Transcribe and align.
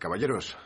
Caballeros, 0.00 0.56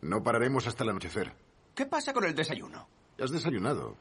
no 0.00 0.24
pararemos 0.24 0.66
hasta 0.66 0.82
el 0.82 0.90
anochecer. 0.90 1.32
¿Qué 1.76 1.86
pasa 1.86 2.12
con 2.12 2.24
el 2.24 2.34
desayuno? 2.34 2.88
¿Has 3.22 3.30
desayunado? 3.30 3.96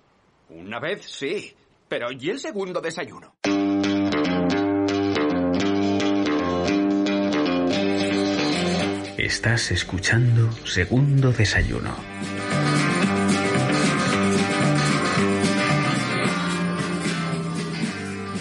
Una 0.50 0.80
vez 0.80 1.06
sí, 1.06 1.56
pero 1.88 2.12
¿y 2.12 2.32
el 2.32 2.40
segundo 2.40 2.82
desayuno? 2.82 3.36
Estás 9.16 9.70
escuchando 9.70 10.52
Segundo 10.66 11.32
Desayuno. 11.32 11.96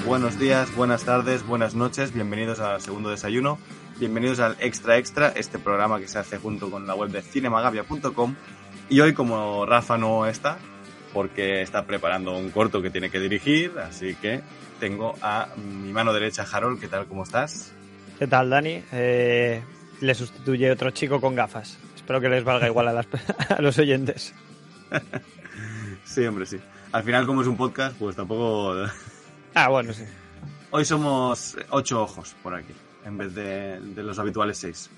Buenos 0.06 0.38
días, 0.38 0.74
buenas 0.74 1.04
tardes, 1.04 1.46
buenas 1.46 1.74
noches, 1.74 2.14
bienvenidos 2.14 2.60
al 2.60 2.80
segundo 2.80 3.10
desayuno, 3.10 3.58
bienvenidos 3.98 4.40
al 4.40 4.56
Extra 4.60 4.98
Extra, 4.98 5.28
este 5.28 5.58
programa 5.58 5.98
que 5.98 6.08
se 6.08 6.18
hace 6.18 6.38
junto 6.38 6.70
con 6.70 6.86
la 6.86 6.94
web 6.94 7.10
de 7.10 7.22
cinemagavia.com. 7.22 8.34
Y 8.88 9.00
hoy, 9.00 9.14
como 9.14 9.66
Rafa 9.66 9.98
no 9.98 10.26
está, 10.26 10.58
porque 11.12 11.62
está 11.62 11.84
preparando 11.86 12.36
un 12.36 12.50
corto 12.50 12.82
que 12.82 12.90
tiene 12.90 13.10
que 13.10 13.18
dirigir, 13.18 13.72
así 13.78 14.14
que 14.14 14.42
tengo 14.78 15.14
a 15.22 15.48
mi 15.56 15.92
mano 15.92 16.12
derecha, 16.12 16.46
Harold, 16.50 16.80
¿qué 16.80 16.88
tal? 16.88 17.06
¿Cómo 17.06 17.22
estás? 17.24 17.72
¿Qué 18.18 18.26
tal, 18.26 18.50
Dani? 18.50 18.82
Eh, 18.92 19.62
le 20.00 20.14
sustituye 20.14 20.70
otro 20.70 20.90
chico 20.90 21.20
con 21.20 21.34
gafas. 21.34 21.78
Espero 21.96 22.20
que 22.20 22.28
les 22.28 22.44
valga 22.44 22.66
igual 22.68 22.88
a, 22.88 22.92
las- 22.92 23.08
a 23.50 23.60
los 23.62 23.78
oyentes. 23.78 24.34
Sí, 26.04 26.24
hombre, 26.24 26.46
sí. 26.46 26.56
Al 26.92 27.02
final, 27.02 27.26
como 27.26 27.42
es 27.42 27.48
un 27.48 27.56
podcast, 27.56 27.96
pues 27.98 28.14
tampoco... 28.14 28.74
Ah, 29.54 29.68
bueno, 29.68 29.92
sí. 29.92 30.04
Hoy 30.70 30.84
somos 30.84 31.56
ocho 31.70 32.00
ojos 32.00 32.36
por 32.44 32.54
aquí, 32.54 32.72
en 33.06 33.16
vez 33.16 33.34
de, 33.34 33.80
de 33.80 34.02
los 34.02 34.18
habituales 34.18 34.58
seis. 34.58 34.90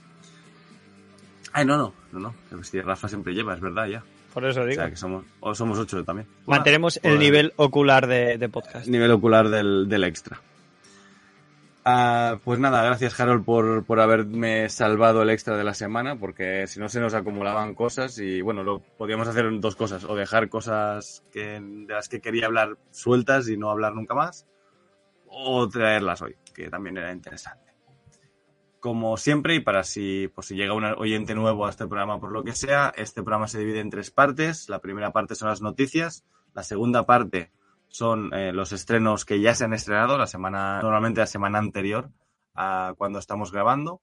Ay, 1.52 1.64
no, 1.64 1.76
no, 1.76 1.94
no, 2.12 2.34
no. 2.50 2.64
Si 2.64 2.80
Rafa 2.80 3.06
siempre 3.08 3.34
lleva, 3.34 3.54
es 3.54 3.60
verdad, 3.60 3.86
ya. 3.86 4.02
Por 4.34 4.44
eso 4.44 4.62
O 4.62 4.66
digo. 4.66 4.80
sea, 4.82 4.90
que 4.90 4.96
somos, 4.96 5.24
o 5.40 5.54
somos 5.54 5.78
ocho 5.78 6.04
también. 6.04 6.26
Mantenemos 6.46 6.96
el 6.96 7.02
pues- 7.12 7.18
nivel 7.18 7.52
ocular 7.56 8.06
de, 8.06 8.38
de 8.38 8.48
podcast. 8.48 8.86
nivel 8.86 9.10
ocular 9.12 9.48
del, 9.48 9.88
del 9.88 10.04
extra. 10.04 10.40
Ah, 11.90 12.36
pues 12.44 12.58
nada, 12.60 12.82
gracias 12.82 13.18
Harold 13.18 13.44
por, 13.46 13.82
por 13.84 13.98
haberme 14.00 14.68
salvado 14.68 15.22
el 15.22 15.30
extra 15.30 15.56
de 15.56 15.64
la 15.64 15.72
semana, 15.72 16.16
porque 16.16 16.66
si 16.66 16.78
no 16.80 16.90
se 16.90 17.00
nos 17.00 17.14
acumulaban 17.14 17.74
cosas 17.74 18.18
y 18.18 18.42
bueno, 18.42 18.62
lo 18.62 18.80
podíamos 18.80 19.26
hacer 19.26 19.46
en 19.46 19.62
dos 19.62 19.74
cosas, 19.74 20.04
o 20.04 20.14
dejar 20.14 20.50
cosas 20.50 21.22
que, 21.32 21.58
de 21.62 21.94
las 21.94 22.10
que 22.10 22.20
quería 22.20 22.44
hablar 22.44 22.76
sueltas 22.90 23.48
y 23.48 23.56
no 23.56 23.70
hablar 23.70 23.94
nunca 23.94 24.14
más, 24.14 24.46
o 25.28 25.66
traerlas 25.70 26.20
hoy, 26.20 26.36
que 26.54 26.68
también 26.68 26.98
era 26.98 27.10
interesante. 27.10 27.67
Como 28.80 29.16
siempre, 29.16 29.56
y 29.56 29.60
para 29.60 29.82
si, 29.82 30.28
por 30.28 30.44
si 30.44 30.54
llega 30.54 30.72
un 30.72 30.84
oyente 30.84 31.34
nuevo 31.34 31.66
a 31.66 31.70
este 31.70 31.86
programa 31.86 32.20
por 32.20 32.30
lo 32.30 32.44
que 32.44 32.52
sea, 32.52 32.92
este 32.96 33.22
programa 33.22 33.48
se 33.48 33.58
divide 33.58 33.80
en 33.80 33.90
tres 33.90 34.10
partes. 34.12 34.68
La 34.68 34.78
primera 34.78 35.12
parte 35.12 35.34
son 35.34 35.48
las 35.48 35.60
noticias, 35.60 36.24
la 36.54 36.62
segunda 36.62 37.04
parte 37.04 37.50
son 37.88 38.32
eh, 38.34 38.52
los 38.52 38.72
estrenos 38.72 39.24
que 39.24 39.40
ya 39.40 39.54
se 39.54 39.64
han 39.64 39.72
estrenado 39.72 40.16
la 40.16 40.26
semana, 40.26 40.80
normalmente 40.82 41.20
la 41.20 41.26
semana 41.26 41.58
anterior 41.58 42.10
a 42.54 42.94
cuando 42.96 43.18
estamos 43.18 43.50
grabando. 43.50 44.00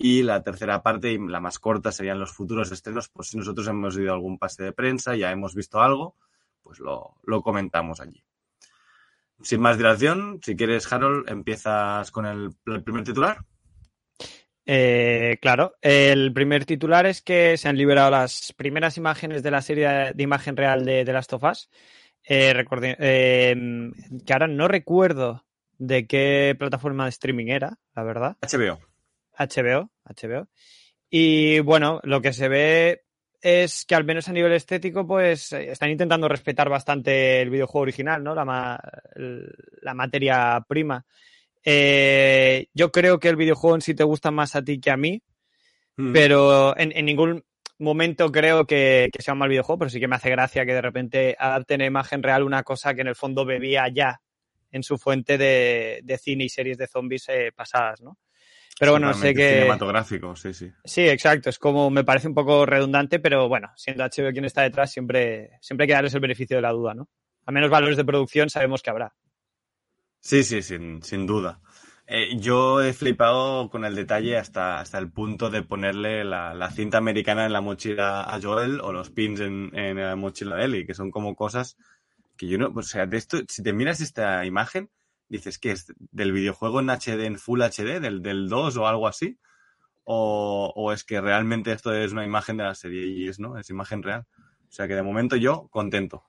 Y 0.00 0.22
la 0.22 0.42
tercera 0.44 0.82
parte, 0.82 1.12
y 1.12 1.18
la 1.18 1.40
más 1.40 1.58
corta, 1.58 1.90
serían 1.90 2.20
los 2.20 2.32
futuros 2.32 2.70
estrenos. 2.70 3.08
Pues 3.08 3.28
si 3.28 3.36
nosotros 3.36 3.66
hemos 3.66 3.96
ido 3.96 4.12
a 4.12 4.14
algún 4.14 4.38
pase 4.38 4.62
de 4.62 4.72
prensa, 4.72 5.16
ya 5.16 5.32
hemos 5.32 5.56
visto 5.56 5.80
algo, 5.80 6.14
pues 6.62 6.78
lo, 6.78 7.16
lo 7.24 7.42
comentamos 7.42 8.00
allí. 8.00 8.22
Sin 9.42 9.60
más 9.60 9.76
dilación, 9.76 10.40
si 10.42 10.56
quieres, 10.56 10.92
Harold, 10.92 11.28
empiezas 11.28 12.10
con 12.12 12.26
el 12.26 12.54
primer 12.84 13.02
titular. 13.04 13.44
Eh, 14.70 15.38
claro, 15.40 15.76
el 15.80 16.30
primer 16.34 16.66
titular 16.66 17.06
es 17.06 17.22
que 17.22 17.56
se 17.56 17.70
han 17.70 17.78
liberado 17.78 18.10
las 18.10 18.52
primeras 18.54 18.98
imágenes 18.98 19.42
de 19.42 19.50
la 19.50 19.62
serie 19.62 20.12
de 20.14 20.22
imagen 20.22 20.58
real 20.58 20.84
de, 20.84 21.06
de 21.06 21.12
Last 21.14 21.32
of 21.32 21.42
Us. 21.42 21.70
Eh, 22.28 22.52
eh, 22.98 23.56
que 24.26 24.32
ahora 24.34 24.46
no 24.46 24.68
recuerdo 24.68 25.46
de 25.78 26.06
qué 26.06 26.54
plataforma 26.58 27.04
de 27.04 27.08
streaming 27.08 27.46
era, 27.46 27.78
la 27.96 28.02
verdad. 28.02 28.36
HBO. 28.42 28.78
HBO, 29.38 29.90
HBO. 30.04 30.48
Y 31.08 31.60
bueno, 31.60 32.00
lo 32.04 32.20
que 32.20 32.34
se 32.34 32.48
ve 32.48 33.04
es 33.40 33.86
que 33.86 33.94
al 33.94 34.04
menos 34.04 34.28
a 34.28 34.34
nivel 34.34 34.52
estético, 34.52 35.06
pues 35.06 35.50
eh, 35.54 35.70
están 35.70 35.88
intentando 35.88 36.28
respetar 36.28 36.68
bastante 36.68 37.40
el 37.40 37.48
videojuego 37.48 37.84
original, 37.84 38.22
¿no? 38.22 38.34
La, 38.34 38.44
ma- 38.44 38.78
la 39.14 39.94
materia 39.94 40.62
prima. 40.68 41.06
Eh, 41.70 42.66
yo 42.72 42.90
creo 42.90 43.18
que 43.20 43.28
el 43.28 43.36
videojuego 43.36 43.74
en 43.76 43.82
sí 43.82 43.94
te 43.94 44.04
gusta 44.04 44.30
más 44.30 44.56
a 44.56 44.62
ti 44.62 44.80
que 44.80 44.90
a 44.90 44.96
mí, 44.96 45.22
Mm. 45.98 46.12
pero 46.12 46.78
en, 46.78 46.96
en 46.96 47.04
ningún 47.04 47.44
momento 47.78 48.30
creo 48.30 48.64
que, 48.66 49.08
que 49.12 49.20
sea 49.20 49.34
un 49.34 49.40
mal 49.40 49.48
videojuego, 49.48 49.80
pero 49.80 49.90
sí 49.90 49.98
que 50.00 50.06
me 50.08 50.14
hace 50.16 50.30
gracia 50.30 50.64
que 50.64 50.72
de 50.72 50.80
repente 50.80 51.36
adapten 51.38 51.82
a 51.82 51.86
imagen 51.86 52.22
real 52.22 52.44
una 52.44 52.62
cosa 52.62 52.94
que 52.94 53.00
en 53.00 53.08
el 53.08 53.16
fondo 53.16 53.44
bebía 53.44 53.86
ya 53.92 54.20
en 54.70 54.82
su 54.84 54.96
fuente 54.96 55.36
de, 55.36 56.00
de 56.04 56.18
cine 56.18 56.44
y 56.44 56.48
series 56.48 56.78
de 56.78 56.86
zombies 56.86 57.28
eh, 57.28 57.50
pasadas, 57.54 58.00
¿no? 58.00 58.16
Pero 58.78 58.92
bueno, 58.92 59.12
sé 59.12 59.34
que... 59.34 59.54
Cinematográfico, 59.54 60.36
sí, 60.36 60.54
sí. 60.54 60.70
Sí, 60.84 61.08
exacto. 61.08 61.50
Es 61.50 61.58
como 61.58 61.90
me 61.90 62.04
parece 62.04 62.28
un 62.28 62.34
poco 62.34 62.64
redundante, 62.64 63.18
pero 63.18 63.48
bueno, 63.48 63.72
siendo 63.74 64.04
HBO 64.04 64.30
quien 64.30 64.44
está 64.44 64.62
detrás, 64.62 64.92
siempre, 64.92 65.50
siempre 65.60 65.82
hay 65.84 65.88
que 65.88 65.94
darles 65.94 66.14
el 66.14 66.20
beneficio 66.20 66.56
de 66.56 66.62
la 66.62 66.70
duda, 66.70 66.94
¿no? 66.94 67.08
A 67.44 67.50
menos 67.50 67.70
valores 67.70 67.96
de 67.96 68.04
producción 68.04 68.48
sabemos 68.50 68.82
que 68.82 68.90
habrá. 68.90 69.12
Sí, 70.20 70.42
sí, 70.44 70.62
sin, 70.62 71.02
sin 71.02 71.26
duda. 71.26 71.60
Eh, 72.06 72.38
yo 72.38 72.82
he 72.82 72.92
flipado 72.92 73.68
con 73.70 73.84
el 73.84 73.94
detalle 73.94 74.36
hasta, 74.38 74.80
hasta 74.80 74.98
el 74.98 75.10
punto 75.10 75.50
de 75.50 75.62
ponerle 75.62 76.24
la, 76.24 76.54
la 76.54 76.70
cinta 76.70 76.98
americana 76.98 77.46
en 77.46 77.52
la 77.52 77.60
mochila 77.60 78.22
a 78.22 78.40
Joel 78.40 78.80
o 78.80 78.92
los 78.92 79.10
pins 79.10 79.40
en, 79.40 79.70
en 79.76 79.96
la 79.98 80.16
mochila 80.16 80.56
de 80.56 80.64
Ellie, 80.64 80.86
que 80.86 80.94
son 80.94 81.10
como 81.10 81.34
cosas 81.36 81.76
que 82.36 82.48
yo 82.48 82.58
no, 82.58 82.72
o 82.74 82.82
sea, 82.82 83.06
de 83.06 83.16
esto, 83.18 83.38
si 83.48 83.62
te 83.62 83.72
miras 83.72 84.00
esta 84.00 84.44
imagen, 84.46 84.90
dices 85.28 85.58
que 85.58 85.72
es 85.72 85.92
del 85.98 86.32
videojuego 86.32 86.80
en 86.80 86.90
HD, 86.90 87.26
en 87.26 87.38
Full 87.38 87.62
HD, 87.62 88.00
del, 88.00 88.22
del 88.22 88.48
2 88.48 88.76
o 88.78 88.86
algo 88.88 89.08
así, 89.08 89.38
o, 90.04 90.72
o 90.76 90.92
es 90.92 91.04
que 91.04 91.20
realmente 91.20 91.72
esto 91.72 91.94
es 91.94 92.12
una 92.12 92.24
imagen 92.24 92.58
de 92.58 92.64
la 92.64 92.74
serie 92.74 93.06
y 93.06 93.28
es, 93.28 93.40
¿no? 93.40 93.58
Es 93.58 93.70
imagen 93.70 94.02
real. 94.02 94.26
O 94.68 94.72
sea 94.72 94.88
que 94.88 94.94
de 94.94 95.02
momento 95.02 95.36
yo 95.36 95.68
contento. 95.70 96.27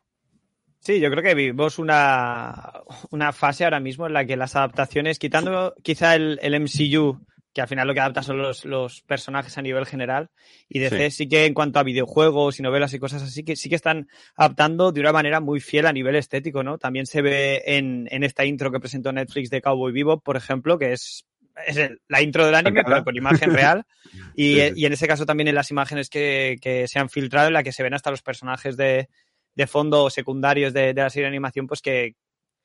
Sí, 0.79 0.99
yo 0.99 1.11
creo 1.11 1.21
que 1.23 1.35
vivimos 1.35 1.77
una, 1.77 2.71
una 3.11 3.33
fase 3.33 3.65
ahora 3.65 3.81
mismo 3.81 4.07
en 4.07 4.13
la 4.13 4.25
que 4.25 4.37
las 4.37 4.55
adaptaciones, 4.55 5.19
quitando 5.19 5.75
quizá 5.83 6.15
el, 6.15 6.39
el 6.41 6.55
MCU, 6.59 7.19
que 7.53 7.61
al 7.61 7.67
final 7.67 7.87
lo 7.87 7.93
que 7.93 7.99
adapta 7.99 8.23
son 8.23 8.37
los, 8.37 8.63
los 8.63 9.01
personajes 9.01 9.57
a 9.57 9.61
nivel 9.61 9.85
general, 9.85 10.29
y 10.69 10.79
DC 10.79 11.11
sí. 11.11 11.27
que 11.27 11.45
en 11.45 11.53
cuanto 11.53 11.79
a 11.79 11.83
videojuegos 11.83 12.59
y 12.59 12.63
novelas 12.63 12.93
y 12.93 12.99
cosas 12.99 13.23
así, 13.23 13.43
que 13.43 13.57
sí 13.57 13.67
que 13.67 13.75
están 13.75 14.07
adaptando 14.35 14.93
de 14.93 15.01
una 15.01 15.11
manera 15.11 15.41
muy 15.41 15.59
fiel 15.59 15.85
a 15.85 15.93
nivel 15.93 16.15
estético, 16.15 16.63
¿no? 16.63 16.77
También 16.77 17.05
se 17.05 17.21
ve 17.21 17.61
en, 17.65 18.07
en 18.11 18.23
esta 18.23 18.45
intro 18.45 18.71
que 18.71 18.79
presentó 18.79 19.11
Netflix 19.11 19.49
de 19.49 19.61
Cowboy 19.61 19.91
Vivo, 19.91 20.21
por 20.21 20.37
ejemplo, 20.37 20.79
que 20.79 20.93
es, 20.93 21.25
es 21.67 21.91
la 22.07 22.21
intro 22.21 22.45
del 22.45 22.55
anime, 22.55 22.83
pero 22.85 23.03
con 23.03 23.15
imagen 23.15 23.53
real. 23.53 23.83
Y, 24.35 24.55
Sí, 24.55 24.61
sí. 24.61 24.73
y 24.75 24.85
en 24.85 24.93
ese 24.93 25.07
caso 25.07 25.25
también 25.25 25.49
en 25.49 25.55
las 25.55 25.69
imágenes 25.69 26.09
que, 26.09 26.57
que 26.61 26.87
se 26.87 26.97
han 26.97 27.09
filtrado, 27.09 27.47
en 27.47 27.53
la 27.53 27.61
que 27.61 27.73
se 27.73 27.83
ven 27.83 27.93
hasta 27.93 28.09
los 28.09 28.23
personajes 28.23 28.75
de, 28.75 29.07
de 29.55 29.67
fondo 29.67 30.09
secundarios 30.09 30.73
de, 30.73 30.93
de 30.93 31.01
la 31.01 31.09
serie 31.09 31.23
de 31.23 31.29
animación, 31.29 31.67
pues 31.67 31.81
que 31.81 32.15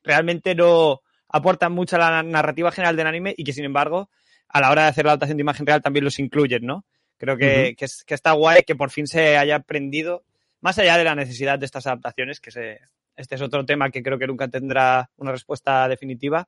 realmente 0.02 0.54
no 0.54 1.00
aportan 1.28 1.72
mucho 1.72 1.96
a 1.96 1.98
la 1.98 2.22
narrativa 2.22 2.70
general 2.70 2.96
del 2.96 3.06
anime 3.06 3.34
y 3.36 3.44
que, 3.44 3.52
sin 3.52 3.64
embargo, 3.64 4.10
a 4.48 4.60
la 4.60 4.70
hora 4.70 4.82
de 4.82 4.88
hacer 4.88 5.04
la 5.04 5.12
adaptación 5.12 5.36
de 5.36 5.42
imagen 5.42 5.66
real 5.66 5.82
también 5.82 6.04
los 6.04 6.18
incluyen, 6.18 6.64
¿no? 6.64 6.84
Creo 7.16 7.36
que, 7.36 7.74
que, 7.76 7.86
es- 7.86 8.04
que 8.04 8.14
está 8.14 8.32
guay 8.32 8.62
que 8.62 8.76
por 8.76 8.90
fin 8.90 9.06
se 9.06 9.36
haya 9.36 9.56
aprendido, 9.56 10.24
más 10.60 10.78
allá 10.78 10.96
de 10.98 11.04
la 11.04 11.14
necesidad 11.14 11.58
de 11.58 11.66
estas 11.66 11.86
adaptaciones, 11.86 12.40
que 12.40 12.50
se, 12.50 12.80
este 13.16 13.34
es 13.36 13.40
otro 13.40 13.64
tema 13.64 13.90
que 13.90 14.02
creo 14.02 14.18
que 14.18 14.26
nunca 14.26 14.48
tendrá 14.48 15.10
una 15.16 15.32
respuesta 15.32 15.88
definitiva, 15.88 16.46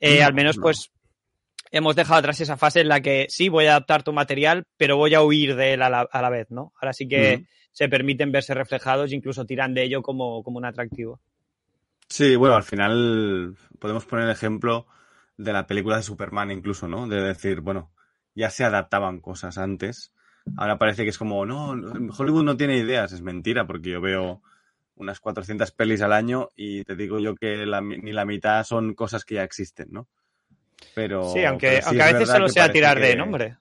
eh, 0.00 0.20
No, 0.20 0.26
al 0.26 0.34
menos 0.34 0.56
no. 0.56 0.62
pues 0.62 0.90
hemos 1.74 1.96
dejado 1.96 2.20
atrás 2.20 2.40
esa 2.40 2.56
fase 2.56 2.80
en 2.80 2.88
la 2.88 3.00
que 3.00 3.26
sí 3.28 3.48
voy 3.48 3.66
a 3.66 3.72
adaptar 3.72 4.04
tu 4.04 4.12
material, 4.12 4.64
pero 4.76 4.96
voy 4.96 5.12
a 5.14 5.22
huir 5.22 5.56
de 5.56 5.74
él 5.74 5.82
a 5.82 5.90
la, 5.90 6.02
a 6.02 6.22
la 6.22 6.30
vez, 6.30 6.48
¿no? 6.50 6.72
Ahora 6.80 6.92
sí 6.92 7.08
que 7.08 7.46
se 7.72 7.88
permiten 7.88 8.30
verse 8.30 8.54
reflejados 8.54 9.10
e 9.10 9.16
incluso 9.16 9.44
tiran 9.44 9.74
de 9.74 9.82
ello 9.82 10.00
como, 10.00 10.44
como 10.44 10.58
un 10.58 10.66
atractivo. 10.66 11.20
Sí, 12.08 12.36
bueno, 12.36 12.54
al 12.54 12.62
final 12.62 13.56
podemos 13.80 14.04
poner 14.04 14.26
el 14.26 14.30
ejemplo 14.30 14.86
de 15.36 15.52
la 15.52 15.66
película 15.66 15.96
de 15.96 16.04
Superman 16.04 16.52
incluso, 16.52 16.86
¿no? 16.86 17.08
De 17.08 17.20
decir, 17.20 17.60
bueno, 17.60 17.90
ya 18.36 18.50
se 18.50 18.62
adaptaban 18.62 19.18
cosas 19.18 19.58
antes, 19.58 20.12
ahora 20.56 20.78
parece 20.78 21.02
que 21.02 21.10
es 21.10 21.18
como, 21.18 21.44
no, 21.44 21.70
Hollywood 21.70 22.44
no 22.44 22.56
tiene 22.56 22.78
ideas, 22.78 23.10
es 23.10 23.22
mentira, 23.22 23.66
porque 23.66 23.90
yo 23.90 24.00
veo 24.00 24.42
unas 24.94 25.18
400 25.18 25.72
pelis 25.72 26.02
al 26.02 26.12
año 26.12 26.50
y 26.54 26.84
te 26.84 26.94
digo 26.94 27.18
yo 27.18 27.34
que 27.34 27.66
ni 28.00 28.12
la 28.12 28.24
mitad 28.24 28.62
son 28.62 28.94
cosas 28.94 29.24
que 29.24 29.34
ya 29.34 29.42
existen, 29.42 29.88
¿no? 29.90 30.06
Pero, 30.94 31.32
sí, 31.32 31.44
aunque, 31.44 31.80
aunque 31.84 32.02
a 32.02 32.12
veces 32.12 32.28
solo 32.28 32.48
sea 32.48 32.70
tirar 32.70 33.00
de 33.00 33.16
nombre. 33.16 33.56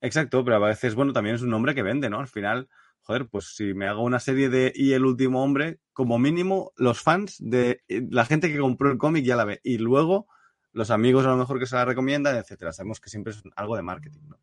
Exacto, 0.00 0.44
pero 0.44 0.56
a 0.56 0.68
veces, 0.68 0.94
bueno, 0.94 1.12
también 1.12 1.36
es 1.36 1.42
un 1.42 1.50
nombre 1.50 1.74
que 1.74 1.82
vende, 1.82 2.10
¿no? 2.10 2.20
Al 2.20 2.28
final, 2.28 2.68
joder, 3.00 3.26
pues 3.28 3.54
si 3.54 3.74
me 3.74 3.86
hago 3.86 4.02
una 4.02 4.20
serie 4.20 4.48
de 4.48 4.72
Y 4.74 4.92
el 4.92 5.04
último 5.04 5.42
hombre, 5.42 5.80
como 5.92 6.18
mínimo 6.18 6.72
los 6.76 7.00
fans 7.00 7.36
de 7.38 7.82
la 7.88 8.24
gente 8.24 8.52
que 8.52 8.58
compró 8.58 8.90
el 8.90 8.98
cómic 8.98 9.24
ya 9.24 9.36
la 9.36 9.44
ve. 9.44 9.60
Y 9.62 9.78
luego 9.78 10.26
los 10.72 10.90
amigos 10.90 11.24
a 11.24 11.30
lo 11.30 11.36
mejor 11.36 11.58
que 11.58 11.66
se 11.66 11.76
la 11.76 11.84
recomiendan, 11.84 12.36
etcétera. 12.36 12.72
Sabemos 12.72 13.00
que 13.00 13.08
siempre 13.08 13.32
es 13.32 13.42
algo 13.56 13.76
de 13.76 13.82
marketing, 13.82 14.20
¿no? 14.28 14.38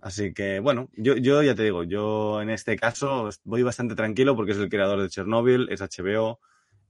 Así 0.00 0.34
que, 0.34 0.58
bueno, 0.58 0.88
yo, 0.94 1.16
yo 1.16 1.42
ya 1.42 1.54
te 1.54 1.62
digo, 1.62 1.84
yo 1.84 2.42
en 2.42 2.50
este 2.50 2.76
caso 2.76 3.28
voy 3.44 3.62
bastante 3.62 3.94
tranquilo 3.94 4.34
porque 4.34 4.52
es 4.52 4.58
el 4.58 4.68
creador 4.68 5.00
de 5.00 5.08
Chernobyl, 5.08 5.68
es 5.70 5.80
HBO. 5.80 6.40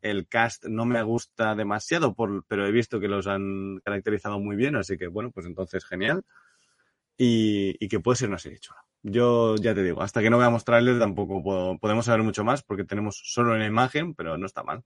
El 0.02 0.28
cast 0.28 0.66
no 0.66 0.84
me 0.84 1.02
gusta 1.02 1.54
demasiado, 1.54 2.14
por, 2.14 2.44
pero 2.46 2.66
he 2.66 2.72
visto 2.72 3.00
que 3.00 3.08
los 3.08 3.26
han 3.26 3.80
caracterizado 3.84 4.38
muy 4.38 4.56
bien, 4.56 4.76
así 4.76 4.98
que, 4.98 5.06
bueno, 5.06 5.30
pues 5.30 5.46
entonces 5.46 5.84
genial. 5.84 6.24
Y, 7.16 7.76
y 7.78 7.88
que 7.88 8.00
puede 8.00 8.16
ser 8.16 8.28
una 8.28 8.38
serie 8.38 8.58
chula. 8.58 8.84
Yo 9.02 9.56
ya 9.56 9.74
te 9.74 9.82
digo, 9.82 10.02
hasta 10.02 10.20
que 10.20 10.30
no 10.30 10.38
veamos 10.38 10.64
trailer 10.64 10.98
tampoco 10.98 11.42
podemos 11.78 12.04
saber 12.04 12.22
mucho 12.22 12.44
más 12.44 12.62
porque 12.62 12.84
tenemos 12.84 13.20
solo 13.24 13.54
una 13.54 13.66
imagen, 13.66 14.14
pero 14.14 14.38
no 14.38 14.46
está 14.46 14.62
mal. 14.62 14.82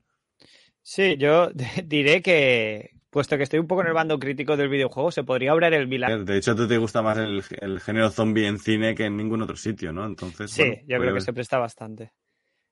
Sí, 0.81 1.17
yo 1.19 1.51
diré 1.85 2.23
que, 2.23 2.93
puesto 3.11 3.37
que 3.37 3.43
estoy 3.43 3.59
un 3.59 3.67
poco 3.67 3.83
en 3.83 3.89
el 3.89 3.93
bando 3.93 4.19
crítico 4.19 4.57
del 4.57 4.69
videojuego, 4.69 5.11
se 5.11 5.25
podría 5.25 5.53
abrir 5.53 5.75
el 5.75 5.89
milagro. 5.89 6.25
De 6.25 6.37
hecho, 6.39 6.53
a 6.53 6.57
ti 6.57 6.69
te 6.69 6.79
gusta 6.79 7.03
más 7.03 7.19
el, 7.19 7.43
género 7.81 8.11
zombie 8.11 8.47
en 8.47 8.59
cine 8.59 8.95
que 8.95 9.07
en 9.07 9.17
ningún 9.17 9.43
otro 9.43 9.57
sitio, 9.57 9.93
¿no? 9.93 10.07
Entonces, 10.07 10.51
sí, 10.51 10.83
yo 10.87 10.99
creo 10.99 11.15
que 11.15 11.21
se 11.21 11.33
presta 11.33 11.59
bastante. 11.59 12.13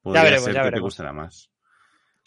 ya 0.05 0.23
veremos, 0.23 0.47
ya 0.47 0.63
veremos. 0.63 0.73
te 0.73 0.81
gustará 0.81 1.13
más. 1.13 1.51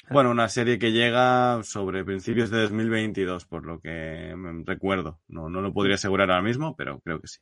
Bueno, 0.12 0.31
una 0.31 0.48
serie 0.48 0.80
que 0.80 0.92
llega 0.92 1.62
sobre 1.63 2.06
principios 2.06 2.50
de 2.50 2.62
2022, 2.62 3.45
por 3.45 3.65
lo 3.65 3.81
que 3.81 4.33
recuerdo. 4.65 5.19
No, 5.27 5.50
no 5.50 5.62
lo 5.62 5.74
podría 5.74 5.95
asegurar 5.95 6.31
ahora 6.31 6.44
mismo, 6.44 6.75
pero 6.77 7.00
creo 7.01 7.19
que 7.19 7.27
sí. 7.27 7.39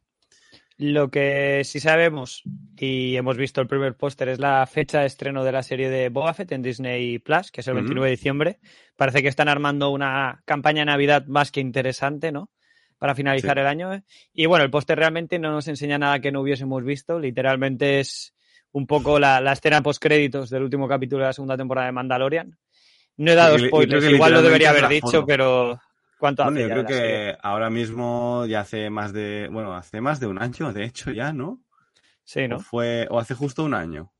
Lo 0.77 1.09
que 1.09 1.61
sí 1.63 1.79
sabemos 1.79 2.43
y 2.75 3.15
hemos 3.15 3.37
visto 3.37 3.61
el 3.61 3.67
primer 3.67 3.95
póster 3.95 4.27
es 4.27 4.39
la 4.39 4.65
fecha 4.67 4.99
de 4.99 5.05
estreno 5.05 5.45
de 5.45 5.53
la 5.53 5.63
serie 5.63 5.89
de 5.89 6.09
Boba 6.09 6.33
Fett 6.33 6.51
en 6.51 6.61
Disney 6.61 7.17
Plus, 7.19 7.49
que 7.49 7.61
es 7.61 7.67
el 7.69 7.75
29 7.75 8.07
de 8.07 8.11
diciembre. 8.11 8.59
Parece 8.97 9.21
que 9.21 9.29
están 9.29 9.47
armando 9.47 9.89
una 9.91 10.41
campaña 10.43 10.81
de 10.81 10.87
Navidad 10.87 11.25
más 11.27 11.51
que 11.51 11.61
interesante, 11.61 12.33
¿no? 12.33 12.51
Para 12.97 13.15
finalizar 13.15 13.57
el 13.57 13.67
año. 13.67 14.03
Y 14.33 14.47
bueno, 14.47 14.65
el 14.65 14.71
póster 14.71 14.97
realmente 14.97 15.39
no 15.39 15.51
nos 15.51 15.67
enseña 15.69 15.97
nada 15.97 16.19
que 16.19 16.33
no 16.33 16.41
hubiésemos 16.41 16.83
visto. 16.83 17.19
Literalmente 17.19 18.01
es 18.01 18.34
un 18.75 18.85
poco 18.85 19.17
la, 19.19 19.39
la 19.39 19.53
escena 19.53 19.81
post 19.81 20.01
créditos 20.01 20.49
del 20.49 20.63
último 20.63 20.85
capítulo 20.85 21.21
de 21.21 21.27
la 21.27 21.33
segunda 21.33 21.55
temporada 21.55 21.87
de 21.87 21.93
Mandalorian. 21.93 22.57
No 23.15 23.31
he 23.31 23.35
dado 23.35 23.57
spoilers, 23.57 24.03
igual 24.09 24.33
lo 24.33 24.41
debería 24.41 24.71
haber 24.71 24.89
dicho, 24.89 25.25
pero 25.25 25.79
¿Cuánto 26.17 26.43
hace 26.43 26.59
yo 26.59 26.67
creo 26.67 26.85
que 26.85 27.37
ahora 27.41 27.69
mismo 27.69 28.45
ya 28.47 28.59
hace 28.59 28.89
más 28.89 29.13
de, 29.13 29.47
bueno, 29.49 29.73
hace 29.73 30.01
más 30.01 30.19
de 30.19 30.27
un 30.27 30.41
año, 30.41 30.73
de 30.73 30.83
hecho 30.83 31.11
ya, 31.11 31.31
¿no? 31.31 31.61
Sí, 32.25 32.49
¿no? 32.49 32.57
O 32.57 32.59
fue, 32.59 33.07
o 33.09 33.17
hace 33.17 33.33
justo 33.33 33.63
un 33.63 33.73
año. 33.73 34.11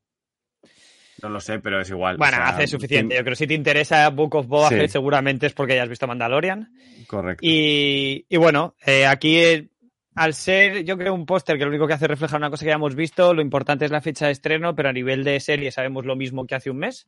No 1.22 1.28
lo 1.28 1.40
sé, 1.40 1.58
pero 1.58 1.78
es 1.78 1.90
igual. 1.90 2.16
Bueno, 2.16 2.38
hace 2.40 2.66
suficiente. 2.66 3.14
Yo 3.14 3.20
creo 3.22 3.32
que 3.32 3.36
si 3.36 3.46
te 3.46 3.54
interesa 3.54 4.08
Book 4.08 4.36
of 4.36 4.46
Boba 4.46 4.70
Fett, 4.70 4.90
seguramente 4.90 5.46
es 5.46 5.52
porque 5.52 5.76
ya 5.76 5.82
has 5.82 5.88
visto 5.90 6.06
Mandalorian. 6.06 6.72
Correcto. 7.06 7.46
Y, 7.46 8.24
y 8.26 8.36
bueno, 8.38 8.74
eh, 8.86 9.06
aquí 9.06 9.36
eh, 9.36 9.68
al 10.16 10.34
ser, 10.34 10.84
yo 10.84 10.96
creo, 10.96 11.14
un 11.14 11.26
póster 11.26 11.58
que 11.58 11.64
lo 11.64 11.70
único 11.70 11.86
que 11.86 11.92
hace 11.92 12.08
reflejar 12.08 12.40
una 12.40 12.50
cosa 12.50 12.64
que 12.64 12.70
ya 12.70 12.76
hemos 12.76 12.94
visto, 12.94 13.34
lo 13.34 13.42
importante 13.42 13.84
es 13.84 13.90
la 13.90 14.00
fecha 14.00 14.26
de 14.26 14.32
estreno, 14.32 14.74
pero 14.74 14.88
a 14.88 14.92
nivel 14.92 15.22
de 15.24 15.38
serie 15.40 15.70
sabemos 15.70 16.06
lo 16.06 16.16
mismo 16.16 16.46
que 16.46 16.54
hace 16.54 16.70
un 16.70 16.78
mes. 16.78 17.06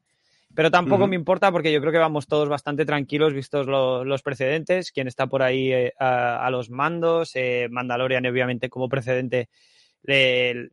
Pero 0.55 0.71
tampoco 0.71 1.07
me 1.07 1.17
importa 1.17 1.53
porque 1.53 1.73
yo 1.73 1.81
creo 1.81 1.93
que 1.93 1.99
vamos 1.99 2.27
todos 2.27 2.49
bastante 2.49 2.85
tranquilos 2.85 3.35
vistos 3.35 3.67
los 3.67 4.23
precedentes. 4.23 4.93
Quien 4.93 5.07
está 5.07 5.27
por 5.27 5.43
ahí 5.43 5.73
eh, 5.73 5.93
a, 5.99 6.49
los 6.51 6.71
mandos, 6.71 7.33
eh, 7.35 7.69
Mandalorian 7.71 8.27
obviamente 8.27 8.69
como 8.69 8.89
precedente 8.89 9.49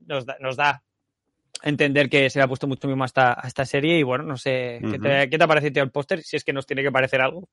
nos, 0.06 0.26
da, 0.26 0.38
nos, 0.40 0.56
da, 0.56 0.84
entender 1.64 2.10
que 2.10 2.30
se 2.30 2.40
le 2.40 2.44
ha 2.44 2.48
puesto 2.48 2.68
mucho 2.68 2.88
mismo 2.88 3.04
a 3.04 3.42
esta, 3.44 3.66
serie 3.66 3.98
y 3.98 4.04
bueno, 4.04 4.24
no 4.24 4.38
sé, 4.38 4.80
¿qué, 4.82 5.00
te, 5.00 5.30
¿qué, 5.30 5.38
te, 5.38 5.44
ha 5.44 5.48
parecido 5.48 5.84
el 5.84 5.92
póster? 5.92 6.22
Si 6.22 6.36
es 6.36 6.44
que 6.44 6.54
nos 6.54 6.66
tiene 6.66 6.84
que 6.84 6.92
parecer 6.92 7.22
algo. 7.22 7.50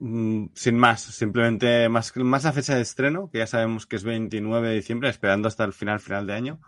Mm, 0.00 0.46
sin 0.54 0.76
más, 0.78 1.02
simplemente 1.02 1.88
más, 1.88 2.16
más 2.16 2.44
la 2.44 2.52
fecha 2.52 2.74
de 2.76 2.82
estreno, 2.82 3.30
que 3.30 3.38
ya 3.38 3.46
sabemos 3.46 3.86
que 3.86 3.96
es 3.96 4.04
29 4.04 4.68
de 4.68 4.74
diciembre, 4.74 5.08
esperando 5.08 5.48
hasta 5.48 5.64
el 5.64 5.72
final, 5.72 6.00
final 6.00 6.26
de 6.26 6.34
año 6.34 6.60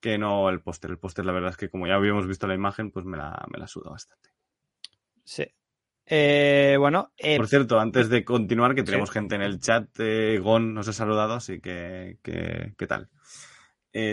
que 0.00 0.18
no 0.18 0.48
el 0.50 0.60
póster. 0.60 0.90
El 0.90 0.98
póster, 0.98 1.24
la 1.24 1.32
verdad 1.32 1.50
es 1.50 1.56
que 1.56 1.70
como 1.70 1.86
ya 1.86 1.94
habíamos 1.94 2.26
visto 2.26 2.46
la 2.46 2.54
imagen, 2.54 2.90
pues 2.90 3.04
me 3.06 3.16
la, 3.16 3.44
me 3.52 3.58
la 3.58 3.66
suda 3.66 3.90
bastante. 3.90 4.30
Sí. 5.24 5.46
Eh, 6.04 6.76
bueno. 6.78 7.12
Eh, 7.16 7.36
Por 7.36 7.48
cierto, 7.48 7.80
antes 7.80 8.08
de 8.08 8.24
continuar, 8.24 8.74
que 8.74 8.82
tenemos 8.82 9.10
gente 9.10 9.34
en 9.34 9.42
el 9.42 9.58
chat, 9.58 9.88
eh, 9.98 10.38
Gon 10.38 10.74
nos 10.74 10.86
ha 10.88 10.92
saludado, 10.92 11.34
así 11.34 11.60
que, 11.60 12.18
¿qué 12.22 12.86
tal? 12.86 13.08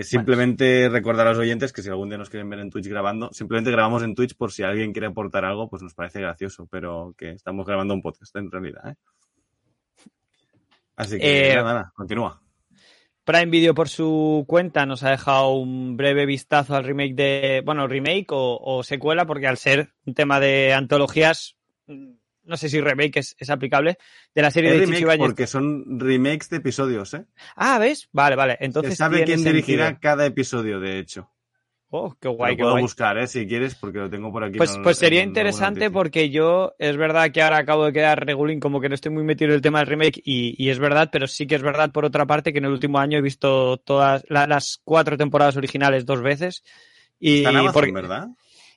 Simplemente 0.04 0.90
recordar 0.90 1.28
a 1.28 1.32
los 1.32 1.40
oyentes 1.40 1.74
que 1.74 1.82
si 1.82 1.90
algún 1.90 2.10
día 2.10 2.18
nos 2.18 2.30
quieren 2.30 2.50
ver 2.50 2.60
en 2.60 2.70
Twitch 2.70 2.88
grabando, 2.88 3.32
simplemente 3.34 3.72
grabamos 3.72 4.04
en 4.04 4.16
Twitch 4.16 4.36
por 4.36 4.52
si 4.52 4.64
alguien 4.64 4.94
quiere 4.94 5.08
aportar 5.08 5.46
algo, 5.46 5.70
pues 5.70 5.82
nos 5.82 5.94
parece 5.94 6.22
gracioso, 6.22 6.68
pero 6.70 7.14
que 7.18 7.32
estamos 7.32 7.66
grabando 7.66 7.94
un 7.94 8.02
podcast 8.02 8.36
en 8.36 8.52
realidad. 8.52 8.96
Así 10.96 11.20
que 11.20 11.54
nada, 11.56 11.74
nada, 11.74 11.94
continúa. 11.96 12.44
Prime 13.24 13.46
Video 13.46 13.74
por 13.74 13.88
su 13.88 14.44
cuenta 14.48 14.86
nos 14.86 15.04
ha 15.04 15.12
dejado 15.12 15.54
un 15.54 15.96
breve 15.96 16.26
vistazo 16.26 16.76
al 16.76 16.84
remake 16.84 17.16
de, 17.16 17.62
bueno, 17.66 17.88
remake 17.88 18.28
o, 18.30 18.84
secuela, 18.84 19.26
porque 19.26 19.48
al 19.48 19.58
ser 19.58 19.94
un 20.06 20.14
tema 20.14 20.42
de 20.42 20.74
antologías, 20.74 21.56
no 22.44 22.58
sé 22.58 22.70
si 22.70 22.82
remake 22.82 23.18
es, 23.18 23.50
aplicable, 23.50 23.98
de 24.34 24.42
la 24.42 24.52
serie 24.52 24.72
de 24.72 24.86
Chichi 24.86 25.06
Porque 25.18 25.48
son 25.48 26.00
remakes 26.00 26.50
de 26.50 26.58
episodios, 26.58 27.14
¿eh? 27.14 27.26
Ah, 27.56 27.80
¿ves? 27.80 28.10
Vale, 28.12 28.36
vale. 28.36 28.58
Entonces. 28.60 28.94
Se 28.94 28.98
sabe 28.98 29.24
quién 29.24 29.44
dirigirá 29.44 30.00
cada 30.00 30.26
episodio, 30.26 30.80
de 30.80 31.00
hecho. 31.00 31.30
Oh, 31.96 32.16
qué 32.20 32.28
guay, 32.28 32.56
lo 32.56 32.64
puedo 32.64 32.80
buscar, 32.80 33.20
¿eh? 33.20 33.28
Si 33.28 33.46
quieres, 33.46 33.76
porque 33.76 34.00
lo 34.00 34.10
tengo 34.10 34.32
por 34.32 34.44
aquí. 34.44 34.58
Pues, 34.58 34.80
pues 34.82 34.98
sería 34.98 35.22
interesante 35.22 35.92
porque 35.92 36.32
yo, 36.32 36.74
es 36.80 36.98
verdad 36.98 37.30
que 37.30 37.44
ahora 37.44 37.58
acabo 37.58 37.86
de 37.86 37.94
quedar 37.94 38.26
regulín, 38.26 38.60
como 38.60 38.82
que 38.82 38.90
no 38.90 38.96
estoy 38.96 39.12
muy 39.12 39.24
metido 39.24 39.52
en 39.52 39.56
el 39.58 39.62
tema 39.62 39.78
del 39.78 39.90
remake, 39.90 40.20
y, 40.26 40.70
es 40.72 40.80
verdad, 40.80 41.10
pero 41.12 41.28
sí 41.28 41.46
que 41.46 41.54
es 41.54 41.62
verdad, 41.62 41.92
por 41.92 42.04
otra 42.04 42.26
parte, 42.26 42.52
que 42.52 42.58
en 42.58 42.66
el 42.66 42.72
último 42.72 42.98
año 42.98 43.20
he 43.20 43.22
visto 43.22 43.78
todas 43.78 44.26
las 44.28 44.82
cuatro 44.84 45.18
temporadas 45.18 45.56
originales 45.56 46.04
dos 46.04 46.24
veces. 46.24 46.64
Y 47.20 47.38
Está 47.38 47.52
en 47.52 47.58
Amazon, 47.58 47.94
¿verdad? 47.94 48.28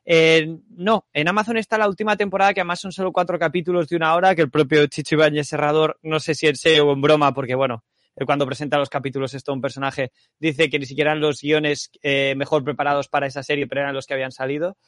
Eh, 0.08 0.58
no, 0.70 1.08
en 1.12 1.28
Amazon 1.28 1.56
está 1.56 1.76
la 1.76 1.88
última 1.88 2.16
temporada, 2.16 2.54
que 2.54 2.60
además 2.60 2.78
son 2.78 2.92
solo 2.92 3.12
cuatro 3.12 3.40
capítulos 3.40 3.88
de 3.88 3.96
una 3.96 4.14
hora, 4.14 4.36
que 4.36 4.42
el 4.42 4.50
propio 4.50 4.86
Chicho 4.86 5.16
Ibáñez 5.16 5.48
Serrador, 5.48 5.98
no 6.02 6.20
sé 6.20 6.36
si 6.36 6.46
en 6.46 6.54
serio 6.54 6.86
o 6.86 6.92
en 6.92 7.00
broma, 7.00 7.34
porque 7.34 7.56
bueno, 7.56 7.82
cuando 8.25 8.46
presenta 8.46 8.78
los 8.78 8.88
capítulos 8.88 9.34
esto 9.34 9.52
un 9.52 9.60
personaje 9.60 10.12
dice 10.38 10.70
que 10.70 10.78
ni 10.78 10.86
siquiera 10.86 11.10
eran 11.10 11.20
los 11.20 11.42
guiones 11.42 11.90
eh, 12.02 12.34
mejor 12.36 12.62
preparados 12.62 13.08
para 13.08 13.26
esa 13.26 13.42
serie, 13.42 13.66
pero 13.66 13.82
eran 13.82 13.94
los 13.94 14.06
que 14.06 14.14
habían 14.14 14.32
salido. 14.32 14.78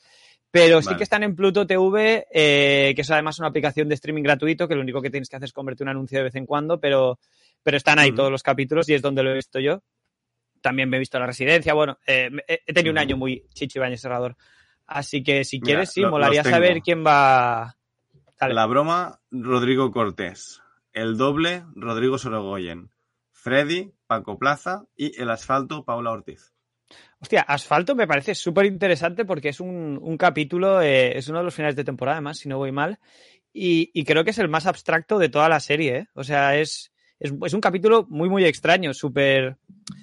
Pero 0.50 0.80
sí 0.80 0.94
que 0.96 1.02
están 1.02 1.24
en 1.24 1.36
Pluto 1.36 1.66
TV, 1.66 2.26
eh, 2.32 2.94
que 2.94 3.02
es 3.02 3.10
además 3.10 3.38
una 3.38 3.48
aplicación 3.48 3.86
de 3.88 3.96
streaming 3.96 4.22
gratuito, 4.22 4.66
que 4.66 4.74
lo 4.74 4.80
único 4.80 5.02
que 5.02 5.10
tienes 5.10 5.28
que 5.28 5.36
hacer 5.36 5.44
es 5.44 5.52
convertir 5.52 5.84
un 5.84 5.90
anuncio 5.90 6.18
de 6.18 6.24
vez 6.24 6.34
en 6.36 6.46
cuando, 6.46 6.80
pero, 6.80 7.18
pero 7.62 7.76
están 7.76 7.98
ahí 7.98 8.12
todos 8.12 8.30
los 8.30 8.42
capítulos 8.42 8.88
y 8.88 8.94
es 8.94 9.02
donde 9.02 9.22
lo 9.22 9.30
he 9.30 9.34
visto 9.34 9.60
yo. 9.60 9.82
También 10.62 10.88
me 10.88 10.96
he 10.96 11.00
visto 11.00 11.18
La 11.18 11.26
Residencia, 11.26 11.74
bueno, 11.74 11.98
eh, 12.06 12.30
he 12.46 12.72
tenido 12.72 12.92
un 12.92 12.98
año 12.98 13.18
muy 13.18 13.44
chichi 13.52 13.78
baño 13.78 13.98
cerrador. 13.98 14.36
Así 14.88 15.22
que 15.22 15.44
si 15.44 15.60
quieres, 15.60 15.92
sí, 15.92 16.04
molaría 16.04 16.42
saber 16.42 16.80
quién 16.80 17.04
va. 17.06 17.76
La 18.40 18.66
broma, 18.66 19.20
Rodrigo 19.30 19.92
Cortés. 19.92 20.62
El 20.92 21.18
doble, 21.18 21.64
Rodrigo 21.76 22.16
Sorogoyen. 22.16 22.90
Freddy, 23.32 23.92
Paco 24.06 24.38
Plaza 24.38 24.84
y 24.96 25.20
El 25.20 25.30
Asfalto, 25.30 25.84
Paula 25.84 26.10
Ortiz. 26.10 26.52
Hostia, 27.20 27.42
Asfalto 27.42 27.94
me 27.94 28.06
parece 28.06 28.34
súper 28.34 28.64
interesante 28.64 29.24
porque 29.26 29.50
es 29.50 29.60
un, 29.60 30.16
capítulo, 30.18 30.80
eh, 30.80 31.18
es 31.18 31.28
uno 31.28 31.38
de 31.38 31.44
los 31.44 31.54
finales 31.54 31.76
de 31.76 31.84
temporada, 31.84 32.16
además, 32.16 32.38
si 32.38 32.48
no 32.48 32.56
voy 32.56 32.72
mal, 32.72 32.98
y, 33.52 34.04
creo 34.04 34.24
que 34.24 34.30
es 34.30 34.38
el 34.38 34.48
más 34.48 34.66
abstracto 34.66 35.18
de 35.18 35.28
toda 35.28 35.48
la 35.48 35.60
serie. 35.60 35.96
¿eh? 35.96 36.06
O 36.14 36.24
sea, 36.24 36.56
es, 36.56 36.92
es, 37.18 37.32
un 37.32 37.60
capítulo 37.60 38.06
muy, 38.08 38.28
muy 38.28 38.44
extraño, 38.44 38.94
súper. 38.94 39.56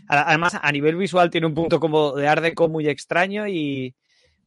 Además, 0.08 0.60
a 0.62 0.72
nivel 0.72 0.96
visual 0.98 1.30
tiene 1.30 1.48
un 1.48 1.54
punto 1.54 1.80
como 1.80 2.13
de 2.13 2.27
art 2.27 2.44
muy 2.70 2.88
extraño 2.88 3.48
y 3.48 3.96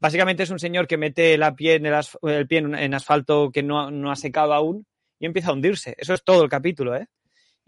básicamente 0.00 0.42
es 0.42 0.50
un 0.50 0.58
señor 0.58 0.86
que 0.86 0.96
mete 0.96 1.36
la 1.38 1.54
pie 1.54 1.74
en 1.74 1.86
el, 1.86 2.46
pie 2.46 2.58
en, 2.58 2.94
asfalto 2.94 3.50
que 3.52 3.62
no, 3.62 3.90
no 3.90 4.10
ha 4.10 4.16
secado 4.16 4.54
aún 4.54 4.86
y 5.18 5.26
empieza 5.26 5.50
a 5.50 5.52
hundirse. 5.52 5.94
Eso 5.98 6.14
es 6.14 6.22
todo 6.24 6.42
el 6.42 6.48
capítulo, 6.48 6.96
¿eh? 6.96 7.06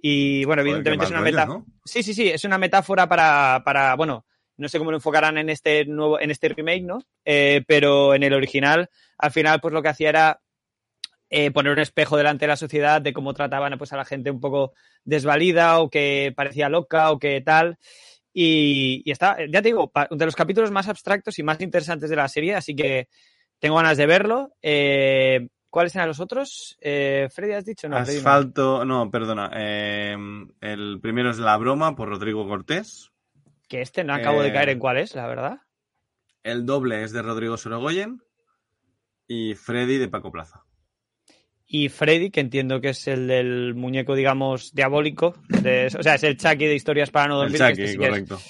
Y 0.02 0.44
bueno, 0.44 0.62
evidentemente 0.62 1.04
es 1.04 1.10
una 1.10 1.20
metáfora. 1.20 1.62
Sí, 1.84 2.02
sí, 2.02 2.14
sí, 2.14 2.28
es 2.28 2.44
una 2.44 2.58
metáfora 2.58 3.08
para, 3.08 3.62
para, 3.64 3.94
bueno, 3.96 4.24
no 4.56 4.68
sé 4.68 4.78
cómo 4.78 4.90
lo 4.90 4.96
enfocarán 4.96 5.38
en 5.38 5.50
este 5.50 5.84
nuevo, 5.84 6.20
en 6.20 6.30
este 6.30 6.48
remake, 6.48 6.82
¿no? 6.82 7.02
Eh, 7.24 7.62
pero 7.66 8.14
en 8.14 8.22
el 8.22 8.32
original, 8.32 8.88
al 9.18 9.30
final, 9.30 9.60
pues 9.60 9.74
lo 9.74 9.82
que 9.82 9.88
hacía 9.88 10.08
era 10.08 10.40
eh, 11.28 11.50
poner 11.50 11.72
un 11.72 11.78
espejo 11.78 12.16
delante 12.16 12.44
de 12.44 12.48
la 12.48 12.56
sociedad 12.56 13.00
de 13.00 13.12
cómo 13.12 13.34
trataban 13.34 13.78
pues, 13.78 13.92
a 13.92 13.96
la 13.96 14.04
gente 14.04 14.30
un 14.30 14.40
poco 14.40 14.72
desvalida 15.04 15.78
o 15.80 15.88
que 15.88 16.32
parecía 16.36 16.68
loca 16.68 17.10
o 17.10 17.18
que 17.18 17.40
tal. 17.40 17.78
Y, 18.32 19.02
y 19.04 19.10
está, 19.10 19.38
ya 19.46 19.60
te 19.60 19.68
digo, 19.68 19.90
de 20.10 20.24
los 20.24 20.36
capítulos 20.36 20.70
más 20.70 20.88
abstractos 20.88 21.38
y 21.38 21.42
más 21.42 21.60
interesantes 21.60 22.08
de 22.10 22.16
la 22.16 22.28
serie, 22.28 22.54
así 22.54 22.74
que 22.76 23.08
tengo 23.58 23.76
ganas 23.76 23.96
de 23.96 24.06
verlo. 24.06 24.52
Eh, 24.62 25.48
¿Cuáles 25.68 25.94
eran 25.94 26.08
los 26.08 26.20
otros? 26.20 26.76
Eh, 26.80 27.28
Freddy, 27.32 27.52
has 27.52 27.64
dicho, 27.64 27.88
no. 27.88 27.96
Asfalto, 27.96 28.84
no, 28.84 29.10
perdona. 29.10 29.50
eh, 29.54 30.16
el 30.60 30.98
primero 31.00 31.30
es 31.30 31.38
La 31.38 31.56
Broma 31.56 31.94
por 31.94 32.08
Rodrigo 32.08 32.46
Cortés. 32.48 33.10
Que 33.68 33.80
este 33.82 34.02
no 34.02 34.14
acabo 34.14 34.42
de 34.42 34.48
Eh, 34.48 34.52
caer 34.52 34.70
en 34.70 34.78
cuál 34.80 34.96
es, 34.98 35.14
la 35.14 35.28
verdad. 35.28 35.58
El 36.42 36.66
doble 36.66 37.04
es 37.04 37.12
de 37.12 37.22
Rodrigo 37.22 37.56
Sorogoyen. 37.56 38.20
Y 39.28 39.54
Freddy 39.54 39.98
de 39.98 40.08
Paco 40.08 40.32
Plaza. 40.32 40.64
Y 41.72 41.88
Freddy, 41.88 42.30
que 42.30 42.40
entiendo 42.40 42.80
que 42.80 42.88
es 42.88 43.06
el 43.06 43.28
del 43.28 43.74
muñeco, 43.76 44.16
digamos, 44.16 44.74
diabólico. 44.74 45.34
de- 45.48 45.86
o 45.98 46.02
sea, 46.02 46.16
es 46.16 46.24
el 46.24 46.36
Chucky 46.36 46.66
de 46.66 46.74
historias 46.74 47.10
para 47.10 47.28
no 47.28 47.42
El 47.44 47.52
dormir. 47.52 47.58
que 47.60 47.68
Chucky, 47.70 47.82
este 47.82 47.92
sí 47.92 47.98
que 47.98 48.04
es- 48.04 48.10
correcto. 48.10 48.40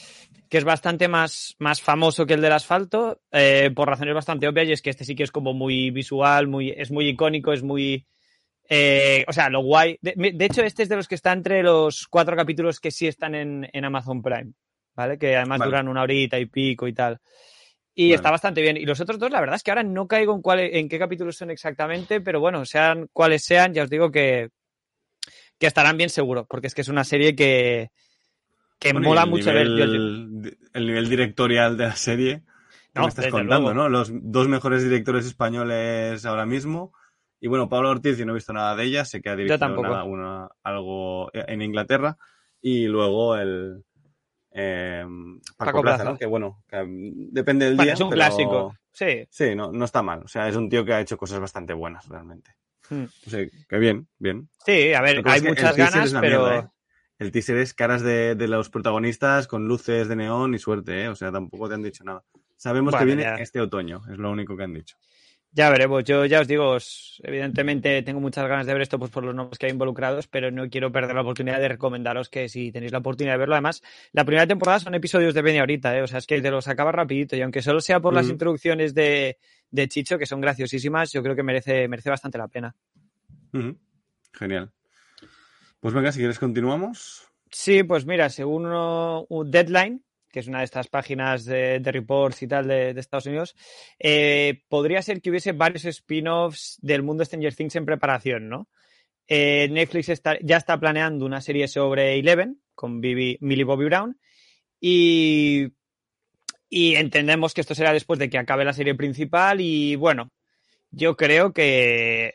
que 0.49 0.59
es 0.59 0.65
bastante 0.65 1.07
más, 1.07 1.55
más 1.59 1.81
famoso 1.83 2.25
que 2.27 2.35
el 2.35 2.41
del 2.41 2.53
asfalto, 2.53 3.21
eh, 3.31 3.71
por 3.75 3.89
razones 3.89 4.15
bastante 4.15 4.49
obvias, 4.49 4.69
y 4.69 4.73
es 4.73 4.81
que 4.83 4.91
este 4.91 5.05
sí 5.05 5.15
que 5.15 5.23
es 5.25 5.31
como 5.31 5.53
muy 5.53 5.91
visual, 5.91 6.49
muy, 6.49 6.71
es 6.71 6.91
muy 6.91 7.09
icónico, 7.09 7.53
es 7.53 7.63
muy. 7.63 8.07
eh, 8.73 9.25
o 9.29 9.33
sea, 9.33 9.51
lo 9.51 9.61
guay. 9.63 9.99
De, 10.01 10.15
de 10.33 10.45
hecho, 10.47 10.63
este 10.63 10.85
es 10.85 10.89
de 10.89 10.97
los 10.97 11.07
que 11.09 11.17
está 11.17 11.33
entre 11.33 11.63
los 11.63 12.07
cuatro 12.09 12.35
capítulos 12.37 12.81
que 12.81 12.91
sí 12.91 13.07
están 13.07 13.35
en, 13.35 13.69
en 13.73 13.85
Amazon 13.85 14.23
Prime, 14.23 14.53
¿vale? 14.95 15.19
Que 15.19 15.37
además 15.37 15.59
Vale. 15.59 15.71
duran 15.71 15.89
una 15.89 16.03
horita 16.03 16.39
y 16.39 16.47
pico 16.47 16.87
y 16.89 16.93
tal. 16.95 17.19
Y 18.03 18.13
está 18.15 18.31
bastante 18.31 18.63
bien. 18.63 18.77
Y 18.77 18.87
los 18.87 19.01
otros 19.01 19.19
dos, 19.19 19.31
la 19.31 19.41
verdad 19.41 19.57
es 19.57 19.63
que 19.63 19.71
ahora 19.71 19.83
no 19.83 20.07
caigo 20.09 20.35
en, 20.35 20.41
cuál, 20.43 20.61
en 20.61 20.89
qué 20.89 20.99
capítulos 20.99 21.37
son 21.37 21.51
exactamente, 21.51 22.21
pero 22.21 22.41
bueno, 22.41 22.65
sean 22.65 23.09
cuáles 23.13 23.45
sean, 23.45 23.75
ya 23.75 23.83
os 23.85 23.91
digo 23.91 24.11
que, 24.11 24.49
que 25.59 25.67
estarán 25.67 25.97
bien 25.97 26.09
seguro, 26.09 26.47
porque 26.47 26.67
es 26.69 26.75
que 26.75 26.81
es 26.81 26.89
una 26.89 27.05
serie 27.05 27.37
que, 27.37 27.91
que 28.79 28.93
Bueno, 28.93 29.09
mola 29.09 29.27
mucho 29.27 29.53
ver. 29.53 29.67
Yo- 29.67 29.85
nivel- 29.87 30.57
el 30.73 30.87
nivel 30.87 31.09
directorial 31.11 31.77
de 31.77 31.85
la 31.85 31.97
serie. 31.97 32.43
No, 32.95 33.03
me 33.03 33.09
estás 33.09 33.27
contando, 33.27 33.73
luego. 33.73 33.75
¿no? 33.75 33.89
Los 33.89 34.11
dos 34.13 34.49
mejores 34.49 34.83
directores 34.83 35.27
españoles 35.27 36.25
ahora 36.25 36.47
mismo. 36.47 36.93
Y 37.39 37.49
bueno, 37.49 37.69
Pablo 37.69 37.91
Ortiz, 37.91 38.17
yo 38.19 38.25
no 38.27 38.33
he 38.33 38.35
visto 38.35 38.53
nada 38.53 38.75
de 38.77 38.85
ella, 38.85 39.05
sé 39.05 39.21
que 39.23 39.29
ha 39.31 39.37
dirigido 39.37 39.57
una- 40.05 40.49
algo 40.63 41.31
en 41.35 41.63
Inglaterra. 41.63 42.17
Y 42.63 42.87
luego 42.87 43.37
el 43.37 43.85
eh, 44.53 45.05
Paco, 45.57 45.71
Paco 45.73 45.83
Plaza, 45.83 45.97
Plaza. 45.99 46.11
¿no? 46.13 46.19
Que 46.19 46.27
bueno, 46.27 46.63
que, 46.69 46.83
mm, 46.83 47.33
depende 47.33 47.67
del 47.67 47.77
Bueno, 47.77 47.87
día. 47.87 47.95
es 47.95 48.01
un 48.01 48.11
pero- 48.11 48.17
clásico. 48.19 48.75
Sí. 48.93 49.27
Sí, 49.31 49.55
no, 49.55 49.71
no 49.73 49.85
está 49.85 50.03
mal. 50.03 50.23
O 50.25 50.29
sea, 50.29 50.49
es 50.49 50.57
un 50.57 50.69
tío 50.69 50.85
que 50.85 50.93
ha 50.93 51.01
hecho 51.01 51.17
cosas 51.17 51.39
bastante 51.41 51.73
buenas, 51.73 52.09
realmente. 52.09 52.53
Hmm. 52.89 53.05
O 53.27 53.31
sea, 53.31 53.47
que 53.69 53.79
bien, 53.79 54.09
bien. 54.19 54.49
Sí, 54.67 54.93
a 54.93 55.01
ver, 55.01 55.23
hay 55.25 55.43
muchas 55.43 55.77
ganas, 55.77 56.13
pero. 56.21 56.21
mierda, 56.47 56.59
¿eh? 56.59 56.69
El 57.21 57.31
teaser 57.33 57.59
es 57.59 57.75
caras 57.75 58.03
de, 58.03 58.35
de 58.35 58.49
los 58.49 58.71
protagonistas 58.71 59.47
con 59.47 59.69
luces 59.69 60.09
de 60.09 60.17
neón 60.17 60.55
y 60.55 60.59
suerte, 60.59 61.03
¿eh? 61.05 61.09
O 61.09 61.15
sea, 61.15 61.31
tampoco 61.31 61.69
te 61.69 61.75
han 61.75 61.83
dicho 61.83 62.03
nada. 62.03 62.25
Sabemos 62.57 62.95
que 62.97 63.05
viene 63.05 63.23
ya. 63.23 63.35
este 63.37 63.61
otoño, 63.61 64.03
es 64.11 64.19
lo 64.19 64.31
único 64.31 64.57
que 64.57 64.65
han 64.65 64.75
dicho. 64.75 64.97
Ya 65.53 65.69
veremos. 65.69 66.05
Yo 66.05 66.25
ya 66.27 66.41
os 66.43 66.47
digo, 66.47 66.69
os- 66.71 67.21
evidentemente 67.25 68.03
tengo 68.03 68.21
muchas 68.21 68.47
ganas 68.49 68.67
de 68.67 68.73
ver 68.73 68.83
esto 68.83 69.01
pues 69.01 69.11
por 69.11 69.25
los 69.25 69.35
nombres 69.35 69.59
que 69.59 69.67
hay 69.67 69.73
involucrados, 69.73 70.29
pero 70.29 70.53
no 70.53 70.69
quiero 70.71 70.93
perder 70.93 71.17
la 71.17 71.23
oportunidad 71.23 71.59
de 71.59 71.67
recomendaros 71.69 72.29
que 72.29 72.49
si 72.49 72.71
tenéis 72.71 72.93
la 72.93 72.99
oportunidad 72.99 73.35
de 73.35 73.39
verlo. 73.39 73.55
Además, 73.57 73.83
la 74.13 74.25
primera 74.25 74.47
temporada 74.47 74.79
son 74.79 74.95
episodios 74.95 75.35
de 75.35 75.43
media 75.43 75.63
horita, 75.65 75.97
¿eh? 75.97 76.03
O 76.03 76.07
sea, 76.07 76.19
es 76.19 76.27
que 76.29 76.41
te 76.41 76.51
los 76.53 76.69
acabas 76.69 76.95
rapidito. 76.95 77.35
Y 77.35 77.43
aunque 77.43 77.63
solo 77.63 77.81
sea 77.81 77.99
por 77.99 78.15
las 78.15 78.27
Ujú. 78.27 78.33
introducciones 78.35 78.95
de, 78.95 79.39
de 79.73 79.89
Chicho, 79.89 80.19
que 80.19 80.27
son 80.27 80.41
graciosísimas, 80.41 81.11
yo 81.13 81.21
creo 81.21 81.35
que 81.35 81.43
merece, 81.43 81.89
merece 81.89 82.11
bastante 82.11 82.39
la 82.39 82.47
pena. 82.47 82.75
Genial. 84.33 84.71
Pues 85.81 85.95
venga, 85.95 86.13
si 86.13 86.19
quieres 86.21 86.39
continuamos. 86.39 87.27
Sí, 87.51 87.83
pues 87.83 88.07
mira, 88.07 88.29
según 88.29 88.67
uno- 88.67 89.27
un 89.29 89.51
Deadline, 89.51 90.05
que 90.31 90.41
es 90.41 90.47
una 90.49 90.59
de 90.61 90.65
estas 90.65 90.89
páginas 90.89 91.45
de, 91.45 91.81
de 91.81 91.93
reports 91.93 92.43
y 92.43 92.49
tal 92.49 92.69
de, 92.69 92.91
Estados 92.91 93.27
Unidos, 93.27 93.55
eh, 93.99 94.63
podría 94.69 95.03
ser 95.03 95.21
que 95.21 95.31
hubiese 95.31 95.53
varios 95.53 95.85
spin-offs 95.85 96.79
del 96.81 97.03
mundo 97.03 97.25
Stranger 97.25 97.55
Things 97.55 97.77
en 97.77 97.85
preparación, 97.87 98.49
¿no? 98.49 98.69
Eh, 99.29 99.69
Netflix 99.71 100.09
está- 100.09 100.39
ya 100.43 100.57
está 100.57 100.79
planeando 100.79 101.25
una 101.25 101.41
serie 101.41 101.69
sobre 101.69 102.19
Eleven 102.19 102.61
con 102.75 103.01
Bibi- 103.01 103.39
Millie 103.41 103.65
Bobby 103.65 103.85
Brown 103.85 104.19
y, 104.81 105.69
y 106.69 106.95
entendemos 106.97 107.55
que 107.55 107.61
esto 107.61 107.75
será 107.75 107.93
después 107.93 108.19
de 108.19 108.31
que 108.31 108.39
acabe 108.39 108.65
la 108.65 108.73
serie 108.73 108.95
principal 108.95 109.61
y 109.61 109.97
bueno, 109.97 110.31
yo 110.91 111.17
creo 111.17 111.53
que 111.53 112.35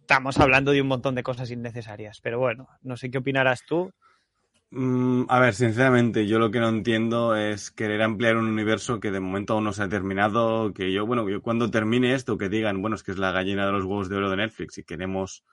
estamos 0.00 0.38
hablando 0.38 0.72
de 0.72 0.82
un 0.82 0.88
montón 0.88 1.14
de 1.14 1.22
cosas 1.22 1.50
innecesarias, 1.50 2.20
pero 2.20 2.38
bueno, 2.38 2.68
no 2.82 2.96
sé 2.96 3.10
qué 3.10 3.18
opinarás 3.18 3.64
tú. 3.66 3.90
Mm, 4.76 5.26
a 5.28 5.38
ver, 5.38 5.54
sinceramente, 5.54 6.26
yo 6.26 6.40
lo 6.40 6.50
que 6.50 6.58
no 6.58 6.68
entiendo 6.68 7.36
es 7.36 7.70
querer 7.70 8.02
ampliar 8.02 8.36
un 8.36 8.48
universo 8.48 8.98
que 8.98 9.12
de 9.12 9.20
momento 9.20 9.52
aún 9.52 9.62
no 9.64 9.72
se 9.72 9.84
ha 9.84 9.88
terminado. 9.88 10.72
Que 10.74 10.92
yo, 10.92 11.06
bueno, 11.06 11.28
yo 11.28 11.40
cuando 11.42 11.70
termine 11.70 12.14
esto, 12.14 12.36
que 12.36 12.48
digan, 12.48 12.82
bueno, 12.82 12.96
es 12.96 13.04
que 13.04 13.12
es 13.12 13.18
la 13.18 13.30
gallina 13.30 13.66
de 13.66 13.72
los 13.72 13.84
huevos 13.84 14.08
de 14.08 14.16
oro 14.16 14.30
de 14.30 14.36
Netflix 14.38 14.78
y 14.78 14.82
queremos 14.84 15.44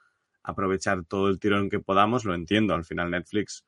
aprovechar 0.42 1.04
todo 1.04 1.28
el 1.28 1.38
tirón 1.38 1.70
que 1.70 1.78
podamos, 1.78 2.24
lo 2.24 2.34
entiendo. 2.34 2.74
Al 2.74 2.84
final, 2.84 3.12
Netflix 3.12 3.64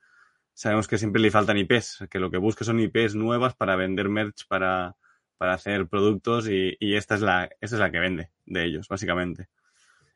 sabemos 0.53 0.89
que 0.89 0.99
siempre 0.99 1.23
le 1.23 1.31
faltan 1.31 1.57
IPs, 1.57 2.07
que 2.11 2.19
lo 2.19 2.33
que 2.33 2.39
busca 2.39 2.65
son 2.65 2.81
IPs 2.81 3.15
nuevas 3.15 3.55
para 3.55 3.77
vender 3.77 4.09
merch, 4.09 4.49
para, 4.49 4.97
para 5.39 5.53
hacer 5.55 5.87
productos 5.87 6.49
y, 6.49 6.77
y 6.81 6.97
esta, 6.97 7.15
es 7.15 7.21
la, 7.21 7.45
esta 7.61 7.77
es 7.77 7.81
la 7.81 7.93
que 7.93 8.01
vende 8.01 8.31
de 8.45 8.65
ellos, 8.65 8.89
básicamente. 8.89 9.47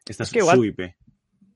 Esta 0.04 0.25
es, 0.25 0.30
Es 0.30 0.33
que 0.33 0.38
igual- 0.40 0.57
su 0.57 0.64
IP. 0.64 0.97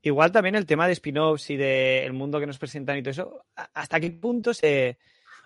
Igual 0.03 0.31
también 0.31 0.55
el 0.55 0.65
tema 0.65 0.85
de 0.85 0.93
spin-offs 0.93 1.49
y 1.49 1.57
del 1.57 2.13
mundo 2.13 2.39
que 2.39 2.45
nos 2.45 2.59
presentan 2.59 2.97
y 2.97 3.01
todo 3.01 3.11
eso, 3.11 3.45
¿a- 3.55 3.69
¿hasta 3.73 3.99
qué 3.99 4.11
punto 4.11 4.53
se, 4.53 4.97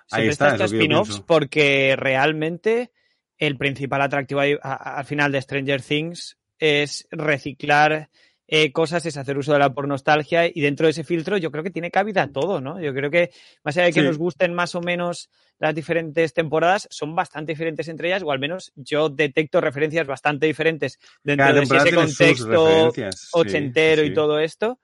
se 0.08 0.16
Ahí 0.16 0.26
presta 0.26 0.48
está, 0.50 0.56
estos 0.66 0.74
spin-offs? 0.74 1.20
Porque 1.28 1.96
realmente 1.96 2.92
el 3.38 3.56
principal 3.58 4.02
atractivo 4.02 4.42
al 4.42 5.06
final 5.06 5.32
de 5.32 5.42
Stranger 5.42 5.82
Things 5.82 6.38
es 6.58 7.08
reciclar 7.12 8.10
eh, 8.48 8.72
cosas, 8.72 9.06
es 9.06 9.18
hacer 9.18 9.38
uso 9.38 9.52
de 9.54 9.60
la 9.60 9.74
pornostalgia 9.74 10.48
y 10.48 10.62
dentro 10.62 10.88
de 10.88 10.92
ese 10.92 11.04
filtro 11.04 11.36
yo 11.38 11.52
creo 11.52 11.64
que 11.64 11.70
tiene 11.70 11.92
cabida 11.92 12.28
todo, 12.32 12.62
¿no? 12.62 12.80
Yo 12.80 12.94
creo 12.94 13.12
que 13.12 13.30
más 13.64 13.76
allá 13.76 13.88
de 13.88 13.94
que 13.94 14.00
Sí. 14.00 14.06
nos 14.06 14.18
gusten 14.18 14.54
más 14.54 14.74
o 14.76 14.82
menos 14.82 15.30
las 15.60 15.76
diferentes 15.76 16.34
temporadas, 16.34 16.88
son 16.92 17.14
bastante 17.16 17.52
diferentes 17.52 17.88
entre 17.90 18.08
ellas, 18.08 18.24
o 18.24 18.32
al 18.32 18.40
menos 18.40 18.72
yo 18.76 19.10
detecto 19.10 19.60
referencias 19.60 20.08
bastante 20.08 20.46
diferentes 20.46 20.98
dentro 21.24 21.46
Cada 21.46 21.60
de 21.60 21.64
ese 21.66 21.96
contexto 21.96 22.92
sí, 22.94 23.02
ochentero 23.34 24.04
sí. 24.04 24.10
y 24.10 24.14
todo 24.14 24.40
esto. 24.40 24.80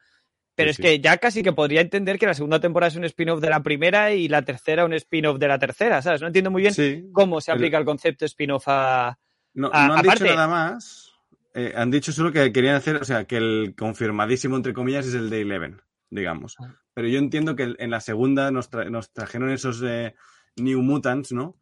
Pero 0.56 0.72
Sí, 0.72 0.82
es 0.84 0.86
que 0.88 1.00
ya 1.00 1.18
casi 1.18 1.42
que 1.42 1.52
podría 1.54 1.82
entender 1.82 2.20
que 2.20 2.28
la 2.28 2.34
segunda 2.36 2.60
temporada 2.60 2.90
es 2.90 2.96
un 2.96 3.06
spin-off 3.06 3.40
de 3.42 3.50
la 3.50 3.64
primera 3.64 4.12
y 4.14 4.28
la 4.28 4.44
tercera 4.44 4.86
un 4.86 4.94
spin-off 4.94 5.40
de 5.40 5.48
la 5.48 5.58
tercera, 5.58 6.02
¿sabes? 6.02 6.22
No 6.22 6.28
entiendo 6.28 6.52
muy 6.52 6.62
bien 6.62 6.74
Sí, 6.76 7.06
cómo 7.12 7.42
se 7.42 7.48
pero- 7.52 7.56
aplica 7.58 7.78
el 7.80 7.86
concepto 7.86 8.26
spin-off 8.26 8.66
a... 8.68 9.18
No, 9.56 9.70
A- 9.74 9.88
no 9.88 9.94
han 9.94 10.00
aparte- 10.02 10.26
dicho 10.26 10.36
nada 10.36 10.48
más. 10.48 11.13
Eh, 11.54 11.74
han 11.76 11.92
dicho 11.92 12.12
solo 12.12 12.32
que 12.32 12.52
querían 12.52 12.76
hacer, 12.76 12.96
o 12.96 13.06
sea, 13.06 13.26
que 13.26 13.38
el 13.38 13.76
confirmadísimo, 13.78 14.56
entre 14.56 14.74
comillas, 14.74 15.06
es 15.06 15.14
el 15.14 15.30
de 15.30 15.42
Eleven, 15.42 15.82
digamos. 16.10 16.56
Ah. 16.60 16.76
Pero 16.94 17.08
yo 17.08 17.20
entiendo 17.20 17.56
que 17.56 17.76
en 17.78 17.92
la 17.92 18.00
segunda 18.00 18.50
nos, 18.52 18.72
tra- 18.72 18.90
nos 18.90 19.12
trajeron 19.12 19.52
esos 19.52 19.82
eh, 19.86 20.16
New 20.56 20.82
Mutants, 20.82 21.32
¿no? 21.32 21.58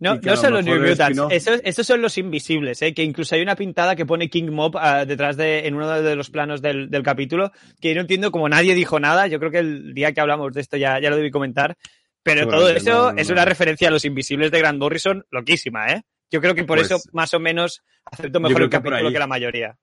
No, 0.00 0.16
no 0.16 0.36
son 0.36 0.54
los 0.54 0.64
New 0.64 0.80
Mutants, 0.80 1.16
esos, 1.30 1.60
esos 1.62 1.86
son 1.86 2.02
los 2.02 2.18
invisibles, 2.18 2.82
¿eh? 2.82 2.92
que 2.94 3.04
incluso 3.04 3.36
hay 3.36 3.42
una 3.42 3.54
pintada 3.54 3.94
que 3.94 4.04
pone 4.06 4.28
King 4.28 4.50
Mob 4.50 4.76
ah, 4.76 5.04
detrás 5.04 5.36
de, 5.36 5.68
en 5.68 5.74
uno 5.76 5.88
de 6.02 6.16
los 6.16 6.30
planos 6.30 6.60
del, 6.60 6.90
del 6.90 7.04
capítulo, 7.04 7.52
que 7.80 7.90
yo 7.90 7.94
no 7.94 8.00
entiendo 8.00 8.32
como 8.32 8.48
nadie 8.48 8.74
dijo 8.74 8.98
nada, 8.98 9.28
yo 9.28 9.38
creo 9.38 9.52
que 9.52 9.58
el 9.58 9.94
día 9.94 10.12
que 10.12 10.20
hablamos 10.20 10.52
de 10.52 10.62
esto 10.62 10.76
ya, 10.76 11.00
ya 11.00 11.10
lo 11.10 11.16
debí 11.16 11.30
comentar, 11.30 11.76
pero 12.24 12.48
todo 12.48 12.68
eso 12.70 12.90
no, 12.90 13.12
no, 13.12 13.18
es 13.20 13.30
una 13.30 13.44
referencia 13.44 13.86
a 13.86 13.92
los 13.92 14.04
invisibles 14.04 14.50
de 14.50 14.58
Grant 14.58 14.80
Morrison 14.80 15.24
loquísima, 15.30 15.92
¿eh? 15.92 16.02
Yo 16.30 16.40
creo 16.40 16.54
que 16.54 16.64
por 16.64 16.78
Pues- 16.78 16.90
eso 16.90 17.00
más 17.12 17.32
o 17.34 17.40
menos 17.40 17.82
acepto 18.04 18.40
mejor 18.40 18.62
el 18.62 18.68
que 18.68 18.76
capítulo 18.76 18.96
ahí. 19.06 19.12
que 19.12 19.18
la 19.18 19.26
mayoría. 19.26 19.78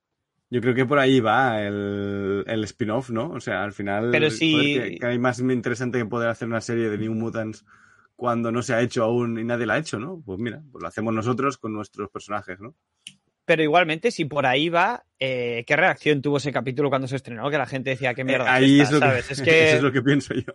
Yo 0.50 0.62
creo 0.62 0.76
que 0.76 0.86
por 0.86 1.00
ahí 1.00 1.20
va 1.20 1.62
el, 1.64 2.44
el 2.46 2.64
spin-off, 2.66 3.10
¿no? 3.10 3.30
O 3.32 3.40
sea, 3.40 3.64
al 3.64 3.74
final. 3.74 4.10
Pero 4.12 4.30
si- 4.30 4.54
joder, 4.54 4.92
que, 4.92 4.98
que 5.00 5.06
hay 5.08 5.18
más 5.20 5.40
interesante 5.40 5.98
que 5.98 6.06
poder 6.06 6.30
hacer 6.30 6.48
una 6.48 6.62
serie 6.62 6.90
de 6.90 6.98
New 7.00 7.14
Mutants 7.16 7.66
cuando 8.16 8.52
no 8.52 8.62
se 8.62 8.74
ha 8.76 8.82
hecho 8.82 9.04
aún 9.04 9.40
y 9.40 9.44
nadie 9.44 9.66
la 9.66 9.74
ha 9.74 9.78
hecho, 9.80 10.00
¿no? 10.00 10.22
Pues 10.26 10.40
mira, 10.40 10.62
pues 10.72 10.82
lo 10.82 10.88
hacemos 10.88 11.14
nosotros 11.14 11.58
con 11.58 11.74
nuestros 11.74 12.10
personajes, 12.12 12.60
¿no? 12.60 12.76
Pero 13.44 13.62
igualmente, 13.64 14.10
si 14.12 14.26
por 14.26 14.46
ahí 14.46 14.70
va, 14.70 15.04
eh, 15.20 15.64
¿qué 15.68 15.76
reacción 15.76 16.22
tuvo 16.22 16.38
ese 16.38 16.52
capítulo 16.52 16.90
cuando 16.90 17.08
se 17.08 17.16
estrenó? 17.18 17.50
Que 17.52 17.58
la 17.58 17.66
gente 17.68 17.90
decía, 17.92 18.14
qué 18.14 18.24
mierda. 18.24 18.46
Eh, 18.46 18.50
ahí 18.50 18.80
es 18.82 18.88
es, 18.90 18.94
esta?", 18.94 19.06
lo 19.08 19.12
¿sabes? 19.12 19.28
que, 19.28 19.34
Es 19.34 19.42
que, 19.42 19.68
eso 19.68 19.78
es 19.78 19.84
lo 19.84 19.92
que 19.92 20.02
pienso 20.02 20.34
yo. 20.34 20.54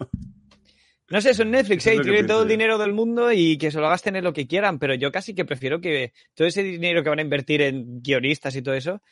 No 1.11 1.21
sé, 1.21 1.35
son 1.35 1.51
Netflix, 1.51 1.87
¿eh? 1.87 2.01
tienen 2.01 2.27
todo 2.27 2.43
el 2.43 2.49
dinero 2.49 2.79
del 2.79 2.93
mundo 2.93 3.33
y 3.33 3.59
que 3.59 3.71
se 3.71 3.81
lo 3.81 3.89
gasten 3.89 4.17
en 4.17 4.25
lo 4.25 4.33
que 4.33 4.47
quieran, 4.47 4.79
pero 4.79 4.95
yo 4.95 5.11
casi 5.13 5.35
que 5.35 5.45
prefiero 5.45 5.81
que 5.81 6.13
todo 6.35 6.47
ese 6.47 6.63
dinero 6.63 7.03
que 7.03 7.09
van 7.11 7.19
a 7.19 7.23
invertir 7.23 7.63
en 7.63 8.01
guionistas 8.01 8.55
y 8.57 8.63
todo 8.63 8.75
eso, 8.75 9.03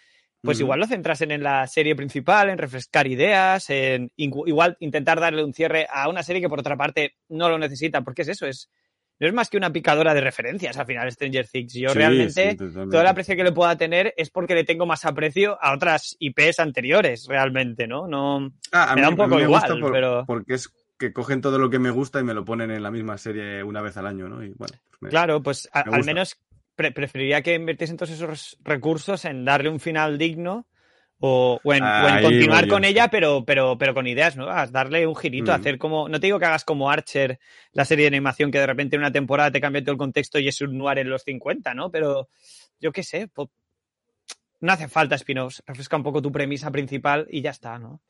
pues 0.40 0.58
igual 0.60 0.78
lo 0.78 0.86
centrasen 0.86 1.32
en 1.32 1.42
la 1.42 1.66
serie 1.66 1.96
principal, 1.96 2.48
en 2.48 2.58
refrescar 2.58 3.08
ideas, 3.08 3.68
en 3.70 4.12
igual 4.16 4.76
intentar 4.80 5.18
darle 5.20 5.42
un 5.42 5.52
cierre 5.52 5.86
a 5.92 6.08
una 6.08 6.22
serie 6.22 6.40
que 6.40 6.48
por 6.48 6.60
otra 6.60 6.76
parte 6.76 7.16
no 7.28 7.48
lo 7.48 7.58
necesita, 7.58 8.02
porque 8.02 8.22
es 8.22 8.28
eso, 8.28 8.46
es 8.46 8.70
no 9.20 9.26
es 9.26 9.34
más 9.34 9.50
que 9.50 9.56
una 9.56 9.72
picadora 9.72 10.14
de 10.14 10.20
referencias 10.20 10.76
al 10.78 10.86
final 10.86 11.10
Stranger 11.10 11.48
Things. 11.48 11.74
Yo 11.74 11.88
Sí, 11.88 11.98
realmente 11.98 12.52
sí, 12.52 12.56
todo 12.56 13.00
el 13.00 13.06
aprecio 13.08 13.34
que 13.34 13.42
le 13.42 13.50
pueda 13.50 13.76
tener 13.76 14.14
es 14.16 14.30
porque 14.30 14.54
le 14.54 14.62
tengo 14.62 14.86
más 14.86 15.04
aprecio 15.04 15.58
a 15.60 15.74
otras 15.74 16.14
IPs 16.20 16.60
anteriores, 16.60 17.26
realmente, 17.28 17.88
¿no? 17.88 18.06
No, 18.06 18.52
Ah, 18.70 18.92
a 18.92 18.94
me 18.94 19.00
mí, 19.00 19.02
da 19.02 19.08
un 19.08 19.14
a 19.14 19.16
mí 19.16 19.16
poco 19.16 19.34
me 19.38 19.42
igual, 19.42 19.60
gusta 19.62 19.80
por- 19.80 19.92
pero- 19.92 20.24
porque 20.24 20.54
es 20.54 20.68
que 20.98 21.12
cogen 21.12 21.40
todo 21.40 21.58
lo 21.58 21.70
que 21.70 21.78
me 21.78 21.90
gusta 21.90 22.20
y 22.20 22.24
me 22.24 22.34
lo 22.34 22.44
ponen 22.44 22.70
en 22.70 22.82
la 22.82 22.90
misma 22.90 23.16
serie 23.18 23.62
una 23.62 23.80
vez 23.80 23.96
al 23.96 24.06
año, 24.06 24.28
¿no? 24.28 24.42
Y 24.42 24.48
bueno, 24.54 24.74
pues 24.90 25.02
me- 25.02 25.08
Claro, 25.10 25.42
pues 25.42 25.68
a- 25.72 25.84
me 25.88 25.96
al 25.96 26.04
menos 26.04 26.36
pre- 26.74 26.92
preferiría 26.92 27.40
que 27.42 27.54
invirtiesen 27.54 27.96
todos 27.96 28.10
esos 28.10 28.58
recursos 28.64 29.24
en 29.24 29.44
darle 29.44 29.68
un 29.68 29.80
final 29.80 30.18
digno 30.18 30.66
o, 31.20 31.60
o 31.62 31.74
en, 31.74 31.82
o 31.82 31.86
en 31.86 32.14
Ahí 32.14 32.22
continuar 32.22 32.68
con 32.68 32.84
ella, 32.84 33.08
pero, 33.08 33.44
pero, 33.44 33.76
pero 33.78 33.94
con 33.94 34.06
ideas 34.06 34.36
nuevas, 34.36 34.70
darle 34.70 35.06
un 35.06 35.16
girito, 35.16 35.50
Mm. 35.50 35.54
hacer 35.54 35.78
como, 35.78 36.08
no 36.08 36.20
te 36.20 36.26
digo 36.28 36.38
que 36.38 36.44
hagas 36.46 36.64
como 36.64 36.90
Archer, 36.90 37.38
la 37.72 37.84
serie 37.84 38.04
de 38.04 38.08
animación 38.16 38.50
que 38.52 38.58
de 38.58 38.66
repente 38.66 38.96
en 38.96 39.02
una 39.02 39.10
temporada 39.12 39.50
te 39.50 39.60
cambia 39.60 39.82
todo 39.82 39.92
el 39.92 39.98
contexto 39.98 40.38
y 40.38 40.46
es 40.48 40.60
un 40.60 40.78
noir 40.78 40.98
en 40.98 41.10
los 41.10 41.22
50, 41.22 41.74
¿no? 41.74 41.90
Pero 41.90 42.28
yo 42.80 42.92
qué 42.92 43.02
sé, 43.02 43.28
no 44.60 44.72
hace 44.72 44.88
falta 44.88 45.14
spin-offs, 45.14 45.62
refresca 45.66 45.96
un 45.96 46.02
poco 46.02 46.20
tu 46.22 46.32
premisa 46.32 46.70
principal 46.70 47.26
y 47.30 47.40
ya 47.42 47.50
está, 47.50 47.78
¿no? 47.78 48.00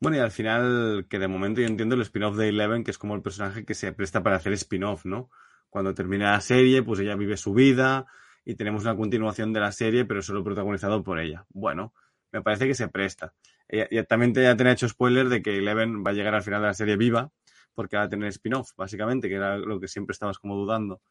Bueno, 0.00 0.16
y 0.16 0.20
al 0.20 0.30
final, 0.30 1.06
que 1.10 1.18
de 1.18 1.28
momento 1.28 1.60
yo 1.60 1.66
entiendo 1.66 1.94
el 1.94 2.00
spin-off 2.00 2.36
de 2.36 2.48
Eleven, 2.48 2.84
que 2.84 2.90
es 2.90 2.96
como 2.96 3.14
el 3.14 3.20
personaje 3.22 3.66
que 3.66 3.74
se 3.74 3.92
presta 3.92 4.22
para 4.22 4.36
hacer 4.36 4.54
spin-off, 4.54 5.04
¿no? 5.04 5.30
Cuando 5.68 5.94
termina 5.94 6.32
la 6.32 6.40
serie, 6.40 6.82
pues 6.82 7.00
ella 7.00 7.16
vive 7.16 7.36
su 7.36 7.52
vida 7.52 8.06
y 8.44 8.54
tenemos 8.54 8.82
una 8.82 8.96
continuación 8.96 9.52
de 9.52 9.60
la 9.60 9.72
serie, 9.72 10.06
pero 10.06 10.22
solo 10.22 10.42
protagonizado 10.42 11.02
por 11.04 11.18
ella. 11.20 11.44
Bueno, 11.50 11.92
me 12.32 12.40
parece 12.40 12.66
que 12.66 12.74
se 12.74 12.88
presta. 12.88 13.34
Ella 13.68 14.04
también 14.04 14.32
te, 14.32 14.42
ya 14.42 14.56
te 14.56 14.64
he 14.64 14.72
hecho 14.72 14.88
spoiler 14.88 15.28
de 15.28 15.42
que 15.42 15.58
Eleven 15.58 16.02
va 16.02 16.10
a 16.10 16.14
llegar 16.14 16.34
al 16.34 16.42
final 16.42 16.62
de 16.62 16.68
la 16.68 16.74
serie 16.74 16.96
viva, 16.96 17.30
porque 17.74 17.98
va 17.98 18.04
a 18.04 18.08
tener 18.08 18.28
spin-off, 18.28 18.70
básicamente, 18.76 19.28
que 19.28 19.34
era 19.34 19.58
lo 19.58 19.78
que 19.80 19.86
siempre 19.86 20.12
estabas 20.12 20.38
como 20.38 20.56
dudando. 20.56 21.02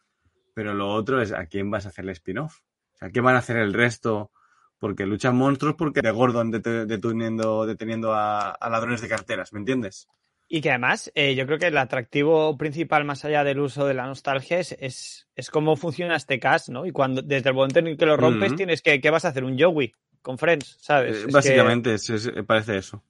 Pero 0.55 0.73
lo 0.73 0.89
otro 0.89 1.21
es, 1.21 1.31
¿a 1.31 1.45
quién 1.45 1.69
vas 1.69 1.85
a 1.85 1.89
hacerle 1.89 2.13
spin-off? 2.13 2.57
O 2.95 2.97
sea, 2.97 3.11
¿qué 3.11 3.21
van 3.21 3.35
a 3.35 3.39
hacer 3.39 3.57
el 3.57 3.73
resto? 3.73 4.31
Porque 4.79 5.05
luchan 5.05 5.35
monstruos, 5.35 5.75
porque 5.75 6.01
de 6.01 6.11
Gordon 6.11 6.51
det- 6.51 6.85
deteniendo, 6.87 7.65
deteniendo 7.65 8.13
a, 8.13 8.51
a 8.51 8.69
ladrones 8.69 9.01
de 9.01 9.09
carteras, 9.09 9.51
¿me 9.53 9.59
entiendes? 9.59 10.07
Y 10.47 10.61
que 10.61 10.69
además, 10.71 11.11
eh, 11.13 11.35
yo 11.35 11.45
creo 11.45 11.59
que 11.59 11.67
el 11.67 11.77
atractivo 11.77 12.57
principal, 12.57 13.05
más 13.05 13.23
allá 13.23 13.43
del 13.43 13.59
uso 13.59 13.85
de 13.85 13.93
la 13.93 14.07
nostalgia, 14.07 14.57
es, 14.57 14.71
es, 14.79 15.27
es 15.35 15.51
cómo 15.51 15.75
funciona 15.75 16.15
este 16.15 16.39
cast, 16.39 16.69
¿no? 16.69 16.85
Y 16.87 16.91
cuando, 16.91 17.21
desde 17.21 17.49
el 17.49 17.55
momento 17.55 17.79
en 17.79 17.87
el 17.87 17.97
que 17.97 18.05
lo 18.07 18.17
rompes, 18.17 18.49
Ujú. 18.51 18.57
tienes 18.57 18.81
que, 18.81 18.99
¿qué 18.99 19.09
vas 19.11 19.25
a 19.25 19.27
hacer? 19.27 19.43
Un 19.43 19.59
Joey 19.59 19.91
con 20.23 20.37
Friends, 20.39 20.77
¿sabes? 20.81 21.11
Eh, 21.11 21.19
Es 21.19 21.25
que- 21.27 21.31
básicamente, 21.33 21.93
es- 21.93 22.09
es- 22.09 22.31
parece 22.47 22.77
eso. 22.77 23.03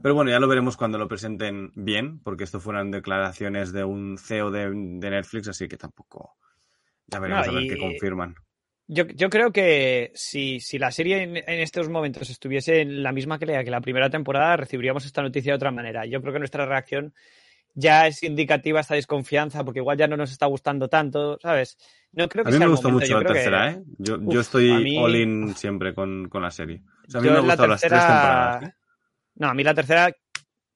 Pero 0.00 0.14
bueno, 0.14 0.30
ya 0.30 0.38
lo 0.40 0.48
veremos 0.48 0.76
cuando 0.76 0.96
lo 0.96 1.08
presenten 1.08 1.72
bien, 1.74 2.20
porque 2.20 2.44
esto 2.44 2.60
fueron 2.60 2.90
declaraciones 2.90 3.72
de 3.72 3.84
un 3.84 4.16
CEO 4.16 4.50
de, 4.50 4.70
de 4.70 5.10
Netflix, 5.10 5.48
así 5.48 5.66
que 5.68 5.76
tampoco. 5.76 6.36
Ya 7.08 7.18
veremos 7.18 7.46
No, 7.46 7.52
a 7.52 7.54
ver 7.56 7.68
qué 7.68 7.76
confirman. 7.78 8.34
Yo, 8.90 9.06
yo 9.06 9.28
creo 9.28 9.52
que 9.52 10.10
si, 10.14 10.60
si 10.60 10.78
la 10.78 10.90
serie 10.90 11.22
en, 11.22 11.36
en 11.36 11.60
estos 11.60 11.90
momentos 11.90 12.30
estuviese 12.30 12.80
en 12.80 13.02
la 13.02 13.12
misma 13.12 13.38
calidad 13.38 13.62
que 13.62 13.70
la 13.70 13.82
primera 13.82 14.08
temporada, 14.08 14.56
recibiríamos 14.56 15.04
esta 15.04 15.20
noticia 15.22 15.52
de 15.52 15.56
otra 15.56 15.70
manera. 15.70 16.06
Yo 16.06 16.20
creo 16.22 16.32
que 16.32 16.38
nuestra 16.38 16.64
reacción 16.64 17.12
ya 17.74 18.06
es 18.06 18.22
indicativa 18.22 18.80
esta 18.80 18.94
desconfianza, 18.94 19.62
porque 19.62 19.80
igual 19.80 19.98
ya 19.98 20.08
no 20.08 20.16
nos 20.16 20.32
está 20.32 20.46
gustando 20.46 20.88
tanto, 20.88 21.38
¿sabes? 21.42 21.76
No 22.12 22.28
creo 22.30 22.44
que 22.44 22.48
A 22.48 22.52
mí 22.52 22.58
me 22.58 22.66
gustó 22.66 22.88
momento, 22.88 23.04
mucho 23.06 23.12
yo 23.12 23.20
la 23.22 23.28
que- 23.28 23.34
tercera, 23.34 23.70
¿eh? 23.72 23.82
Yo, 23.98 24.40
estoy 24.40 24.72
mí- 24.82 24.98
all 24.98 25.14
in 25.16 25.54
siempre 25.54 25.92
con, 25.94 26.28
con 26.30 26.42
la 26.42 26.50
serie. 26.50 26.80
O 27.06 27.10
sea, 27.10 27.20
a 27.20 27.22
mí 27.22 27.28
Yo 27.28 27.34
me 27.34 27.38
han 27.40 27.46
la 27.46 27.52
gustado 27.52 27.68
las 27.68 27.80
tres 27.82 27.92
tercera- 27.92 28.08
temporadas. 28.22 28.62
¿eh? 28.64 28.74
No, 29.34 29.48
a 29.48 29.54
mí 29.54 29.62
la 29.64 29.74
tercera, 29.74 30.10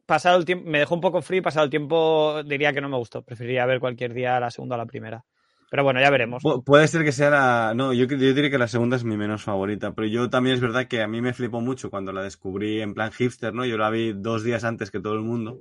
pasado 0.05 0.39
el 0.39 0.45
tiempo, 0.45 0.69
me 0.69 0.81
dejó 0.81 0.95
un 0.95 1.01
poco 1.01 1.23
frío, 1.23 1.43
pasado 1.43 1.65
el 1.65 1.71
tiempo 1.71 2.43
diría 2.45 2.75
que 2.75 2.83
no 2.83 2.91
me 2.91 2.99
gustó. 2.99 3.23
Preferiría 3.23 3.65
ver 3.65 3.81
cualquier 3.81 4.13
día 4.13 4.39
la 4.39 4.51
segunda 4.51 4.77
o 4.77 4.79
la 4.79 4.87
primera. 4.87 5.25
Pero 5.73 5.85
bueno, 5.85 6.01
ya 6.03 6.11
veremos. 6.11 6.43
Pu- 6.43 6.63
Puede 6.63 6.87
ser 6.87 7.03
que 7.03 7.13
sea 7.13 7.31
la. 7.31 7.73
No, 7.75 7.95
yo, 7.95 8.05
yo 8.05 8.35
diría 8.35 8.51
que 8.51 8.59
la 8.59 8.69
segunda 8.69 8.97
es 8.97 9.05
mi 9.05 9.17
menos 9.17 9.43
favorita, 9.43 9.95
pero 9.95 10.07
yo 10.07 10.29
también 10.29 10.55
es 10.57 10.61
verdad 10.61 10.87
que 10.87 11.01
a 11.01 11.09
mí 11.09 11.23
me 11.23 11.33
flipó 11.33 11.63
mucho 11.63 11.89
cuando 11.89 12.13
la 12.13 12.23
descubrí 12.23 12.83
en 12.83 12.93
plan 12.93 13.11
hipster, 13.11 13.55
¿no? 13.55 13.65
Yo 13.65 13.79
la 13.79 13.89
vi 13.89 14.13
dos 14.13 14.45
días 14.45 14.65
antes 14.65 14.91
que 14.91 15.01
todo 15.01 15.15
el 15.15 15.23
mundo. 15.23 15.59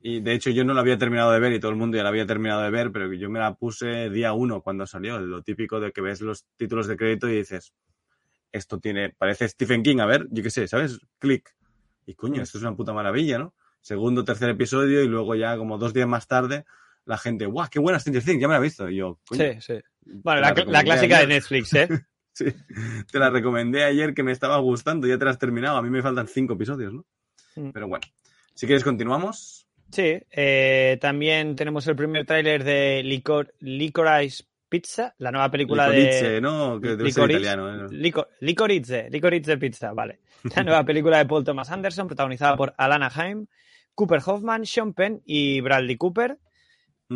Y 0.00 0.20
de 0.22 0.32
hecho 0.32 0.48
yo 0.48 0.64
no 0.64 0.72
la 0.72 0.80
había 0.80 0.96
terminado 0.96 1.32
de 1.32 1.38
ver 1.38 1.52
y 1.52 1.60
todo 1.60 1.70
el 1.70 1.76
mundo 1.76 1.98
ya 1.98 2.02
la 2.02 2.08
había 2.08 2.24
terminado 2.24 2.62
de 2.62 2.70
ver, 2.70 2.92
pero 2.92 3.12
yo 3.12 3.28
me 3.28 3.40
la 3.40 3.52
puse 3.54 4.08
día 4.08 4.32
uno 4.32 4.62
cuando 4.62 4.86
salió. 4.86 5.20
Lo 5.20 5.42
típico 5.42 5.80
de 5.80 5.92
que 5.92 6.00
ves 6.00 6.22
los 6.22 6.46
títulos 6.56 6.86
de 6.86 6.96
crédito 6.96 7.28
y 7.28 7.36
dices, 7.36 7.74
esto 8.52 8.80
tiene, 8.80 9.10
parece 9.10 9.48
Stephen 9.48 9.82
King, 9.82 9.98
a 10.00 10.06
ver, 10.06 10.28
yo 10.30 10.42
qué 10.42 10.50
sé, 10.50 10.68
¿sabes? 10.68 11.00
Click. 11.18 11.50
Y 12.06 12.14
coño, 12.14 12.42
esto 12.42 12.58
es 12.58 12.64
una 12.64 12.74
puta 12.74 12.94
maravilla, 12.94 13.38
¿no? 13.38 13.54
Segundo, 13.82 14.24
tercer 14.24 14.50
episodio 14.50 15.02
y 15.02 15.08
luego 15.08 15.34
ya 15.34 15.56
como 15.58 15.78
dos 15.78 15.92
días 15.94 16.08
más 16.08 16.26
tarde 16.26 16.64
la 17.06 17.18
gente, 17.18 17.46
¡guau, 17.46 17.68
qué 17.70 17.78
buena 17.78 17.98
Stranger 17.98 18.22
Things! 18.22 18.40
Ya 18.40 18.48
me 18.48 18.54
la 18.54 18.60
he 18.60 18.62
visto. 18.62 18.88
Y 18.88 18.96
yo, 18.96 19.20
coño, 19.26 19.42
Sí, 19.42 19.60
sí. 19.60 19.74
Bueno, 20.06 20.40
la, 20.40 20.54
clásica 20.54 21.20
de. 21.20 21.26
Netflix, 21.26 21.74
¿eh? 21.74 21.88
Sí, 22.36 22.46
te 23.12 23.20
la 23.20 23.30
recomendé 23.30 23.84
ayer 23.84 24.12
que 24.12 24.24
me 24.24 24.32
estaba 24.32 24.58
gustando, 24.58 25.06
ya 25.06 25.16
te 25.16 25.24
la 25.24 25.30
has 25.30 25.38
terminado. 25.38 25.76
A 25.76 25.82
mí 25.82 25.88
me 25.88 26.02
faltan 26.02 26.26
cinco 26.26 26.54
episodios, 26.54 26.92
¿no? 26.92 27.06
Mm. 27.54 27.70
Pero 27.70 27.86
bueno, 27.86 28.04
si 28.54 28.66
quieres 28.66 28.82
continuamos. 28.82 29.68
Sí, 29.92 30.20
eh, 30.32 30.98
también 31.00 31.54
tenemos 31.54 31.86
el 31.86 31.94
primer 31.94 32.26
tráiler 32.26 32.64
de 32.64 33.04
Licor, 33.04 33.54
Licorice 33.60 34.46
Pizza, 34.68 35.14
la 35.18 35.30
nueva 35.30 35.48
película 35.48 35.88
Licorice, 35.88 36.30
de... 36.30 36.40
¿no? 36.40 36.80
Que 36.80 36.96
debe 36.96 37.12
ser 37.12 37.28
Licorice, 37.28 37.40
italiano, 37.40 37.86
¿eh? 37.86 37.88
Lico- 37.92 38.26
Licorice, 38.40 39.08
Licorice 39.10 39.56
Pizza, 39.56 39.92
vale. 39.92 40.18
La 40.56 40.64
nueva 40.64 40.84
película 40.84 41.18
de 41.18 41.26
Paul 41.26 41.44
Thomas 41.44 41.70
Anderson, 41.70 42.08
protagonizada 42.08 42.56
por 42.56 42.74
Alana 42.76 43.12
Haim, 43.14 43.46
Cooper 43.94 44.20
Hoffman, 44.26 44.66
Sean 44.66 44.92
Penn 44.92 45.22
y 45.24 45.60
Bradley 45.60 45.96
Cooper. 45.96 46.38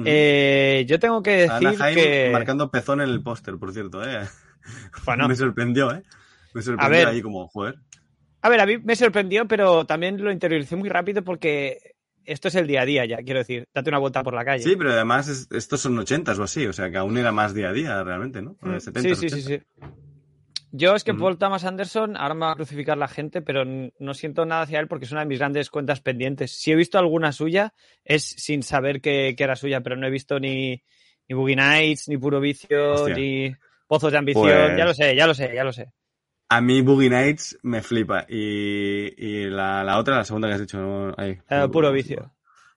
Eh, 0.06 0.84
yo 0.88 0.98
tengo 0.98 1.22
que 1.22 1.48
decir 1.48 1.78
que... 1.94 2.30
marcando 2.32 2.70
pezón 2.70 3.00
en 3.00 3.08
el 3.11 3.22
póster, 3.22 3.56
por 3.58 3.72
cierto, 3.72 4.02
¿eh? 4.04 4.20
Bueno. 5.06 5.28
me 5.28 5.34
sorprendió, 5.37 5.92
¿eh? 5.92 6.02
Me 6.54 6.62
sorprendió 6.62 6.84
A 6.84 6.88
ver. 7.04 7.08
ahí 7.08 7.22
como, 7.22 7.48
joder. 7.48 7.76
A 8.42 8.48
ver, 8.48 8.61
a 8.61 8.66
mí 8.66 8.78
me 8.78 8.94
sorprendió, 8.96 9.46
pero 9.48 9.84
también 9.84 10.22
lo 10.22 10.30
interioricé 10.30 10.76
muy 10.76 10.88
rápido 10.88 11.22
porque 11.24 11.94
esto 12.24 12.48
es 12.48 12.54
el 12.54 12.66
día 12.66 12.82
a 12.82 12.84
día 12.84 13.04
ya, 13.06 13.16
quiero 13.18 13.38
decir, 13.40 13.66
date 13.74 13.88
una 13.90 13.98
vuelta 13.98 14.22
por 14.22 14.34
la 14.34 14.44
calle. 14.44 14.62
Sí, 14.62 14.76
pero 14.76 14.92
además 14.92 15.28
es- 15.28 15.48
estos 15.50 15.80
son 15.80 15.98
ochentas 15.98 16.38
o 16.38 16.42
así, 16.44 16.66
o 16.66 16.72
sea 16.72 16.90
que 16.90 16.98
aún 16.98 17.16
era 17.16 17.32
más 17.32 17.54
día 17.54 17.70
a 17.70 17.72
día 17.72 18.04
realmente, 18.04 18.42
¿no? 18.42 18.56
Mm, 18.61 18.70
De 18.72 18.80
70s, 18.80 19.14
sí, 19.18 19.28
sí, 19.30 19.42
sí, 19.42 19.54
80s. 19.54 19.58
sí. 19.58 19.62
Yo 20.70 20.94
es 20.94 21.02
que 21.04 21.12
Ujú. 21.12 21.20
Paul 21.20 21.38
Thomas 21.38 21.64
Anderson, 21.64 22.16
ahora 22.16 22.35
me 22.35 22.46
va 22.46 22.52
a 22.52 22.57
crucificar 22.57 22.98
la 22.98 23.09
gente, 23.09 23.40
pero 23.40 23.64
no 23.64 24.14
siento 24.14 24.44
nada 24.44 24.62
hacia 24.62 24.81
él 24.81 24.88
porque 24.88 25.07
es 25.07 25.12
una 25.12 25.20
de 25.20 25.26
mis 25.26 25.38
grandes 25.38 25.70
cuentas 25.70 26.00
pendientes. 26.00 26.52
Si 26.52 26.70
he 26.70 26.76
visto 26.76 26.98
alguna 26.98 27.33
suya, 27.33 27.72
es 28.04 28.24
sin 28.24 28.62
saber 28.62 29.00
que, 29.00 29.35
que 29.37 29.44
era 29.44 29.57
suya, 29.57 29.81
pero 29.81 29.96
no 29.96 30.07
he 30.07 30.11
visto 30.11 30.38
ni, 30.38 30.83
ni 31.28 31.35
Boogie 31.35 31.57
Nights, 31.57 32.09
ni 32.09 32.18
Puro 32.18 32.38
Vicio, 32.40 32.92
Hostia. 32.92 33.14
ni 33.16 33.54
Pozos 33.87 34.12
de 34.12 34.18
Ambición. 34.18 34.44
Pues- 34.44 34.76
Ya 34.78 34.85
lo 34.85 34.94
sé, 34.94 35.16
ya 35.16 35.26
lo 35.26 35.35
sé, 35.35 35.54
ya 35.54 35.64
lo 35.64 35.72
sé. 35.72 35.90
A 36.50 36.61
mí 36.61 36.81
Boogie 36.83 37.11
Nights 37.11 37.59
me 37.62 37.83
flipa 37.83 38.24
y, 38.28 39.12
y 39.16 39.44
la, 39.50 39.85
la 39.85 39.98
otra, 39.98 40.16
la 40.16 40.24
segunda 40.24 40.48
que 40.48 40.54
has 40.54 40.61
dicho, 40.61 40.78
¿no? 40.78 41.14
Ahí. 41.16 41.38
Eh, 41.48 41.68
puro 41.70 41.92
Vicio. 41.92 42.35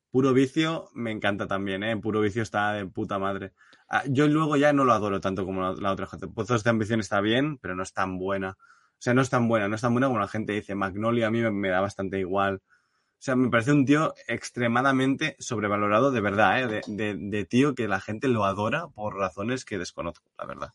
Puro 0.09 0.33
Vicio 0.33 0.89
me 0.93 1.11
encanta 1.11 1.47
también, 1.47 1.83
¿eh? 1.83 1.95
Puro 1.95 2.19
Vicio 2.19 2.41
está 2.43 2.73
de 2.73 2.85
puta 2.85 3.17
madre. 3.17 3.53
Ah, 3.93 4.03
yo 4.07 4.27
luego 4.27 4.55
ya 4.55 4.71
no 4.71 4.85
lo 4.85 4.93
adoro 4.93 5.19
tanto 5.19 5.43
como 5.45 5.61
la, 5.61 5.73
la 5.73 5.91
otra 5.91 6.07
gente. 6.07 6.27
Pozos 6.27 6.63
de 6.63 6.69
Ambición 6.69 7.01
está 7.01 7.19
bien, 7.19 7.57
pero 7.57 7.75
no 7.75 7.83
es 7.83 7.91
tan 7.93 8.17
buena. 8.17 8.51
O 8.51 8.97
sea, 9.03 9.13
no 9.13 9.21
es 9.21 9.29
tan 9.29 9.49
buena, 9.49 9.67
no 9.67 9.75
es 9.75 9.81
tan 9.81 9.91
buena 9.93 10.07
como 10.07 10.19
la 10.19 10.29
gente 10.29 10.53
dice. 10.53 10.75
Magnolia 10.75 11.27
a 11.27 11.31
mí 11.31 11.41
me, 11.41 11.51
me 11.51 11.67
da 11.69 11.81
bastante 11.81 12.17
igual. 12.17 12.61
O 12.63 13.23
sea, 13.23 13.35
me 13.35 13.49
parece 13.49 13.73
un 13.73 13.85
tío 13.85 14.13
extremadamente 14.27 15.35
sobrevalorado, 15.39 16.11
de 16.11 16.21
verdad, 16.21 16.59
¿eh? 16.61 16.67
De, 16.67 16.81
de- 16.87 17.17
de 17.19 17.45
tío 17.45 17.75
que 17.75 17.87
la 17.89 17.99
gente 17.99 18.27
lo 18.29 18.45
adora 18.45 18.87
por 18.87 19.15
razones 19.17 19.65
que 19.65 19.77
desconozco, 19.77 20.31
la 20.39 20.45
verdad. 20.45 20.69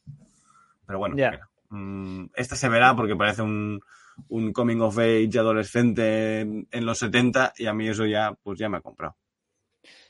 Pero 0.87 0.99
bueno, 0.99 1.17
Ya. 1.17 1.31
mira. 1.31 1.49
Mm, 1.71 2.27
esta 2.35 2.55
se 2.55 2.69
verá 2.69 2.95
porque 2.95 3.17
parece 3.17 3.43
un, 3.43 3.81
un 4.29 4.53
coming 4.53 4.81
of 4.81 4.99
age 4.99 5.39
adolescente 5.39 6.41
en, 6.41 6.69
en 6.71 6.87
los 6.87 6.99
70 6.99 7.53
y 7.57 7.67
a 7.67 7.73
mí 7.75 7.89
eso 7.89 8.07
ya, 8.07 8.35
pues 8.43 8.59
ya 8.59 8.69
me 8.69 8.77
ha 8.77 8.81
comprado. 8.83 9.17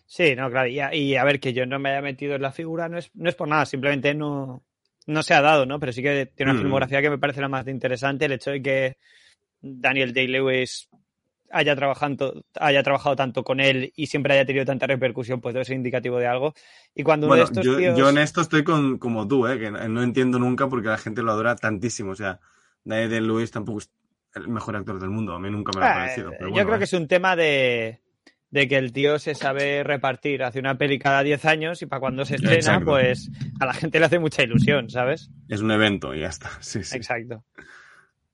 Sí, 0.07 0.37
no, 0.37 0.49
claro. 0.51 0.69
Y 0.69 0.79
a, 0.81 0.95
y 0.95 1.17
a 1.17 1.25
ver, 1.25 1.41
que 1.41 1.53
yo 1.53 1.67
no 1.67 1.79
me 1.79 1.91
haya 1.91 2.01
metido 2.01 2.37
en 2.37 2.43
la 2.43 2.53
figura 2.53 2.89
no 2.89 2.99
es, 2.99 3.11
no 3.15 3.29
es 3.29 3.35
por 3.35 3.49
nada, 3.49 3.67
simplemente 3.67 4.15
no, 4.15 4.63
no 5.07 5.23
se 5.23 5.35
ha 5.35 5.41
dado, 5.41 5.67
¿no? 5.67 5.81
Pero 5.81 5.93
sí 5.93 6.03
que 6.03 6.27
tiene 6.27 6.53
una 6.53 6.61
Mm. 6.61 6.63
filmografía 6.63 7.03
que 7.03 7.11
me 7.11 7.19
parece 7.19 7.41
la 7.41 7.49
más 7.49 7.67
interesante. 7.67 8.25
El 8.25 8.33
hecho 8.33 8.51
de 8.53 8.63
que 8.63 8.97
Daniel 9.61 10.13
Day-Lewis 10.13 10.89
haya, 11.51 11.75
trabajando, 11.77 12.45
haya 12.61 12.83
trabajado 12.83 13.17
tanto 13.17 13.43
con 13.45 13.61
él 13.61 13.93
y 13.97 14.07
siempre 14.07 14.35
haya 14.35 14.45
tenido 14.45 14.65
tanta 14.65 14.87
repercusión, 14.87 15.41
pues 15.41 15.55
debe 15.55 15.65
ser 15.65 15.77
indicativo 15.77 16.19
de 16.19 16.27
algo. 16.27 16.55
Y 16.95 17.03
cuando 17.03 17.27
uno 17.27 17.37
de 17.37 17.43
estos 17.43 17.65
yo, 17.65 17.77
tíos... 17.77 17.99
yo 17.99 18.09
en 18.09 18.19
esto 18.19 18.41
estoy 18.41 18.65
con, 18.65 18.99
como 18.99 19.27
tú, 19.27 19.47
¿eh? 19.47 19.59
que 19.59 19.71
no 19.71 20.03
entiendo 20.03 20.39
nunca 20.39 20.69
porque 20.69 20.89
la 20.89 20.99
gente 20.99 21.23
lo 21.23 21.33
adora 21.33 21.57
tantísimo. 21.57 22.13
O 22.13 22.17
sea, 22.17 22.41
Daniel 22.85 23.27
Lewis 23.27 23.51
tampoco 23.51 23.79
es 23.79 23.91
el 24.35 24.49
mejor 24.49 24.77
actor 24.77 25.01
del 25.01 25.11
mundo, 25.11 25.33
a 25.33 25.41
mí 25.41 25.51
nunca 25.51 25.73
me 25.75 25.81
lo 25.81 25.87
ha 25.87 25.95
parecido. 25.95 26.31
pero 26.39 26.51
yo 26.51 26.63
creo 26.63 26.75
¿eh? 26.75 26.79
que 26.79 26.85
es 26.85 26.93
un 26.93 27.09
tema 27.09 27.35
de, 27.37 28.01
de 28.57 28.69
que 28.69 28.79
el 28.79 28.91
tío 28.91 29.19
se 29.19 29.35
sabe 29.35 29.85
repartir, 29.85 30.43
hace 30.43 30.59
una 30.59 30.79
peli 30.79 30.99
cada 30.99 31.23
10 31.23 31.45
años 31.45 31.83
y 31.83 31.87
para 31.87 32.01
cuando 32.01 32.25
se 32.25 32.37
estrena, 32.37 32.57
Exacto. 32.57 32.87
pues 32.87 33.31
a 33.61 33.67
la 33.67 33.75
gente 33.75 33.99
le 33.99 34.07
hace 34.07 34.19
mucha 34.19 34.43
ilusión, 34.43 34.89
¿sabes? 34.89 35.29
es 35.47 35.61
un 35.61 35.71
evento 35.71 36.15
y 36.15 36.21
ya 36.21 36.29
está. 36.29 36.49
Sí, 36.63 36.83
sí. 36.83 36.97
Exacto. 36.97 37.45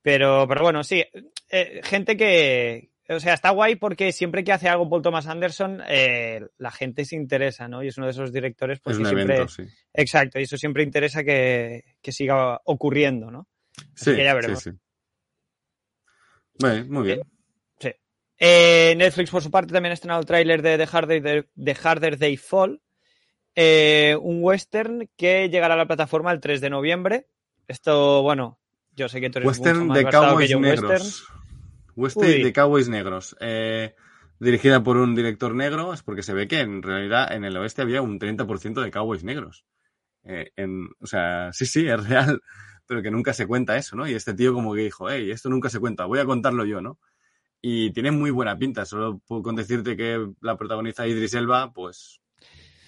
Pero, 0.00 0.46
pero 0.46 0.62
bueno, 0.62 0.84
sí, 0.84 1.02
eh, 1.50 1.80
gente 1.82 2.16
que, 2.16 2.92
o 3.08 3.18
sea, 3.18 3.34
está 3.34 3.50
guay 3.50 3.74
porque 3.74 4.12
siempre 4.12 4.44
que 4.44 4.52
hace 4.52 4.68
algo 4.68 4.88
Paul 4.88 5.02
Thomas 5.02 5.26
Anderson, 5.26 5.82
eh, 5.88 6.46
la 6.56 6.70
gente 6.70 7.04
se 7.04 7.16
interesa, 7.16 7.66
¿no? 7.66 7.82
Y 7.82 7.88
es 7.88 7.96
uno 7.98 8.06
de 8.06 8.12
esos 8.12 8.32
directores 8.32 8.78
pues, 8.78 8.94
Es 8.94 9.00
un 9.00 9.06
siempre... 9.06 9.34
evento, 9.34 9.48
sí. 9.48 9.64
Exacto, 9.92 10.38
y 10.38 10.44
eso 10.44 10.56
siempre 10.56 10.84
interesa 10.84 11.24
que, 11.24 11.96
que 12.00 12.12
siga 12.12 12.60
ocurriendo, 12.64 13.28
¿no? 13.32 13.48
Sí, 13.96 14.14
que 14.14 14.22
ya 14.22 14.30
sí, 14.30 14.36
veremos. 14.36 14.62
sí. 14.62 14.70
Bueno, 16.60 16.86
muy 16.88 17.06
bien. 17.06 17.22
Sí. 17.24 17.41
Eh, 18.38 18.94
Netflix, 18.96 19.30
por 19.30 19.42
su 19.42 19.50
parte, 19.50 19.72
también 19.72 19.90
ha 19.90 19.94
estrenado 19.94 20.20
el 20.20 20.26
tráiler 20.26 20.62
de 20.62 20.78
The 20.78 21.76
Harder, 21.82 22.18
They 22.18 22.36
Fall, 22.36 22.80
eh, 23.54 24.16
un 24.20 24.38
western 24.42 25.08
que 25.16 25.48
llegará 25.48 25.74
a 25.74 25.76
la 25.78 25.86
plataforma 25.86 26.32
el 26.32 26.40
3 26.40 26.60
de 26.60 26.70
noviembre. 26.70 27.26
Esto, 27.68 28.22
bueno, 28.22 28.58
yo 28.94 29.08
sé 29.08 29.20
que 29.20 29.30
tú 29.30 29.38
eres 29.38 29.48
Western 29.48 29.78
mucho 29.78 29.88
más 29.88 29.98
de 29.98 30.04
que 30.04 30.10
Cowboys 30.10 30.50
yo 30.50 30.60
Negros. 30.60 30.90
western. 30.90 31.42
Western 31.94 32.26
Uy. 32.26 32.42
de 32.42 32.52
Cowboys 32.52 32.88
Negros. 32.88 33.36
Eh, 33.40 33.94
dirigida 34.42 34.82
por 34.82 34.96
un 34.96 35.14
director 35.14 35.54
negro, 35.54 35.94
es 35.94 36.02
porque 36.02 36.22
se 36.22 36.34
ve 36.34 36.48
que 36.48 36.60
en 36.60 36.82
realidad 36.82 37.32
en 37.32 37.44
el 37.44 37.56
oeste 37.56 37.82
había 37.82 38.02
un 38.02 38.18
30% 38.18 38.82
de 38.82 38.90
Cowboys 38.90 39.22
Negros. 39.22 39.64
Eh, 40.24 40.50
en, 40.56 40.88
o 41.00 41.06
sea, 41.06 41.52
sí, 41.52 41.64
sí, 41.66 41.86
es 41.86 42.08
real, 42.08 42.40
pero 42.86 43.02
que 43.02 43.10
nunca 43.10 43.32
se 43.32 43.46
cuenta 43.46 43.76
eso, 43.76 43.94
¿no? 43.94 44.08
Y 44.08 44.14
este 44.14 44.34
tío 44.34 44.52
como 44.52 44.74
que 44.74 44.80
dijo, 44.82 45.08
hey, 45.08 45.30
esto 45.30 45.48
nunca 45.48 45.68
se 45.68 45.78
cuenta, 45.78 46.06
voy 46.06 46.18
a 46.18 46.24
contarlo 46.24 46.64
yo, 46.64 46.80
¿no? 46.80 46.98
Y 47.64 47.92
tiene 47.92 48.10
muy 48.10 48.30
buena 48.30 48.58
pinta, 48.58 48.84
solo 48.84 49.20
puedo 49.26 49.42
con 49.42 49.54
decirte 49.54 49.96
que 49.96 50.26
la 50.40 50.56
protagoniza 50.56 51.06
Idris 51.06 51.34
Elba, 51.34 51.72
pues, 51.72 52.20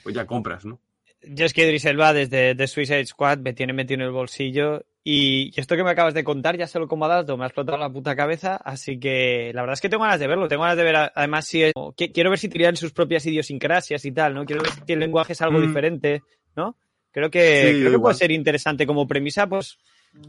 pues 0.02 0.14
ya 0.14 0.26
compras, 0.26 0.64
¿no? 0.64 0.80
Yo 1.22 1.46
es 1.46 1.52
que 1.54 1.64
Idris 1.64 1.84
Elba 1.84 2.12
desde 2.12 2.54
The 2.56 2.66
Suicide 2.66 3.06
Squad 3.06 3.38
me 3.38 3.52
tiene 3.54 3.72
metido 3.72 4.00
en 4.00 4.06
el 4.06 4.10
bolsillo 4.12 4.84
y 5.04 5.52
esto 5.58 5.76
que 5.76 5.84
me 5.84 5.90
acabas 5.90 6.12
de 6.12 6.24
contar 6.24 6.56
ya 6.58 6.66
solo 6.66 6.88
como 6.88 7.06
dato 7.08 7.36
me 7.36 7.44
ha 7.44 7.46
explotado 7.46 7.78
la 7.78 7.88
puta 7.90 8.16
cabeza, 8.16 8.56
así 8.56 8.98
que 8.98 9.52
la 9.54 9.62
verdad 9.62 9.74
es 9.74 9.80
que 9.80 9.88
tengo 9.88 10.02
ganas 10.02 10.18
de 10.20 10.26
verlo, 10.26 10.48
tengo 10.48 10.62
ganas 10.62 10.76
de 10.76 10.84
ver 10.84 10.96
además 11.14 11.46
si 11.46 11.62
es- 11.62 11.72
quiero 12.12 12.30
ver 12.30 12.38
si 12.38 12.48
tiran 12.48 12.76
sus 12.76 12.92
propias 12.92 13.24
idiosincrasias 13.26 14.04
y 14.04 14.12
tal, 14.12 14.34
¿no? 14.34 14.44
Quiero 14.44 14.62
ver 14.62 14.72
si 14.72 14.92
el 14.92 14.98
lenguaje 15.00 15.34
es 15.34 15.40
algo 15.40 15.58
Mm. 15.60 15.62
diferente, 15.62 16.22
¿no? 16.56 16.76
Creo 17.12 17.30
que, 17.30 17.70
Sí, 17.74 17.78
creo 17.80 17.92
que 17.92 17.98
puede 18.00 18.14
ser 18.16 18.32
interesante 18.32 18.86
como 18.86 19.06
premisa, 19.06 19.46
pues 19.46 19.78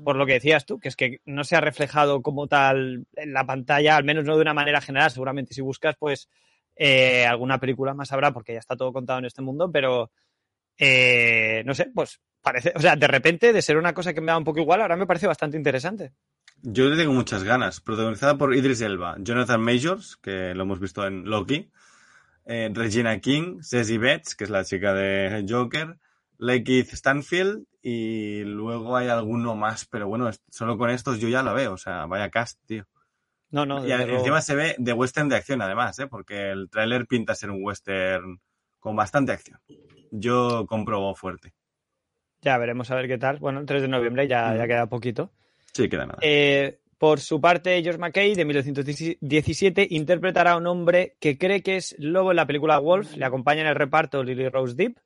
por 0.04 0.16
lo 0.16 0.26
que 0.26 0.34
decías 0.34 0.66
tú, 0.66 0.80
que 0.80 0.90
es 0.90 0.96
que 0.96 1.22
no 1.26 1.44
se 1.44 1.56
ha 1.56 1.62
reflejado 1.62 2.22
como 2.22 2.48
tal 2.48 3.06
en 3.16 3.34
la 3.34 3.46
pantalla, 3.46 3.96
al 3.96 4.04
menos 4.04 4.26
no 4.26 4.36
de 4.36 4.42
una 4.42 4.54
manera 4.54 4.82
general, 4.82 5.12
seguramente 5.12 5.54
si 5.54 5.62
buscas 5.62 5.96
pues 5.98 6.30
eh, 6.76 7.26
alguna 7.26 7.60
película 7.60 7.94
más 7.94 8.12
habrá 8.12 8.32
porque 8.32 8.54
ya 8.54 8.60
está 8.60 8.76
todo 8.76 8.92
contado 8.92 9.20
en 9.20 9.26
este 9.26 9.42
mundo, 9.42 9.72
pero 9.72 10.12
eh, 10.78 11.64
no 11.66 11.74
sé, 11.74 11.92
pues 11.94 12.20
parece, 12.42 12.74
o 12.76 12.80
sea, 12.80 12.96
de 12.96 13.08
repente 13.08 13.54
de 13.54 13.62
ser 13.62 13.78
una 13.78 13.94
cosa 13.94 14.14
que 14.14 14.22
me 14.22 14.28
da 14.28 14.38
un 14.38 14.44
poco 14.44 14.60
igual, 14.60 14.82
ahora 14.82 14.96
me 14.96 15.08
parece 15.08 15.28
bastante 15.28 15.58
interesante. 15.58 16.14
Yo 16.62 16.90
le 16.90 16.98
tengo 16.98 17.14
muchas 17.14 17.44
ganas. 17.44 17.80
Protagonizada 17.80 18.38
por 18.38 18.56
Idris 18.56 18.82
Elba, 18.82 19.16
Jonathan 19.20 19.62
Majors, 19.62 20.18
que 20.18 20.54
lo 20.56 20.64
hemos 20.64 20.80
visto 20.80 21.06
en 21.06 21.26
Loki, 21.26 21.70
eh, 22.46 22.72
Regina 22.74 23.20
King, 23.20 23.62
Ceci 23.62 23.98
Betts, 23.98 24.36
que 24.36 24.46
es 24.46 24.50
la 24.50 24.64
chica 24.64 24.94
de 24.94 25.46
Joker, 25.48 25.98
Lakeith 26.38 26.90
Stanfield 26.94 27.64
y 27.82 28.44
luego 28.44 28.96
hay 28.98 29.08
alguno 29.10 29.56
más, 29.56 29.86
pero 29.86 30.08
bueno, 30.08 30.30
solo 30.50 30.78
con 30.78 30.90
estos 30.90 31.20
yo 31.20 31.28
ya 31.30 31.44
lo 31.44 31.54
veo, 31.54 31.74
o 31.74 31.78
sea, 31.78 32.06
vaya 32.06 32.30
cast, 32.30 32.60
tío. 32.66 32.86
No, 33.52 33.66
no, 33.66 33.86
Y 33.86 33.90
luego. 33.90 34.18
encima 34.18 34.42
se 34.42 34.56
ve 34.56 34.76
de 34.78 34.94
western 34.94 35.30
de 35.30 35.36
acción 35.38 35.62
además, 35.62 35.98
¿eh? 36.00 36.08
porque 36.08 36.50
el 36.52 36.70
tráiler 36.70 37.06
pinta 37.08 37.36
ser 37.36 37.52
un 37.52 37.60
western 37.64 38.40
con 38.80 38.96
bastante 38.96 39.32
acción. 39.32 39.60
Yo 40.12 40.66
compro 40.68 41.14
fuerte. 41.16 41.54
ya 42.42 42.58
veremos 42.58 42.90
a 42.92 42.96
ver 42.96 43.08
qué 43.08 43.18
tal. 43.18 43.40
Bueno, 43.40 43.60
el 43.60 43.66
3 43.66 43.84
de 43.84 43.88
noviembre 43.88 44.28
ya, 44.28 44.56
ya 44.56 44.68
queda 44.68 44.88
poquito. 44.88 45.32
Sí, 45.74 45.88
queda 45.90 46.06
nada. 46.06 46.20
Eh, 46.22 46.80
por 46.98 47.20
su 47.20 47.40
parte, 47.42 47.82
George 47.84 48.00
McKay, 48.00 48.36
de 48.36 48.46
1917, 48.46 49.88
interpretará 49.92 50.52
a 50.54 50.58
un 50.58 50.68
hombre 50.68 51.16
que 51.20 51.38
cree 51.38 51.62
que 51.62 51.78
es 51.78 51.96
lobo 52.00 52.32
en 52.32 52.38
la 52.38 52.48
película 52.48 52.80
Wolf. 52.80 53.16
Le 53.16 53.26
acompaña 53.26 53.62
en 53.62 53.68
el 53.68 53.76
reparto 53.76 54.24
Lily 54.24 54.50
Rose 54.50 54.76
Depp, 54.76 54.98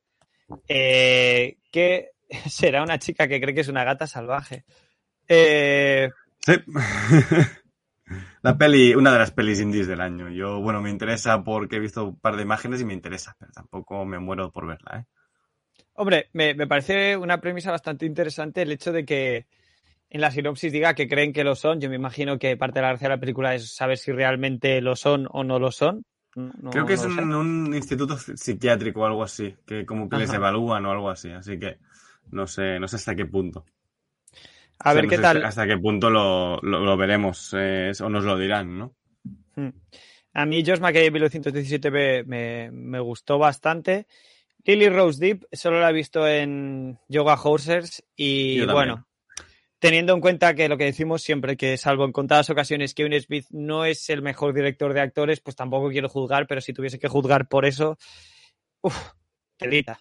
eh, 0.68 1.58
que 1.70 2.10
será 2.48 2.82
una 2.82 2.98
chica 2.98 3.28
que 3.28 3.40
cree 3.40 3.54
que 3.54 3.60
es 3.60 3.68
una 3.68 3.84
gata 3.84 4.06
salvaje. 4.06 4.64
Eh, 5.28 6.10
Sí. 6.40 6.54
La 8.42 8.56
peli, 8.58 8.94
una 8.94 9.12
de 9.12 9.18
las 9.18 9.30
pelis 9.30 9.60
indies 9.60 9.86
del 9.86 10.00
año. 10.00 10.30
Yo, 10.30 10.60
bueno, 10.60 10.80
me 10.80 10.90
interesa 10.90 11.44
porque 11.44 11.76
he 11.76 11.80
visto 11.80 12.06
un 12.06 12.18
par 12.18 12.36
de 12.36 12.42
imágenes 12.42 12.80
y 12.80 12.84
me 12.84 12.94
interesa, 12.94 13.36
pero 13.38 13.52
tampoco 13.52 14.04
me 14.04 14.18
muero 14.18 14.50
por 14.50 14.66
verla, 14.66 15.00
¿eh? 15.00 15.04
Hombre, 15.94 16.30
me, 16.32 16.54
me 16.54 16.66
parece 16.66 17.16
una 17.16 17.40
premisa 17.40 17.70
bastante 17.70 18.06
interesante 18.06 18.62
el 18.62 18.72
hecho 18.72 18.90
de 18.90 19.04
que 19.04 19.46
en 20.08 20.20
la 20.20 20.30
sinopsis 20.30 20.72
diga 20.72 20.94
que 20.94 21.08
creen 21.08 21.32
que 21.32 21.44
lo 21.44 21.54
son. 21.54 21.80
Yo 21.80 21.90
me 21.90 21.96
imagino 21.96 22.38
que 22.38 22.56
parte 22.56 22.78
de 22.78 22.82
la 22.82 22.88
gracia 22.88 23.08
de 23.08 23.14
la 23.16 23.20
película 23.20 23.54
es 23.54 23.74
saber 23.74 23.98
si 23.98 24.10
realmente 24.10 24.80
lo 24.80 24.96
son 24.96 25.28
o 25.30 25.44
no 25.44 25.58
lo 25.58 25.70
son. 25.70 26.04
No- 26.36 26.70
Creo 26.70 26.86
que 26.86 26.94
es 26.94 27.04
no 27.04 27.14
sé. 27.14 27.22
un, 27.22 27.74
instituto 27.74 28.16
psiquiátrico 28.16 29.00
o 29.00 29.06
algo 29.06 29.22
así, 29.22 29.54
que 29.66 29.84
como 29.84 30.08
que 30.08 30.16
les 30.16 30.32
evalúan 30.32 30.86
o 30.86 30.90
algo 30.92 31.10
así, 31.10 31.30
así 31.30 31.58
que 31.58 31.78
no 32.30 32.46
sé, 32.46 32.78
no 32.78 32.86
sé 32.88 32.96
hasta 32.96 33.14
qué 33.16 33.26
punto. 33.26 33.64
A 34.78 34.90
O 34.90 34.92
sea, 34.92 34.94
ver 34.94 35.04
no 35.04 35.10
qué 35.10 35.16
sé 35.16 35.22
tal. 35.22 35.44
Hasta 35.44 35.66
qué 35.66 35.76
punto 35.78 36.08
lo, 36.10 36.58
lo, 36.62 36.80
lo 36.80 36.96
veremos 36.96 37.54
eh, 37.58 37.92
o 38.00 38.08
nos 38.08 38.24
lo 38.24 38.38
dirán, 38.38 38.78
¿no? 38.78 38.94
Hmm. 39.56 39.70
A 40.32 40.46
mí 40.46 40.62
Josh 40.64 40.78
McKay 40.78 41.02
de 41.04 41.10
1917 41.10 41.90
me, 41.90 42.22
me- 42.24 42.70
me 42.70 43.00
gustó 43.00 43.38
bastante. 43.38 44.06
Lily 44.64 44.88
Rose 44.88 45.18
Deep 45.20 45.44
solo 45.52 45.80
la 45.80 45.90
he 45.90 45.92
visto 45.92 46.26
en 46.28 46.98
Yoga 47.08 47.34
Horsers 47.34 48.04
y 48.14 48.64
bueno, 48.66 49.06
teniendo 49.80 50.12
en 50.14 50.20
cuenta 50.20 50.54
que 50.54 50.68
lo 50.68 50.78
que 50.78 50.84
decimos 50.84 51.22
siempre, 51.22 51.56
que 51.56 51.76
salvo 51.76 52.04
en 52.04 52.12
contadas 52.12 52.50
ocasiones 52.50 52.94
Kevin 52.94 53.20
Smith 53.20 53.46
no 53.50 53.84
es 53.84 54.08
el 54.10 54.22
mejor 54.22 54.54
director 54.54 54.92
de 54.92 55.00
actores, 55.00 55.40
pues 55.40 55.56
tampoco 55.56 55.88
quiero 55.88 56.08
juzgar, 56.08 56.46
pero 56.46 56.60
si 56.60 56.72
tuviese 56.72 56.98
que 56.98 57.08
juzgar 57.08 57.48
por 57.48 57.64
eso, 57.64 57.98
uff, 58.82 59.12
telita. 59.56 60.00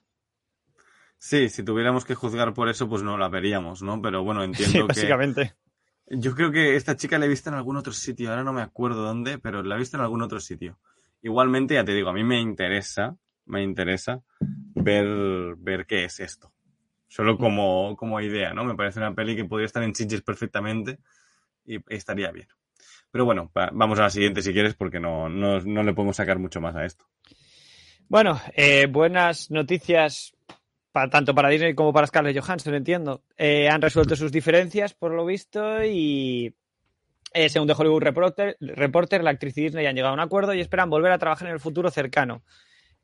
Sí, 1.18 1.50
si 1.50 1.64
tuviéramos 1.64 2.06
que 2.06 2.16
juzgar 2.16 2.54
por 2.54 2.70
eso, 2.70 2.88
pues 2.88 3.04
no 3.04 3.18
la 3.18 3.30
veríamos, 3.30 3.82
¿no? 3.82 4.02
Pero 4.02 4.24
bueno, 4.24 4.42
Sí, 4.42 4.46
entiendo 4.64 4.88
que... 4.88 4.94
básicamente. 4.94 5.56
Yo 6.12 6.34
creo 6.34 6.52
que 6.52 6.76
esta 6.76 6.96
chica 6.96 7.20
la 7.20 7.26
he 7.26 7.30
visto 7.30 7.50
en 7.50 7.56
algún 7.56 7.78
otro 7.78 7.94
sitio, 7.94 8.30
ahora 8.30 8.44
no 8.44 8.52
me 8.52 8.64
acuerdo 8.64 9.04
dónde, 9.04 9.38
pero 9.38 9.64
la 9.64 9.76
he 9.76 9.80
visto 9.80 9.96
en 9.96 10.02
algún 10.02 10.22
otro 10.22 10.40
sitio. 10.40 10.80
Igualmente, 11.22 11.76
ya 11.76 11.86
te 11.86 11.94
digo, 11.94 12.10
a 12.10 12.14
mí 12.14 12.24
me 12.24 12.40
interesa, 12.42 13.16
me 13.46 13.62
interesa 13.64 14.24
ver, 14.74 15.56
ver 15.58 15.86
qué 15.86 16.06
es 16.06 16.20
esto. 16.20 16.52
Solo 17.10 17.38
como, 17.38 17.98
como 17.98 18.22
idea, 18.22 18.54
¿no? 18.54 18.64
Me 18.64 18.76
parece 18.76 19.00
una 19.00 19.14
peli 19.14 19.36
que 19.36 19.44
podría 19.44 19.66
estar 19.66 19.84
en 19.84 19.94
Chiches 19.94 20.22
perfectamente 20.22 21.00
y 21.66 21.80
estaría 21.90 22.32
bien. 22.32 22.48
Pero 23.12 23.26
bueno, 23.26 23.52
vamos 23.74 24.00
a 24.00 24.04
la 24.04 24.10
siguiente 24.10 24.42
si 24.42 24.54
quieres, 24.54 24.76
porque 24.76 25.00
no, 25.00 25.28
no, 25.28 25.60
no 25.60 25.84
le 25.84 25.94
podemos 25.94 26.16
sacar 26.16 26.40
mucho 26.40 26.62
más 26.62 26.76
a 26.76 26.86
esto. 26.86 27.06
Bueno, 28.08 28.40
eh, 28.56 28.86
buenas 28.88 29.52
noticias 29.52 30.34
pa- 30.92 31.10
tanto 31.10 31.34
para 31.36 31.50
Disney 31.50 31.74
como 31.76 31.92
para 31.92 32.08
Scarlett 32.08 32.40
Johansson, 32.40 32.76
entiendo. 32.76 33.24
Eh, 33.38 33.68
han 33.68 33.82
resuelto 33.82 34.16
sus 34.16 34.32
diferencias, 34.32 34.94
por 34.94 35.12
lo 35.12 35.26
visto, 35.26 35.84
y 35.84 36.56
eh, 37.34 37.50
según 37.50 37.68
The 37.68 37.76
Hollywood 37.78 38.04
Reporter, 38.04 38.58
Reporter, 38.60 39.24
la 39.24 39.32
actriz 39.32 39.58
y 39.58 39.64
Disney 39.64 39.86
han 39.88 39.96
llegado 39.96 40.12
a 40.12 40.16
un 40.16 40.20
acuerdo 40.20 40.54
y 40.54 40.62
esperan 40.62 40.90
volver 40.90 41.12
a 41.12 41.20
trabajar 41.20 41.48
en 41.48 41.54
el 41.56 41.60
futuro 41.60 41.90
cercano. 41.92 42.44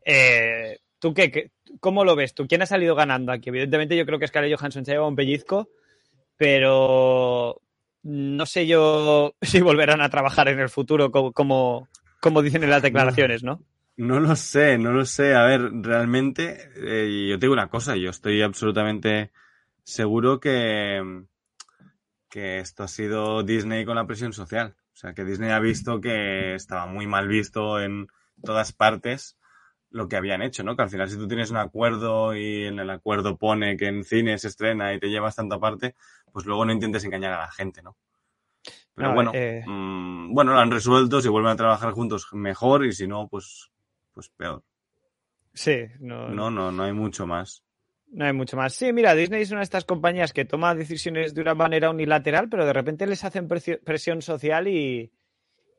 Eh, 0.04 0.80
¿Tú 1.00 1.14
qué, 1.14 1.32
qué- 1.32 1.52
¿Cómo 1.80 2.04
lo 2.06 2.16
ves 2.16 2.34
tú? 2.34 2.48
¿Quién 2.48 2.62
ha 2.62 2.66
salido 2.66 2.96
ganando 2.96 3.32
aquí? 3.32 3.50
Evidentemente 3.50 3.98
yo 3.98 4.06
creo 4.06 4.20
que 4.20 4.28
Scarlett 4.28 4.58
Johansson 4.58 4.86
se 4.86 4.94
lleva 4.94 5.08
un 5.08 5.16
pellizco, 5.16 5.70
pero 6.38 7.62
no 8.04 8.46
sé 8.46 8.68
yo 8.68 9.34
si 9.42 9.62
volverán 9.62 10.02
a 10.02 10.10
trabajar 10.10 10.48
en 10.48 10.60
el 10.60 10.70
futuro 10.70 11.12
como, 11.12 11.32
como, 11.34 11.88
como 12.22 12.42
dicen 12.42 12.64
en 12.64 12.70
las 12.70 12.82
declaraciones, 12.82 13.44
¿no? 13.44 13.62
No 13.98 14.20
lo 14.20 14.36
sé, 14.36 14.78
no 14.78 14.92
lo 14.92 15.06
sé. 15.06 15.36
A 15.36 15.44
ver, 15.44 15.72
realmente, 15.74 16.70
eh, 16.76 17.28
yo 17.30 17.40
te 17.40 17.46
digo 17.46 17.54
una 17.54 17.70
cosa, 17.70 17.96
yo 17.96 18.10
estoy 18.10 18.42
absolutamente 18.42 19.32
seguro 19.84 20.40
que, 20.40 21.02
que 22.30 22.60
esto 22.60 22.84
ha 22.84 22.88
sido 22.88 23.44
Disney 23.44 23.86
con 23.86 23.96
la 23.96 24.08
presión 24.08 24.34
social. 24.34 24.76
O 24.94 24.98
sea, 24.98 25.14
que 25.14 25.26
Disney 25.26 25.52
ha 25.52 25.60
visto 25.60 26.00
que 26.02 26.56
estaba 26.56 26.86
muy 26.86 27.08
mal 27.08 27.28
visto 27.28 27.80
en 27.82 28.08
todas 28.44 28.72
partes 28.74 29.38
lo 29.96 30.10
que 30.10 30.18
habían 30.18 30.42
hecho, 30.42 30.62
¿no? 30.62 30.76
Que 30.76 30.84
al 30.84 30.90
final 30.90 31.10
si 31.10 31.16
tú 31.16 31.26
tienes 31.26 31.52
un 31.52 31.58
acuerdo 31.58 32.36
y 32.36 32.66
en 32.66 32.80
el 32.80 32.90
acuerdo 32.90 33.38
pone 33.38 33.78
que 33.78 33.88
en 33.88 34.04
cine 34.04 34.38
se 34.38 34.50
estrena 34.50 34.94
y 34.94 35.00
te 35.00 35.08
llevas 35.08 35.38
tanta 35.38 35.58
parte, 35.58 35.96
pues 36.34 36.46
luego 36.46 36.66
no 36.66 36.74
intentes 36.74 37.06
engañar 37.06 37.32
a 37.32 37.40
la 37.40 37.52
gente, 37.52 37.82
¿no? 37.82 37.96
Pero 38.94 39.10
No, 39.10 39.16
bueno, 39.16 39.32
eh. 39.34 39.64
mm, 39.66 40.34
bueno, 40.34 40.52
lo 40.52 40.60
han 40.60 40.70
resuelto, 40.70 41.22
si 41.22 41.30
vuelven 41.30 41.54
a 41.54 41.56
trabajar 41.56 41.94
juntos 41.94 42.28
mejor 42.34 42.86
y 42.86 42.92
si 42.92 43.08
no, 43.08 43.30
pues, 43.30 43.72
pues 44.14 44.30
peor. 44.30 44.64
Sí, 45.54 45.86
no, 46.02 46.28
No, 46.28 46.52
no, 46.52 46.74
no 46.74 46.84
hay 46.84 46.92
mucho 46.92 47.26
más. 47.26 47.64
No 48.12 48.26
hay 48.26 48.34
mucho 48.34 48.58
más. 48.58 48.74
Sí, 48.74 48.92
mira, 48.92 49.16
Disney 49.16 49.44
es 49.44 49.52
una 49.52 49.62
de 49.62 49.66
estas 49.66 49.86
compañías 49.86 50.34
que 50.34 50.44
toma 50.44 50.76
decisiones 50.76 51.34
de 51.34 51.42
una 51.42 51.56
manera 51.56 51.90
unilateral, 51.90 52.50
pero 52.50 52.66
de 52.66 52.74
repente 52.74 53.08
les 53.08 53.24
hacen 53.24 53.48
presión 53.48 54.22
social 54.22 54.68
y, 54.68 55.14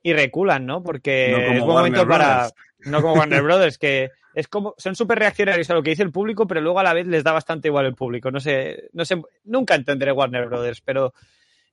y 0.09 0.13
reculan, 0.13 0.65
¿no? 0.67 0.83
Porque 0.83 1.29
No 1.33 1.37
como 1.39 1.47
es 1.53 1.61
buen 1.65 1.75
Warner 1.77 1.91
momento 1.93 2.09
para. 2.09 2.35
Brothers. 2.37 2.55
No 2.93 3.03
como 3.03 3.15
Warner 3.15 3.43
Brothers, 3.43 3.79
que 3.79 4.11
es 4.35 4.47
como. 4.49 4.75
Son 4.79 4.95
súper 4.95 5.19
reaccionarios 5.19 5.69
a 5.71 5.75
lo 5.75 5.83
que 5.83 5.91
dice 5.91 6.03
el 6.05 6.13
público, 6.13 6.47
pero 6.47 6.61
luego 6.61 6.79
a 6.79 6.85
la 6.85 6.95
vez 6.95 7.07
les 7.07 7.25
da 7.25 7.33
bastante 7.33 7.69
igual 7.69 7.87
el 7.87 7.95
público. 7.95 8.31
No 8.31 8.39
sé, 8.39 8.89
no 8.93 9.05
sé, 9.05 9.21
nunca 9.45 9.75
entenderé 9.75 10.13
Warner 10.13 10.47
Brothers, 10.47 10.81
pero 10.81 11.13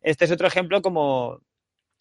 este 0.02 0.26
es 0.26 0.32
otro 0.32 0.48
ejemplo 0.48 0.82
como 0.82 1.42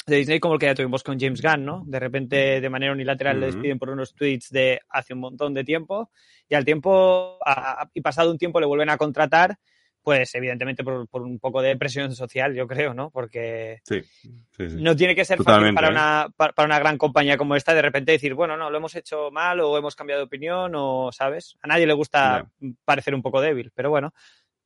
de 0.06 0.16
Disney 0.16 0.40
como 0.40 0.54
el 0.54 0.60
que 0.60 0.66
ya 0.66 0.74
tuvimos 0.74 1.02
con 1.04 1.20
James 1.20 1.40
Gunn, 1.42 1.64
¿no? 1.64 1.84
De 1.86 2.00
repente, 2.00 2.60
de 2.60 2.70
manera 2.70 2.92
unilateral, 2.92 3.38
le 3.38 3.46
despiden 3.46 3.78
por 3.78 3.90
unos 3.90 4.14
tweets 4.14 4.50
de 4.50 4.80
hace 4.88 5.12
un 5.14 5.20
montón 5.20 5.54
de 5.54 5.62
tiempo 5.64 6.10
y 6.48 6.54
al 6.56 6.64
tiempo, 6.64 7.38
a- 7.44 7.88
y 7.94 8.00
pasado 8.00 8.30
un 8.30 8.38
tiempo, 8.38 8.58
le 8.58 8.66
vuelven 8.66 8.90
a 8.90 8.96
contratar 8.96 9.58
pues 10.02 10.34
evidentemente 10.34 10.82
por, 10.82 11.08
por, 11.08 11.22
un 11.22 11.38
poco 11.38 11.62
de 11.62 11.76
presión 11.76 12.14
social, 12.14 12.54
yo 12.54 12.66
creo, 12.66 12.92
¿no? 12.92 13.10
Porque 13.10 13.80
sí, 13.84 14.02
sí, 14.50 14.68
sí. 14.68 14.76
no 14.80 14.96
tiene 14.96 15.14
que 15.14 15.24
ser 15.24 15.38
Totalmente, 15.38 15.74
fácil 15.74 15.74
para, 15.74 15.88
¿eh? 15.88 15.90
una, 15.90 16.34
para, 16.36 16.52
para 16.52 16.66
una 16.66 16.78
gran 16.78 16.98
compañía 16.98 17.36
como 17.36 17.56
esta 17.56 17.74
de 17.74 17.82
repente 17.82 18.12
decir, 18.12 18.34
bueno, 18.34 18.56
no, 18.56 18.70
lo 18.70 18.76
hemos 18.76 18.94
hecho 18.94 19.30
mal 19.30 19.60
o 19.60 19.78
hemos 19.78 19.94
cambiado 19.94 20.20
de 20.20 20.26
opinión 20.26 20.72
o, 20.74 21.10
¿sabes? 21.12 21.56
A 21.62 21.68
nadie 21.68 21.86
le 21.86 21.94
gusta 21.94 22.50
parecer 22.84 23.14
un 23.14 23.22
poco 23.22 23.40
débil, 23.40 23.70
pero 23.74 23.90
bueno, 23.90 24.12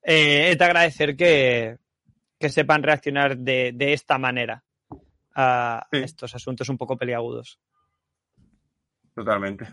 eh, 0.03 0.51
es 0.51 0.59
de 0.59 0.65
agradecer 0.65 1.17
que, 1.17 1.77
que 2.39 2.49
sepan 2.49 2.83
reaccionar 2.83 3.37
de, 3.37 3.73
de 3.75 3.93
esta 3.93 4.19
manera 4.19 4.65
a 5.35 5.87
estos 5.93 6.35
asuntos 6.35 6.69
un 6.69 6.79
poco 6.79 6.97
peliagudos. 6.97 7.61
Totalmente. 9.15 9.67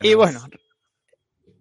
Y 0.00 0.14
bueno, 0.14 0.46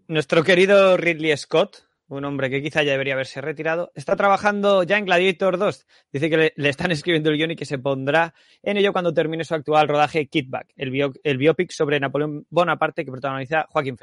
nuestro 0.08 0.44
querido 0.44 0.98
Ridley 0.98 1.36
Scott, 1.38 1.88
un 2.18 2.26
hombre 2.26 2.50
que 2.50 2.62
quizá 2.62 2.84
ya 2.84 2.92
debería 2.92 3.14
haberse 3.14 3.42
retirado, 3.42 3.92
está 3.96 4.16
trabajando 4.16 4.84
ya 4.84 4.98
en 4.98 5.06
Gladiator 5.06 5.58
2. 5.58 5.86
Dice 6.12 6.30
que 6.30 6.38
le, 6.38 6.54
le 6.56 6.70
están 6.70 6.92
escribiendo 6.92 7.30
el 7.30 7.38
guion 7.38 7.52
y 7.52 7.56
que 7.56 7.66
se 7.66 7.80
pondrá 7.80 8.34
en 8.62 8.78
ello 8.78 8.94
cuando 8.94 9.14
termine 9.14 9.44
su 9.44 9.56
actual 9.56 9.88
rodaje 9.88 10.28
Kidback, 10.28 10.74
el, 10.76 10.92
bio, 10.92 11.14
el 11.24 11.38
biopic 11.38 11.72
sobre 11.72 12.00
Napoleón 12.00 12.46
Bonaparte 12.50 13.06
que 13.06 13.12
protagoniza 13.12 13.66
Joaquín. 13.70 13.98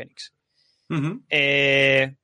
Ujú. 0.89 1.23
Eh, 1.29 2.17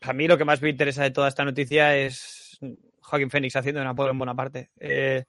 a 0.00 0.12
mí 0.12 0.26
lo 0.26 0.38
que 0.38 0.44
más 0.44 0.60
me 0.62 0.70
interesa 0.70 1.02
de 1.02 1.10
toda 1.10 1.28
esta 1.28 1.44
noticia 1.44 1.96
es 1.96 2.58
Joaquín 3.00 3.30
Phoenix 3.30 3.56
haciendo 3.56 3.84
Napoleón 3.84 4.18
Bonaparte. 4.18 4.70
Eh, 4.78 5.24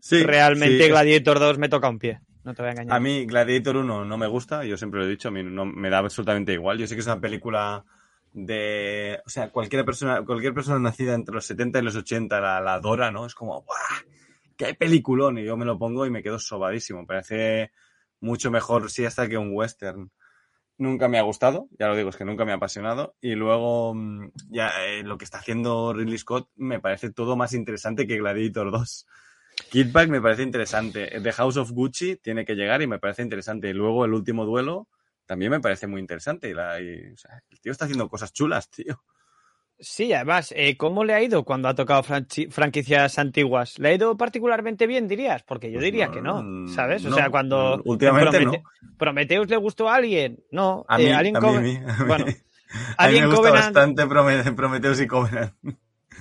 Sí, 0.00 0.22
realmente 0.22 0.84
sí. 0.84 0.88
Gladiator 0.88 1.38
2 1.38 1.58
me 1.58 1.68
toca 1.68 1.88
un 1.88 1.98
pie, 1.98 2.20
no 2.44 2.54
te 2.54 2.62
voy 2.62 2.68
a 2.68 2.72
engañar. 2.72 2.96
A 2.96 3.00
mí 3.00 3.26
Gladiator 3.26 3.76
1 3.78 4.04
no 4.04 4.18
me 4.18 4.26
gusta, 4.26 4.64
yo 4.64 4.76
siempre 4.76 5.00
lo 5.00 5.06
he 5.06 5.10
dicho, 5.10 5.28
a 5.28 5.30
mí 5.30 5.42
no 5.42 5.64
me 5.64 5.90
da 5.90 5.98
absolutamente 5.98 6.52
igual. 6.52 6.78
Yo 6.78 6.86
sé 6.86 6.94
que 6.94 7.00
es 7.00 7.06
una 7.06 7.20
película 7.20 7.84
de... 8.46 9.20
O 9.26 9.28
sea, 9.28 9.50
cualquier 9.50 9.84
persona, 9.84 10.24
cualquier 10.24 10.54
persona 10.54 10.78
nacida 10.78 11.14
entre 11.14 11.34
los 11.34 11.46
70 11.46 11.78
y 11.78 11.82
los 11.82 11.96
80 11.96 12.40
la, 12.40 12.60
la 12.60 12.74
adora, 12.74 13.10
¿no? 13.10 13.26
Es 13.26 13.34
como, 13.34 13.62
¡guau! 13.62 13.78
¡Qué 14.56 14.74
peliculón! 14.74 15.38
Y 15.38 15.44
yo 15.44 15.56
me 15.56 15.64
lo 15.64 15.78
pongo 15.78 16.06
y 16.06 16.10
me 16.10 16.22
quedo 16.22 16.38
sobadísimo. 16.38 17.06
Parece 17.06 17.72
mucho 18.20 18.50
mejor 18.50 18.90
sí 18.90 19.04
hasta 19.04 19.28
que 19.28 19.38
un 19.38 19.54
western. 19.54 20.10
Nunca 20.76 21.08
me 21.08 21.18
ha 21.18 21.22
gustado, 21.22 21.68
ya 21.76 21.88
lo 21.88 21.96
digo, 21.96 22.10
es 22.10 22.16
que 22.16 22.24
nunca 22.24 22.44
me 22.44 22.52
ha 22.52 22.56
apasionado. 22.56 23.16
Y 23.20 23.34
luego, 23.34 23.94
mm, 23.94 24.30
ya 24.50 24.70
eh, 24.86 25.02
lo 25.02 25.18
que 25.18 25.24
está 25.24 25.38
haciendo 25.38 25.92
Ridley 25.92 26.18
Scott 26.18 26.48
me 26.56 26.78
parece 26.78 27.10
todo 27.10 27.36
más 27.36 27.52
interesante 27.52 28.06
que 28.06 28.18
Gladiator 28.18 28.70
2. 28.70 29.06
Kidback 29.70 30.08
me 30.08 30.20
parece 30.20 30.44
interesante. 30.44 31.20
The 31.20 31.32
House 31.32 31.56
of 31.56 31.72
Gucci 31.72 32.16
tiene 32.16 32.44
que 32.44 32.54
llegar 32.54 32.80
y 32.80 32.86
me 32.86 33.00
parece 33.00 33.22
interesante. 33.22 33.70
Y 33.70 33.72
luego 33.72 34.04
el 34.04 34.14
último 34.14 34.44
duelo 34.44 34.88
también 35.28 35.52
me 35.52 35.60
parece 35.60 35.86
muy 35.86 36.00
interesante. 36.00 36.48
Y 36.48 36.54
la, 36.54 36.80
y, 36.80 37.12
o 37.12 37.16
sea, 37.16 37.40
el 37.50 37.60
tío 37.60 37.70
está 37.70 37.84
haciendo 37.84 38.08
cosas 38.08 38.32
chulas, 38.32 38.68
tío. 38.70 39.00
Sí, 39.80 40.12
además, 40.12 40.52
eh, 40.56 40.76
¿cómo 40.76 41.04
le 41.04 41.14
ha 41.14 41.22
ido 41.22 41.44
cuando 41.44 41.68
ha 41.68 41.74
tocado 41.76 42.02
franquicias 42.02 43.16
antiguas? 43.16 43.78
¿Le 43.78 43.90
ha 43.90 43.94
ido 43.94 44.16
particularmente 44.16 44.88
bien, 44.88 45.06
dirías? 45.06 45.44
Porque 45.44 45.68
yo 45.70 45.74
Pues 45.76 45.84
diría 45.84 46.06
no, 46.08 46.12
que 46.12 46.20
no, 46.20 46.68
¿sabes? 46.74 47.04
O 47.04 47.10
no, 47.10 47.14
sea, 47.14 47.30
cuando... 47.30 47.80
últimamente 47.84 48.40
Promete- 48.40 48.62
Prometheus 48.98 49.48
le 49.48 49.56
gustó 49.56 49.88
a 49.88 49.94
alguien, 49.94 50.42
no. 50.50 50.84
A 50.88 51.00
eh, 51.00 51.04
mí, 51.04 51.10
Alien 51.12 51.36
a 51.36 51.40
mí, 51.40 51.46
a 51.56 51.60
mí, 51.60 51.76
a 51.76 51.80
mí. 51.80 52.04
Bueno, 52.08 52.24
A 52.98 53.06
mí 53.08 53.20
me 53.20 53.26
gusta 53.26 53.40
Covenant- 53.50 53.52
bastante 53.52 54.04
Prome- 54.06 54.54
Prometheus 54.56 55.00
y 55.00 55.06
Covenant. 55.06 55.54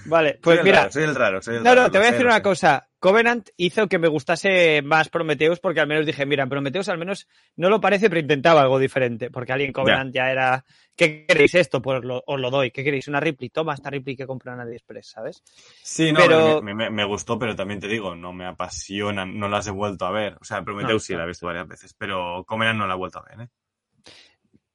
Vale, 0.05 0.39
pues 0.41 0.57
soy 0.57 0.63
mira, 0.63 0.77
raro, 0.81 0.91
soy 0.91 1.03
el 1.03 1.15
raro. 1.15 1.41
Soy 1.41 1.55
el 1.55 1.63
No, 1.63 1.69
raro, 1.71 1.81
no, 1.81 1.91
te 1.91 1.97
voy 1.97 2.07
a 2.07 2.11
decir 2.11 2.25
una 2.27 2.41
cosa. 2.43 2.86
Covenant 2.99 3.49
hizo 3.57 3.87
que 3.87 3.99
me 3.99 4.07
gustase 4.07 4.81
más 4.81 5.09
Prometheus 5.09 5.59
porque 5.59 5.79
al 5.79 5.87
menos 5.87 6.05
dije, 6.05 6.25
mira, 6.25 6.47
Prometheus 6.47 6.89
al 6.89 6.97
menos 6.97 7.27
no 7.55 7.69
lo 7.69 7.79
parece, 7.79 8.09
pero 8.09 8.21
intentaba 8.21 8.61
algo 8.61 8.79
diferente. 8.79 9.29
Porque 9.29 9.53
Alien 9.53 9.71
Covenant 9.71 10.13
ya, 10.13 10.31
era, 10.31 10.65
¿qué 10.95 11.25
queréis 11.27 11.53
esto? 11.55 11.79
Pues 11.81 12.03
lo- 12.03 12.23
os 12.25 12.39
lo 12.39 12.49
doy. 12.49 12.71
¿Qué 12.71 12.83
queréis? 12.83 13.07
Una 13.07 13.19
Ripley. 13.19 13.49
Toma 13.49 13.75
esta 13.75 13.91
Ripley 13.91 14.15
que 14.15 14.25
compran 14.25 14.55
en 14.55 14.61
AliExpress, 14.61 15.07
¿sabes? 15.11 15.43
Sí, 15.83 16.11
no, 16.11 16.19
Pero- 16.21 16.61
me, 16.63 16.73
me- 16.73 16.89
me 16.89 17.05
gustó, 17.05 17.37
pero 17.37 17.55
también 17.55 17.79
te 17.79 17.87
digo, 17.87 18.15
no 18.15 18.33
me 18.33 18.45
apasionan, 18.45 19.37
no 19.37 19.47
las 19.47 19.67
he 19.67 19.71
vuelto 19.71 20.05
a 20.07 20.11
ver. 20.11 20.35
O 20.41 20.43
sea, 20.43 20.63
Prometheus 20.63 20.93
No, 20.93 20.99
sí 20.99 21.13
no. 21.13 21.19
la 21.19 21.25
he 21.25 21.27
visto 21.27 21.45
varias 21.45 21.67
veces, 21.67 21.93
pero 21.93 22.43
Covenant 22.47 22.79
no 22.79 22.87
la 22.87 22.95
he 22.95 22.97
vuelto 22.97 23.19
a 23.19 23.23
ver, 23.29 23.41
¿eh? 23.41 23.49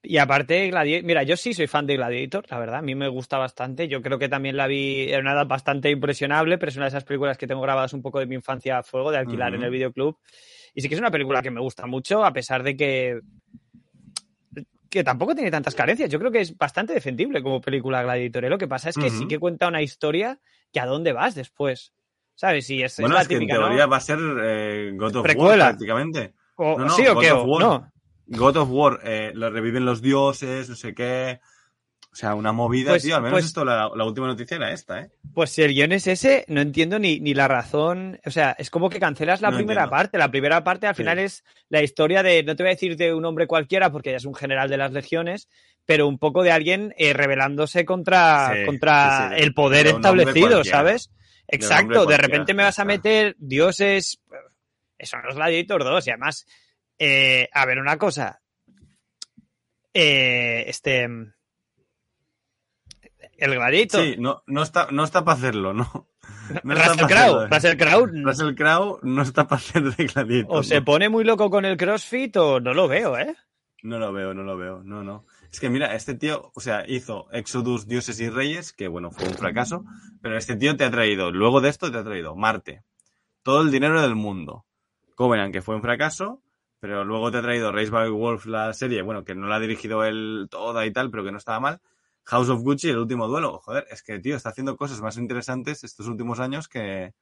Y 0.05 0.19
aparte, 0.19 0.69
Gladiator, 0.69 1.05
mira, 1.07 1.23
yo 1.23 1.37
sí 1.37 1.55
soy 1.55 1.69
fan 1.69 1.87
de 1.87 1.95
Gladiator, 1.97 2.45
la 2.51 2.59
verdad, 2.59 2.79
a 2.81 2.83
mí 2.83 2.95
me 2.97 3.07
gusta 3.09 3.39
bastante. 3.39 3.87
Yo 3.87 4.03
creo 4.03 4.19
que 4.19 4.29
también 4.29 4.57
la 4.57 4.67
vi 4.67 5.13
en 5.13 5.21
una 5.21 5.33
edad 5.35 5.47
bastante 5.47 5.91
impresionable, 5.91 6.59
pero 6.59 6.71
es 6.71 6.77
una 6.77 6.87
de 6.87 6.89
esas 6.91 7.05
películas 7.05 7.39
que 7.39 7.47
tengo 7.47 7.61
grabadas 7.61 7.93
un 7.93 8.03
poco 8.03 8.19
de 8.19 8.27
mi 8.27 8.35
infancia 8.35 8.79
a 8.79 8.83
fuego, 8.83 9.13
de 9.13 9.19
alquilar 9.19 9.55
en 9.55 9.63
el 9.63 9.71
videoclub. 9.71 10.19
Y 10.75 10.81
sí 10.81 10.89
que 10.89 10.95
es 10.97 11.01
una 11.01 11.11
película 11.13 11.41
que 11.41 11.53
me 11.53 11.61
gusta 11.61 11.87
mucho, 11.87 12.25
a 12.25 12.33
pesar 12.33 12.63
de 12.65 12.77
que 12.77 13.21
que 14.91 15.03
tampoco 15.05 15.35
tiene 15.35 15.51
tantas 15.51 15.75
carencias. 15.75 16.11
Yo 16.11 16.19
creo 16.19 16.31
que 16.31 16.41
es 16.41 16.57
bastante 16.59 16.93
defendible 16.93 17.43
como 17.43 17.63
película 17.63 18.03
Gladiator. 18.03 18.45
¿eh? 18.45 18.51
Lo 18.51 18.59
que 18.59 18.69
pasa 18.69 18.91
es 18.91 18.97
que 18.99 19.09
sí 19.09 19.27
que 19.27 19.39
cuenta 19.39 19.69
una 19.69 19.81
historia 19.81 20.39
que 20.71 20.81
a 20.81 20.87
dónde 20.87 21.13
vas 21.15 21.35
después. 21.35 21.95
¿Sabes? 22.35 22.69
Y 22.71 22.83
es, 22.83 22.93
es 22.95 22.99
Bueno, 23.01 23.15
la 23.15 23.23
es 23.23 23.29
que 23.29 23.35
en 23.35 23.41
típica, 23.41 23.59
¿no? 23.59 23.67
teoría 23.69 23.87
va 23.87 23.97
a 23.97 24.01
ser 24.01 24.19
eh, 24.43 24.91
God 24.95 25.09
of 25.11 25.15
War 25.17 25.23
Precuela. 25.23 25.65
prácticamente. 25.69 26.35
O- 26.57 26.77
no, 26.79 26.85
no, 26.87 26.91
¿Sí 26.91 27.07
o 27.07 27.15
God 27.15 27.21
qué? 27.23 27.33
of 27.33 27.43
O- 27.43 27.45
War. 27.47 27.61
No. 27.63 27.92
God 28.37 28.57
of 28.57 28.69
War, 28.71 29.01
eh, 29.05 29.33
lo 29.35 29.51
reviven 29.51 29.85
los 29.85 30.03
dioses, 30.03 30.69
no 30.69 30.75
sé 30.77 30.95
qué. 30.95 31.41
O 32.13 32.15
sea, 32.15 32.35
una 32.35 32.53
movida, 32.53 32.91
Pues- 32.91 33.05
tío. 33.05 33.17
Al 33.17 33.23
menos 33.23 33.37
pues- 33.37 33.47
esto, 33.47 33.65
la, 33.65 33.91
la 33.95 34.05
última 34.05 34.27
noticia 34.27 34.57
era 34.59 34.71
esta, 34.71 35.01
¿eh? 35.01 35.11
Pues 35.33 35.49
si 35.51 35.63
el 35.63 35.73
guion 35.73 35.93
es 35.93 36.07
ese, 36.07 36.45
no 36.49 36.61
entiendo 36.61 36.99
ni, 36.99 37.21
ni 37.21 37.33
la 37.33 37.49
razón. 37.49 38.21
O 38.27 38.31
sea, 38.31 38.55
es 38.59 38.69
como 38.69 38.91
que 38.91 39.01
cancelas 39.01 39.41
la 39.41 39.51
No 39.51 39.57
primera 39.57 39.83
entiendo. 39.85 39.97
parte. 39.97 40.19
La 40.19 40.31
primera 40.31 40.63
parte 40.63 40.87
al 40.87 40.95
Sí. 40.95 41.03
final 41.03 41.19
es 41.19 41.43
la 41.71 41.83
historia 41.83 42.23
de, 42.23 42.43
no 42.43 42.55
te 42.55 42.63
voy 42.65 42.71
a 42.71 42.75
decir 42.75 42.97
de 42.99 43.15
un 43.15 43.25
hombre 43.25 43.47
cualquiera, 43.47 43.91
porque 43.91 44.11
ya 44.11 44.19
es 44.19 44.27
un 44.27 44.35
general 44.35 44.69
de 44.69 44.77
las 44.77 44.93
legiones, 44.93 45.49
pero 45.87 46.07
un 46.07 46.19
poco 46.19 46.43
de 46.43 46.53
alguien 46.53 46.95
eh, 46.99 47.15
rebelándose 47.15 47.87
contra, 47.87 48.53
Sí, 48.55 48.67
contra 48.67 49.31
sí, 49.31 49.43
el 49.43 49.55
poder 49.55 49.87
establecido. 49.87 50.65
¿sabes? 50.65 51.11
Exacto, 51.49 52.05
de 52.05 52.19
repente 52.19 52.53
me 52.53 52.63
vas 52.63 52.79
a 52.79 52.85
meter 52.85 53.37
dioses. 53.39 54.21
Eso 54.99 55.17
no 55.19 55.31
es 55.31 55.35
Gladiator 55.35 55.83
2. 55.83 56.07
Y 56.07 56.11
además, 56.11 56.47
eh, 57.05 57.49
a 57.53 57.67
ver, 57.67 57.81
una 57.81 57.99
cosa. 57.99 58.41
Eh, 59.93 60.65
este. 60.69 61.03
El 63.37 63.55
Gladiator. 63.55 64.05
Sí, 64.05 64.15
no, 64.19 64.45
no 64.47 64.63
está, 64.63 64.87
no 64.93 65.03
está 65.03 65.25
para 65.25 65.37
hacerlo, 65.37 65.73
¿no? 65.75 66.09
No 66.63 66.75
Russell 66.75 67.07
Crowe. 67.07 67.49
Russell 67.49 67.77
Crowe 67.77 68.07
Russell 68.23 68.55
Crowe 68.55 68.99
no 69.03 69.23
está 69.23 69.49
para 69.49 69.61
hacer 69.61 69.83
de 69.83 70.07
Gladiator. 70.07 70.57
O 70.57 70.63
se 70.63 70.83
pone 70.83 71.09
muy 71.09 71.25
loco 71.25 71.51
con 71.51 71.65
el 71.65 71.77
CrossFit 71.77 72.37
o 72.37 72.61
no 72.61 72.73
lo 72.73 72.87
veo, 72.87 73.19
¿eh? 73.19 73.35
No 73.83 73.99
lo 73.99 74.13
veo, 74.13 74.33
no 74.33 74.45
lo 74.45 74.57
veo, 74.57 74.83
no, 74.85 75.03
no. 75.03 75.27
Es 75.51 75.59
que 75.59 75.71
mira, 75.71 75.97
este 75.97 76.15
tío, 76.15 76.53
o 76.55 76.61
sea, 76.61 76.85
hizo 76.87 77.27
Exodus, 77.33 77.89
Dioses 77.89 78.21
y 78.21 78.31
Reyes, 78.31 78.73
que 78.73 78.87
bueno, 78.87 79.11
fue 79.11 79.27
un 79.27 79.35
fracaso, 79.35 79.85
pero 80.21 80.37
este 80.37 80.55
tío 80.55 80.77
te 80.77 80.85
ha 80.85 80.91
traído, 80.91 81.33
luego 81.33 81.61
de 81.61 81.69
esto 81.69 81.91
te 81.91 81.99
ha 81.99 82.05
traído 82.05 82.37
Marte, 82.37 82.85
todo 83.43 83.63
el 83.63 83.73
dinero 83.73 84.01
del 84.01 84.15
mundo, 84.15 84.67
Covenant, 85.17 85.53
que 85.53 85.63
fue 85.63 85.75
un 85.75 85.83
fracaso, 85.83 86.43
pero 86.83 87.05
luego 87.05 87.31
te 87.31 87.39
ha 87.39 87.43
traído 87.43 87.71
Race 87.71 87.91
by 87.91 88.11
Wolf, 88.11 88.47
la 88.47 88.73
serie, 88.73 89.03
bueno, 89.03 89.23
que 89.23 89.37
no 89.37 89.47
la 89.47 89.55
ha 89.55 89.61
dirigido 89.61 90.03
él 90.05 90.49
toda 90.51 90.85
y 90.85 90.91
tal, 90.93 91.13
pero 91.13 91.23
que 91.23 91.31
no 91.31 91.39
estaba 91.39 91.61
mal, 91.61 91.81
House 92.25 92.49
of 92.49 92.61
Gucci, 92.63 92.89
el 92.91 92.99
último 92.99 93.29
duelo, 93.29 93.61
joder, 93.61 93.87
es 93.89 94.03
que 94.03 94.19
tío, 94.19 94.35
está 94.35 94.49
haciendo 94.49 94.77
cosas 94.77 95.01
más 95.01 95.17
interesantes 95.17 95.85
estos 95.85 96.09
últimos 96.09 96.41
años 96.41 96.67
que, 96.67 97.13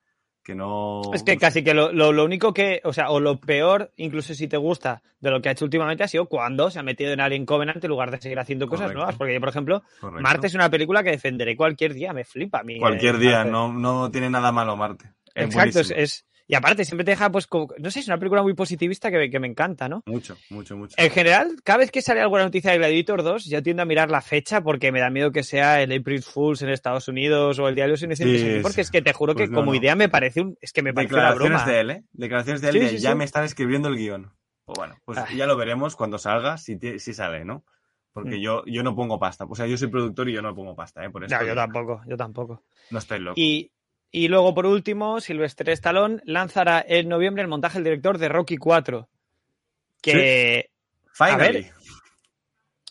que 0.42 0.54
no... 0.54 1.02
Es 1.12 1.22
que 1.22 1.36
casi 1.36 1.62
que 1.62 1.74
lo, 1.74 1.92
lo- 1.92 2.10
lo 2.12 2.24
único 2.24 2.54
que, 2.54 2.80
o 2.84 2.94
sea, 2.94 3.10
o 3.10 3.20
lo 3.20 3.38
peor, 3.38 3.92
incluso 3.96 4.32
si 4.32 4.48
te 4.48 4.56
gusta, 4.56 5.02
de 5.20 5.30
lo 5.30 5.42
que 5.42 5.50
ha 5.50 5.52
hecho 5.52 5.66
últimamente 5.66 6.04
ha 6.04 6.08
sido 6.08 6.24
cuando 6.24 6.70
se 6.70 6.78
ha 6.78 6.82
metido 6.82 7.12
en 7.12 7.20
Alien 7.20 7.44
Covenant 7.44 7.84
en 7.84 7.90
lugar 7.90 8.10
de 8.10 8.18
seguir 8.18 8.38
haciendo 8.38 8.66
cosas 8.66 8.84
Correcto. 8.84 8.98
nuevas. 8.98 9.16
Porque 9.16 9.34
yo, 9.34 9.40
por 9.40 9.50
ejemplo, 9.50 9.82
Correcto. 10.00 10.22
Marte 10.22 10.46
es 10.46 10.54
una 10.54 10.70
película 10.70 11.02
que 11.04 11.10
defenderé 11.10 11.54
cualquier 11.54 11.92
día, 11.92 12.14
me 12.14 12.24
flipa 12.24 12.60
a 12.60 12.62
mí. 12.62 12.78
Cualquier 12.78 13.16
eh, 13.16 13.18
día, 13.18 13.36
Marte. 13.38 13.50
no, 13.50 13.72
no 13.74 14.10
tiene 14.10 14.30
nada 14.30 14.50
malo 14.52 14.74
Marte. 14.74 15.12
Es 15.34 15.44
Exacto, 15.44 15.80
es- 15.80 16.24
y 16.50 16.54
aparte 16.56 16.84
siempre 16.84 17.04
te 17.04 17.12
deja, 17.12 17.30
pues, 17.30 17.46
como- 17.46 17.68
no 17.78 17.90
sé, 17.90 18.00
es 18.00 18.06
una 18.08 18.18
película 18.18 18.42
muy 18.42 18.54
positivista 18.54 19.10
que, 19.10 19.18
me- 19.18 19.30
que 19.30 19.38
me 19.38 19.46
encanta, 19.46 19.88
¿no? 19.88 20.02
Mucho, 20.06 20.36
mucho, 20.50 20.76
mucho. 20.76 20.94
En 20.98 21.10
general, 21.10 21.56
cada 21.62 21.78
vez 21.78 21.90
que 21.90 22.02
sale 22.02 22.20
alguna 22.20 22.42
noticia 22.44 22.72
de 22.72 22.78
Gladiator 22.78 23.22
2, 23.22 23.44
yo 23.46 23.62
tiendo 23.62 23.82
a 23.82 23.86
mirar 23.86 24.10
la 24.10 24.20
fecha 24.20 24.60
porque 24.62 24.90
me 24.92 25.00
da 25.00 25.10
miedo 25.10 25.30
que 25.32 25.42
sea 25.42 25.80
el 25.82 25.92
April 25.96 26.22
Fools 26.22 26.62
en 26.62 26.70
Estados 26.70 27.08
Unidos 27.08 27.58
o 27.58 27.68
el 27.68 27.74
de 27.74 27.86
los 27.88 28.02
Inocentes 28.02 28.40
Sí, 28.40 28.58
porque 28.62 28.80
es 28.80 28.90
que 28.90 29.00
te 29.02 29.12
juro 29.12 29.34
Pues 29.34 29.48
que 29.48 29.52
no, 29.52 29.60
como 29.60 29.72
no. 29.72 29.78
idea 29.78 29.94
me 29.94 30.08
parece 30.08 30.40
un, 30.40 30.56
es 30.60 30.72
que 30.72 30.82
me 30.82 30.92
parece 30.92 31.14
una 31.14 31.22
Declaraciones 31.32 31.60
broma. 31.64 31.72
de 31.72 31.80
él, 31.80 31.90
¿eh? 31.90 32.04
Declaraciones 32.12 32.60
de 32.62 32.68
él 32.68 32.72
Sí, 32.74 32.78
de 32.80 32.88
sí, 32.88 32.98
ya 32.98 33.14
me 33.14 33.24
están 33.24 33.44
escribiendo 33.44 33.88
el 33.88 33.96
guion. 33.96 34.32
Pues 34.64 34.76
bueno, 34.76 34.96
pues 35.04 35.18
Ay. 35.18 35.36
ya 35.36 35.46
lo 35.46 35.56
veremos 35.56 35.96
cuando 35.96 36.18
salga, 36.18 36.56
si, 36.58 36.78
si 36.98 37.14
sale, 37.14 37.44
¿no? 37.44 37.64
Porque 38.12 38.38
Mm. 38.38 38.40
yo, 38.40 38.64
yo 38.66 38.82
no 38.82 38.96
pongo 38.96 39.18
pasta. 39.20 39.44
O 39.48 39.54
sea, 39.54 39.66
yo 39.68 39.76
soy 39.76 39.86
productor 39.88 40.28
y 40.28 40.32
yo 40.32 40.42
no 40.42 40.52
pongo 40.54 40.74
pasta, 40.74 41.04
¿eh? 41.04 41.10
Por 41.10 41.24
eso 41.24 41.34
No, 41.36 41.46
yo 41.46 41.54
tampoco, 41.54 42.02
yo 42.08 42.16
tampoco. 42.16 42.64
no 42.90 42.98
estoy 42.98 43.20
loco. 43.20 43.34
Y, 43.40 43.70
y 44.12 44.28
luego, 44.28 44.54
por 44.54 44.66
último, 44.66 45.20
Sylvester 45.20 45.68
Stallone 45.70 46.20
lanzará 46.24 46.84
en 46.86 47.08
noviembre 47.08 47.42
el 47.42 47.48
montaje 47.48 47.78
del 47.78 47.84
director 47.84 48.18
de 48.18 48.28
Rocky 48.28 48.56
4. 48.56 49.08
Que 50.02 50.70
Finally. 51.12 51.52
ver. 51.62 51.70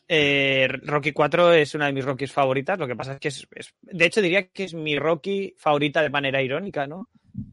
eh, 0.08 0.68
Rocky 0.84 1.12
4 1.12 1.54
es 1.54 1.76
una 1.76 1.88
de 1.88 1.94
mis 1.94 2.06
Rockies 2.06 2.32
favoritas. 2.32 2.80
Lo 2.80 2.88
que 2.88 2.96
pasa 2.96 3.14
es 3.14 3.20
que 3.20 3.28
es, 3.28 3.48
es- 3.56 3.74
De 3.82 4.06
hecho, 4.06 4.22
diría 4.22 4.48
que 4.48 4.64
es 4.66 4.74
mi 4.74 4.98
Rocky 4.98 5.54
favorita 5.58 6.02
de 6.02 6.10
manera 6.10 6.42
irónica, 6.42 6.88
¿no? 6.88 7.10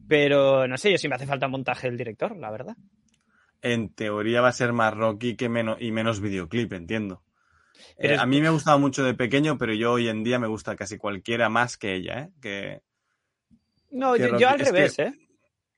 Pero 0.07 0.67
no 0.67 0.77
sé 0.77 0.91
yo 0.91 0.97
si 0.97 1.07
me 1.07 1.15
hace 1.15 1.27
falta 1.27 1.47
montaje 1.47 1.87
del 1.87 1.97
director, 1.97 2.35
la 2.35 2.51
verdad. 2.51 2.75
En 3.61 3.89
teoría 3.89 4.41
va 4.41 4.49
a 4.49 4.53
ser 4.53 4.73
más 4.73 4.93
Rocky 4.93 5.35
que 5.35 5.49
menos, 5.49 5.77
y 5.79 5.91
menos 5.91 6.19
videoclip, 6.21 6.73
entiendo. 6.73 7.23
Eh, 7.97 8.15
a 8.17 8.25
mí 8.25 8.41
me 8.41 8.49
gustaba 8.49 8.77
mucho 8.77 9.03
de 9.03 9.13
pequeño, 9.13 9.57
pero 9.57 9.73
yo 9.73 9.93
hoy 9.93 10.07
en 10.09 10.23
día 10.23 10.39
me 10.39 10.47
gusta 10.47 10.75
casi 10.75 10.97
cualquiera 10.97 11.49
más 11.49 11.77
que 11.77 11.93
ella, 11.95 12.19
¿eh? 12.21 12.29
Que, 12.41 12.81
no, 13.91 14.15
yo, 14.15 14.49
al 14.49 14.59
revés, 14.59 14.99
¿eh? 14.99 15.13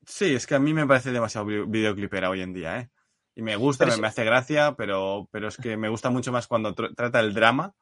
Sí, 0.06 0.34
es 0.34 0.48
que 0.48 0.56
a 0.56 0.60
mí 0.60 0.74
me 0.74 0.88
parece 0.88 1.12
demasiado 1.12 1.46
videoclipera 1.46 2.30
hoy 2.30 2.42
en 2.42 2.54
día, 2.54 2.80
¿eh? 2.80 2.90
Y 3.36 3.42
me 3.42 3.56
gusta, 3.56 3.86
me, 3.86 4.08
hace 4.08 4.24
gracia, 4.24 4.76
pero, 4.76 5.30
pero 5.32 5.48
es 5.48 5.58
que 5.58 5.78
me 5.78 5.88
gusta 5.88 6.10
mucho 6.10 6.32
más 6.32 6.48
cuando 6.48 6.74
trata 6.74 7.20
el 7.20 7.34
drama 7.34 7.74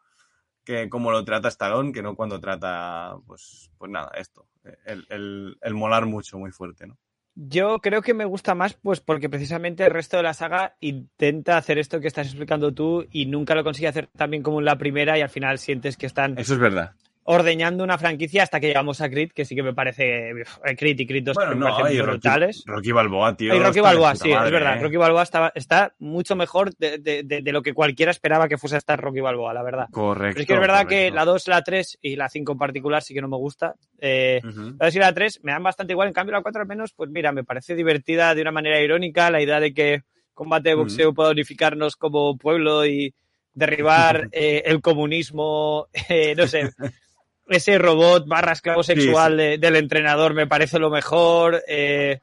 que 0.64 0.90
como 0.90 1.12
lo 1.12 1.24
trata 1.24 1.48
Stallone, 1.48 1.94
que 1.94 2.02
no 2.02 2.16
cuando 2.16 2.42
trata, 2.42 3.16
pues, 3.26 3.72
pues 3.78 3.90
nada, 3.90 4.12
esto, 4.18 4.50
el, 4.86 5.58
el 5.62 5.74
molar 5.74 6.06
mucho, 6.06 6.38
muy 6.38 6.52
fuerte, 6.52 6.86
¿no? 6.86 6.98
Yo 7.36 7.80
creo 7.80 8.02
que 8.02 8.14
me 8.14 8.26
gusta 8.26 8.54
más, 8.56 8.74
pues 8.74 9.00
porque 9.00 9.30
precisamente 9.30 9.86
el 9.86 9.92
resto 9.92 10.18
de 10.18 10.24
la 10.24 10.34
saga 10.34 10.76
intenta 10.82 11.56
hacer 11.56 11.78
esto 11.78 12.02
que 12.02 12.08
estás 12.08 12.28
explicando 12.28 12.74
tú 12.74 13.06
y 13.12 13.28
nunca 13.28 13.56
lo 13.56 13.64
consigue 13.64 13.88
hacer 13.88 14.08
tan 14.08 14.32
bien 14.32 14.44
como 14.44 14.60
en 14.60 14.66
la 14.66 14.78
primera 14.78 15.18
y 15.18 15.22
al 15.22 15.30
final 15.30 15.58
sientes 15.60 15.96
que 15.98 16.08
están. 16.08 16.38
Eso 16.38 16.56
es 16.56 16.60
verdad 16.60 16.96
ordeñando 17.30 17.84
una 17.84 17.98
franquicia 17.98 18.44
hasta 18.44 18.62
que 18.62 18.68
llegamos 18.68 19.02
a 19.02 19.10
Creed, 19.10 19.32
que 19.34 19.44
sí 19.44 19.54
que 19.54 19.62
me 19.62 19.74
parece. 19.74 20.30
Eh, 20.30 20.76
Creed 20.78 20.98
y 21.00 21.06
Creed 21.06 21.24
2 21.26 21.36
bueno, 21.36 21.56
no, 21.56 21.78
brutales. 21.78 22.64
Rocky, 22.66 22.94
Balboa, 22.94 23.36
tío. 23.36 23.54
Y 23.54 23.60
Rocky 23.60 23.82
Balboa, 23.82 24.16
sí, 24.16 24.32
es 24.32 24.52
verdad. 24.52 24.78
¿eh? 24.78 24.82
Rocky 24.82 24.96
Balboa 24.96 25.24
está, 25.24 25.52
está 25.54 25.94
mucho 26.00 26.38
mejor 26.38 26.74
de, 26.78 27.00
de, 27.00 27.24
de, 27.24 27.52
lo 27.52 27.62
que 27.62 27.74
cualquiera 27.74 28.12
esperaba 28.12 28.48
que 28.48 28.58
fuese 28.58 28.76
a 28.76 28.78
estar 28.78 29.00
Rocky 29.02 29.20
Balboa, 29.20 29.54
la 29.54 29.62
verdad. 29.62 29.88
Correcto. 29.92 30.36
Pero 30.36 30.42
es 30.42 30.48
que 30.48 30.54
es 30.54 30.60
verdad 30.60 30.88
que 30.88 31.12
la 31.12 31.26
2, 31.26 31.48
la 31.50 31.62
3 31.62 32.00
y 32.02 32.16
la 32.16 32.30
5 32.30 32.54
en 32.54 32.58
particular 32.58 33.04
sí 33.04 33.14
que 33.14 33.22
no 33.22 33.28
me 33.28 33.38
gusta. 33.38 33.76
Eh, 34.00 34.40
La 34.80 34.86
2 34.86 34.96
y 34.96 35.00
la 35.00 35.14
3 35.14 35.40
me 35.44 35.52
dan 35.52 35.64
bastante 35.64 35.92
igual. 35.92 36.08
En 36.08 36.14
cambio, 36.14 36.32
la 36.32 36.42
4 36.42 36.62
al 36.62 36.68
menos, 36.68 36.94
pues 36.94 37.10
mira, 37.10 37.34
me 37.34 37.44
parece 37.44 37.76
divertida 37.76 38.34
de 38.36 38.42
una 38.42 38.52
manera 38.54 38.80
irónica 38.80 39.30
la 39.30 39.42
idea 39.42 39.60
de 39.60 39.74
que 39.74 40.04
combate 40.34 40.70
de 40.70 40.76
boxeo 40.76 41.14
pueda 41.14 41.32
unificarnos 41.32 41.98
como 41.98 42.38
pueblo 42.38 42.86
y 42.86 43.14
derribar 43.54 44.30
eh, 44.32 44.64
el 44.66 44.80
comunismo, 44.80 45.88
eh, 46.08 46.34
no 46.34 46.48
sé 46.48 46.72
ese 47.50 47.78
robot 47.78 48.28
barra 48.28 48.54
esclavo 48.54 48.84
sexual 48.84 49.38
del 49.38 49.76
entrenador 49.76 50.34
me 50.34 50.48
parece 50.48 50.80
lo 50.80 50.90
mejor. 50.90 51.64
Eh, 51.68 52.20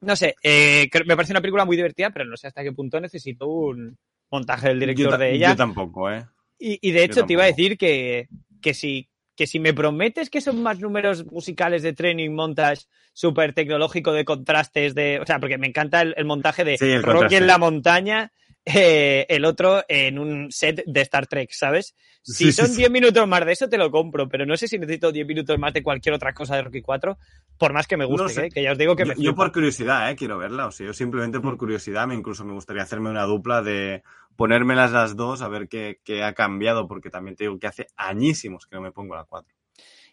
no 0.00 0.16
sé, 0.16 0.36
eh, 0.42 0.88
me 1.06 1.16
parece 1.16 1.32
una 1.32 1.40
película 1.40 1.64
muy 1.64 1.76
divertida, 1.76 2.10
pero 2.10 2.24
no 2.24 2.36
sé 2.36 2.48
hasta 2.48 2.62
qué 2.62 2.72
punto 2.72 3.00
necesito 3.00 3.48
un 3.48 3.96
montaje 4.30 4.68
del 4.68 4.80
director 4.80 5.18
de 5.18 5.34
ella. 5.34 5.50
Yo 5.50 5.56
tampoco, 5.56 6.10
¿eh? 6.10 6.24
Y, 6.58 6.90
de 6.90 7.04
hecho 7.04 7.26
te 7.26 7.34
iba 7.34 7.42
a 7.42 7.46
decir 7.46 7.76
que, 7.76 8.28
que, 8.62 8.72
si, 8.72 9.10
que 9.34 9.46
si 9.46 9.60
me 9.60 9.74
prometes 9.74 10.30
que 10.30 10.40
son 10.40 10.62
más 10.62 10.80
números 10.80 11.26
musicales 11.26 11.82
de 11.82 11.92
training, 11.92 12.30
montage 12.30 12.86
súper 13.12 13.52
tecnológico 13.52 14.12
de 14.12 14.24
contrastes, 14.24 14.94
de, 14.94 15.20
o 15.20 15.26
sea, 15.26 15.38
porque 15.38 15.58
me 15.58 15.66
encanta 15.66 16.00
el, 16.00 16.24
montaje 16.24 16.64
de 16.64 17.00
Rocky 17.02 17.36
en 17.36 17.46
la 17.46 17.58
montaña 17.58 18.32
eh, 18.68 19.26
el 19.28 19.44
otro 19.44 19.84
en 19.86 20.18
un 20.18 20.50
set 20.50 20.82
de 20.84 21.00
Star 21.02 21.28
Trek, 21.28 21.50
¿sabes? 21.52 21.94
Si 22.22 22.50
son 22.50 22.74
10 22.74 22.90
minutos 22.90 23.28
más 23.28 23.46
de 23.46 23.52
eso, 23.52 23.68
te 23.68 23.78
lo 23.78 23.92
compro, 23.92 24.28
pero 24.28 24.44
no 24.44 24.56
sé 24.56 24.66
si 24.66 24.76
necesito 24.76 25.12
10 25.12 25.24
minutos 25.24 25.56
más 25.56 25.72
de 25.72 25.84
cualquier 25.84 26.16
otra 26.16 26.34
cosa 26.34 26.56
de 26.56 26.62
Rocky 26.62 26.82
4, 26.82 27.16
por 27.56 27.72
más 27.72 27.86
que 27.86 27.96
me 27.96 28.04
guste, 28.04 28.46
¿eh? 28.46 28.50
que 28.50 28.64
ya 28.64 28.72
os 28.72 28.78
digo 28.78 28.96
que 28.96 29.04
yo, 29.04 29.14
me. 29.14 29.22
Yo 29.22 29.36
por 29.36 29.52
curiosidad, 29.52 30.10
¿eh? 30.10 30.16
Quiero 30.16 30.36
verla, 30.36 30.66
o 30.66 30.72
sea, 30.72 30.84
yo 30.84 30.92
simplemente 30.92 31.38
por 31.38 31.56
curiosidad, 31.56 32.08
me 32.08 32.16
incluso 32.16 32.44
me 32.44 32.54
gustaría 32.54 32.82
hacerme 32.82 33.08
una 33.08 33.22
dupla 33.22 33.62
de 33.62 34.02
ponérmelas 34.34 34.90
las 34.90 35.14
dos 35.14 35.42
a 35.42 35.48
ver 35.48 35.68
qué, 35.68 36.00
qué 36.02 36.24
ha 36.24 36.32
cambiado, 36.32 36.88
porque 36.88 37.08
también 37.08 37.36
te 37.36 37.44
digo 37.44 37.60
que 37.60 37.68
hace 37.68 37.86
añísimos 37.96 38.66
que 38.66 38.74
no 38.74 38.82
me 38.82 38.90
pongo 38.90 39.14
la 39.14 39.22
4. 39.22 39.54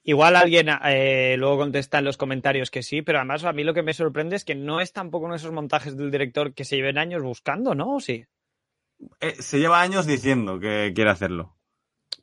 Igual 0.06 0.36
alguien 0.36 0.68
eh, 0.86 1.38
luego 1.40 1.58
contesta 1.58 2.00
en 2.00 2.06
los 2.06 2.18
comentarios 2.18 2.70
que 2.70 2.84
sí, 2.84 3.02
pero 3.02 3.20
además 3.20 3.46
a 3.46 3.54
mí 3.54 3.64
lo 3.64 3.74
que 3.74 3.84
me 3.84 3.94
sorprende 3.94 4.36
es 4.36 4.44
que 4.46 4.54
no 4.54 4.82
es 4.82 4.92
tampoco 4.92 5.26
uno 5.26 5.34
de 5.34 5.38
esos 5.38 5.54
montajes 5.54 5.98
del 5.98 6.12
director 6.12 6.54
que 6.54 6.66
se 6.66 6.76
lleven 6.76 6.98
años 6.98 7.24
buscando, 7.24 7.74
¿no? 7.74 7.96
¿O 7.96 8.00
sí? 8.00 8.26
Eh, 9.20 9.36
se 9.40 9.60
lleva 9.60 9.82
años 9.82 10.06
diciendo 10.06 10.60
que 10.60 10.92
quiere 10.96 11.10
hacerlo. 11.10 11.56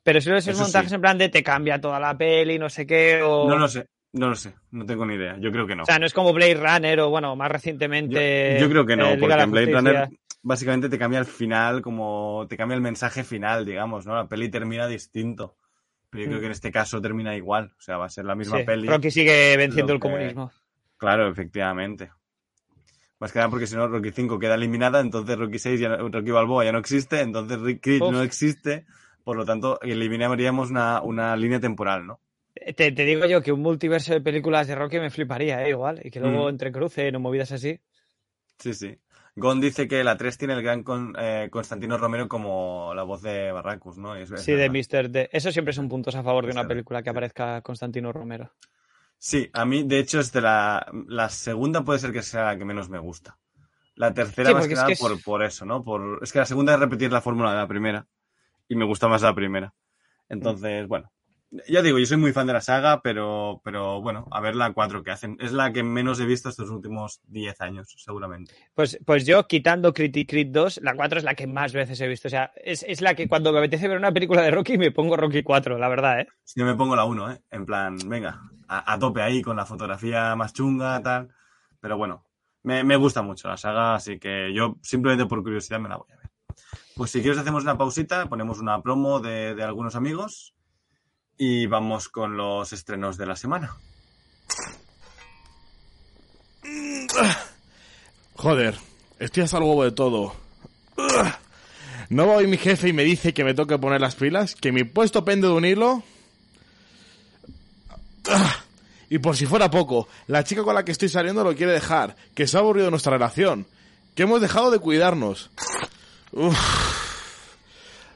Pero 0.03 0.19
si 0.21 0.29
no 0.29 0.37
esos 0.37 0.59
montajes 0.59 0.91
en 0.91 1.01
plan 1.01 1.17
de 1.17 1.29
te 1.29 1.43
cambia 1.43 1.79
toda 1.79 1.99
la 1.99 2.17
peli, 2.17 2.57
no 2.57 2.69
sé 2.69 2.87
qué, 2.87 3.21
o... 3.21 3.47
No 3.47 3.57
lo 3.57 3.67
sé, 3.67 3.87
no 4.13 4.29
lo 4.29 4.35
sé, 4.35 4.55
no 4.71 4.85
tengo 4.85 5.05
ni 5.05 5.15
idea, 5.15 5.37
yo 5.39 5.51
creo 5.51 5.67
que 5.67 5.75
no. 5.75 5.83
O 5.83 5.85
sea, 5.85 5.99
no 5.99 6.05
es 6.05 6.13
como 6.13 6.33
Blade 6.33 6.55
Runner 6.55 6.99
o, 7.01 7.09
bueno, 7.09 7.35
más 7.35 7.51
recientemente... 7.51 8.57
Yo, 8.59 8.69
creo 8.69 8.85
que 8.85 8.95
no, 8.95 9.15
porque 9.19 9.35
en 9.35 9.51
Blade 9.51 9.71
Runner 9.71 10.09
básicamente 10.41 10.89
te 10.89 10.97
cambia 10.97 11.19
el 11.19 11.25
final, 11.25 11.81
como 11.81 12.45
te 12.49 12.57
cambia 12.57 12.75
el 12.75 12.81
mensaje 12.81 13.23
final, 13.23 13.65
digamos, 13.65 14.07
¿no? 14.07 14.15
La 14.15 14.27
peli 14.27 14.49
termina 14.49 14.87
distinto. 14.87 15.55
Pero 16.09 16.23
yo 16.23 16.29
creo 16.29 16.39
mm. 16.39 16.41
que 16.41 16.45
en 16.47 16.51
este 16.51 16.71
caso 16.71 17.01
termina 17.01 17.35
igual, 17.35 17.73
o 17.77 17.81
sea, 17.81 17.97
va 17.97 18.05
a 18.05 18.09
ser 18.09 18.25
la 18.25 18.35
misma 18.35 18.59
peli. 18.65 18.87
Rocky 18.87 19.11
sigue 19.11 19.55
venciendo 19.55 19.93
el 19.93 19.99
comunismo. 19.99 20.51
Claro, 20.97 21.29
efectivamente. 21.29 22.11
Más 23.21 23.31
que 23.31 23.37
nada 23.37 23.51
porque 23.51 23.67
si 23.67 23.75
no, 23.75 23.87
Rocky 23.87 24.09
5 24.09 24.39
queda 24.39 24.55
eliminada, 24.55 24.99
entonces 24.99 25.37
Rocky 25.37 25.59
6, 25.59 25.79
ya 25.79 25.95
Rocky 25.95 26.31
Balboa 26.31 26.65
ya 26.65 26.71
no 26.71 26.79
existe, 26.79 27.21
entonces 27.21 27.59
Creed 27.79 28.01
no 28.01 28.23
existe, 28.23 28.87
por 29.23 29.37
lo 29.37 29.45
tanto, 29.45 29.79
eliminaríamos 29.81 30.71
una, 30.71 31.03
una 31.03 31.35
línea 31.35 31.59
temporal, 31.59 32.07
¿no? 32.07 32.19
Eh, 32.55 32.73
te, 32.73 32.91
te, 32.91 33.05
digo 33.05 33.27
yo 33.27 33.43
que 33.43 33.51
un 33.51 33.61
multiverso 33.61 34.11
de 34.13 34.21
películas 34.21 34.67
de 34.67 34.73
Rocky 34.73 34.99
me 34.99 35.11
fliparía, 35.11 35.63
¿eh? 35.63 35.69
igual, 35.69 36.01
y 36.03 36.09
que 36.09 36.19
luego 36.19 36.45
mm. 36.45 36.49
entre 36.49 36.71
cruce, 36.71 37.11
no 37.11 37.19
movidas 37.19 37.51
así. 37.51 37.79
Sí, 38.57 38.73
sí. 38.73 38.97
Gon 39.35 39.61
dice 39.61 39.87
que 39.87 40.03
la 40.03 40.17
3 40.17 40.39
tiene 40.39 40.55
el 40.55 40.63
gran 40.63 40.83
eh, 41.19 41.47
Constantino 41.51 41.99
Romero 41.99 42.27
como 42.27 42.91
la 42.95 43.03
voz 43.03 43.21
de 43.21 43.51
Barracus, 43.51 43.99
¿no? 43.99 44.15
sí, 44.35 44.53
de 44.53 44.69
Mr. 44.71 45.11
D. 45.11 45.29
Eso 45.31 45.51
siempre 45.51 45.75
son 45.75 45.87
puntos 45.87 46.15
a 46.15 46.23
favor 46.23 46.47
de 46.47 46.53
una 46.53 46.67
película 46.67 47.03
que 47.03 47.11
aparezca 47.11 47.61
Constantino 47.61 48.11
Romero. 48.11 48.51
Sí, 49.23 49.51
a 49.53 49.65
mí, 49.65 49.83
de 49.83 49.99
hecho, 49.99 50.19
es 50.19 50.31
de 50.31 50.41
la, 50.41 50.83
la 51.07 51.29
segunda 51.29 51.83
puede 51.83 51.99
ser 51.99 52.11
que 52.11 52.23
sea 52.23 52.45
la 52.45 52.57
que 52.57 52.65
menos 52.65 52.89
me 52.89 52.97
gusta. 52.97 53.37
La 53.93 54.15
tercera 54.15 54.51
más 54.51 54.67
que 54.67 54.73
nada 54.73 54.87
por, 54.99 55.21
por, 55.21 55.43
eso, 55.43 55.63
¿no? 55.63 55.83
Por, 55.83 56.23
es 56.23 56.31
que 56.31 56.39
la 56.39 56.47
segunda 56.47 56.73
es 56.73 56.79
repetir 56.79 57.11
la 57.11 57.21
fórmula 57.21 57.51
de 57.51 57.57
la 57.57 57.67
primera. 57.67 58.07
Y 58.67 58.75
me 58.75 58.83
gusta 58.83 59.07
más 59.07 59.21
la 59.21 59.35
primera. 59.35 59.75
Entonces, 60.27 60.87
bueno, 60.87 61.11
ya 61.67 61.83
digo, 61.83 61.99
yo 61.99 62.05
soy 62.07 62.17
muy 62.17 62.33
fan 62.33 62.47
de 62.47 62.53
la 62.53 62.61
saga, 62.61 63.03
pero, 63.03 63.61
pero 63.63 64.01
bueno, 64.01 64.27
a 64.31 64.41
ver 64.41 64.55
la 64.55 64.73
4 64.73 65.03
que 65.03 65.11
hacen. 65.11 65.37
Es 65.39 65.51
la 65.51 65.71
que 65.71 65.83
menos 65.83 66.19
he 66.19 66.25
visto 66.25 66.49
estos 66.49 66.71
últimos 66.71 67.21
10 67.27 67.61
años, 67.61 67.93
seguramente. 67.97 68.55
Pues, 68.73 68.97
pues 69.05 69.27
yo, 69.27 69.45
quitando 69.47 69.93
Crit 69.93 70.27
Creed 70.27 70.47
2, 70.49 70.79
la 70.81 70.95
4 70.95 71.19
es 71.19 71.23
la 71.23 71.35
que 71.35 71.45
más 71.45 71.73
veces 71.73 72.01
he 72.01 72.07
visto. 72.07 72.27
O 72.27 72.31
sea, 72.31 72.51
es, 72.55 72.83
es, 72.87 73.01
la 73.01 73.13
que 73.13 73.27
cuando 73.27 73.53
me 73.53 73.59
apetece 73.59 73.87
ver 73.87 73.97
una 73.97 74.13
película 74.13 74.41
de 74.41 74.49
Rocky 74.49 74.79
me 74.79 74.89
pongo 74.89 75.15
Rocky 75.15 75.43
4, 75.43 75.77
la 75.77 75.89
verdad, 75.89 76.21
¿eh? 76.21 76.27
Yo 76.55 76.65
me 76.65 76.75
pongo 76.75 76.95
la 76.95 77.05
1, 77.05 77.33
¿eh? 77.33 77.41
En 77.51 77.65
plan, 77.67 77.97
venga, 78.07 78.41
a, 78.71 78.97
tope 78.97 79.21
ahí 79.21 79.41
con 79.41 79.57
la 79.57 79.65
fotografía 79.65 80.35
más 80.35 80.53
chunga, 80.53 81.01
tal. 81.01 81.29
Pero 81.79 81.97
bueno, 81.97 82.25
me, 82.63 82.83
me 82.83 82.95
gusta 82.95 83.21
mucho 83.21 83.49
la 83.49 83.57
saga, 83.57 83.95
así 83.95 84.17
que 84.17 84.53
yo 84.53 84.77
simplemente 84.81 85.25
por 85.25 85.43
curiosidad 85.43 85.79
me 85.79 85.89
la 85.89 85.97
voy 85.97 86.07
a 86.11 86.15
ver. 86.15 86.31
Pues 86.95 87.11
si 87.11 87.21
quieres 87.21 87.39
hacemos 87.39 87.63
una 87.63 87.77
pausita, 87.77 88.27
ponemos 88.27 88.59
una 88.59 88.81
promo 88.81 89.19
de, 89.19 89.55
de 89.55 89.63
algunos 89.63 89.95
amigos 89.95 90.53
y 91.37 91.65
vamos 91.65 92.07
con 92.07 92.37
los 92.37 92.71
estrenos 92.71 93.17
de 93.17 93.25
la 93.25 93.35
semana. 93.35 93.75
Joder, 98.35 98.77
estoy 99.19 99.43
hasta 99.43 99.57
el 99.57 99.63
huevo 99.63 99.83
de 99.83 99.91
todo. 99.91 100.33
¿No 102.09 102.27
va 102.27 102.35
hoy 102.35 102.47
mi 102.47 102.57
jefe 102.57 102.89
y 102.89 102.93
me 102.93 103.03
dice 103.03 103.33
que 103.33 103.43
me 103.43 103.53
toque 103.53 103.77
poner 103.77 104.01
las 104.01 104.15
pilas? 104.15 104.55
¿Que 104.55 104.71
mi 104.71 104.83
puesto 104.83 105.25
pende 105.25 105.47
de 105.47 105.53
un 105.53 105.65
hilo? 105.65 106.03
Y 109.11 109.19
por 109.19 109.35
si 109.35 109.45
fuera 109.45 109.69
poco, 109.69 110.07
la 110.27 110.45
chica 110.45 110.63
con 110.63 110.73
la 110.73 110.85
que 110.85 110.93
estoy 110.93 111.09
saliendo 111.09 111.43
lo 111.43 111.53
quiere 111.53 111.73
dejar, 111.73 112.15
que 112.33 112.47
se 112.47 112.55
ha 112.55 112.61
aburrido 112.61 112.89
nuestra 112.89 113.11
relación, 113.11 113.67
que 114.15 114.23
hemos 114.23 114.39
dejado 114.39 114.71
de 114.71 114.79
cuidarnos. 114.79 115.51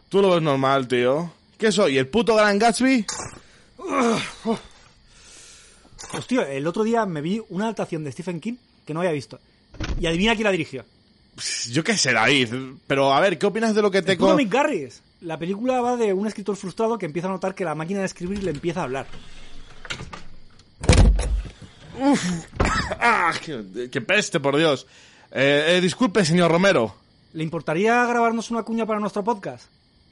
Tú 0.08 0.22
lo 0.22 0.30
ves 0.30 0.42
normal, 0.42 0.88
tío. 0.88 1.34
¿Qué 1.58 1.74
soy? 1.74 1.98
¿El 1.98 2.08
puto 2.08 2.34
Gran 2.34 2.58
Gatsby? 2.58 3.06
Hostia, 6.14 6.50
el 6.50 6.66
otro 6.66 6.86
día 6.86 7.06
me 7.06 7.20
vi 7.20 7.42
una 7.50 7.66
adaptación 7.66 8.06
de 8.06 8.14
Stephen 8.14 8.40
King 8.40 8.56
que 8.86 8.94
no 8.94 9.02
había 9.02 9.12
visto. 9.12 9.38
Y 10.00 10.06
adivina 10.06 10.34
quién 10.34 10.46
la 10.46 10.52
dirigió. 10.52 10.86
Yo 11.72 11.84
qué 11.84 11.98
sé, 11.98 12.14
David. 12.14 12.54
Pero 12.88 13.14
a 13.14 13.20
ver, 13.20 13.38
¿qué 13.38 13.46
opinas 13.46 13.76
de 13.76 13.82
lo 13.82 13.92
que 13.92 14.02
te... 14.02 14.16
Mick 14.16 14.50
Garris. 14.50 15.02
La 15.20 15.38
película 15.38 15.82
va 15.82 15.98
de 15.98 16.14
un 16.14 16.26
escritor 16.26 16.56
frustrado 16.56 16.98
que 16.98 17.06
empieza 17.06 17.28
a 17.28 17.32
notar 17.32 17.54
que 17.54 17.66
la 17.66 17.76
máquina 17.76 18.00
de 18.00 18.06
escribir 18.06 18.42
le 18.46 18.52
empieza 18.52 18.80
a 18.80 18.84
hablar. 18.84 19.08
Ah, 23.00 23.34
qué, 23.44 24.02
peste, 24.02 24.40
por 24.40 24.58
Dios! 24.58 24.88
Eh, 25.32 25.76
eh, 25.76 25.82
disculpe, 25.82 26.24
señor 26.24 26.52
Romero. 26.52 26.96
¿Le 27.34 27.44
importaría 27.44 28.06
grabarnos 28.06 28.52
una 28.52 28.64
cuña 28.64 28.86
para 28.86 29.00
nuestro 29.00 29.24
podcast? 29.24 29.66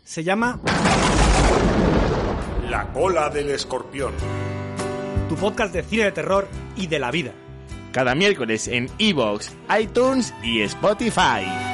Se 0.03 0.23
llama... 0.23 0.59
La 2.69 2.91
cola 2.91 3.29
del 3.29 3.49
escorpión. 3.49 4.13
Tu 5.29 5.35
podcast 5.35 5.73
de 5.73 5.83
cine 5.83 6.05
de 6.05 6.11
terror 6.11 6.47
y 6.75 6.87
de 6.87 6.99
la 6.99 7.11
vida. 7.11 7.31
Cada 7.91 8.15
miércoles 8.15 8.67
en 8.67 8.89
Evox, 8.97 9.51
iTunes 9.79 10.33
y 10.43 10.61
Spotify. 10.61 11.72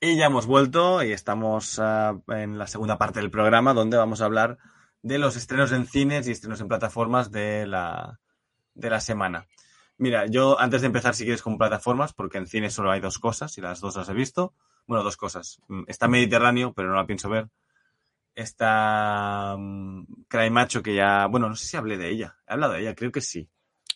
Y 0.00 0.16
ya 0.16 0.26
hemos 0.26 0.46
vuelto 0.46 1.02
y 1.02 1.12
estamos 1.12 1.78
ah, 1.80 2.20
en 2.28 2.56
la 2.56 2.68
segunda 2.68 2.98
parte 2.98 3.20
del 3.20 3.30
programa 3.32 3.74
donde 3.74 3.96
vamos 3.96 4.20
a 4.20 4.26
hablar 4.26 4.58
de 5.02 5.18
los 5.18 5.36
estrenos 5.36 5.72
en 5.72 5.86
cines 5.86 6.28
y 6.28 6.30
estrenos 6.30 6.60
en 6.60 6.68
plataformas 6.68 7.32
de 7.32 7.66
la, 7.66 8.20
de 8.74 8.90
la 8.90 9.00
semana. 9.00 9.48
Mira, 9.96 10.26
yo 10.26 10.60
antes 10.60 10.82
de 10.82 10.86
empezar, 10.86 11.16
si 11.16 11.24
quieres, 11.24 11.42
con 11.42 11.58
plataformas, 11.58 12.12
porque 12.12 12.38
en 12.38 12.46
cine 12.46 12.70
solo 12.70 12.92
hay 12.92 13.00
dos 13.00 13.18
cosas 13.18 13.58
y 13.58 13.60
las 13.60 13.80
dos 13.80 13.96
las 13.96 14.08
he 14.08 14.14
visto. 14.14 14.54
Bueno, 14.86 15.02
dos 15.02 15.16
cosas. 15.16 15.60
Mm, 15.66 15.82
Está 15.88 16.06
Mediterráneo, 16.06 16.72
pero 16.72 16.88
no 16.88 16.94
la 16.94 17.06
pienso 17.06 17.28
ver. 17.28 17.48
Está 18.36 19.54
um, 19.56 20.06
Cry 20.28 20.48
Macho, 20.50 20.80
que 20.80 20.94
ya. 20.94 21.26
Bueno, 21.26 21.48
no 21.48 21.56
sé 21.56 21.66
si 21.66 21.76
hablé 21.76 21.98
de 21.98 22.08
ella. 22.08 22.36
¿He 22.46 22.52
hablado 22.52 22.74
de 22.74 22.82
ella? 22.82 22.94
Creo 22.94 23.10
que 23.10 23.20
sí. 23.20 23.50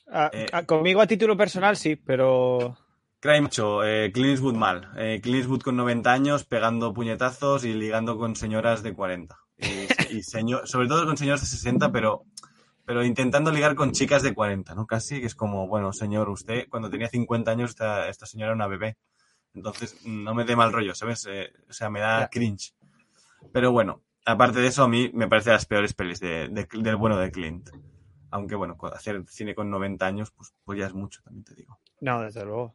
Ah, 0.09 0.31
Eh, 0.33 0.47
ah, 0.53 0.65
conmigo 0.65 1.01
a 1.01 1.07
título 1.07 1.37
personal 1.37 1.77
sí, 1.77 1.95
pero 1.95 2.77
Cry 3.23 3.41
Macho, 3.41 3.85
eh, 3.85 4.11
Clint 4.13 4.31
Eastwood 4.33 4.57
mal. 4.57 4.91
Eh, 4.97 5.21
Clint 5.23 5.39
Eastwood 5.39 5.63
con 5.63 5.77
90 5.77 6.13
años, 6.13 6.45
pegando 6.45 6.93
puñetazos 6.93 7.65
y 7.65 7.73
ligando 7.73 8.19
con 8.19 8.35
señoras 8.35 8.83
de 8.83 8.95
40. 8.95 9.39
Y, 9.59 10.17
y 10.17 10.23
señor, 10.25 10.67
sobre 10.67 10.89
todo 10.89 11.07
con 11.07 11.17
señoras 11.17 11.41
de 11.41 11.47
60, 11.47 11.93
pero, 11.93 12.25
pero 12.85 13.05
intentando 13.05 13.53
ligar 13.53 13.77
con 13.77 13.93
chicas 13.93 14.25
de 14.25 14.35
40, 14.35 14.75
¿no? 14.75 14.87
Casi, 14.89 15.21
que 15.21 15.27
es 15.27 15.37
como, 15.37 15.69
bueno, 15.69 15.93
señor, 15.93 16.29
usted 16.31 16.67
cuando 16.69 16.91
tenía 16.91 17.09
50 17.09 17.53
años, 17.53 17.71
esta, 17.71 18.09
esta 18.09 18.27
señora 18.27 18.49
era 18.49 18.57
una 18.57 18.67
bebé. 18.67 18.97
Entonces, 19.55 20.05
no 20.05 20.35
me 20.35 20.45
dé 20.45 20.57
mal 20.57 20.73
rollo, 20.73 20.95
¿sabes? 20.97 21.25
Eh, 21.31 21.53
o 21.69 21.73
sea, 21.73 21.91
me 21.91 22.01
da 22.01 22.29
cringe. 22.29 22.75
Pero 23.53 23.71
bueno, 23.71 24.03
aparte 24.25 24.59
de 24.61 24.67
eso, 24.67 24.83
a 24.83 24.89
mí 24.89 25.11
me 25.15 25.29
parece 25.29 25.51
las 25.51 25.67
peores 25.67 25.95
pelis 25.95 26.19
de- 26.19 26.49
de- 26.49 26.67
del 26.81 26.97
bueno 26.97 27.17
de 27.19 27.31
Clint. 27.31 27.71
Aunque 28.31 28.57
bueno, 28.57 28.77
hacer 28.95 29.23
cine 29.29 29.55
con 29.55 29.71
90 29.71 30.07
años, 30.07 30.33
pues, 30.33 30.53
pues 30.65 30.77
ya 30.79 30.87
es 30.87 30.95
mucho, 30.95 31.23
también 31.23 31.45
te 31.45 31.55
digo. 31.55 31.79
no, 32.01 32.23
desde 32.23 32.45
luego. 32.45 32.75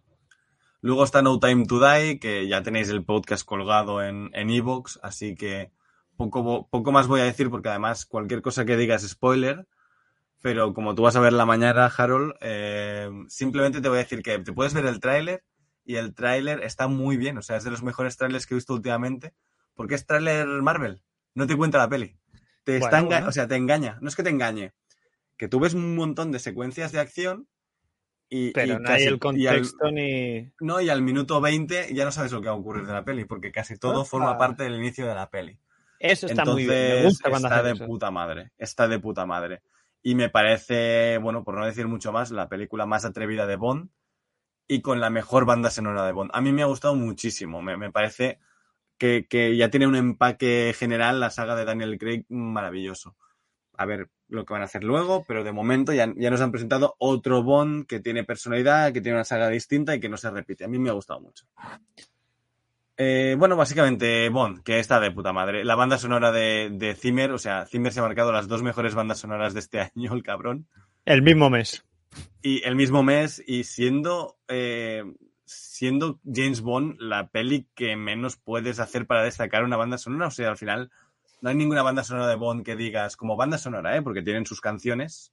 Luego 0.82 1.04
está 1.04 1.22
No 1.22 1.40
Time 1.40 1.66
to 1.66 1.80
Die, 1.80 2.20
que 2.20 2.48
ya 2.48 2.62
tenéis 2.64 2.90
el 2.90 3.04
podcast 3.04 3.46
colgado 3.46 4.04
en 4.04 4.30
en 4.34 4.50
Evox, 4.50 5.00
así 5.02 5.36
que 5.36 5.72
poco, 6.18 6.68
poco 6.70 6.92
más 6.92 7.08
voy 7.08 7.22
a 7.22 7.26
decir 7.26 7.50
porque 7.50 7.70
además 7.70 8.06
cualquier 8.06 8.42
cosa 8.42 8.66
que 8.66 8.78
diga 8.78 8.96
es 8.96 9.08
spoiler. 9.08 9.68
Pero 10.42 10.74
como 10.74 10.94
tú 10.94 11.02
vas 11.02 11.16
a 11.16 11.20
ver 11.20 11.34
la 11.34 11.46
mañana, 11.46 11.86
Harold, 11.86 12.36
eh, 12.42 13.10
simplemente 13.28 13.82
te 13.82 13.90
voy 13.90 13.98
a 13.98 14.02
decir 14.02 14.22
que 14.22 14.38
te 14.40 14.54
puedes 14.54 14.74
ver 14.74 14.86
el 14.86 15.00
tráiler 15.00 15.44
y 15.84 15.96
el 15.96 16.14
tráiler 16.14 16.64
está 16.64 16.88
muy 16.88 17.18
bien. 17.18 17.38
O 17.38 17.42
sea, 17.42 17.58
es 17.58 17.64
de 17.64 17.72
los 17.72 17.82
mejores 17.82 18.18
trailers 18.18 18.46
que 18.46 18.54
he 18.54 18.58
visto 18.58 18.74
últimamente 18.74 19.34
porque 19.74 19.96
es 19.96 20.06
tráiler 20.06 20.48
Marvel. 20.48 21.02
No 21.34 21.48
te 21.48 21.56
cuenta 21.56 21.78
la 21.78 21.90
peli. 21.90 22.18
Te 22.64 22.80
Bueno, 22.80 22.86
está 22.86 23.02
bueno. 23.02 23.28
O 23.30 23.32
sea, 23.32 23.48
te 23.48 23.56
engaña. 23.56 23.98
No 24.02 24.10
es 24.10 24.16
que 24.16 24.24
te 24.24 24.30
engañe. 24.30 24.74
Que 25.38 25.48
tú 25.48 25.60
ves 25.60 25.74
un 25.74 25.96
montón 25.96 26.32
de 26.32 26.40
secuencias 26.40 26.92
de 26.92 27.00
acción 27.00 27.48
y, 28.30 28.52
Pero 28.52 28.74
y 28.76 28.80
no 28.80 28.90
hay 28.90 29.04
el 29.04 29.08
y 29.10 29.14
al- 29.14 29.20
contexto 29.20 29.92
ni. 29.92 30.52
no, 30.60 30.82
y 30.82 30.90
al 30.90 31.02
minuto 31.02 31.40
20 31.40 31.94
ya 31.94 32.06
no 32.06 32.12
sabes 32.12 32.32
lo 32.32 32.42
que 32.42 32.48
va 32.50 32.54
a 32.54 32.58
ocurrir 32.58 32.86
de 32.86 32.94
la 32.94 33.04
peli, 33.06 33.26
porque 33.26 33.52
casi 33.52 33.78
todo 33.78 34.02
Ah. 34.02 34.06
forma 34.06 34.38
parte 34.38 34.64
del 34.64 34.76
inicio 34.76 35.08
de 35.08 35.16
la 35.16 35.30
peli. 35.30 35.58
Eso 36.00 36.28
está 36.28 36.44
muy 36.46 36.64
Entonces, 36.64 36.68
bien. 36.92 36.98
Me 37.00 37.04
gusta 37.06 37.30
cuando 37.30 37.48
está 37.48 37.64
de 37.64 37.72
eso. 37.72 37.86
puta 37.86 38.12
madre. 38.12 38.52
Está 38.58 38.88
de 38.88 39.00
puta 39.00 39.26
madre. 39.26 39.62
Y 40.04 40.14
me 40.16 40.30
parece, 40.30 41.18
bueno, 41.20 41.44
por 41.44 41.56
no 41.58 41.66
decir 41.66 41.88
mucho 41.88 42.12
más, 42.12 42.30
la 42.32 42.48
película 42.50 42.86
más 42.86 43.04
atrevida 43.06 43.48
de 43.48 43.56
Bond 43.56 43.90
y 44.68 44.82
con 44.82 45.00
la 45.00 45.10
mejor 45.10 45.46
banda 45.46 45.72
sonora 45.72 46.06
de 46.06 46.12
Bond. 46.12 46.30
A 46.34 46.42
mí 46.42 46.52
me 46.52 46.62
ha 46.62 46.66
gustado 46.68 46.96
muchísimo. 46.96 47.62
Me, 47.62 47.78
me 47.78 47.92
parece 47.92 48.40
que, 48.98 49.26
que 49.28 49.56
ya 49.58 49.70
tiene 49.70 49.88
un 49.88 49.96
empaque 49.96 50.74
general 50.78 51.20
la 51.20 51.30
saga 51.30 51.56
de 51.56 51.66
Daniel 51.66 51.98
Craig 51.98 52.26
maravilloso. 52.30 53.16
A 53.78 53.86
ver 53.86 54.10
lo 54.30 54.46
que 54.46 54.54
van 54.54 54.62
a 54.62 54.66
hacer 54.66 54.84
luego, 54.84 55.24
pero 55.28 55.44
de 55.44 55.52
momento 55.52 55.94
ya, 55.94 56.12
ya 56.16 56.30
nos 56.30 56.42
han 56.42 56.52
presentado 56.52 56.96
otro 57.00 57.44
Bond 57.44 57.88
que 57.88 58.00
tiene 58.00 58.24
personalidad, 58.24 58.92
que 58.94 59.02
tiene 59.02 59.18
una 59.18 59.24
saga 59.24 59.50
distinta 59.50 59.96
y 59.96 60.00
que 60.00 60.10
no 60.10 60.18
se 60.18 60.30
repite. 60.30 60.66
A 60.66 60.68
mí 60.68 60.80
me 60.80 60.90
ha 60.90 60.94
gustado 60.94 61.20
mucho. 61.22 61.46
Eh, 62.98 63.36
bueno, 63.38 63.56
básicamente 63.56 64.28
Bond, 64.30 64.64
que 64.64 64.80
está 64.80 65.00
de 65.00 65.12
puta 65.12 65.32
madre. 65.32 65.64
La 65.64 65.76
banda 65.76 66.00
sonora 66.00 66.32
de, 66.32 66.70
de 66.72 66.96
Zimmer, 66.96 67.32
o 67.32 67.38
sea, 67.38 67.66
Zimmer 67.68 67.94
se 67.94 68.00
ha 68.00 68.04
marcado 68.04 68.32
las 68.32 68.48
dos 68.48 68.64
mejores 68.64 68.96
bandas 68.96 69.20
sonoras 69.20 69.54
de 69.54 69.60
este 69.60 69.80
año, 69.96 70.14
el 70.14 70.24
cabrón. 70.24 70.68
El 71.06 71.22
mismo 71.22 71.50
mes. 71.50 71.86
Y 72.42 72.64
el 72.66 72.76
mismo 72.76 73.04
mes, 73.04 73.44
y 73.46 73.64
siendo, 73.66 74.38
eh, 74.48 75.04
siendo 75.46 76.20
James 76.26 76.62
Bond 76.62 77.00
la 77.00 77.30
peli 77.30 77.68
que 77.76 77.96
menos 77.96 78.38
puedes 78.38 78.80
hacer 78.80 79.06
para 79.06 79.24
destacar 79.24 79.64
una 79.64 79.78
banda 79.78 80.00
sonora. 80.00 80.28
O 80.28 80.32
sea, 80.32 80.50
al 80.50 80.58
final 80.58 80.90
no 81.42 81.50
hay 81.50 81.56
ninguna 81.56 81.84
banda 81.84 82.04
sonora 82.04 82.28
de 82.28 82.36
Bond 82.36 82.66
que 82.66 82.76
digas 82.76 83.16
como 83.16 83.36
banda 83.36 83.58
sonora, 83.58 83.96
¿eh? 83.98 84.02
porque 84.02 84.22
tienen 84.22 84.46
sus 84.46 84.62
canciones. 84.62 85.32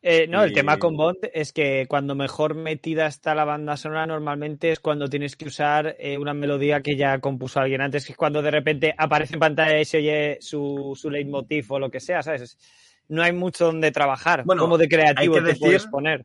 Eh, 0.00 0.28
no, 0.28 0.44
el 0.44 0.52
tema 0.52 0.78
con 0.78 0.96
Bond 0.96 1.18
es 1.34 1.52
que 1.52 1.86
cuando 1.88 2.14
mejor 2.14 2.54
metida 2.54 3.08
está 3.08 3.34
la 3.34 3.44
banda 3.44 3.76
sonora, 3.76 4.06
normalmente 4.06 4.70
es 4.70 4.78
cuando 4.78 5.08
tienes 5.08 5.34
que 5.34 5.46
usar 5.46 5.96
eh, 5.98 6.16
una 6.18 6.34
melodía 6.34 6.82
que 6.82 6.96
ya 6.96 7.18
compuso 7.18 7.58
alguien 7.58 7.80
antes, 7.80 8.06
que 8.06 8.12
es 8.12 8.16
cuando 8.18 8.40
de 8.40 8.52
repente 8.52 8.94
aparece 8.96 9.34
en 9.34 9.40
pantalla 9.40 9.80
y 9.80 9.84
se 9.84 9.98
oye 9.98 10.38
su, 10.40 10.92
su 10.94 11.10
leitmotiv 11.10 11.72
o 11.72 11.80
lo 11.80 11.90
que 11.90 11.98
sea, 11.98 12.22
¿sabes? 12.22 12.56
No 13.08 13.24
hay 13.24 13.32
mucho 13.32 13.64
donde 13.66 13.90
trabajar. 13.90 14.44
Bueno, 14.44 14.62
como 14.62 14.78
de 14.78 14.88
creativo 14.88 15.34
hay 15.34 15.40
que 15.40 15.44
te 15.46 15.52
decir- 15.54 15.60
puedes 15.66 15.86
poner. 15.86 16.24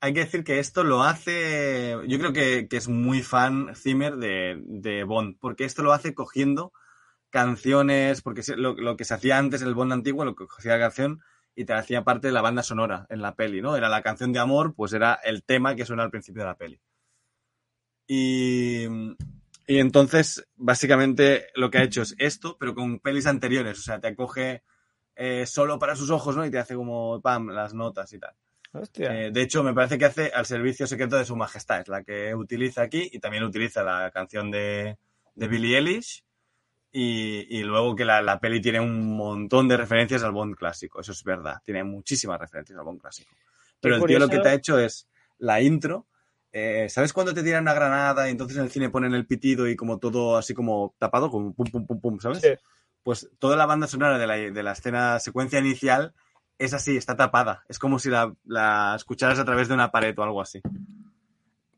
Hay 0.00 0.12
que 0.14 0.20
decir 0.20 0.44
que 0.44 0.60
esto 0.60 0.84
lo 0.84 1.02
hace. 1.02 1.96
Yo 2.06 2.18
creo 2.20 2.32
que, 2.32 2.68
que 2.68 2.76
es 2.76 2.86
muy 2.88 3.22
fan 3.22 3.74
Zimmer 3.74 4.14
de, 4.14 4.62
de 4.64 5.02
Bond, 5.02 5.38
porque 5.40 5.64
esto 5.64 5.82
lo 5.82 5.92
hace 5.92 6.14
cogiendo 6.14 6.72
canciones, 7.30 8.22
porque 8.22 8.42
lo, 8.56 8.74
lo 8.74 8.96
que 8.96 9.04
se 9.04 9.14
hacía 9.14 9.38
antes 9.38 9.62
en 9.62 9.68
el 9.68 9.74
Bond 9.74 9.92
antiguo, 9.92 10.24
lo 10.24 10.34
que 10.34 10.46
cogía 10.46 10.72
la 10.72 10.80
canción 10.80 11.20
y 11.54 11.64
te 11.64 11.72
hacía 11.72 12.04
parte 12.04 12.28
de 12.28 12.32
la 12.32 12.40
banda 12.40 12.62
sonora 12.62 13.06
en 13.10 13.20
la 13.20 13.34
peli, 13.34 13.60
¿no? 13.60 13.76
Era 13.76 13.88
la 13.88 14.02
canción 14.02 14.32
de 14.32 14.38
amor, 14.38 14.74
pues 14.74 14.92
era 14.92 15.14
el 15.24 15.42
tema 15.42 15.74
que 15.74 15.84
suena 15.84 16.04
al 16.04 16.10
principio 16.10 16.42
de 16.42 16.48
la 16.48 16.56
peli. 16.56 16.80
Y, 18.06 18.86
y 19.66 19.78
entonces, 19.78 20.46
básicamente, 20.56 21.48
lo 21.54 21.70
que 21.70 21.78
ha 21.78 21.82
hecho 21.82 22.02
es 22.02 22.14
esto, 22.18 22.56
pero 22.58 22.74
con 22.74 23.00
pelis 23.00 23.26
anteriores. 23.26 23.78
O 23.80 23.82
sea, 23.82 24.00
te 24.00 24.14
coge 24.14 24.62
eh, 25.16 25.46
solo 25.46 25.80
para 25.80 25.96
sus 25.96 26.10
ojos, 26.10 26.36
¿no? 26.36 26.46
Y 26.46 26.50
te 26.50 26.58
hace 26.58 26.76
como, 26.76 27.20
pam, 27.20 27.48
las 27.48 27.74
notas 27.74 28.12
y 28.12 28.20
tal. 28.20 28.34
Eh, 28.94 29.30
de 29.32 29.42
hecho, 29.42 29.64
me 29.64 29.74
parece 29.74 29.98
que 29.98 30.04
hace 30.04 30.30
al 30.32 30.46
servicio 30.46 30.86
secreto 30.86 31.16
de 31.16 31.24
su 31.24 31.34
majestad, 31.34 31.80
es 31.80 31.88
la 31.88 32.04
que 32.04 32.34
utiliza 32.34 32.82
aquí 32.82 33.08
y 33.12 33.18
también 33.18 33.42
utiliza 33.42 33.82
la 33.82 34.10
canción 34.10 34.50
de, 34.50 34.96
de 35.34 35.48
Billie 35.48 35.76
Eilish. 35.76 36.24
Y, 37.00 37.46
y 37.48 37.62
luego 37.62 37.94
que 37.94 38.04
la, 38.04 38.20
la 38.22 38.40
peli 38.40 38.60
tiene 38.60 38.80
un 38.80 39.16
montón 39.16 39.68
de 39.68 39.76
referencias 39.76 40.24
al 40.24 40.32
Bond 40.32 40.56
clásico, 40.56 41.00
eso 41.00 41.12
es 41.12 41.22
verdad, 41.22 41.60
tiene 41.64 41.84
muchísimas 41.84 42.40
referencias 42.40 42.76
al 42.76 42.84
Bond 42.84 43.00
clásico. 43.00 43.30
Pero 43.80 43.94
el 43.94 44.04
tío 44.04 44.18
lo 44.18 44.28
que 44.28 44.40
te 44.40 44.48
ha 44.48 44.54
hecho 44.54 44.78
es 44.80 45.06
la 45.38 45.60
intro. 45.60 46.06
eh, 46.50 46.88
¿Sabes 46.88 47.12
cuando 47.12 47.32
te 47.32 47.44
tiran 47.44 47.62
una 47.62 47.74
granada 47.74 48.26
y 48.26 48.32
entonces 48.32 48.56
en 48.56 48.64
el 48.64 48.70
cine 48.70 48.90
ponen 48.90 49.14
el 49.14 49.26
pitido 49.26 49.68
y 49.68 49.76
como 49.76 49.98
todo 49.98 50.36
así 50.36 50.54
como 50.54 50.96
tapado, 50.98 51.30
como 51.30 51.54
pum, 51.54 51.66
pum, 51.70 51.86
pum, 51.86 52.00
pum, 52.00 52.18
¿sabes? 52.18 52.40
Sí. 52.40 52.48
Pues 53.04 53.30
toda 53.38 53.56
la 53.56 53.66
banda 53.66 53.86
sonora 53.86 54.18
de 54.18 54.26
la, 54.26 54.34
de 54.36 54.62
la 54.64 54.72
escena, 54.72 55.20
secuencia 55.20 55.60
inicial, 55.60 56.14
es 56.58 56.74
así, 56.74 56.96
está 56.96 57.14
tapada. 57.14 57.62
Es 57.68 57.78
como 57.78 58.00
si 58.00 58.10
la, 58.10 58.34
la 58.44 58.94
escucharas 58.96 59.38
a 59.38 59.44
través 59.44 59.68
de 59.68 59.74
una 59.74 59.92
pared 59.92 60.18
o 60.18 60.24
algo 60.24 60.40
así. 60.40 60.60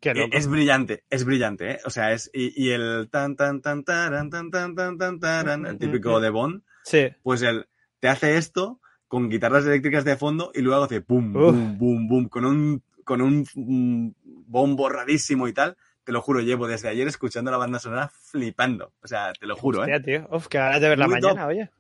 Eh. 0.03 0.29
Es 0.33 0.47
brillante, 0.49 1.05
es 1.11 1.25
brillante, 1.25 1.73
¿eh? 1.73 1.79
O 1.85 1.91
sea, 1.91 2.13
es. 2.13 2.31
Y, 2.33 2.53
y 2.63 2.71
el 2.71 3.09
tan 3.11 3.37
tan 3.37 3.61
tan 3.61 3.85
taran, 3.85 4.31
tan 4.31 4.51
tan 4.51 4.75
tan 4.75 4.97
tan 4.99 5.21
taran, 5.21 5.67
el 5.67 5.79
típico 5.79 6.21
de 6.21 6.31
Bond, 6.31 6.63
Sí. 6.85 7.09
pues 7.23 7.43
él 7.43 7.67
te 8.01 8.09
hace 8.09 8.37
esto 8.39 8.81
con 9.09 9.29
guitarras 9.29 9.67
eléctricas 9.67 10.05
de 10.05 10.17
fondo 10.17 10.53
y 10.55 10.63
luego 10.63 10.85
hace 10.85 11.01
pum, 11.03 11.33
pum, 11.33 11.77
pum, 11.79 12.09
pum, 12.09 12.29
con 12.29 12.45
un, 12.47 12.83
con 13.05 13.21
un 13.21 13.45
mm, 13.55 14.11
bombo 14.47 14.89
rarísimo 14.89 15.49
y 15.49 15.53
tal. 15.53 15.77
Te 16.05 16.13
lo 16.13 16.23
juro, 16.23 16.41
llevo 16.41 16.67
desde 16.67 16.89
ayer 16.89 17.07
escuchando 17.07 17.51
la 17.51 17.59
banda 17.59 17.79
sonora 17.79 18.09
flipando. 18.09 18.93
O 19.03 19.07
sea, 19.07 19.33
te 19.39 19.47
lo 19.47 19.55
juro, 19.55 19.81
¿eh? 19.85 19.95
Hostia, 19.95 20.03
tío. 20.03 20.29
Uf, 20.35 20.49
qué 20.49 20.59
ganas 20.59 20.81
de 20.81 20.89
verla 20.89 21.07
Muy 21.07 21.21
mañana, 21.21 21.43
top. 21.43 21.49
oye. 21.51 21.71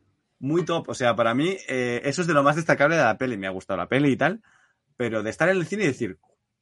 Muy 0.40 0.64
top. 0.64 0.88
O 0.90 0.94
sea, 0.94 1.16
para 1.16 1.34
mí, 1.34 1.56
eh, 1.68 2.02
eso 2.04 2.20
es 2.20 2.28
de 2.28 2.34
lo 2.34 2.42
más 2.42 2.56
destacable 2.56 2.96
de 2.96 3.02
la 3.02 3.16
peli. 3.16 3.36
Me 3.38 3.46
ha 3.46 3.50
gustado 3.50 3.78
la 3.78 3.88
peli 3.88 4.10
y 4.12 4.16
tal. 4.16 4.42
Pero 4.96 5.22
de 5.22 5.30
estar 5.30 5.48
en 5.48 5.56
el 5.56 5.66
cine 5.66 5.84
y 5.84 5.86
decir, 5.86 6.18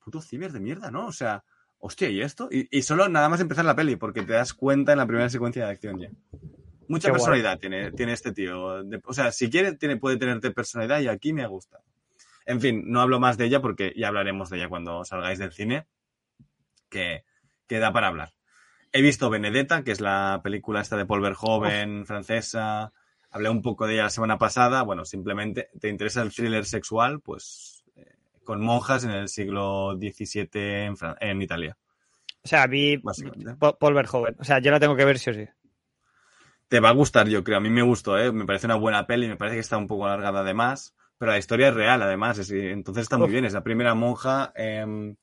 puto 0.09 0.23
ciber 0.23 0.53
de 0.53 0.61
mierda, 0.61 0.91
¿no? 0.91 1.07
O 1.07 1.13
sea, 1.13 1.45
hostia, 1.79 2.09
¿y 2.09 2.23
esto? 2.23 2.49
Y, 2.51 2.67
y 2.71 2.83
solo 2.83 3.09
nada 3.09 3.29
más 3.29 3.41
empezar 3.41 3.65
la 3.67 3.77
peli, 3.77 3.97
porque 3.97 4.23
te 4.23 4.33
das 4.33 4.55
cuenta 4.55 4.93
en 4.93 4.99
la 4.99 5.07
primera 5.07 5.29
secuencia 5.29 5.67
de 5.67 5.71
acción 5.73 6.01
ya. 6.01 6.09
Mucha 6.89 7.09
Qué 7.09 7.11
guay. 7.11 7.19
personalidad 7.19 7.59
tiene, 7.59 7.93
tiene 7.93 8.13
este 8.15 8.33
tío. 8.33 8.83
De- 8.83 9.01
o 9.05 9.13
sea, 9.13 9.31
si 9.33 9.51
quiere, 9.51 9.73
tiene, 9.77 9.99
puede 9.99 10.17
tenerte 10.17 10.51
personalidad 10.51 11.01
y 11.01 11.09
aquí 11.09 11.35
me 11.35 11.43
ha 11.43 11.47
gustado. 11.47 11.85
En 12.47 12.61
fin, 12.63 12.85
no 12.87 13.03
hablo 13.03 13.21
más 13.21 13.37
de 13.37 13.45
ella 13.45 13.61
porque 13.61 13.93
ya 13.95 14.09
hablaremos 14.09 14.49
de 14.49 14.57
ella 14.57 14.71
cuando 14.71 15.05
salgáis 15.05 15.39
del 15.39 15.53
cine, 15.53 15.87
que, 16.89 17.25
que 17.67 17.79
da 17.79 17.93
para 17.93 18.09
hablar. 18.09 18.33
He 18.93 19.03
visto 19.03 19.29
Benedetta, 19.29 19.85
que 19.85 19.93
es 19.93 20.01
la 20.01 20.41
película 20.43 20.81
esta 20.81 20.97
de 20.97 21.05
Paul 21.05 21.21
Verhoeven, 21.21 22.07
francesa. 22.07 22.93
Hablé 23.31 23.51
un 23.51 23.61
poco 23.61 23.87
de 23.87 23.93
ella 23.95 24.05
la 24.05 24.11
semana 24.11 24.39
pasada. 24.39 24.83
Bueno, 24.83 25.05
simplemente, 25.05 25.69
¿te 25.79 25.91
interesa 25.91 26.23
el 26.23 26.33
thriller 26.33 26.65
sexual? 26.65 27.21
Pues 27.21 27.78
con 28.49 28.63
monjas 28.63 29.05
en 29.05 29.11
el 29.11 29.29
siglo 29.29 29.95
XVII 29.99 30.87
en, 30.87 30.97
Fran- 30.97 31.19
en 31.21 31.43
Italia, 31.43 31.77
O 32.45 32.49
sea, 32.49 32.67
vi 32.67 32.99
Paul 33.81 33.95
Verhoeven. 33.95 34.37
O 34.41 34.45
sea, 34.45 34.59
yo 34.59 34.71
la 34.71 34.81
tengo 34.81 34.97
que 34.97 35.05
ver 35.05 35.19
sí 35.19 35.31
o 35.31 35.35
sí. 35.35 35.47
Te 36.69 36.81
va 36.81 36.91
a 36.91 36.93
gustar, 36.93 37.29
yo 37.29 37.43
creo. 37.45 37.59
A 37.59 37.61
mí 37.61 37.71
me 37.71 37.83
gustó, 37.83 38.19
¿eh? 38.19 38.33
Me 38.33 38.45
parece 38.45 38.67
una 38.67 38.75
buena 38.77 39.07
peli, 39.07 39.29
me 39.29 39.37
parece 39.37 39.57
que 39.57 39.61
está 39.61 39.77
un 39.79 39.87
poco 39.87 40.07
alargada 40.07 40.41
además, 40.41 40.95
pero 41.19 41.33
la 41.33 41.39
historia 41.39 41.69
es 41.69 41.75
real 41.75 42.03
además, 42.03 42.39
es- 42.39 42.51
entonces 42.51 43.03
está 43.03 43.19
muy 43.19 43.27
Uf. 43.27 43.33
bien. 43.33 43.45
Es 43.45 43.53
la 43.55 43.63
primera 43.63 43.95
monja, 43.95 44.53
em, 44.55 45.17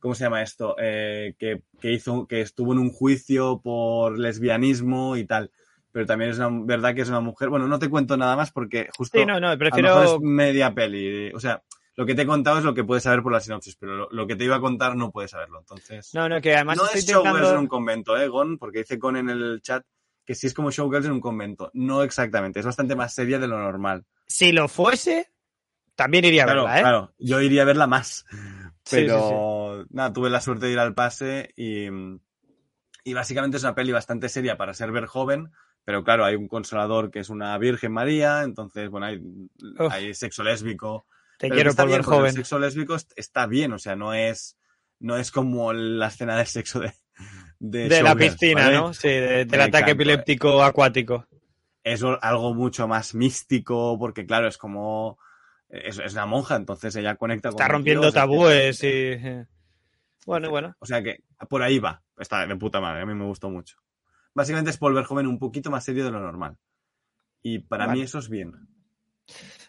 ¿cómo 0.00 0.14
se 0.14 0.24
llama 0.24 0.42
esto? 0.42 0.76
Eh, 0.80 1.34
que, 1.38 1.62
que 1.80 1.92
hizo, 1.92 2.26
que 2.26 2.40
estuvo 2.42 2.72
en 2.72 2.80
un 2.80 2.90
juicio 2.92 3.60
por 3.62 4.18
lesbianismo 4.18 5.16
y 5.16 5.26
tal. 5.26 5.50
Pero 5.92 6.06
también 6.06 6.30
es 6.32 6.38
una, 6.38 6.50
verdad 6.64 6.94
que 6.94 7.02
es 7.02 7.08
una 7.08 7.20
mujer. 7.20 7.48
Bueno, 7.50 7.68
no 7.68 7.78
te 7.78 7.90
cuento 7.90 8.16
nada 8.16 8.36
más 8.36 8.52
porque 8.52 8.88
justo 8.96 9.20
Sí, 9.20 9.26
no, 9.26 9.40
no, 9.40 9.48
a 9.48 9.52
lo 9.52 9.58
prefiero. 9.58 9.88
mejor 9.88 10.04
es 10.04 10.20
media 10.20 10.74
peli. 10.74 11.32
O 11.34 11.40
sea, 11.40 11.62
lo 11.98 12.06
que 12.06 12.14
te 12.14 12.22
he 12.22 12.26
contado 12.26 12.58
es 12.58 12.64
lo 12.64 12.74
que 12.74 12.84
puedes 12.84 13.02
saber 13.02 13.24
por 13.24 13.32
la 13.32 13.40
sinopsis, 13.40 13.74
pero 13.74 13.96
lo, 13.96 14.08
lo 14.12 14.24
que 14.28 14.36
te 14.36 14.44
iba 14.44 14.54
a 14.54 14.60
contar 14.60 14.94
no 14.94 15.10
puedes 15.10 15.32
saberlo. 15.32 15.58
Entonces, 15.58 16.14
No, 16.14 16.28
no, 16.28 16.40
que 16.40 16.54
además 16.54 16.76
no 16.76 16.84
estoy 16.84 17.00
es 17.00 17.06
Showgirls 17.06 17.26
intentando... 17.26 17.54
en 17.54 17.58
un 17.58 17.66
convento, 17.66 18.16
¿eh, 18.16 18.28
Gon? 18.28 18.56
Porque 18.56 18.78
dice 18.78 18.98
Gon 18.98 19.16
en 19.16 19.28
el 19.30 19.60
chat 19.62 19.84
que 20.24 20.36
sí 20.36 20.46
es 20.46 20.54
como 20.54 20.70
Showgirls 20.70 21.06
en 21.06 21.10
un 21.12 21.20
convento. 21.20 21.72
No 21.74 22.04
exactamente, 22.04 22.60
es 22.60 22.66
bastante 22.66 22.94
más 22.94 23.12
seria 23.12 23.40
de 23.40 23.48
lo 23.48 23.58
normal. 23.58 24.04
Si 24.28 24.52
lo 24.52 24.68
fuese, 24.68 25.32
también 25.96 26.24
iría 26.24 26.44
a 26.44 26.46
Claro, 26.46 26.62
verla, 26.66 26.78
¿eh? 26.78 26.82
claro, 26.82 27.14
yo 27.18 27.40
iría 27.40 27.62
a 27.62 27.64
verla 27.64 27.88
más. 27.88 28.24
Sí, 28.84 28.94
Pero 28.94 29.84
nada, 29.90 30.12
tuve 30.12 30.30
la 30.30 30.40
suerte 30.40 30.66
de 30.66 30.72
ir 30.74 30.78
al 30.78 30.94
pase 30.94 31.52
y, 31.56 31.88
y 33.02 33.12
básicamente 33.12 33.56
es 33.56 33.64
una 33.64 33.74
peli 33.74 33.90
bastante 33.90 34.28
seria 34.28 34.56
para 34.56 34.72
ser 34.72 34.92
ver 34.92 35.06
joven, 35.06 35.50
pero 35.84 36.04
claro, 36.04 36.24
hay 36.24 36.36
un 36.36 36.46
consolador 36.46 37.10
que 37.10 37.18
es 37.18 37.28
una 37.28 37.58
Virgen 37.58 37.90
María, 37.90 38.44
entonces, 38.44 38.88
bueno, 38.88 39.06
hay, 39.06 39.20
hay 39.90 40.14
sexo 40.14 40.44
lésbico. 40.44 41.06
Te 41.38 41.46
Pero 41.48 41.54
quiero 41.54 41.70
está 41.70 41.84
por 41.84 41.90
ver 41.92 42.00
bien, 42.00 42.10
joven. 42.10 42.26
El 42.30 42.34
sexo 42.34 42.58
lésbico 42.58 42.94
est- 42.94 43.12
está 43.16 43.46
bien, 43.46 43.72
o 43.72 43.78
sea, 43.78 43.96
no 43.96 44.12
es, 44.12 44.58
no 44.98 45.16
es 45.16 45.30
como 45.30 45.72
la 45.72 46.08
escena 46.08 46.36
de 46.36 46.44
sexo 46.46 46.80
de, 46.80 46.92
de, 47.60 47.88
De 47.88 48.02
la 48.02 48.14
piscina, 48.14 48.64
¿vale? 48.64 48.76
¿no? 48.76 48.92
Sí, 48.92 49.08
de- 49.08 49.44
del 49.46 49.60
ataque 49.60 49.92
epiléptico 49.92 50.62
acuático. 50.62 51.26
Es 51.84 52.02
algo 52.02 52.54
mucho 52.54 52.86
más 52.88 53.14
místico, 53.14 53.96
porque 53.98 54.26
claro, 54.26 54.46
es 54.48 54.58
como, 54.58 55.18
es, 55.68 55.98
es 55.98 56.12
una 56.12 56.26
monja, 56.26 56.56
entonces 56.56 56.94
ella 56.96 57.14
conecta 57.16 57.50
con 57.50 57.54
Está 57.54 57.64
un 57.64 57.68
tío, 57.68 57.76
rompiendo 57.78 58.12
tabúes 58.12 58.82
y... 58.82 58.86
eh. 58.88 59.46
Bueno, 60.26 60.50
bueno. 60.50 60.74
O 60.80 60.84
sea 60.86 61.02
que 61.02 61.22
por 61.48 61.62
ahí 61.62 61.78
va. 61.78 62.02
Está 62.18 62.44
de 62.46 62.56
puta 62.56 62.80
madre, 62.80 63.02
a 63.02 63.06
mí 63.06 63.14
me 63.14 63.24
gustó 63.24 63.48
mucho. 63.48 63.78
Básicamente 64.34 64.70
es 64.70 64.78
volver 64.78 65.04
joven 65.04 65.26
un 65.26 65.38
poquito 65.38 65.70
más 65.70 65.84
serio 65.84 66.04
de 66.04 66.10
lo 66.10 66.20
normal. 66.20 66.58
Y 67.42 67.60
para 67.60 67.86
Vale. 67.86 68.00
mí 68.00 68.04
eso 68.04 68.18
es 68.18 68.28
bien. 68.28 68.52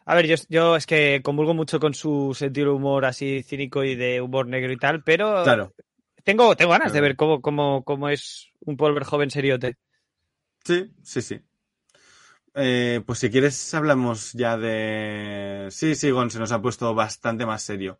A 0.10 0.16
ver, 0.16 0.26
yo, 0.26 0.36
yo 0.49 0.76
es 0.76 0.88
que 0.88 1.22
convulgo 1.24 1.53
mucho 1.53 1.80
con 1.80 1.93
su 1.93 2.34
sentido 2.36 2.70
de 2.72 2.74
humor 2.78 3.05
así 3.05 3.43
cínico 3.43 3.84
y 3.84 3.93
de 3.95 4.20
humor 4.22 4.47
negro 4.47 4.74
y 4.74 4.78
tal, 4.78 5.03
pero 5.03 5.43
Claro. 5.43 5.72
tengo, 6.24 6.55
tengo 6.55 6.72
ganas 6.72 6.93
de 6.93 7.01
ver 7.01 7.16
cómo, 7.16 7.41
cómo, 7.41 7.84
cómo 7.84 8.10
es 8.10 8.47
un 8.62 8.76
Polver 8.76 9.03
joven 9.03 9.30
seriote. 9.30 9.76
Sí, 10.66 10.91
sí, 11.03 11.22
sí. 11.22 11.39
Eh, 12.55 13.01
pues 13.05 13.20
si 13.20 13.30
quieres 13.30 13.74
hablamos 13.76 14.34
ya 14.34 14.57
de... 14.57 15.68
Sí, 15.70 15.93
sí, 15.95 16.10
Gon, 16.10 16.32
se 16.32 16.39
nos 16.39 16.51
ha 16.51 16.62
puesto 16.62 16.93
bastante 16.95 17.45
más 17.45 17.62
serio. 17.62 17.99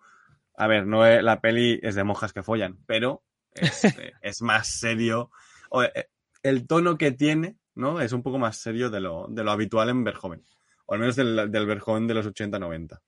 A 0.58 0.68
ver, 0.68 0.88
no 0.88 1.06
es- 1.06 1.24
la 1.24 1.42
peli 1.42 1.80
es 1.84 1.96
de 1.96 2.04
monjas 2.04 2.34
que 2.34 2.44
follan, 2.44 2.80
pero 2.88 3.24
es, 3.54 3.96
eh, 4.00 4.14
es 4.22 4.42
más 4.42 4.68
serio. 4.68 5.32
O, 5.70 5.84
eh, 5.84 6.10
el 6.44 6.68
tono 6.68 6.98
que 6.98 7.12
tiene, 7.12 7.58
¿no? 7.76 8.02
Es 8.02 8.12
un 8.14 8.24
poco 8.24 8.40
más 8.40 8.58
serio 8.58 8.90
de 8.90 9.00
lo, 9.02 9.28
de 9.30 9.44
lo 9.44 9.52
habitual 9.52 9.90
en 9.90 10.04
Verjoven. 10.04 10.44
O 10.90 10.94
al 10.96 11.00
menos 11.00 11.16
del, 11.16 11.52
del 11.52 11.66
Verjoven 11.68 12.08
de 12.08 12.16
los 12.16 12.26
80-90. 12.28 13.00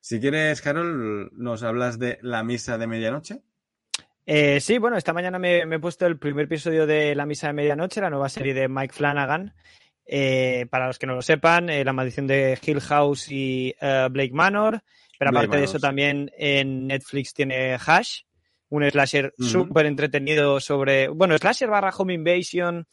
Si 0.00 0.18
quieres, 0.18 0.62
Carol, 0.62 1.30
nos 1.34 1.62
hablas 1.62 1.98
de 1.98 2.18
la 2.22 2.42
misa 2.42 2.78
de 2.78 2.86
medianoche. 2.86 3.42
Eh, 4.24 4.60
sí, 4.60 4.78
bueno, 4.78 4.96
esta 4.96 5.12
mañana 5.12 5.38
me, 5.38 5.66
me 5.66 5.76
he 5.76 5.78
puesto 5.78 6.06
el 6.06 6.18
primer 6.18 6.46
episodio 6.46 6.86
de 6.86 7.14
La 7.14 7.26
Misa 7.26 7.48
de 7.48 7.52
Medianoche, 7.52 8.00
la 8.00 8.08
nueva 8.08 8.30
serie 8.30 8.54
de 8.54 8.68
Mike 8.68 8.94
Flanagan. 8.94 9.52
Eh, 10.06 10.66
para 10.70 10.86
los 10.86 10.98
que 10.98 11.06
no 11.06 11.14
lo 11.14 11.22
sepan, 11.22 11.68
eh, 11.68 11.84
La 11.84 11.92
Maldición 11.92 12.26
de 12.26 12.58
Hill 12.64 12.80
House 12.80 13.30
y 13.30 13.74
eh, 13.78 14.08
Blake 14.10 14.32
Manor. 14.32 14.80
Pero 15.18 15.30
Blake 15.32 15.46
aparte 15.46 15.58
de 15.58 15.64
eso, 15.64 15.78
también 15.78 16.30
en 16.38 16.86
Netflix 16.86 17.34
tiene 17.34 17.74
Hash, 17.74 18.22
un 18.70 18.90
slasher 18.90 19.34
Ujú. 19.38 19.48
súper 19.48 19.84
entretenido 19.84 20.60
sobre. 20.60 21.08
Bueno, 21.08 21.36
slasher 21.36 21.68
barra 21.68 21.90
Home 21.90 22.14
Invasion, 22.14 22.86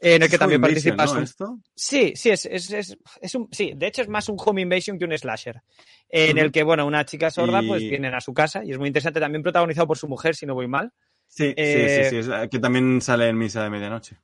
en 0.00 0.22
el 0.22 0.30
que 0.30 0.38
también 0.38 0.60
Home 0.62 0.68
Invasion, 0.70 0.96
participa 0.96 1.18
¿no? 1.18 1.22
Esto. 1.24 1.58
Sí, 1.74 2.12
sí, 2.16 2.30
es, 2.30 2.46
es, 2.46 2.70
es, 2.72 2.98
es 3.20 3.34
un, 3.34 3.48
sí, 3.52 3.72
de 3.76 3.86
hecho 3.86 4.02
es 4.02 4.08
más 4.08 4.28
un 4.28 4.36
home 4.44 4.62
invasion 4.62 4.98
que 4.98 5.04
un 5.04 5.16
slasher, 5.16 5.62
en 6.08 6.38
el 6.38 6.50
que, 6.50 6.62
bueno, 6.62 6.86
una 6.86 7.04
chica 7.04 7.30
sorda 7.30 7.62
Y- 7.62 7.66
pues 7.68 7.82
vienen 7.88 8.14
a 8.14 8.20
su 8.20 8.34
casa 8.34 8.64
y 8.64 8.72
es 8.72 8.78
muy 8.78 8.88
interesante, 8.88 9.20
también 9.20 9.42
protagonizado 9.42 9.86
por 9.86 9.98
su 9.98 10.08
mujer, 10.08 10.34
si 10.34 10.46
no 10.46 10.54
voy 10.54 10.66
mal. 10.68 10.92
Sí, 11.28 11.52
Eh, 11.56 11.88
sí, 11.88 12.04
sí, 12.04 12.10
sí, 12.10 12.16
es- 12.32 12.48
que 12.50 12.58
también 12.58 13.00
sale 13.00 13.28
en 13.28 13.38
misa 13.38 13.62
de 13.62 13.70
medianoche. 13.70 14.16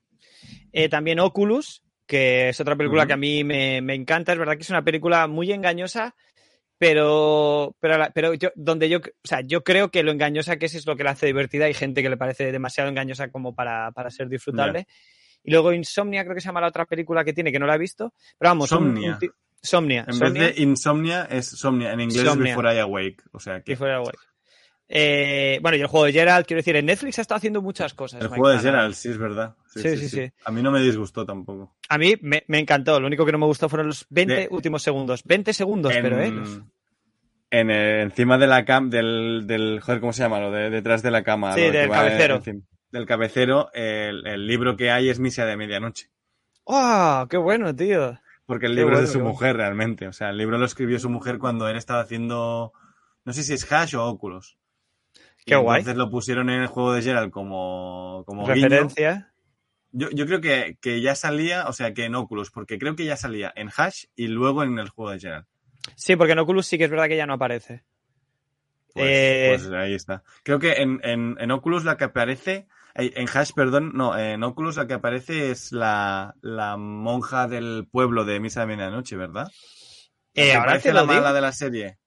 Eh, 0.72 0.88
también 0.88 1.20
Oculus, 1.20 1.82
que 2.06 2.48
es 2.48 2.60
otra 2.60 2.76
película 2.76 3.06
que 3.06 3.12
a 3.12 3.16
mí 3.16 3.44
me, 3.44 3.80
me 3.80 3.94
encanta, 3.94 4.32
es 4.32 4.38
verdad 4.38 4.54
que 4.56 4.62
es 4.62 4.70
una 4.70 4.82
película 4.84 5.26
muy 5.28 5.52
engañosa, 5.52 6.14
pero, 6.78 7.76
pero, 7.80 8.04
pero 8.14 8.34
yo, 8.34 8.50
donde 8.56 8.88
yo, 8.88 8.98
o 8.98 9.02
sea, 9.28 9.40
yo 9.42 9.62
creo 9.62 9.90
que 9.90 10.02
lo 10.02 10.10
engañosa 10.10 10.56
que 10.56 10.66
es 10.66 10.74
es 10.74 10.86
lo 10.86 10.96
que 10.96 11.04
la 11.04 11.12
hace 11.12 11.26
divertida, 11.26 11.66
hay 11.66 11.74
gente 11.74 12.02
que 12.02 12.10
le 12.10 12.16
parece 12.16 12.50
demasiado 12.50 12.90
engañosa 12.90 13.28
como 13.30 13.54
para, 13.54 13.92
para 13.92 14.10
ser 14.10 14.28
disfrutable. 14.28 14.86
Y 15.44 15.50
luego 15.52 15.72
Insomnia, 15.72 16.24
creo 16.24 16.34
que 16.34 16.40
se 16.40 16.46
llama 16.48 16.60
la 16.62 16.68
otra 16.68 16.86
película 16.86 17.22
que 17.24 17.32
tiene, 17.34 17.52
que 17.52 17.58
no 17.58 17.66
la 17.66 17.74
he 17.74 17.78
visto, 17.78 18.12
pero 18.38 18.50
vamos, 18.50 18.68
Somnia. 18.70 19.12
un 19.12 19.18
ti- 19.18 19.30
Somnia. 19.62 20.04
En 20.08 20.14
Somnia. 20.14 20.42
vez 20.42 20.56
de 20.56 20.62
insomnia 20.62 21.28
es 21.30 21.46
somnia. 21.46 21.92
En 21.92 22.00
inglés 22.00 22.22
Somnia. 22.24 22.50
es 22.52 22.56
before 22.56 22.74
I 22.74 22.78
awake. 22.80 23.22
O 23.32 23.38
sea 23.40 23.58
que 23.58 23.64
que 23.64 23.76
fuera 23.76 23.98
guay. 23.98 24.12
Eh, 24.86 25.58
bueno, 25.62 25.78
y 25.78 25.80
el 25.80 25.86
juego 25.86 26.04
de 26.04 26.12
Geralt, 26.12 26.46
quiero 26.46 26.58
decir, 26.58 26.76
en 26.76 26.84
Netflix 26.84 27.18
ha 27.18 27.22
estado 27.22 27.38
haciendo 27.38 27.62
muchas 27.62 27.94
cosas. 27.94 28.20
el 28.20 28.28
Mike 28.28 28.38
juego 28.40 28.54
de. 28.56 28.62
Geralt, 28.62 28.94
sí, 28.94 29.08
es 29.08 29.16
verdad. 29.18 29.54
Sí, 29.74 29.96
sí, 29.96 30.08
sí. 30.10 30.30
A 30.44 30.50
mí 30.50 30.62
no 30.62 30.70
me 30.70 30.80
disgustó 30.82 31.24
tampoco. 31.24 31.74
A 31.88 31.96
mí 31.96 32.14
me, 32.20 32.44
me 32.48 32.58
encantó, 32.58 33.00
lo 33.00 33.06
único 33.06 33.24
que 33.24 33.32
no 33.32 33.38
me 33.38 33.46
gustó 33.46 33.68
fueron 33.70 33.86
los 33.88 34.06
20 34.10 34.34
De- 34.34 34.48
últimos 34.50 34.82
segundos. 34.82 35.22
20 35.24 35.52
segundos, 35.54 35.94
en, 35.94 36.02
pero 36.02 36.20
eh. 36.22 36.32
en, 37.50 37.70
encima 37.70 38.36
de 38.36 38.46
la 38.46 38.64
cam 38.66 38.90
del, 38.90 39.44
del 39.46 39.80
joder, 39.80 40.00
¿cómo 40.00 40.12
se 40.12 40.22
llama? 40.22 40.38
Lo 40.40 40.50
de 40.52 40.68
detrás 40.68 41.02
de 41.02 41.10
la 41.10 41.22
cama. 41.22 41.54
Sí, 41.54 41.62
del 41.62 41.88
cabecero. 41.88 42.42
Del 42.94 43.06
cabecero, 43.06 43.70
el, 43.74 44.26
el 44.26 44.46
libro 44.46 44.76
que 44.76 44.90
hay 44.90 45.08
es 45.10 45.18
Misa 45.18 45.44
de 45.44 45.56
Medianoche. 45.56 46.08
¡Oh, 46.64 47.26
qué 47.28 47.36
bueno, 47.36 47.74
tío! 47.74 48.18
Porque 48.46 48.66
el 48.66 48.74
libro 48.74 48.92
bueno, 48.92 49.04
es 49.04 49.08
de 49.08 49.12
su 49.12 49.18
bueno. 49.18 49.32
mujer 49.32 49.56
realmente. 49.56 50.06
O 50.06 50.12
sea, 50.12 50.30
el 50.30 50.38
libro 50.38 50.58
lo 50.58 50.64
escribió 50.64 50.98
su 50.98 51.10
mujer 51.10 51.38
cuando 51.38 51.68
él 51.68 51.76
estaba 51.76 52.00
haciendo. 52.00 52.72
No 53.24 53.32
sé 53.32 53.42
si 53.42 53.52
es 53.54 53.70
Hash 53.70 53.96
o 53.96 54.04
Oculus. 54.06 54.56
Y 55.40 55.50
Qué 55.50 55.56
guay. 55.56 55.80
Entonces 55.80 55.98
lo 55.98 56.10
pusieron 56.10 56.48
en 56.50 56.60
el 56.62 56.66
juego 56.68 56.92
de 56.92 57.02
Geralt 57.02 57.32
como, 57.32 58.22
como 58.26 58.46
guiño. 58.46 58.68
Referencia. 58.68 59.32
Yo, 59.92 60.10
yo 60.10 60.26
creo 60.26 60.40
que, 60.40 60.76
que 60.80 61.00
ya 61.00 61.14
salía, 61.14 61.66
o 61.68 61.72
sea, 61.72 61.94
que 61.94 62.04
en 62.04 62.14
Oculus, 62.14 62.50
porque 62.50 62.78
creo 62.78 62.96
que 62.96 63.04
ya 63.04 63.16
salía 63.16 63.52
en 63.56 63.70
Hash 63.76 64.04
y 64.16 64.28
luego 64.28 64.62
en 64.62 64.78
el 64.78 64.88
juego 64.88 65.10
de 65.12 65.20
Geralt. 65.20 65.46
Sí, 65.96 66.16
porque 66.16 66.32
en 66.32 66.38
Oculus 66.38 66.66
sí 66.66 66.78
que 66.78 66.84
es 66.84 66.90
verdad 66.90 67.08
que 67.08 67.16
ya 67.16 67.26
no 67.26 67.34
aparece. 67.34 67.82
Pues, 68.92 69.06
Eh, 69.06 69.54
pues 69.56 69.70
ahí 69.72 69.94
está. 69.94 70.22
Creo 70.42 70.58
que 70.58 70.74
en, 70.74 71.00
en, 71.02 71.36
en 71.38 71.50
Oculus 71.50 71.84
la 71.84 71.96
que 71.96 72.04
aparece, 72.04 72.66
en 72.94 73.28
Hash, 73.28 73.52
perdón, 73.54 73.92
no, 73.94 74.16
en 74.18 74.42
Oculus 74.42 74.76
la 74.76 74.86
que 74.86 74.94
aparece 74.94 75.50
es 75.50 75.72
la, 75.72 76.34
la 76.40 76.76
monja 76.76 77.48
del 77.48 77.88
pueblo 77.90 78.24
de 78.24 78.38
Misa 78.40 78.60
de 78.60 78.66
Medianoche, 78.66 79.16
¿verdad? 79.16 79.48
La 80.34 80.44
Eh, 80.44 80.54
ahora 80.54 80.66
parece 80.72 80.88
te 80.88 80.94
la 80.94 81.00
lo 81.02 81.06
digo. 81.08 81.20
mala 81.20 81.32
de 81.32 81.40
la 81.40 81.52
serie. 81.52 81.98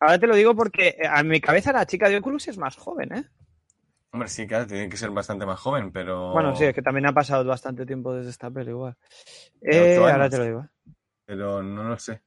Ahora 0.00 0.18
te 0.18 0.26
lo 0.26 0.34
digo 0.34 0.54
porque 0.56 0.88
eh, 0.98 1.06
a 1.08 1.22
mi 1.22 1.40
cabeza 1.40 1.72
la 1.72 1.86
chica 1.86 2.08
de 2.08 2.16
Oculus 2.16 2.48
es 2.48 2.58
más 2.58 2.76
joven, 2.76 3.12
¿eh? 3.14 3.24
Hombre, 4.10 4.28
sí, 4.28 4.46
claro, 4.46 4.66
tiene 4.66 4.88
que 4.90 4.96
ser 4.98 5.10
bastante 5.10 5.46
más 5.46 5.58
joven, 5.58 5.90
pero... 5.90 6.32
Bueno, 6.32 6.54
sí, 6.54 6.64
es 6.64 6.74
que 6.74 6.82
también 6.82 7.06
ha 7.06 7.12
pasado 7.14 7.44
bastante 7.46 7.86
tiempo 7.86 8.12
desde 8.14 8.30
esta 8.30 8.50
peli, 8.50 8.70
igual. 8.70 8.94
Eh, 9.62 9.96
ahora 9.96 10.28
te 10.28 10.36
lo 10.38 10.44
digo. 10.44 10.66
Pero 11.24 11.62
no 11.62 11.84
lo 11.84 11.98
sé. 11.98 12.20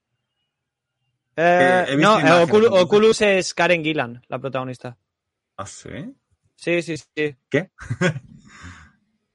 Eh, 1.35 1.95
no, 1.99 2.17
eh, 2.17 2.21
entonces. 2.23 2.69
Oculus 2.71 3.21
es 3.21 3.53
Karen 3.53 3.83
Gillan, 3.83 4.21
la 4.29 4.39
protagonista. 4.39 4.97
¿Ah, 5.57 5.65
sí? 5.65 5.89
Sí, 6.55 6.81
sí, 6.81 6.97
sí. 6.97 7.35
¿Qué? 7.49 7.71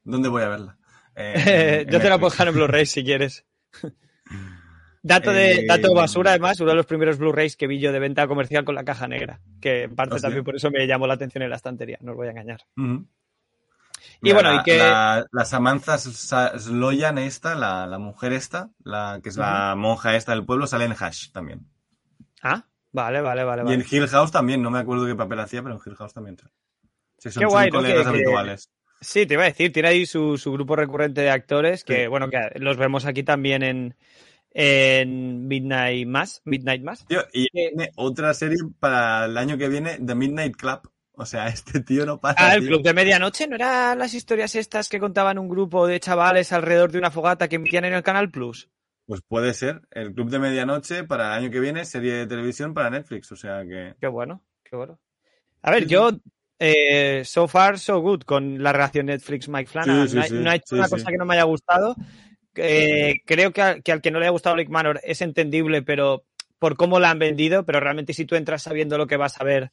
¿Dónde 0.04 0.28
voy 0.28 0.42
a 0.42 0.48
verla? 0.48 0.76
Eh, 1.22 1.86
Yo 1.90 2.00
te 2.00 2.08
la 2.08 2.18
puedo 2.18 2.30
dejar 2.30 2.48
en 2.48 2.54
Blu-ray 2.54 2.86
si 2.86 3.04
quieres. 3.04 3.44
Dato 5.02 5.32
de 5.32 5.52
Eh, 5.60 5.66
dato 5.66 5.92
basura, 5.94 6.30
además, 6.30 6.60
uno 6.60 6.70
de 6.70 6.76
los 6.76 6.86
primeros 6.86 7.18
Blu-rays 7.18 7.56
que 7.56 7.66
vi 7.66 7.78
yo 7.80 7.90
de 7.92 7.98
venta 7.98 8.26
comercial 8.28 8.64
con 8.64 8.74
la 8.74 8.84
caja 8.84 9.08
negra, 9.08 9.40
que 9.60 9.84
en 9.84 9.94
parte 9.96 10.14
Hostia. 10.14 10.28
también 10.28 10.44
por 10.44 10.56
eso 10.56 10.70
me 10.70 10.86
llamó 10.86 11.06
la 11.06 11.14
atención 11.14 11.42
en 11.42 11.50
la 11.50 11.56
estantería, 11.56 11.98
no 12.02 12.12
os 12.12 12.16
voy 12.16 12.28
a 12.28 12.30
engañar. 12.30 12.60
Y 12.76 13.04
Mira, 14.20 14.34
bueno, 14.34 14.52
la, 14.54 14.60
y 14.60 14.62
que- 14.64 14.78
La, 14.78 15.26
la 15.30 15.44
Samantha 15.46 15.96
Sa- 15.98 16.58
Sloyan 16.58 17.16
esta, 17.18 17.54
la, 17.54 17.86
la 17.86 17.98
mujer 17.98 18.32
esta, 18.34 18.70
la 18.84 19.20
que 19.22 19.30
es 19.30 19.36
la 19.38 19.74
monja 19.76 20.16
esta 20.16 20.32
del 20.32 20.44
pueblo, 20.44 20.66
sale 20.66 20.84
en 20.84 20.94
Hash 20.98 21.30
también. 21.32 21.66
Ah, 22.42 22.64
vale, 22.92 23.20
vale, 23.22 23.44
vale. 23.44 23.70
Y 23.70 23.74
en 23.74 23.84
Hill 23.90 24.06
House 24.08 24.30
también, 24.32 24.62
no 24.62 24.70
me 24.70 24.78
acuerdo 24.78 25.06
qué 25.06 25.14
papel 25.14 25.40
hacía, 25.40 25.62
pero 25.62 25.74
en 25.76 25.80
Hill 25.84 25.96
House 25.96 26.12
también. 26.14 26.36
Sí, 27.20 27.30
son, 27.30 27.40
Qué 27.42 27.46
guay, 27.46 27.70
habituales. 27.70 28.70
Sí, 29.02 29.26
te 29.26 29.34
iba 29.34 29.42
a 29.42 29.46
decir, 29.46 29.72
tiene 29.72 29.88
ahí 29.88 30.06
su, 30.06 30.38
su 30.38 30.52
grupo 30.52 30.74
recurrente 30.74 31.20
de 31.20 31.30
actores 31.30 31.84
que, 31.84 32.02
Sí. 32.02 32.06
bueno, 32.06 32.28
que 32.30 32.38
los 32.56 32.76
vemos 32.78 33.04
aquí 33.04 33.22
también 33.22 33.62
en, 33.62 33.94
en 34.52 35.46
Midnight 35.46 36.06
Mass. 36.08 36.40
Midnight 36.44 36.82
Mass. 36.82 37.06
Tío, 37.06 37.20
y 37.32 37.48
tiene 37.48 37.90
otra 37.96 38.32
serie 38.34 38.58
para 38.78 39.26
el 39.26 39.36
año 39.36 39.58
que 39.58 39.68
viene, 39.68 39.98
The 40.04 40.14
Midnight 40.14 40.56
Club. 40.56 40.80
O 41.12 41.26
sea, 41.26 41.48
este 41.48 41.80
tío 41.80 42.06
no 42.06 42.18
para. 42.20 42.36
Ah, 42.38 42.54
el 42.54 42.60
tío. 42.60 42.68
Club 42.70 42.82
de 42.82 42.94
Medianoche, 42.94 43.46
¿no 43.46 43.56
eran 43.56 43.98
las 43.98 44.14
historias 44.14 44.54
estas 44.54 44.88
que 44.88 44.98
contaban 44.98 45.38
un 45.38 45.48
grupo 45.48 45.86
de 45.86 46.00
chavales 46.00 46.52
alrededor 46.52 46.90
de 46.90 46.98
una 46.98 47.10
fogata 47.10 47.48
que 47.48 47.56
emitían 47.56 47.84
en 47.84 47.92
el 47.94 48.02
Canal 48.02 48.30
Plus? 48.30 48.70
Pues 49.06 49.20
puede 49.22 49.52
ser. 49.54 49.82
El 49.90 50.14
Club 50.14 50.30
de 50.30 50.38
Medianoche 50.38 51.04
para 51.04 51.36
el 51.36 51.44
año 51.44 51.50
que 51.50 51.60
viene, 51.60 51.84
serie 51.84 52.12
de 52.14 52.26
televisión 52.26 52.74
para 52.74 52.90
Netflix. 52.90 53.30
O 53.32 53.36
sea 53.36 53.62
que. 53.64 53.94
Qué 54.00 54.06
bueno, 54.06 54.42
qué 54.62 54.76
bueno. 54.76 54.98
A 55.62 55.70
ver, 55.70 55.86
yo, 55.86 56.10
eh, 56.60 57.22
so 57.24 57.48
far, 57.48 57.78
so 57.78 58.00
good 58.00 58.20
con 58.22 58.62
la 58.62 58.72
relación 58.72 59.06
Netflix-Mike 59.06 59.68
Flanagan. 59.68 60.08
Sí, 60.08 60.10
sí, 60.10 60.14
no, 60.14 60.20
ha- 60.20 60.26
sí, 60.28 60.34
no 60.44 60.50
ha 60.50 60.54
hecho 60.54 60.74
una 60.76 60.88
cosa 60.88 61.10
que 61.10 61.16
no 61.18 61.24
me 61.24 61.34
haya 61.34 61.44
gustado. 61.44 61.96
Eh, 62.54 63.14
creo 63.26 63.52
que, 63.52 63.62
a- 63.62 63.80
que 63.80 63.92
al 63.92 64.00
que 64.00 64.10
no 64.10 64.18
le 64.18 64.26
haya 64.26 64.32
gustado 64.32 64.54
Blake 64.54 64.70
Manor 64.70 65.00
es 65.02 65.20
entendible, 65.22 65.82
pero 65.82 66.24
por 66.58 66.76
cómo 66.76 67.00
la 67.00 67.10
han 67.10 67.18
vendido, 67.18 67.64
pero 67.64 67.80
realmente 67.80 68.12
si 68.12 68.24
tú 68.26 68.34
entras 68.36 68.62
sabiendo 68.62 68.98
lo 68.98 69.06
que 69.06 69.16
vas 69.16 69.40
a 69.40 69.44
ver, 69.44 69.72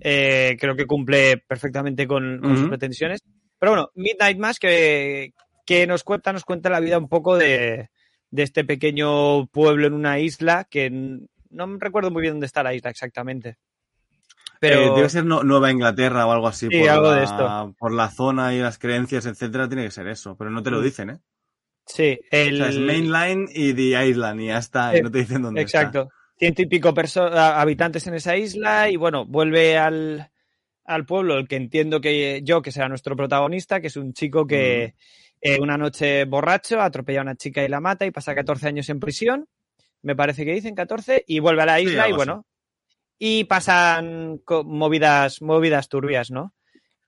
eh, 0.00 0.56
creo 0.60 0.76
que 0.76 0.86
cumple 0.86 1.38
perfectamente 1.38 2.06
con, 2.06 2.40
con 2.40 2.56
sus 2.58 2.68
pretensiones. 2.68 3.20
Pero 3.58 3.72
bueno, 3.72 3.90
Midnight 3.94 4.38
Mass 4.38 4.58
que, 4.58 5.32
que 5.64 5.86
nos 5.86 6.04
cuenta, 6.04 6.32
nos 6.32 6.44
cuenta 6.44 6.68
la 6.68 6.80
vida 6.80 6.98
un 6.98 7.08
poco 7.08 7.38
de, 7.38 7.88
de 8.30 8.42
este 8.42 8.64
pequeño 8.64 9.46
pueblo 9.46 9.86
en 9.86 9.94
una 9.94 10.18
isla 10.18 10.66
que 10.70 10.90
no 10.90 11.78
recuerdo 11.78 12.10
muy 12.10 12.20
bien 12.22 12.34
dónde 12.34 12.46
está 12.46 12.62
la 12.62 12.74
isla 12.74 12.90
exactamente. 12.90 13.56
Pero 14.60 14.80
Eh, 14.80 14.92
debe 14.96 15.08
ser 15.08 15.24
no- 15.24 15.42
Nueva 15.42 15.70
Inglaterra 15.70 16.26
o 16.26 16.32
algo 16.32 16.48
así. 16.48 16.68
Sí, 16.70 16.78
por 16.80 16.88
algo 16.88 17.10
la, 17.10 17.16
de 17.18 17.24
esto. 17.24 17.74
Por 17.78 17.92
la 17.92 18.08
zona 18.10 18.54
y 18.54 18.58
las 18.60 18.78
creencias, 18.78 19.26
etcétera, 19.26 19.68
tiene 19.68 19.84
que 19.84 19.90
ser 19.90 20.06
eso. 20.08 20.36
Pero 20.36 20.50
no 20.50 20.62
te 20.62 20.70
lo 20.70 20.80
Mm. 20.80 20.84
dicen, 20.84 21.10
¿eh? 21.10 21.18
sí, 21.86 22.18
el, 22.30 22.54
O 22.54 22.64
sea, 22.64 22.68
es 22.70 22.78
Mainline 22.78 23.48
y 23.54 23.72
The 23.74 24.08
Island 24.08 24.40
y 24.40 24.46
ya 24.46 24.58
está. 24.58 24.94
Eh, 24.94 24.98
y 24.98 25.02
no 25.02 25.10
te 25.10 25.18
dicen 25.18 25.42
dónde 25.42 25.62
está. 25.62 25.78
Exacto. 25.82 26.08
Ciento 26.38 26.62
y 26.62 26.66
pico 26.66 26.92
habitantes 27.34 28.06
en 28.06 28.14
esa 28.14 28.36
isla 28.36 28.90
y 28.90 28.96
bueno, 28.96 29.24
vuelve 29.24 29.78
al, 29.78 30.30
al 30.84 31.06
pueblo, 31.06 31.38
el 31.38 31.48
que 31.48 31.56
entiendo 31.56 32.00
que 32.00 32.42
yo, 32.44 32.60
que 32.60 32.72
será 32.72 32.88
nuestro 32.88 33.16
protagonista, 33.16 33.80
que 33.80 33.86
es 33.86 33.96
un 33.96 34.12
chico 34.12 34.46
que 34.46 34.94
eh, 35.40 35.58
una 35.60 35.78
noche 35.78 36.24
borracho 36.26 36.80
atropella 36.80 37.20
a 37.20 37.22
una 37.22 37.36
chica 37.36 37.62
y 37.64 37.68
la 37.68 37.80
mata 37.80 38.04
y 38.04 38.10
pasa 38.10 38.34
14 38.34 38.68
años 38.68 38.88
en 38.90 39.00
prisión, 39.00 39.46
me 40.02 40.14
parece 40.14 40.44
que 40.44 40.52
dicen 40.52 40.74
14, 40.74 41.24
y 41.26 41.38
vuelve 41.38 41.62
a 41.62 41.66
la 41.66 41.78
Sí, 41.78 41.84
isla 41.84 42.08
y 42.08 42.12
así. 42.12 42.16
Y 43.18 43.44
pasan 43.44 44.40
movidas, 44.64 45.40
movidas 45.42 45.88
turbias, 45.88 46.30
¿no? 46.30 46.52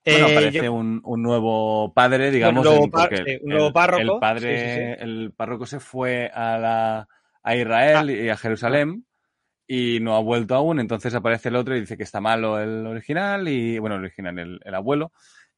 Bueno, 0.05 0.29
Eh, 0.29 0.33
aparece 0.33 0.65
yo- 0.65 0.73
un, 0.73 1.01
un 1.05 1.23
nuevo 1.23 1.93
padre, 1.93 2.31
digamos. 2.31 2.65
nuevo 2.65 2.89
par- 2.91 3.13
un 3.43 3.49
nuevo 3.51 3.67
el- 3.69 3.73
párroco. 3.73 4.15
El 4.15 4.21
padre, 4.21 4.59
Sí, 4.59 4.65
sí, 4.65 4.75
sí. 4.75 5.05
el 5.05 5.33
párroco 5.37 5.67
se 5.67 5.81
fue 5.81 6.31
a, 6.33 6.57
la, 6.59 7.09
a 7.43 7.57
Israel 7.57 8.09
Ah. 8.09 8.13
y 8.13 8.29
a 8.31 8.37
Jerusalén 8.37 9.05
y 9.67 9.99
no 10.01 10.17
ha 10.17 10.21
vuelto 10.21 10.55
aún. 10.55 10.81
Entonces 10.81 11.15
aparece 11.15 11.51
el 11.51 11.57
otro 11.57 11.77
y 11.77 11.81
dice 11.81 11.99
que 11.99 12.05
está 12.05 12.21
malo 12.23 12.59
el 12.59 12.87
original 12.87 13.49
y, 13.49 13.79
bueno, 13.79 13.97
el 13.97 14.03
original, 14.05 14.39
el, 14.39 14.61
el 14.65 14.75
abuelo, 14.75 15.13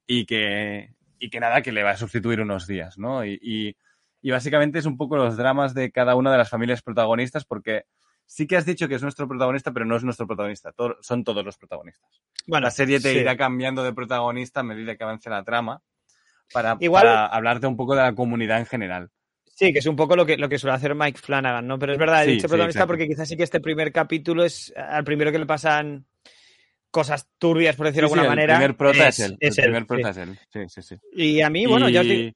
y 0.05 0.26
que, 0.26 0.94
y 1.20 1.30
que 1.30 1.38
nada, 1.38 1.62
que 1.62 1.70
le 1.70 1.84
va 1.84 1.90
a 1.90 1.96
sustituir 1.96 2.40
unos 2.40 2.66
días, 2.66 2.98
¿no? 2.98 3.24
Y, 3.24 3.38
y, 3.40 3.76
y 4.20 4.30
básicamente 4.32 4.80
es 4.80 4.86
un 4.86 4.96
poco 4.96 5.16
los 5.16 5.36
dramas 5.36 5.74
de 5.74 5.92
cada 5.92 6.16
una 6.16 6.32
de 6.32 6.38
las 6.38 6.51
familias 6.51 6.82
protagonistas 6.82 7.44
porque 7.44 7.84
sí 8.32 8.46
que 8.46 8.56
has 8.56 8.64
dicho 8.64 8.86
que 8.86 8.94
es 8.94 9.02
nuestro 9.02 9.26
protagonista, 9.26 9.72
pero 9.72 9.84
no 9.84 9.96
es 9.96 10.04
nuestro 10.04 10.24
protagonista. 10.26 10.70
todo- 10.72 10.96
son 11.00 11.24
todos 11.24 11.44
los 11.44 11.58
protagonistas 11.58 12.08
bueno, 12.46 12.64
la 12.66 12.70
serie 12.70 13.00
te 13.00 13.12
sí. 13.12 13.18
irá 13.18 13.36
cambiando 13.36 13.82
de 13.82 13.92
protagonista 13.92 14.60
a 14.60 14.62
medida 14.62 14.94
que 14.96 15.02
avance 15.02 15.28
la 15.28 15.42
trama 15.42 15.82
para, 16.52 16.76
Igual- 16.78 17.02
para 17.02 17.26
hablarte 17.26 17.66
un 17.66 17.76
poco 17.76 17.96
de 17.96 18.02
la 18.02 18.14
comunidad 18.14 18.58
en 18.60 18.66
general. 18.66 19.10
Sí, 19.44 19.72
que 19.72 19.80
es 19.80 19.86
un 19.86 19.96
poco 19.96 20.14
lo 20.16 20.24
que, 20.24 20.36
lo 20.38 20.48
que 20.48 20.58
suele 20.58 20.74
hacer 20.76 20.94
Mike 20.94 21.18
Flanagan, 21.20 21.66
¿no? 21.66 21.78
Pero 21.78 21.92
es 21.92 21.98
verdad, 21.98 22.22
he 22.22 22.26
Sí, 22.26 22.30
dicho 22.32 22.48
protagonista 22.48 22.86
porque 22.86 23.06
quizás 23.08 23.28
sí 23.28 23.36
que 23.36 23.42
este 23.42 23.60
primer 23.60 23.92
capítulo 23.92 24.42
es 24.44 24.72
al 24.76 25.04
primero 25.04 25.30
que 25.32 25.38
le 25.38 25.46
pasan 25.46 26.06
cosas 26.90 27.28
turbias, 27.38 27.76
por 27.76 27.86
decirlo 27.86 28.08
de 28.08 28.14
alguna 28.14 28.28
manera. 28.30 28.54
El 28.54 28.58
primer 28.60 28.76
prota 28.76 29.08
es, 29.08 29.18
él. 29.20 29.36
es 29.38 29.58
el 29.58 29.64
primer 29.64 29.86
prota 29.86 30.10
es 30.10 30.16
él. 30.16 30.38
Sí, 30.52 30.60
sí, 30.68 30.82
sí. 30.82 30.96
Y 31.12 31.40
a 31.42 31.50
mí, 31.50 31.66
bueno, 31.66 31.88
ya 31.88 32.00
os 32.00 32.06
Y 32.06 32.10
digo, 32.10 32.32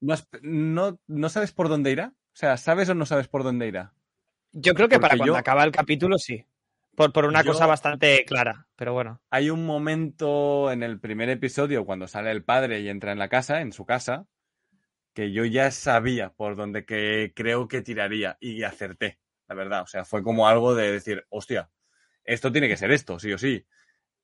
no, 0.00 0.14
no, 0.42 1.00
no 1.06 1.28
sabes 1.28 1.52
por 1.52 1.68
dónde 1.68 1.90
irá. 1.90 2.12
O 2.14 2.36
sea, 2.36 2.56
¿sabes 2.56 2.88
o 2.90 2.94
no 2.94 3.06
sabes 3.06 3.28
por 3.28 3.42
dónde 3.44 3.66
irá? 3.66 3.94
Yo 4.52 4.74
creo 4.74 4.88
que 4.88 4.98
para 4.98 5.16
cuando 5.16 5.34
yo- 5.34 5.36
acaba 5.36 5.64
el 5.64 5.72
capítulo 5.72 6.18
sí. 6.18 6.44
Por, 6.96 7.12
por 7.12 7.26
una 7.26 7.42
Yo- 7.42 7.52
cosa 7.52 7.66
bastante 7.66 8.24
clara, 8.26 8.66
pero 8.74 8.92
bueno. 8.92 9.20
Hay 9.30 9.50
un 9.50 9.64
momento 9.64 10.72
en 10.72 10.82
el 10.82 10.98
primer 10.98 11.28
episodio 11.28 11.84
cuando 11.84 12.08
sale 12.08 12.32
el 12.32 12.42
padre 12.42 12.80
y 12.80 12.88
entra 12.88 13.12
en 13.12 13.18
la 13.20 13.28
casa, 13.28 13.60
en 13.60 13.72
su 13.72 13.84
casa, 13.86 14.26
que 15.14 15.30
yo 15.32 15.44
ya 15.44 15.70
sabía 15.70 16.30
por 16.30 16.56
dónde 16.56 16.84
que 16.84 17.32
creo 17.36 17.68
que 17.68 17.82
tiraría 17.82 18.36
y 18.40 18.64
acerté, 18.64 19.20
la 19.48 19.54
verdad. 19.54 19.82
O 19.82 19.86
sea, 19.86 20.04
fue 20.04 20.24
como 20.24 20.48
algo 20.48 20.74
de 20.74 20.90
decir, 20.90 21.24
hostia, 21.28 21.70
esto 22.24 22.50
tiene 22.50 22.66
que 22.68 22.76
ser 22.76 22.90
esto, 22.90 23.20
sí 23.20 23.32
o 23.32 23.38
sí. 23.38 23.64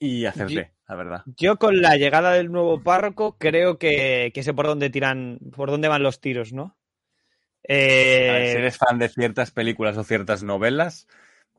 Y 0.00 0.24
acerté, 0.26 0.74
la 0.88 0.96
verdad. 0.96 1.22
Yo 1.26 1.56
con 1.56 1.80
la 1.80 1.96
llegada 1.96 2.32
del 2.32 2.50
nuevo 2.50 2.82
párroco 2.82 3.36
creo 3.38 3.78
que, 3.78 4.32
que 4.34 4.42
sé 4.42 4.52
por 4.52 4.66
dónde 4.66 4.90
tiran, 4.90 5.38
por 5.54 5.70
dónde 5.70 5.86
van 5.86 6.02
los 6.02 6.20
tiros, 6.20 6.52
¿no? 6.52 6.76
Ver, 7.66 8.46
si 8.46 8.56
Eh, 8.56 8.58
eres 8.58 8.76
fan 8.78 8.98
de 8.98 9.08
ciertas 9.08 9.50
películas 9.50 9.96
o 9.96 10.04
ciertas 10.04 10.42
novelas, 10.42 11.06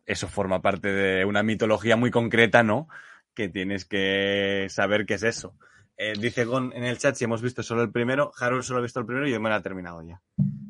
eso 0.06 0.28
forma 0.28 0.62
parte 0.62 0.90
de 0.90 1.26
una 1.26 1.44
mitología 1.44 1.96
muy 1.96 2.12
concreta, 2.12 2.64
¿no? 2.64 2.88
Que 3.34 3.50
tienes 3.50 3.86
que 3.86 4.68
saber 4.70 5.06
qué 5.06 5.16
es 5.16 5.24
eso. 5.24 5.58
Eh, 5.98 6.14
dice 6.20 6.46
Gon 6.46 6.74
en 6.76 6.84
el 6.84 6.98
chat 6.98 7.16
si 7.16 7.24
hemos 7.24 7.42
visto 7.42 7.64
solo 7.64 7.82
el 7.82 7.92
primero. 7.92 8.32
Harold 8.38 8.64
solo 8.64 8.80
ha 8.80 8.84
visto 8.84 9.00
el 9.00 9.06
primero 9.06 9.28
y 9.28 9.32
yo 9.32 9.40
me 9.40 9.50
la 9.50 9.58
he 9.58 9.62
terminado 9.62 10.02
ya. 10.06 10.22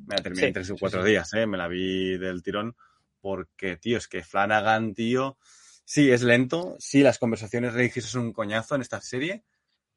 Me 0.07 0.15
la 0.15 0.21
terminé 0.21 0.41
Sí, 0.41 0.47
en 0.47 0.53
tres 0.53 0.69
o 0.69 0.73
sí, 0.75 0.79
cuatro 0.79 1.03
sí. 1.03 1.09
días, 1.09 1.33
¿eh? 1.33 1.47
Me 1.47 1.57
la 1.57 1.67
vi 1.67 2.17
del 2.17 2.43
tirón. 2.43 2.75
Porque, 3.19 3.75
tío, 3.77 3.97
es 3.97 4.07
que 4.07 4.23
Flanagan, 4.23 4.93
tío. 4.93 5.37
Sí, 5.83 6.11
es 6.11 6.21
lento. 6.21 6.75
Sí, 6.79 7.01
las 7.01 7.17
conversaciones 7.17 7.73
religiosas 7.73 8.11
son 8.11 8.25
un 8.25 8.33
coñazo 8.33 8.75
en 8.75 8.81
esta 8.81 9.01
serie. 9.01 9.43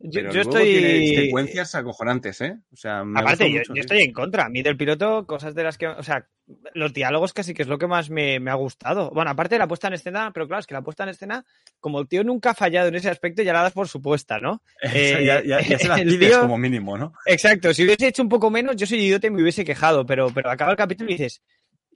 Yo, 0.01 0.21
Pero 0.21 0.33
yo 0.33 0.43
luego 0.45 0.59
tiene 0.65 1.05
estoy. 1.05 1.25
secuencias 1.27 1.75
acojonantes, 1.75 2.41
¿eh? 2.41 2.57
O 2.73 2.77
sea, 2.77 3.03
me 3.05 3.19
Aparte, 3.21 3.51
yo, 3.51 3.59
mucho, 3.59 3.69
yo 3.71 3.75
sí. 3.75 3.81
estoy 3.81 4.01
en 4.03 4.13
contra. 4.13 4.45
A 4.45 4.49
mí 4.49 4.63
del 4.63 4.77
piloto, 4.77 5.27
cosas 5.27 5.55
de 5.55 5.65
las 5.65 5.77
que. 5.77 5.89
O 5.89 6.03
sea, 6.03 6.27
los 6.73 6.95
diálogos 6.95 7.33
casi 7.35 7.53
que 7.53 7.63
es 7.63 7.69
lo 7.69 7.79
que 7.79 7.87
más 7.87 8.09
me, 8.09 8.41
me 8.41 8.51
ha 8.51 8.55
gustado. 8.55 9.11
Bueno, 9.11 9.31
aparte 9.31 9.57
de 9.57 9.59
la 9.59 9.69
puesta 9.69 9.89
en 9.89 9.95
escena, 9.95 10.31
pero 10.33 10.47
claro, 10.47 10.61
es 10.61 10.67
que 10.67 10.75
la 10.75 10.83
puesta 10.83 11.03
en 11.03 11.11
escena, 11.11 11.45
como 11.81 12.01
el 12.01 12.09
tío 12.09 12.25
nunca 12.25 12.51
ha 12.51 12.55
fallado 12.55 12.89
en 12.89 12.95
ese 12.95 13.11
aspecto, 13.11 13.43
ya 13.43 13.53
la 13.53 13.63
das 13.63 13.73
por 13.73 13.89
supuesta, 13.89 14.39
¿no? 14.39 14.63
Eh, 14.95 15.25
ya, 15.27 15.43
ya, 15.45 15.61
ya 15.61 15.79
se 15.79 16.01
el 16.03 16.09
pides 16.09 16.31
tío- 16.31 16.41
como 16.41 16.57
mínimo, 16.59 16.97
¿no? 16.97 17.13
Exacto, 17.27 17.75
si 17.75 17.85
hubiese 17.85 18.07
hecho 18.07 18.23
un 18.23 18.29
poco 18.29 18.51
menos, 18.51 18.77
yo 18.77 18.87
soy 18.87 18.99
idiota 19.01 19.27
y 19.27 19.31
me 19.31 19.43
hubiese 19.43 19.65
quejado, 19.65 20.07
pero, 20.07 20.31
pero 20.35 20.51
acaba 20.51 20.71
el 20.71 20.77
capítulo 20.79 21.11
y 21.11 21.15
dices, 21.15 21.43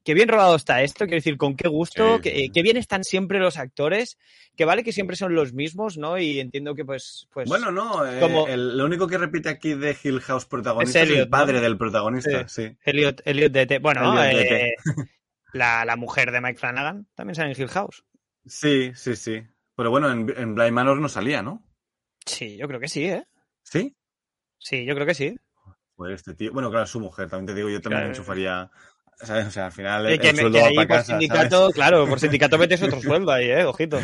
qué 0.05 0.15
bien 0.15 0.29
rodado 0.29 0.57
está 0.57 0.83
esto, 0.83 1.05
quiero 1.05 1.17
decir, 1.17 1.37
con 1.37 1.55
qué 1.57 1.69
gusto, 1.69 2.17
Sí, 2.17 2.23
qué, 2.23 2.31
sí, 2.31 2.41
sí. 2.47 2.51
qué 2.53 2.63
bien 2.63 2.77
están 2.77 3.05
siempre 3.05 3.39
los 3.39 3.57
actores, 3.59 4.19
que 4.57 4.65
vale 4.65 4.83
que 4.85 4.93
siempre 4.93 5.17
son 5.17 5.35
los 5.35 5.53
mismos, 5.53 5.97
¿no? 5.99 6.19
Y 6.19 6.41
entiendo 6.41 6.75
que 6.75 6.85
pues... 6.85 7.29
pues 7.33 7.49
Bueno, 7.49 7.71
no, 7.71 8.07
eh, 8.07 8.21
como- 8.21 8.47
el- 8.47 8.77
lo 8.77 8.85
único 8.85 9.07
que 9.07 9.19
repite 9.19 9.49
aquí 9.49 9.75
de 9.75 9.97
Hill 10.03 10.21
House 10.21 10.45
protagonista 10.47 11.03
Es 11.03 11.11
el 11.11 11.29
padre 11.29 11.55
¿no? 11.55 11.61
del 11.63 11.79
protagonista, 11.79 12.49
sí. 12.49 12.77
Elliot, 12.85 13.23
Elliot 13.25 13.53
DT. 13.53 13.79
Bueno, 13.81 14.23
Elliot 14.23 14.43
eh, 14.53 14.75
la, 15.53 15.85
la 15.85 15.97
mujer 15.97 16.31
de 16.33 16.41
Mike 16.41 16.59
Flanagan 16.59 17.07
también 17.15 17.35
sale 17.35 17.53
en 17.53 17.61
Hill 17.61 17.69
House. 17.69 18.05
Sí, 18.47 18.93
sí, 18.95 19.15
sí. 19.17 19.43
Pero 19.77 19.91
bueno, 19.91 20.11
en, 20.11 20.33
en 20.37 20.55
Blind 20.55 20.73
Manor 20.73 20.99
no 21.01 21.09
salía, 21.09 21.43
¿no? 21.43 21.63
Sí, 22.27 22.57
yo 22.57 22.67
creo 22.69 22.81
que 22.81 22.89
sí, 22.89 23.05
¿eh? 23.05 23.25
¿Sí? 23.63 23.97
Sí, 24.59 24.85
yo 24.85 24.95
creo 24.95 25.07
que 25.07 25.15
sí. 25.15 25.37
Pues 25.95 26.15
este 26.15 26.35
tío, 26.35 26.53
bueno, 26.53 26.71
claro, 26.71 26.87
su 26.87 27.01
mujer, 27.01 27.29
también 27.29 27.47
te 27.47 27.55
digo, 27.55 27.69
yo 27.69 27.81
también 27.81 28.01
Claro. 28.03 28.13
enchufaría, 28.15 28.71
¿sabes? 29.23 29.47
O 29.47 29.51
sea, 29.51 29.67
al 29.67 29.73
final 29.73 30.07
el, 30.07 30.19
que, 30.21 30.29
el 30.31 30.37
me- 30.37 30.41
sueldo 30.43 30.59
que 30.59 30.63
va 30.63 30.69
ahí 30.69 30.75
para 30.77 30.89
por 30.89 30.97
casa, 30.99 31.07
sindicato, 31.19 31.71
claro, 31.71 32.07
por 32.09 32.21
sindicato 32.21 32.59
metes 32.59 32.83
otro 32.83 33.01
sueldo 33.01 33.31
ahí, 33.33 33.47
¿eh? 33.51 33.65
Ojito. 33.65 33.99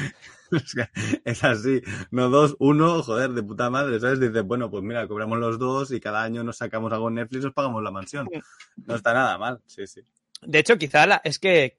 Es 1.26 1.44
así, 1.44 1.82
no 2.10 2.30
dos, 2.30 2.56
uno, 2.58 3.02
joder, 3.02 3.30
de 3.32 3.42
puta 3.42 3.68
madre, 3.68 4.00
¿sabes? 4.00 4.18
Dices, 4.18 4.42
bueno, 4.44 4.70
pues 4.70 4.82
mira, 4.82 5.06
cobramos 5.06 5.38
los 5.38 5.58
dos 5.58 5.92
y 5.92 6.00
cada 6.00 6.22
año 6.22 6.42
nos 6.42 6.56
sacamos 6.56 6.90
algo 6.90 7.08
en 7.08 7.16
Netflix 7.16 7.44
y 7.44 7.46
os 7.48 7.52
pagamos 7.52 7.82
la 7.82 7.90
mansión. 7.90 8.26
No 8.86 8.94
está 8.94 9.12
nada 9.12 9.36
mal, 9.36 9.60
sí, 9.66 9.86
sí. 9.86 10.00
De 10.40 10.58
hecho, 10.58 10.78
quizá 10.78 11.06
la- 11.06 11.20
es 11.22 11.38
que 11.38 11.76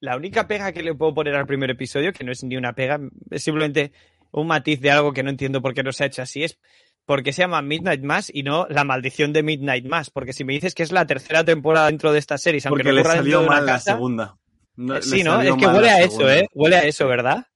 la 0.00 0.16
única 0.16 0.46
pega 0.46 0.70
que 0.72 0.82
le 0.82 0.94
puedo 0.94 1.14
poner 1.14 1.34
al 1.34 1.46
primer 1.46 1.70
episodio, 1.70 2.12
que 2.12 2.24
no 2.24 2.32
es 2.32 2.44
ni 2.44 2.56
una 2.56 2.74
pega, 2.74 3.00
es 3.30 3.42
simplemente 3.42 3.92
un 4.32 4.46
matiz 4.46 4.80
de 4.80 4.90
algo 4.90 5.12
que 5.14 5.22
no 5.22 5.30
entiendo 5.30 5.62
por 5.62 5.72
qué 5.72 5.82
no 5.82 5.92
se 5.92 6.04
ha 6.04 6.08
hecho 6.08 6.22
así, 6.22 6.44
es 6.44 6.58
porque 7.06 7.32
se 7.32 7.42
llama 7.42 7.62
Midnight 7.62 8.02
Mass 8.02 8.30
y 8.34 8.42
no 8.42 8.66
La 8.68 8.84
Maldición 8.84 9.32
de 9.32 9.42
Midnight 9.42 9.86
Mass. 9.86 10.10
Porque 10.10 10.32
si 10.34 10.44
me 10.44 10.52
dices 10.52 10.74
que 10.74 10.82
es 10.82 10.92
la 10.92 11.06
tercera 11.06 11.44
temporada 11.44 11.86
dentro 11.86 12.12
de 12.12 12.18
esta 12.18 12.36
serie, 12.36 12.60
aunque 12.64 12.82
Porque 12.82 12.88
no 12.90 12.96
le 12.96 13.04
salió 13.04 13.42
mal 13.44 13.64
la 13.64 13.72
casa- 13.72 13.92
segunda. 13.92 14.36
No- 14.76 15.00
sí, 15.00 15.22
¿no? 15.22 15.40
Es 15.40 15.54
que 15.56 15.66
huele 15.66 15.88
a 15.90 16.00
eso, 16.00 16.10
segunda. 16.18 16.38
¿eh? 16.38 16.48
Huele 16.52 16.76
a 16.76 16.82
eso, 16.84 17.06
¿verdad? 17.08 17.46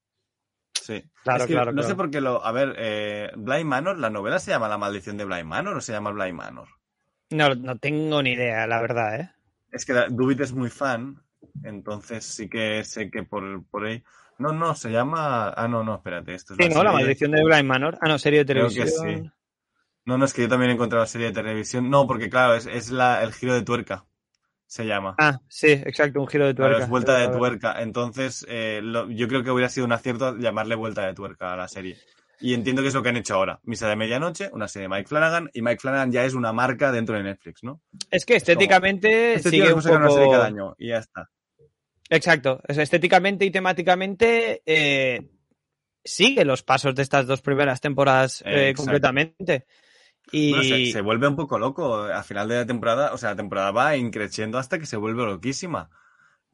Sí. 0.81 1.05
Claro, 1.23 1.43
Es 1.43 1.47
que 1.49 1.53
claro, 1.53 1.73
No 1.73 1.83
sé 1.83 1.95
por 1.95 2.11
qué 2.11 2.21
lo. 2.23 2.43
A 2.45 2.51
ver, 2.53 2.75
eh, 2.79 3.31
Blind 3.37 3.67
Manor, 3.67 3.99
la 3.99 4.09
novela 4.09 4.39
se 4.39 4.51
llama 4.53 4.69
La 4.69 4.79
maldición 4.79 5.17
de 5.19 5.25
Blind 5.27 5.45
Manor 5.45 5.77
o 5.77 5.81
se 5.83 5.93
llama 5.93 6.11
Blind 6.13 6.35
Manor. 6.35 6.69
No, 7.31 7.55
no 7.55 7.77
tengo 7.77 8.23
ni 8.23 8.33
idea, 8.33 8.67
la 8.67 8.81
verdad, 8.81 9.21
¿eh? 9.21 9.31
Es 9.71 9.85
que 9.85 9.93
Dubit 10.09 10.41
es 10.41 10.53
muy 10.53 10.71
fan, 10.71 11.21
entonces 11.63 12.25
sí 12.25 12.49
que 12.49 12.83
sé 12.85 13.11
que 13.11 13.23
por, 13.23 13.65
por 13.67 13.85
ahí. 13.87 14.03
No, 14.39 14.53
no, 14.53 14.75
se 14.75 14.91
llama. 14.91 15.51
Ah, 15.51 15.69
no, 15.69 15.85
no, 15.85 15.97
espérate. 15.97 16.35
Esto 16.35 16.55
es 16.55 16.67
Sí, 16.67 16.75
¿no? 16.75 16.83
La. 16.83 16.93
Maldición 16.93 17.33
de 17.33 17.45
Blind 17.45 17.67
Manor. 17.69 17.99
Ah, 18.01 18.09
no, 18.09 18.19
serie 18.19 18.45
de 18.45 18.53
Creo 18.55 18.69
que 18.69 18.75
televisión. 18.75 19.25
sí. 19.25 19.31
No, 20.11 20.19
no, 20.19 20.25
es 20.25 20.35
que 20.35 20.43
yo 20.43 20.49
también 20.49 20.73
he 20.73 20.75
encontrado 20.75 21.05
la 21.05 21.07
serie 21.07 21.29
de 21.29 21.33
televisión. 21.33 21.89
No, 21.89 22.05
porque 22.09 22.29
claro, 22.29 22.57
es, 22.57 22.67
es 22.67 22.91
la, 22.91 23.23
el 23.23 23.33
giro 23.33 23.55
de 23.55 23.63
tuerca. 23.63 24.07
Se 24.67 24.85
llama. 24.85 25.15
Ah, 25.19 25.41
sí, 25.49 25.69
exacto, 25.71 26.21
un 26.21 26.27
giro 26.27 26.47
de 26.49 26.55
Claro, 26.55 26.71
tuerca. 26.73 26.85
es 26.85 26.91
vuelta 26.91 27.17
de 27.17 27.29
tuerca. 27.29 27.81
Entonces, 27.81 28.45
eh, 28.49 28.81
lo- 28.83 29.09
yo 29.09 29.29
creo 29.29 29.45
que 29.45 29.53
hubiera 29.53 29.69
sido 29.69 29.87
un 29.87 29.93
acierto 29.93 30.37
llamarle 30.37 30.75
vuelta 30.75 31.07
de 31.07 31.15
tuerca 31.15 31.53
a 31.53 31.57
la 31.57 31.69
serie. 31.69 31.97
Y 32.41 32.55
entiendo 32.55 32.83
que 32.83 32.89
es 32.89 32.95
lo 32.95 33.03
que 33.05 33.11
han 33.11 33.17
hecho 33.19 33.35
ahora. 33.37 33.61
Misa 33.65 33.89
de 33.89 33.95
Medianoche, 33.97 34.49
una 34.53 34.67
serie 34.67 34.89
de 34.89 34.95
Mike 34.97 35.09
Flanagan, 35.09 35.49
y 35.53 35.63
Mike 35.63 35.79
Flanagan 35.81 36.11
ya 36.11 36.25
es 36.25 36.35
una 36.35 36.53
marca 36.53 36.91
dentro 36.91 37.17
de 37.17 37.23
Netflix, 37.23 37.63
¿no? 37.63 37.81
Es 38.11 38.25
que 38.25 38.35
estéticamente 38.37 39.35
Este 39.35 39.51
tío 39.51 39.65
sigue 39.65 39.67
le 39.67 39.75
un 39.75 39.97
una 40.03 40.11
serie 40.11 40.31
cada 40.31 40.47
año 40.47 40.75
y 40.77 40.89
ya 40.89 40.99
está. 40.99 41.31
Exacto. 42.09 42.61
O 42.69 42.73
sea, 42.75 42.83
estéticamente 42.83 43.45
y 43.45 43.51
temáticamente 43.51 44.63
eh, 44.67 45.31
sigue 46.05 46.45
los 46.45 46.63
pasos 46.63 46.95
de 46.95 47.03
estas 47.03 47.27
dos 47.27 47.41
primeras 47.43 47.81
temporadas 47.81 48.43
eh, 48.47 48.73
completamente. 48.77 49.67
Y 50.33 50.51
Bueno, 50.51 50.65
se, 50.65 50.93
se 50.93 51.01
vuelve 51.01 51.29
un 51.29 51.37
poco 51.37 51.59
loco. 51.59 52.03
Al 52.05 52.25
final 52.25 52.49
de 52.49 52.57
la 52.57 52.67
temporada, 52.67 53.13
o 53.13 53.19
sea, 53.19 53.31
la 53.31 53.37
temporada 53.37 53.71
va 53.73 53.97
increciendo 53.97 54.59
hasta 54.59 54.79
que 54.79 54.87
se 54.87 54.97
vuelve 54.97 55.25
loquísima. 55.25 55.89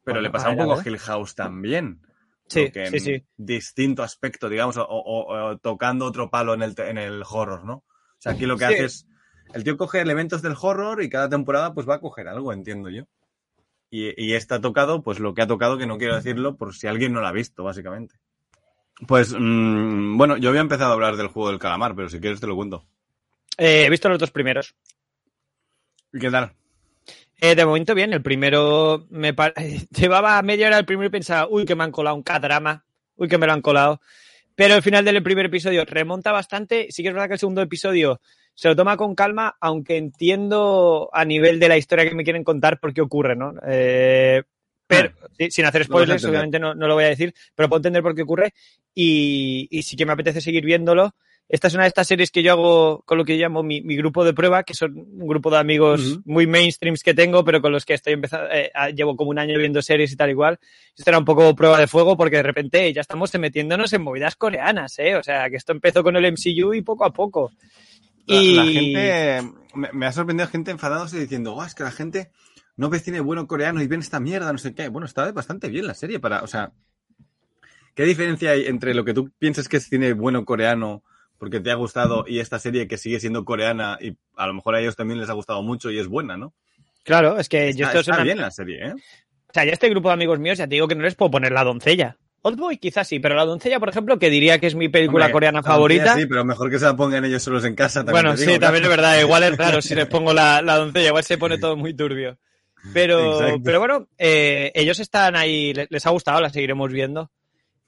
Pero 0.04 0.16
Bueno, 0.16 0.20
le 0.22 0.30
pasaba 0.30 0.52
un 0.52 0.58
poco 0.58 0.72
a 0.72 0.76
ver. 0.76 0.86
Hill 0.86 0.98
House 0.98 1.34
también. 1.34 2.00
Sí, 2.48 2.70
sí. 3.00 3.24
Distinto 3.36 4.02
aspecto, 4.02 4.48
digamos, 4.48 4.76
o, 4.76 4.86
o- 4.86 5.50
o 5.50 5.58
tocando 5.58 6.06
otro 6.06 6.30
palo 6.30 6.54
en 6.54 6.62
el, 6.62 6.74
en 6.78 6.96
el 6.96 7.22
horror, 7.28 7.64
¿no? 7.64 7.74
O 7.74 7.84
sea, 8.18 8.32
aquí 8.32 8.46
lo 8.46 8.56
que 8.56 8.66
Sí. 8.66 8.74
hace 8.74 8.84
es. 8.84 9.06
El 9.52 9.64
tío 9.64 9.76
coge 9.76 10.00
elementos 10.00 10.42
del 10.42 10.54
horror 10.60 11.02
y 11.02 11.08
cada 11.08 11.28
temporada 11.28 11.74
pues 11.74 11.88
va 11.88 11.96
a 11.96 12.00
coger 12.00 12.28
algo, 12.28 12.52
entiendo 12.52 12.88
yo. 12.88 13.04
Y, 13.90 14.12
y 14.22 14.34
esta 14.34 14.56
ha 14.56 14.60
tocado, 14.60 15.02
pues 15.02 15.18
lo 15.20 15.34
que 15.34 15.42
ha 15.42 15.46
tocado, 15.46 15.76
que 15.78 15.86
no 15.86 15.98
quiero 15.98 16.14
decirlo 16.16 16.56
por 16.56 16.74
si 16.74 16.86
alguien 16.86 17.12
no 17.12 17.20
lo 17.20 17.26
ha 17.26 17.32
visto, 17.32 17.62
básicamente. 17.64 18.16
Pues, 19.06 19.34
mm, 19.38 20.16
bueno, 20.16 20.36
yo 20.36 20.48
había 20.48 20.60
empezado 20.62 20.90
a 20.90 20.94
hablar 20.94 21.16
del 21.16 21.28
juego 21.28 21.50
del 21.50 21.58
calamar, 21.58 21.94
pero 21.94 22.08
si 22.08 22.18
quieres 22.20 22.40
te 22.40 22.46
lo 22.46 22.56
cuento. 22.56 22.84
Eh, 23.58 23.84
he 23.86 23.90
visto 23.90 24.08
los 24.08 24.18
dos 24.18 24.30
primeros. 24.30 24.74
¿Y 26.12 26.18
qué 26.18 26.30
tal? 26.30 26.52
Eh, 27.40 27.54
de 27.54 27.66
momento 27.66 27.94
bien, 27.94 28.12
el 28.12 28.22
primero 28.22 29.06
me 29.10 29.34
pa- 29.34 29.52
llevaba 29.96 30.40
media 30.42 30.68
hora 30.68 30.78
el 30.78 30.86
primero 30.86 31.08
y 31.08 31.10
pensaba, 31.10 31.48
uy, 31.48 31.64
que 31.64 31.74
me 31.74 31.84
han 31.84 31.92
colado 31.92 32.16
un 32.16 32.22
cadrama, 32.22 32.84
uy, 33.16 33.28
que 33.28 33.38
me 33.38 33.46
lo 33.46 33.52
han 33.52 33.62
colado. 33.62 34.00
Pero 34.54 34.74
el 34.74 34.82
final 34.82 35.04
del 35.04 35.22
primer 35.22 35.46
episodio 35.46 35.84
remonta 35.84 36.32
bastante. 36.32 36.86
Sí 36.90 37.02
que 37.02 37.08
es 37.08 37.14
verdad 37.14 37.28
que 37.28 37.34
el 37.34 37.38
segundo 37.40 37.60
episodio 37.60 38.20
se 38.54 38.68
lo 38.68 38.76
toma 38.76 38.96
con 38.96 39.14
calma, 39.14 39.54
aunque 39.60 39.98
entiendo 39.98 41.10
a 41.12 41.26
nivel 41.26 41.60
de 41.60 41.68
la 41.68 41.76
historia 41.76 42.08
que 42.08 42.14
me 42.14 42.24
quieren 42.24 42.42
contar 42.42 42.80
por 42.80 42.94
qué 42.94 43.02
ocurre, 43.02 43.36
¿no? 43.36 43.52
Eh, 43.66 44.42
pero, 44.86 45.10
sí, 45.36 45.50
sin 45.50 45.66
hacer 45.66 45.82
spoilers, 45.84 46.22
obviamente 46.30 46.58
no, 46.58 46.74
no 46.74 46.88
lo 46.88 46.94
voy 46.94 47.04
a 47.04 47.08
decir, 47.08 47.34
pero 47.54 47.68
puedo 47.68 47.80
entender 47.80 48.02
por 48.02 48.14
qué 48.14 48.22
ocurre 48.22 48.54
y, 48.94 49.68
y 49.70 49.82
sí 49.82 49.94
que 49.94 50.06
me 50.06 50.12
apetece 50.12 50.40
seguir 50.40 50.64
viéndolo. 50.64 51.14
Esta 51.48 51.68
es 51.68 51.74
una 51.74 51.84
de 51.84 51.88
estas 51.88 52.08
series 52.08 52.32
que 52.32 52.42
yo 52.42 52.52
hago 52.52 53.02
con 53.04 53.18
lo 53.18 53.24
que 53.24 53.38
yo 53.38 53.44
llamo 53.44 53.62
mi, 53.62 53.80
mi 53.80 53.96
grupo 53.96 54.24
de 54.24 54.34
prueba, 54.34 54.64
que 54.64 54.74
son 54.74 54.96
un 54.98 55.28
grupo 55.28 55.48
de 55.50 55.58
amigos 55.58 56.18
muy 56.24 56.48
mainstreams 56.48 57.04
que 57.04 57.14
tengo, 57.14 57.44
pero 57.44 57.62
con 57.62 57.70
los 57.70 57.84
que 57.84 57.94
estoy 57.94 58.14
empezando, 58.14 58.48
eh, 58.50 58.72
ah, 58.74 58.90
llevo 58.90 59.16
como 59.16 59.30
un 59.30 59.38
año 59.38 59.56
viendo 59.56 59.80
series 59.80 60.10
y 60.10 60.16
tal 60.16 60.30
igual. 60.30 60.58
Esto 60.96 61.08
era 61.08 61.18
un 61.18 61.24
poco 61.24 61.54
prueba 61.54 61.78
de 61.78 61.86
fuego 61.86 62.16
porque 62.16 62.36
de 62.36 62.42
repente 62.42 62.92
ya 62.92 63.00
estamos 63.00 63.32
metiéndonos 63.38 63.92
en 63.92 64.02
movidas 64.02 64.34
coreanas, 64.34 64.98
¿eh? 64.98 65.14
O 65.14 65.22
sea, 65.22 65.48
que 65.48 65.56
esto 65.56 65.70
empezó 65.70 66.02
con 66.02 66.16
el 66.16 66.24
MCU 66.32 66.74
y 66.74 66.82
poco 66.82 67.04
a 67.04 67.12
poco. 67.12 67.52
La, 68.26 68.34
Y 68.34 68.54
la 68.54 68.64
gente. 68.64 69.56
Me, 69.74 69.92
me 69.92 70.06
ha 70.06 70.12
sorprendido 70.12 70.48
gente 70.48 70.72
enfadándose 70.72 71.20
diciendo, 71.20 71.52
"Guau, 71.52 71.66
es 71.66 71.76
que 71.76 71.84
la 71.84 71.92
gente 71.92 72.32
no 72.76 72.90
ve 72.90 72.98
cine 72.98 73.20
bueno 73.20 73.46
coreano 73.46 73.80
y 73.82 73.86
ven 73.86 74.00
esta 74.00 74.18
mierda, 74.18 74.50
no 74.50 74.58
sé 74.58 74.74
qué. 74.74 74.88
Bueno, 74.88 75.06
está 75.06 75.30
bastante 75.30 75.68
bien 75.68 75.86
la 75.86 75.94
serie 75.94 76.18
para. 76.18 76.42
O 76.42 76.48
sea. 76.48 76.72
¿Qué 77.94 78.02
diferencia 78.02 78.50
hay 78.50 78.66
entre 78.66 78.92
lo 78.92 79.04
que 79.04 79.14
tú 79.14 79.30
piensas 79.38 79.68
que 79.68 79.78
es 79.78 79.88
cine 79.88 80.12
bueno 80.12 80.44
coreano 80.44 81.02
porque 81.38 81.60
te 81.60 81.70
ha 81.70 81.74
gustado 81.74 82.24
y 82.26 82.38
esta 82.40 82.58
serie 82.58 82.88
que 82.88 82.96
sigue 82.98 83.20
siendo 83.20 83.44
coreana 83.44 83.98
y 84.00 84.16
a 84.36 84.46
lo 84.46 84.54
mejor 84.54 84.74
a 84.74 84.80
ellos 84.80 84.96
también 84.96 85.20
les 85.20 85.28
ha 85.30 85.34
gustado 85.34 85.62
mucho 85.62 85.90
y 85.90 85.98
es 85.98 86.08
buena, 86.08 86.36
¿no? 86.36 86.52
claro, 87.02 87.38
es 87.38 87.48
que 87.48 87.72
yo 87.74 87.84
Está, 87.86 87.86
esto 87.86 88.00
es 88.00 88.08
está 88.08 88.14
una- 88.16 88.24
bien 88.24 88.40
la 88.40 88.50
serie, 88.50 88.86
¿eh? 88.88 88.92
O 88.94 89.52
sea, 89.54 89.64
ya 89.64 89.72
este 89.72 89.88
grupo 89.88 90.08
de 90.08 90.14
amigos 90.14 90.38
míos, 90.38 90.58
ya 90.58 90.66
te 90.66 90.74
digo 90.74 90.88
que 90.88 90.94
no 90.96 91.02
les 91.04 91.14
puedo 91.14 91.30
poner 91.30 91.52
la 91.52 91.64
doncella. 91.64 92.18
Oldboy 92.42 92.76
quizás 92.78 93.08
sí, 93.08 93.18
pero 93.20 93.34
la 93.34 93.44
doncella, 93.44 93.80
por 93.80 93.88
ejemplo, 93.88 94.18
que 94.18 94.28
diría 94.28 94.58
que 94.58 94.66
es 94.66 94.74
mi 94.74 94.88
película 94.88 95.24
Hombre, 95.26 95.32
coreana 95.32 95.62
favorita. 95.62 96.14
Sí, 96.14 96.26
pero 96.26 96.44
mejor 96.44 96.70
que 96.70 96.78
se 96.78 96.84
la 96.84 96.94
pongan 96.96 97.24
ellos 97.24 97.42
solos 97.42 97.64
en 97.64 97.74
casa. 97.74 98.00
También 98.04 98.12
Bueno, 98.24 98.36
digo, 98.36 98.52
sí, 98.52 98.58
también 98.58 98.84
es 98.84 98.90
verdad. 98.90 99.18
Igual 99.20 99.42
es 99.44 99.56
raro 99.56 99.80
si 99.82 99.94
les 99.94 100.06
pongo 100.08 100.32
la, 100.34 100.60
la 100.62 100.76
doncella, 100.76 101.08
igual 101.08 101.24
se 101.24 101.38
pone 101.38 101.58
todo 101.58 101.76
muy 101.76 101.94
turbio. 101.94 102.38
Pero, 102.92 103.32
Exacto. 103.32 103.62
pero 103.64 103.78
bueno, 103.80 104.08
eh, 104.18 104.70
ellos 104.74 105.00
están 105.00 105.34
ahí, 105.36 105.72
les, 105.72 105.86
les 105.90 106.06
ha 106.06 106.10
gustado, 106.10 106.40
la 106.40 106.50
seguiremos 106.50 106.92
viendo. 106.92 107.30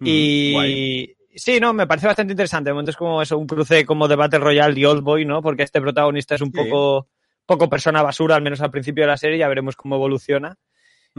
Y 0.03 0.49
Mm, 0.51 0.53
guay. 0.55 1.17
Sí, 1.39 1.61
no, 1.61 1.73
me 1.73 1.87
parece 1.87 2.07
bastante 2.07 2.33
interesante. 2.33 2.71
De 2.71 2.75
momento 2.75 2.91
es 2.91 2.97
como 2.97 3.23
eso, 3.23 3.39
un 3.39 3.47
cruce 3.47 3.85
como 3.87 4.09
de 4.09 4.17
Battle 4.17 4.41
Royale 4.41 4.79
y 4.79 4.85
Oldboy, 4.85 5.25
¿no? 5.25 5.41
Porque 5.43 5.63
este 5.63 5.81
protagonista 5.81 6.35
es 6.35 6.41
un 6.41 6.53
Sí. 6.53 6.59
poco, 6.59 7.09
poco 7.47 7.69
persona 7.71 8.03
basura, 8.03 8.37
al 8.37 8.43
menos 8.43 8.61
al 8.61 8.71
principio 8.71 9.05
de 9.05 9.09
la 9.09 9.17
serie, 9.17 9.39
ya 9.39 9.49
veremos 9.49 9.77
cómo 9.77 9.97
evoluciona. 9.97 10.57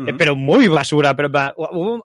Eh, 0.08 0.14
pero 0.18 0.34
muy 0.36 0.68
basura. 0.70 1.14
Pero 1.16 1.30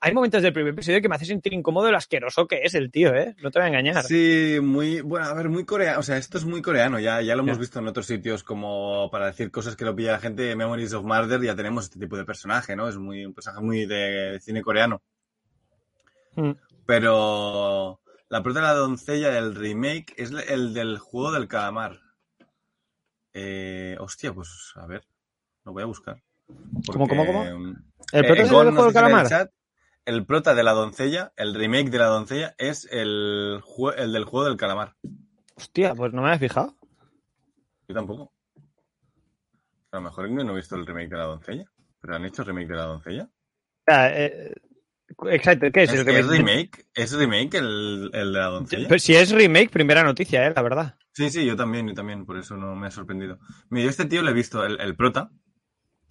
hay 0.00 0.12
momentos 0.12 0.42
del 0.42 0.52
primer 0.52 0.72
episodio 0.72 1.00
que 1.00 1.08
me 1.08 1.14
hace 1.14 1.26
sentir 1.26 1.52
incómodo 1.52 1.92
lo 1.92 1.96
asqueroso 1.96 2.46
que 2.48 2.62
es 2.64 2.74
el 2.74 2.90
tío, 2.90 3.14
¿eh? 3.14 3.36
No 3.40 3.52
te 3.52 3.60
voy 3.60 3.66
a 3.66 3.68
engañar. 3.68 4.02
Sí, 4.02 4.58
muy, 4.60 5.00
bueno, 5.00 5.26
a 5.26 5.34
ver, 5.34 5.48
muy 5.48 5.64
coreano, 5.64 6.00
o 6.00 6.02
sea, 6.02 6.16
esto 6.16 6.38
es 6.38 6.44
muy 6.44 6.60
coreano, 6.60 6.98
ya, 6.98 7.20
ya 7.20 7.36
lo 7.36 7.42
hemos 7.42 7.58
visto 7.58 7.78
en 7.78 7.86
otros 7.86 8.06
sitios 8.06 8.42
como 8.42 9.08
para 9.12 9.26
decir 9.26 9.52
cosas 9.52 9.76
que 9.76 9.84
lo 9.84 9.94
pilla 9.94 10.12
la 10.12 10.18
gente, 10.18 10.56
Memories 10.56 10.94
of 10.94 11.04
Murder, 11.04 11.40
ya 11.40 11.54
tenemos 11.54 11.84
este 11.84 12.00
tipo 12.00 12.16
de 12.16 12.24
personaje, 12.24 12.74
¿no? 12.74 12.88
Es 12.88 12.96
muy, 12.96 13.26
un 13.26 13.34
personaje 13.34 13.62
muy 13.62 13.86
de 13.86 14.40
cine 14.40 14.62
coreano. 14.62 15.00
Mm. 16.34 16.52
Pero 16.86 18.00
la 18.35 18.43
prota 18.43 18.59
de 18.59 18.66
la 18.66 18.74
doncella 18.74 19.30
del 19.30 19.55
remake 19.55 20.12
es 20.16 20.32
el 20.32 20.74
del 20.74 20.99
juego 20.99 21.30
del 21.30 21.47
calamar. 21.47 22.01
Eh, 23.32 23.97
hostia, 24.01 24.35
pues 24.35 24.72
a 24.74 24.89
ver, 24.89 25.07
lo 25.64 25.72
voy 25.72 25.85
a 25.85 25.87
buscar. 25.87 26.20
¿Cómo, 26.91 27.07
cómo, 27.07 27.26
cómo? 27.26 27.45
¿El 27.45 28.24
eh, 28.24 28.26
prota 28.26 28.43
del 28.43 28.49
juego 28.49 28.64
del 28.64 28.87
el 28.89 28.93
calamar? 28.93 29.28
chat, 29.28 29.53
el 30.05 30.26
prota 30.26 30.53
de 30.53 30.64
la 30.64 30.72
doncella, 30.72 31.32
el 31.37 31.55
remake 31.55 31.91
de 31.91 31.99
la 31.99 32.07
doncella, 32.07 32.57
es 32.59 32.89
el, 32.91 33.62
el 33.97 34.12
del 34.12 34.24
juego 34.24 34.47
del 34.47 34.57
calamar. 34.57 34.97
Hostia, 35.55 35.95
pues 35.95 36.12
no 36.12 36.22
me 36.22 36.30
había 36.30 36.41
fijado. 36.41 36.74
Yo 37.87 37.95
tampoco. 37.95 38.32
A 39.93 39.99
lo 39.99 40.03
mejor 40.03 40.28
no 40.28 40.53
he 40.53 40.57
visto 40.57 40.74
el 40.74 40.87
remake 40.87 41.11
de 41.11 41.18
la 41.18 41.26
doncella. 41.26 41.70
¿Pero 42.01 42.16
han 42.16 42.24
hecho 42.24 42.43
el 42.43 42.49
remake 42.49 42.66
de 42.66 42.74
la 42.74 42.87
doncella? 42.87 43.30
Eh, 43.87 44.53
exacto, 45.30 45.66
¿qué 45.72 45.82
es, 45.84 45.92
¿Es, 45.92 46.00
es 46.00 46.07
remake? 46.07 46.28
remake? 46.38 46.86
¿Es 46.94 47.12
remake 47.12 47.55
el, 47.59 48.11
el 48.12 48.32
de 48.32 48.38
la 48.38 48.46
doncella? 48.46 48.88
Pues 48.88 49.02
si 49.02 49.14
es 49.14 49.30
remake, 49.30 49.70
primera 49.70 50.02
noticia, 50.02 50.46
¿eh? 50.46 50.52
La 50.55 50.62
verdad. 50.62 50.96
Sí, 51.12 51.30
sí, 51.30 51.44
yo 51.46 51.55
también, 51.57 51.86
yo 51.86 51.94
también, 51.94 52.26
por 52.26 52.36
eso 52.38 52.57
no 52.57 52.74
me 52.74 52.88
ha 52.88 52.90
sorprendido. 52.90 53.38
Mira, 53.70 53.84
yo 53.84 53.90
este 53.90 54.05
tío 54.07 54.22
le 54.22 54.30
he 54.30 54.34
visto, 54.34 54.64
el, 54.64 54.80
el 54.80 54.96
prota. 54.96 55.30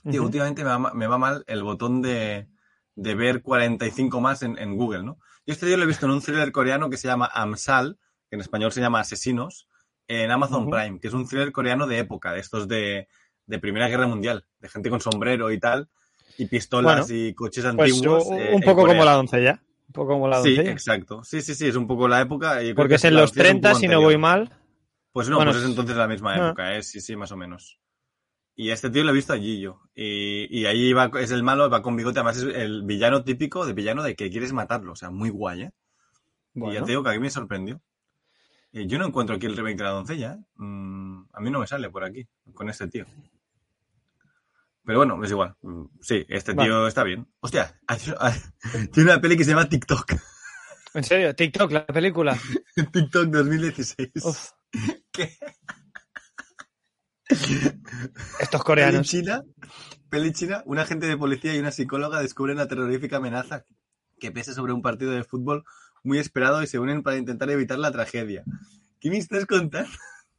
Tío, 0.03 0.21
Ujú. 0.21 0.25
últimamente 0.25 0.63
me 0.63 0.69
va, 0.69 0.79
ma- 0.79 0.93
me 0.93 1.07
va 1.07 1.17
mal 1.17 1.43
el 1.47 1.63
botón 1.63 2.01
de, 2.01 2.47
de 2.95 3.15
ver 3.15 3.41
45 3.41 4.21
más 4.21 4.43
en, 4.43 4.57
en 4.57 4.75
Google, 4.75 5.03
¿no? 5.03 5.17
Yo 5.45 5.53
este 5.53 5.65
tío 5.65 5.77
lo 5.77 5.83
he 5.83 5.87
visto 5.87 6.05
en 6.05 6.11
un 6.13 6.21
thriller 6.21 6.51
coreano 6.51 6.89
que 6.89 6.97
se 6.97 7.07
llama 7.07 7.29
Amsal, 7.33 7.97
que 8.29 8.35
en 8.35 8.41
español 8.41 8.71
se 8.71 8.81
llama 8.81 8.99
Asesinos, 9.01 9.67
en 10.07 10.31
Amazon. 10.31 10.69
Prime, 10.69 10.99
que 10.99 11.07
es 11.07 11.13
un 11.13 11.27
thriller 11.27 11.51
coreano 11.51 11.87
de 11.87 11.99
época, 11.99 12.33
de 12.33 12.39
estos 12.39 12.67
de, 12.67 13.07
de 13.45 13.59
Primera 13.59 13.87
Guerra 13.87 14.07
Mundial, 14.07 14.45
de 14.59 14.69
gente 14.69 14.89
con 14.89 15.01
sombrero 15.01 15.51
y 15.51 15.59
tal, 15.59 15.89
y 16.37 16.45
pistolas 16.45 17.07
Bueno, 17.07 17.21
y 17.21 17.33
coches 17.33 17.63
Pues 17.75 17.91
antiguos. 17.93 18.23
eh, 18.31 18.49
un 18.53 18.55
en 18.55 18.61
poco 18.61 18.85
como 18.85 19.03
la 19.05 19.13
doncella. 19.13 19.61
Un 19.87 19.93
poco 19.93 20.13
como 20.13 20.27
la 20.27 20.41
Sí, 20.41 20.49
doncella. 20.55 20.71
exacto. 20.71 21.23
Sí, 21.23 21.41
sí, 21.41 21.55
sí, 21.55 21.67
es 21.67 21.75
un 21.75 21.87
poco 21.87 22.07
la 22.07 22.21
época. 22.21 22.63
y 22.63 22.73
Porque 22.73 22.89
que 22.89 22.95
es 22.95 23.03
en 23.05 23.13
los 23.15 23.31
doncella 23.31 23.49
es 23.49 23.55
un 23.55 23.61
30, 23.61 23.69
poco 23.69 23.79
si 23.79 23.87
no 23.87 24.01
voy 24.01 24.17
mal. 24.17 24.51
Pues 25.11 25.29
no, 25.29 25.35
Bueno, 25.35 25.51
pues 25.51 25.63
es 25.63 25.69
entonces 25.69 25.95
la 25.95 26.07
misma 26.07 26.33
ah. 26.33 26.47
época, 26.47 26.75
¿eh? 26.75 26.81
sí, 26.83 26.99
sí, 26.99 27.15
más 27.15 27.31
o 27.31 27.37
menos. 27.37 27.79
Y 28.55 28.69
a 28.69 28.73
este 28.73 28.89
tío 28.89 29.03
lo 29.03 29.11
he 29.11 29.13
visto 29.15 29.33
allí 29.33 29.59
yo. 29.59 29.81
Y, 29.95 30.47
y 30.59 30.65
ahí 30.65 30.93
va, 30.93 31.11
es 31.19 31.31
el 31.31 31.43
malo, 31.43 31.69
va 31.69 31.81
con 31.81 31.95
bigote, 31.95 32.19
además 32.19 32.37
es 32.37 32.43
el 32.55 32.83
villano 32.83 33.23
típico 33.23 33.65
de 33.65 33.73
villano 33.73 34.03
de 34.03 34.15
que 34.15 34.29
quieres 34.29 34.53
matarlo, 34.53 34.93
o 34.93 34.95
sea, 34.95 35.09
muy 35.11 35.29
guay, 35.29 35.63
¿eh? 35.63 35.71
Y 36.55 36.71
ya 36.73 36.81
te 36.83 36.91
digo 36.91 37.03
que 37.03 37.09
a 37.09 37.13
mí 37.13 37.19
me 37.19 37.29
sorprendió. 37.31 37.81
Eh, 38.71 38.85
yo 38.87 38.97
no 38.99 39.05
encuentro 39.07 39.35
aquí 39.35 39.45
el 39.47 39.55
remake 39.57 39.77
de 39.77 39.83
la 39.83 39.89
doncella, 39.91 40.33
¿eh? 40.33 40.43
Mm, 40.55 41.23
a 41.33 41.39
mí 41.41 41.49
no 41.51 41.59
me 41.59 41.67
sale 41.67 41.89
por 41.89 42.03
aquí, 42.03 42.27
con 42.53 42.69
este 42.69 42.87
tío. 42.87 43.05
Pero 44.85 44.99
bueno, 44.99 45.23
es 45.23 45.31
igual. 45.31 45.55
Mm, 45.61 45.85
Sí, 46.01 46.25
este 46.29 46.53
Vale. 46.53 46.69
tío 46.69 46.87
está 46.87 47.03
bien. 47.03 47.27
Hostia, 47.39 47.79
tiene 48.91 49.11
una 49.11 49.21
peli 49.21 49.37
que 49.37 49.43
se 49.43 49.51
llama 49.51 49.69
TikTok. 49.69 50.13
En 50.95 51.03
serio, 51.03 51.33
TikTok, 51.33 51.71
la 51.71 51.87
película. 51.87 52.37
TikTok 52.93 53.25
2016. 53.29 54.11
Uf, 54.23 54.49
¿Qué? 55.11 55.35
estos 57.29 58.49
Peli 58.49 58.63
coreanos. 58.63 59.07
china, 59.07 59.43
peli 60.09 60.31
china, 60.33 60.61
un 60.67 60.77
agente 60.77 61.07
de 61.07 61.17
policía 61.17 61.55
y 61.55 61.59
una 61.59 61.71
psicóloga 61.71 62.21
descubren 62.21 62.57
la 62.57 62.67
terrorífica 62.67 63.17
amenaza 63.17 63.65
que 64.19 64.31
pesa 64.31 64.53
sobre 64.53 64.71
un 64.73 64.81
partido 64.83 65.11
de 65.13 65.23
fútbol 65.23 65.63
muy 66.03 66.19
esperado 66.19 66.61
y 66.61 66.67
se 66.67 66.77
unen 66.79 67.01
para 67.01 67.17
intentar 67.17 67.49
evitar 67.49 67.79
la 67.79 67.91
tragedia. 67.91 68.43
¿Qué 68.99 69.09
me 69.09 69.17
estás 69.17 69.45
contando? 69.47 69.89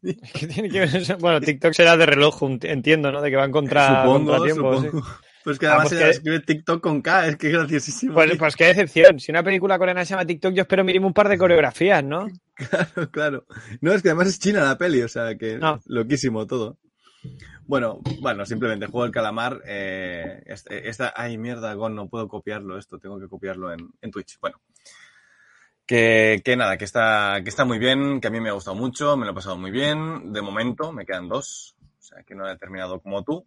¿Qué 0.34 0.46
tiene 0.46 0.68
que 0.68 0.80
ver 0.80 0.96
eso? 0.96 1.16
Bueno, 1.18 1.40
TikTok 1.40 1.72
será 1.72 1.96
de 1.96 2.06
reloj, 2.06 2.42
entiendo, 2.62 3.10
¿no? 3.12 3.20
De 3.22 3.30
que 3.30 3.36
van 3.36 3.50
contra 3.52 4.02
supongo, 4.02 4.32
contratiempo. 4.32 4.80
sí. 4.80 4.86
supongo. 4.86 5.06
Pues 5.44 5.58
que 5.58 5.66
Ah, 5.66 5.72
además 5.72 5.88
pues 5.90 5.98
se 5.98 6.04
que- 6.06 6.10
escribe 6.10 6.40
TikTok 6.40 6.80
con 6.82 7.02
K, 7.02 7.26
es 7.28 7.36
que 7.36 7.48
es 7.48 7.52
graciosísimo. 7.52 8.14
Pues, 8.14 8.34
pues 8.38 8.56
qué 8.56 8.64
decepción. 8.66 9.20
Si 9.20 9.30
una 9.30 9.42
película 9.42 9.76
coreana 9.78 10.02
se 10.04 10.10
llama 10.14 10.24
TikTok, 10.24 10.54
yo 10.54 10.62
espero 10.62 10.84
mínimo 10.84 11.06
un 11.06 11.12
par 11.12 11.28
de 11.28 11.36
coreografías, 11.38 12.02
¿no? 12.02 12.28
Claro, 12.56 13.10
claro. 13.10 13.46
No, 13.80 13.92
es 13.92 14.00
que 14.02 14.08
además 14.10 14.28
es 14.28 14.38
china 14.38 14.62
la 14.64 14.78
peli, 14.78 15.02
o 15.02 15.08
sea 15.08 15.36
que 15.36 15.58
No. 15.58 15.80
loquísimo 15.86 16.46
todo. 16.46 16.78
Bueno, 17.66 18.00
bueno, 18.20 18.46
simplemente 18.46 18.86
juego 18.86 19.04
el 19.06 19.10
calamar. 19.12 19.60
Eh, 19.66 20.42
este- 20.46 20.88
esta, 20.88 21.12
ay, 21.16 21.36
mierda, 21.38 21.74
Gon, 21.74 21.94
no 21.94 22.08
puedo 22.08 22.28
copiarlo 22.28 22.78
esto, 22.78 22.98
tengo 22.98 23.18
que 23.18 23.28
copiarlo 23.28 23.72
en, 23.72 23.90
en 24.00 24.10
Twitch. 24.10 24.38
Bueno, 24.40 24.60
que, 25.86 26.40
que 26.44 26.56
nada, 26.56 26.76
que 26.76 26.84
está, 26.84 27.40
que 27.42 27.50
está 27.50 27.64
muy 27.64 27.78
bien, 27.78 28.20
que 28.20 28.28
a 28.28 28.30
mí 28.30 28.40
me 28.40 28.48
ha 28.50 28.52
gustado 28.52 28.76
mucho, 28.76 29.16
me 29.16 29.26
lo 29.26 29.32
he 29.32 29.34
pasado 29.34 29.56
muy 29.56 29.70
bien. 29.70 30.32
De 30.32 30.42
momento 30.42 30.92
me 30.92 31.04
quedan 31.04 31.28
dos, 31.28 31.76
o 31.98 32.02
sea 32.02 32.22
que 32.22 32.34
no 32.34 32.48
he 32.48 32.56
terminado 32.56 33.00
como 33.00 33.22
tú. 33.22 33.44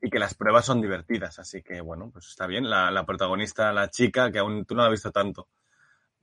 Y 0.00 0.10
que 0.10 0.18
las 0.18 0.34
pruebas 0.34 0.64
son 0.66 0.80
divertidas, 0.80 1.38
así 1.38 1.62
que 1.62 1.80
bueno, 1.80 2.10
pues 2.12 2.26
está 2.28 2.46
bien. 2.46 2.68
La, 2.68 2.90
la 2.90 3.04
protagonista, 3.06 3.72
la 3.72 3.88
chica, 3.90 4.30
que 4.30 4.38
aún 4.38 4.64
tú 4.64 4.74
no 4.74 4.82
la 4.82 4.88
has 4.88 4.92
visto 4.92 5.10
tanto, 5.10 5.48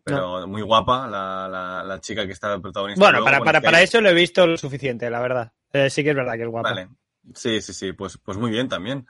pero 0.03 0.47
muy 0.47 0.61
guapa, 0.61 1.07
la, 1.07 1.47
la, 1.49 1.83
la 1.83 1.99
chica 1.99 2.25
que 2.25 2.33
está 2.33 2.59
protagonista. 2.59 3.03
Bueno, 3.03 3.19
Luego, 3.19 3.25
para, 3.25 3.39
para, 3.43 3.61
para 3.61 3.77
hay- 3.79 3.85
eso 3.85 3.99
lo 3.99 4.09
he 4.09 4.13
visto 4.13 4.45
lo 4.45 4.57
suficiente, 4.57 5.09
la 5.09 5.19
verdad. 5.21 5.51
Eh, 5.73 5.89
sí 5.89 6.03
que 6.03 6.11
es 6.11 6.15
verdad 6.15 6.33
que 6.33 6.43
es 6.43 6.49
guapa. 6.49 6.69
Vale. 6.69 6.89
Sí, 7.33 7.61
sí, 7.61 7.73
sí, 7.73 7.93
pues, 7.93 8.17
pues 8.17 8.37
muy 8.37 8.51
bien 8.51 8.67
también. 8.69 9.07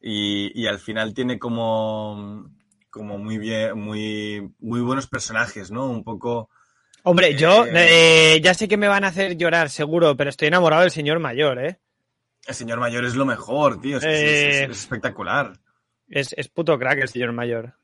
Y, 0.00 0.52
y 0.62 0.66
al 0.66 0.78
final 0.78 1.12
tiene 1.14 1.38
como, 1.38 2.50
como 2.94 3.18
muy 3.18 3.38
bien, 3.38 3.76
muy, 3.76 4.48
muy 4.60 4.80
buenos 4.80 5.08
personajes, 5.08 5.72
¿no? 5.72 5.86
Un 5.90 6.04
poco. 6.04 6.48
Hombre, 7.02 7.34
yo 7.34 7.66
Eh, 7.66 8.36
eh, 8.36 8.40
ya 8.40 8.54
sé 8.54 8.68
que 8.68 8.76
me 8.76 8.86
van 8.88 9.02
a 9.04 9.08
hacer 9.08 9.36
llorar, 9.36 9.68
seguro, 9.68 10.16
pero 10.16 10.30
estoy 10.30 10.46
enamorado 10.48 10.82
del 10.82 10.92
señor 10.92 11.18
mayor, 11.18 11.58
¿eh? 11.58 11.80
El 12.46 12.54
señor 12.54 12.78
mayor 12.78 13.04
es 13.04 13.16
lo 13.16 13.24
mejor, 13.26 13.80
tío. 13.80 13.96
Es, 13.98 14.04
que 14.04 14.12
es- 14.14 14.20
es- 14.54 14.60
Eh, 14.60 14.64
es 14.70 14.78
espectacular. 14.78 15.58
Es, 16.08 16.32
es 16.36 16.48
puto 16.48 16.78
crack 16.78 17.00
el 17.00 17.08
señor 17.08 17.32
mayor. 17.32 17.74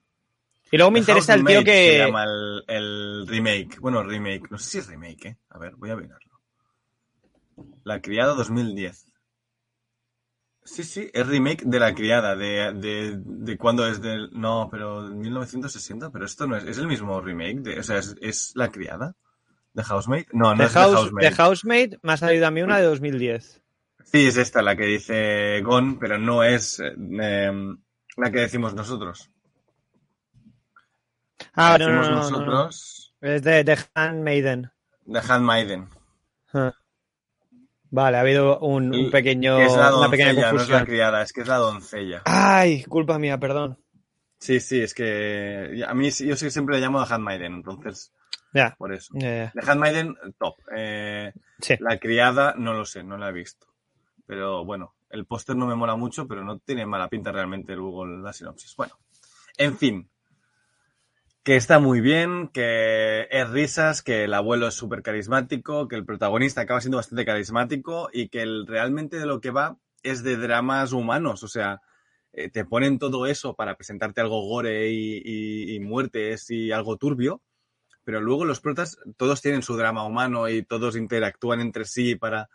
Y 0.71 0.77
luego 0.77 0.93
me 0.93 1.01
The 1.01 1.03
interesa 1.11 1.35
el 1.35 1.41
tío 1.45 1.57
Housemaid 1.57 1.67
Se 1.77 1.91
que. 1.93 1.99
llama 1.99 2.25
el, 2.25 2.65
el 2.69 3.27
remake. 3.27 3.81
Bueno, 3.81 4.05
remake. 4.05 4.49
No 4.51 4.59
sé 4.59 4.71
si 4.71 4.79
es 4.79 4.87
remake, 4.87 5.25
¿eh? 5.27 5.37
A 5.49 5.59
ver, 5.59 5.75
voy 5.75 5.91
a 5.91 5.97
mirarlo. 5.97 6.41
La 7.83 8.01
criada 8.01 8.35
2010. 8.35 9.07
Sí, 10.71 10.85
sí, 10.85 11.11
es 11.13 11.27
remake 11.27 11.65
de 11.65 11.81
La 11.81 11.93
criada. 11.93 12.37
De, 12.37 12.73
de, 12.75 13.19
de 13.19 13.59
cuándo 13.59 13.89
es 13.89 14.01
del. 14.01 14.31
No, 14.33 14.69
pero 14.71 15.03
1960. 15.03 16.11
Pero 16.11 16.25
esto 16.25 16.47
no 16.47 16.57
es. 16.57 16.63
¿Es 16.63 16.79
el 16.79 16.87
mismo 16.87 17.21
remake? 17.21 17.61
De, 17.61 17.81
o 17.81 17.83
sea, 17.83 17.99
¿es, 17.99 18.15
es 18.21 18.53
La 18.55 18.71
criada? 18.71 19.17
¿De 19.73 19.83
Housemaid? 19.83 20.27
No, 20.33 20.55
no 20.55 20.59
The, 20.59 20.65
es 20.65 20.73
The 20.73 20.79
House, 20.79 20.95
Housemaid. 20.95 21.29
The 21.29 21.35
Housemaid 21.35 21.95
me 22.03 22.13
ha 22.13 22.17
salido 22.17 22.47
a 22.47 22.53
mí 22.53 22.63
una 22.63 22.79
de 22.79 22.85
2010. 22.85 23.61
Sí, 24.05 24.29
es 24.29 24.37
esta 24.37 24.63
la 24.63 24.77
que 24.77 24.85
dice 24.85 25.61
Gon, 25.63 25.99
pero 25.99 26.19
no 26.19 26.45
es 26.45 26.79
eh, 26.79 26.95
em, 26.97 27.77
la 28.17 28.31
que 28.31 28.39
decimos 28.39 28.73
nosotros. 28.73 29.29
Ah, 31.55 31.77
no, 31.81 31.89
no, 31.89 31.95
no, 31.97 32.03
no, 32.03 32.11
no. 32.11 32.17
nosotros. 32.17 33.13
Es 33.21 33.43
de 33.43 33.65
The 33.65 33.77
Handmaiden. 33.95 34.71
The 35.13 35.21
Handmaiden. 35.21 35.89
Ah. 36.55 36.73
Vale, 37.91 38.17
ha 38.17 38.21
habido 38.21 38.59
un, 38.61 38.95
un 38.95 39.11
pequeño, 39.11 39.57
que 39.57 39.65
es 39.67 39.77
la 39.77 39.97
una 39.97 40.09
pequeña 40.11 40.29
doncella, 40.33 40.41
no 40.43 40.47
es 40.47 40.51
confusión. 40.53 40.79
la 40.79 40.87
criada, 40.87 41.23
es 41.23 41.33
que 41.33 41.41
es 41.41 41.49
la 41.49 41.57
doncella. 41.57 42.23
Ay, 42.25 42.85
culpa 42.85 43.19
mía, 43.19 43.39
perdón. 43.39 43.79
Sí, 44.39 44.61
sí, 44.61 44.81
es 44.81 44.95
que 44.95 45.85
a 45.87 45.93
mí 45.95 46.11
yo 46.11 46.37
siempre 46.37 46.77
le 46.77 46.81
llamo 46.83 47.05
The 47.05 47.13
Handmaiden, 47.15 47.53
entonces 47.55 48.13
Ya. 48.55 48.75
por 48.79 48.93
eso. 48.95 49.13
ya, 49.17 49.37
ya. 49.37 49.53
The 49.61 49.71
Handmaiden, 49.71 50.17
top. 50.39 50.55
Eh, 50.75 51.33
Sí. 51.61 51.75
La 51.81 51.99
criada, 51.99 52.55
no 52.57 52.73
lo 52.73 52.85
sé, 52.87 53.03
no 53.03 53.19
la 53.19 53.29
he 53.29 53.33
visto. 53.33 53.67
Pero 54.27 54.65
bueno, 54.65 54.95
el 55.11 55.27
póster 55.27 55.57
no 55.57 55.67
me 55.67 55.75
mola 55.75 55.95
mucho, 55.97 56.27
pero 56.27 56.43
no 56.45 56.59
tiene 56.59 56.87
mala 56.87 57.09
pinta 57.09 57.33
realmente 57.33 57.75
luego 57.77 58.07
la 58.07 58.33
sinopsis. 58.33 58.75
Bueno, 58.77 58.95
en 59.59 59.77
fin. 59.77 60.09
Que 61.43 61.57
está 61.57 61.79
muy 61.79 62.01
bien, 62.03 62.49
que 62.49 63.27
es 63.31 63.49
risas, 63.49 64.03
que 64.03 64.25
el 64.25 64.35
abuelo 64.35 64.69
es 64.69 64.75
súper 64.75 65.03
carismático, 65.03 65.89
que 65.89 65.97
el 65.97 66.05
protagonista 66.05 66.61
acaba 66.61 66.81
siendo 66.83 66.99
bastante 66.99 67.25
carismático 67.25 68.11
y 68.13 68.29
que 68.29 68.43
el, 68.43 68.67
realmente 68.67 69.19
de 69.19 69.25
lo 69.27 69.41
que 69.41 69.51
va 69.51 69.79
es 70.03 70.23
de 70.23 70.37
dramas 70.37 70.93
humanos. 70.93 71.43
O 71.43 71.49
sea, 71.49 71.81
eh, 72.33 72.51
te 72.51 72.67
ponen 72.67 72.99
todo 72.99 73.27
eso 73.27 73.55
para 73.55 73.75
presentarte 73.77 74.21
algo 74.21 74.43
gore 74.47 74.91
y, 74.91 75.17
y- 75.25 75.75
y 75.77 75.81
muertes 75.81 76.51
y 76.51 76.73
algo 76.73 76.99
turbio, 76.99 77.41
pero 78.05 78.21
luego 78.21 78.45
los 78.45 78.61
protas 78.61 78.99
todos 79.17 79.43
tienen 79.43 79.63
su 79.63 79.77
drama 79.77 80.07
humano 80.07 80.49
y 80.49 80.63
todos 80.65 80.97
interactúan 80.97 81.61
entre 81.61 81.85
sí 81.87 82.17
para, 82.17 82.51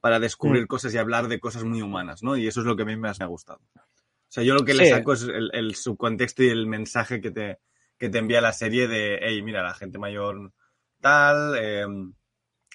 para 0.00 0.20
descubrir 0.20 0.64
Mm. 0.64 0.68
cosas 0.68 0.94
y 0.94 0.98
hablar 0.98 1.28
de 1.28 1.40
cosas 1.40 1.64
muy 1.64 1.82
humanas, 1.82 2.22
¿no? 2.22 2.36
Y 2.36 2.46
eso 2.46 2.60
es 2.60 2.66
lo 2.66 2.76
que 2.76 2.82
a 2.84 2.86
mí 2.86 2.96
más 2.96 3.18
me 3.20 3.24
ha 3.26 3.28
gustado. 3.28 3.60
O 3.76 4.30
sea, 4.30 4.44
yo 4.44 4.54
lo 4.54 4.64
que 4.64 4.74
le 4.74 4.84
saco 4.84 5.12
es 5.14 5.22
el, 5.22 5.50
el 5.54 5.74
subcontexto 5.74 6.42
y 6.44 6.48
el 6.50 6.66
mensaje 6.66 7.20
que 7.20 7.30
te, 7.30 7.58
que 7.98 8.08
te 8.08 8.18
envía 8.18 8.40
la 8.40 8.52
serie 8.52 8.86
de, 8.88 9.18
hey, 9.22 9.42
mira, 9.42 9.62
la 9.62 9.74
gente 9.74 9.98
mayor 9.98 10.52
tal, 11.00 11.54
eh, 11.58 11.86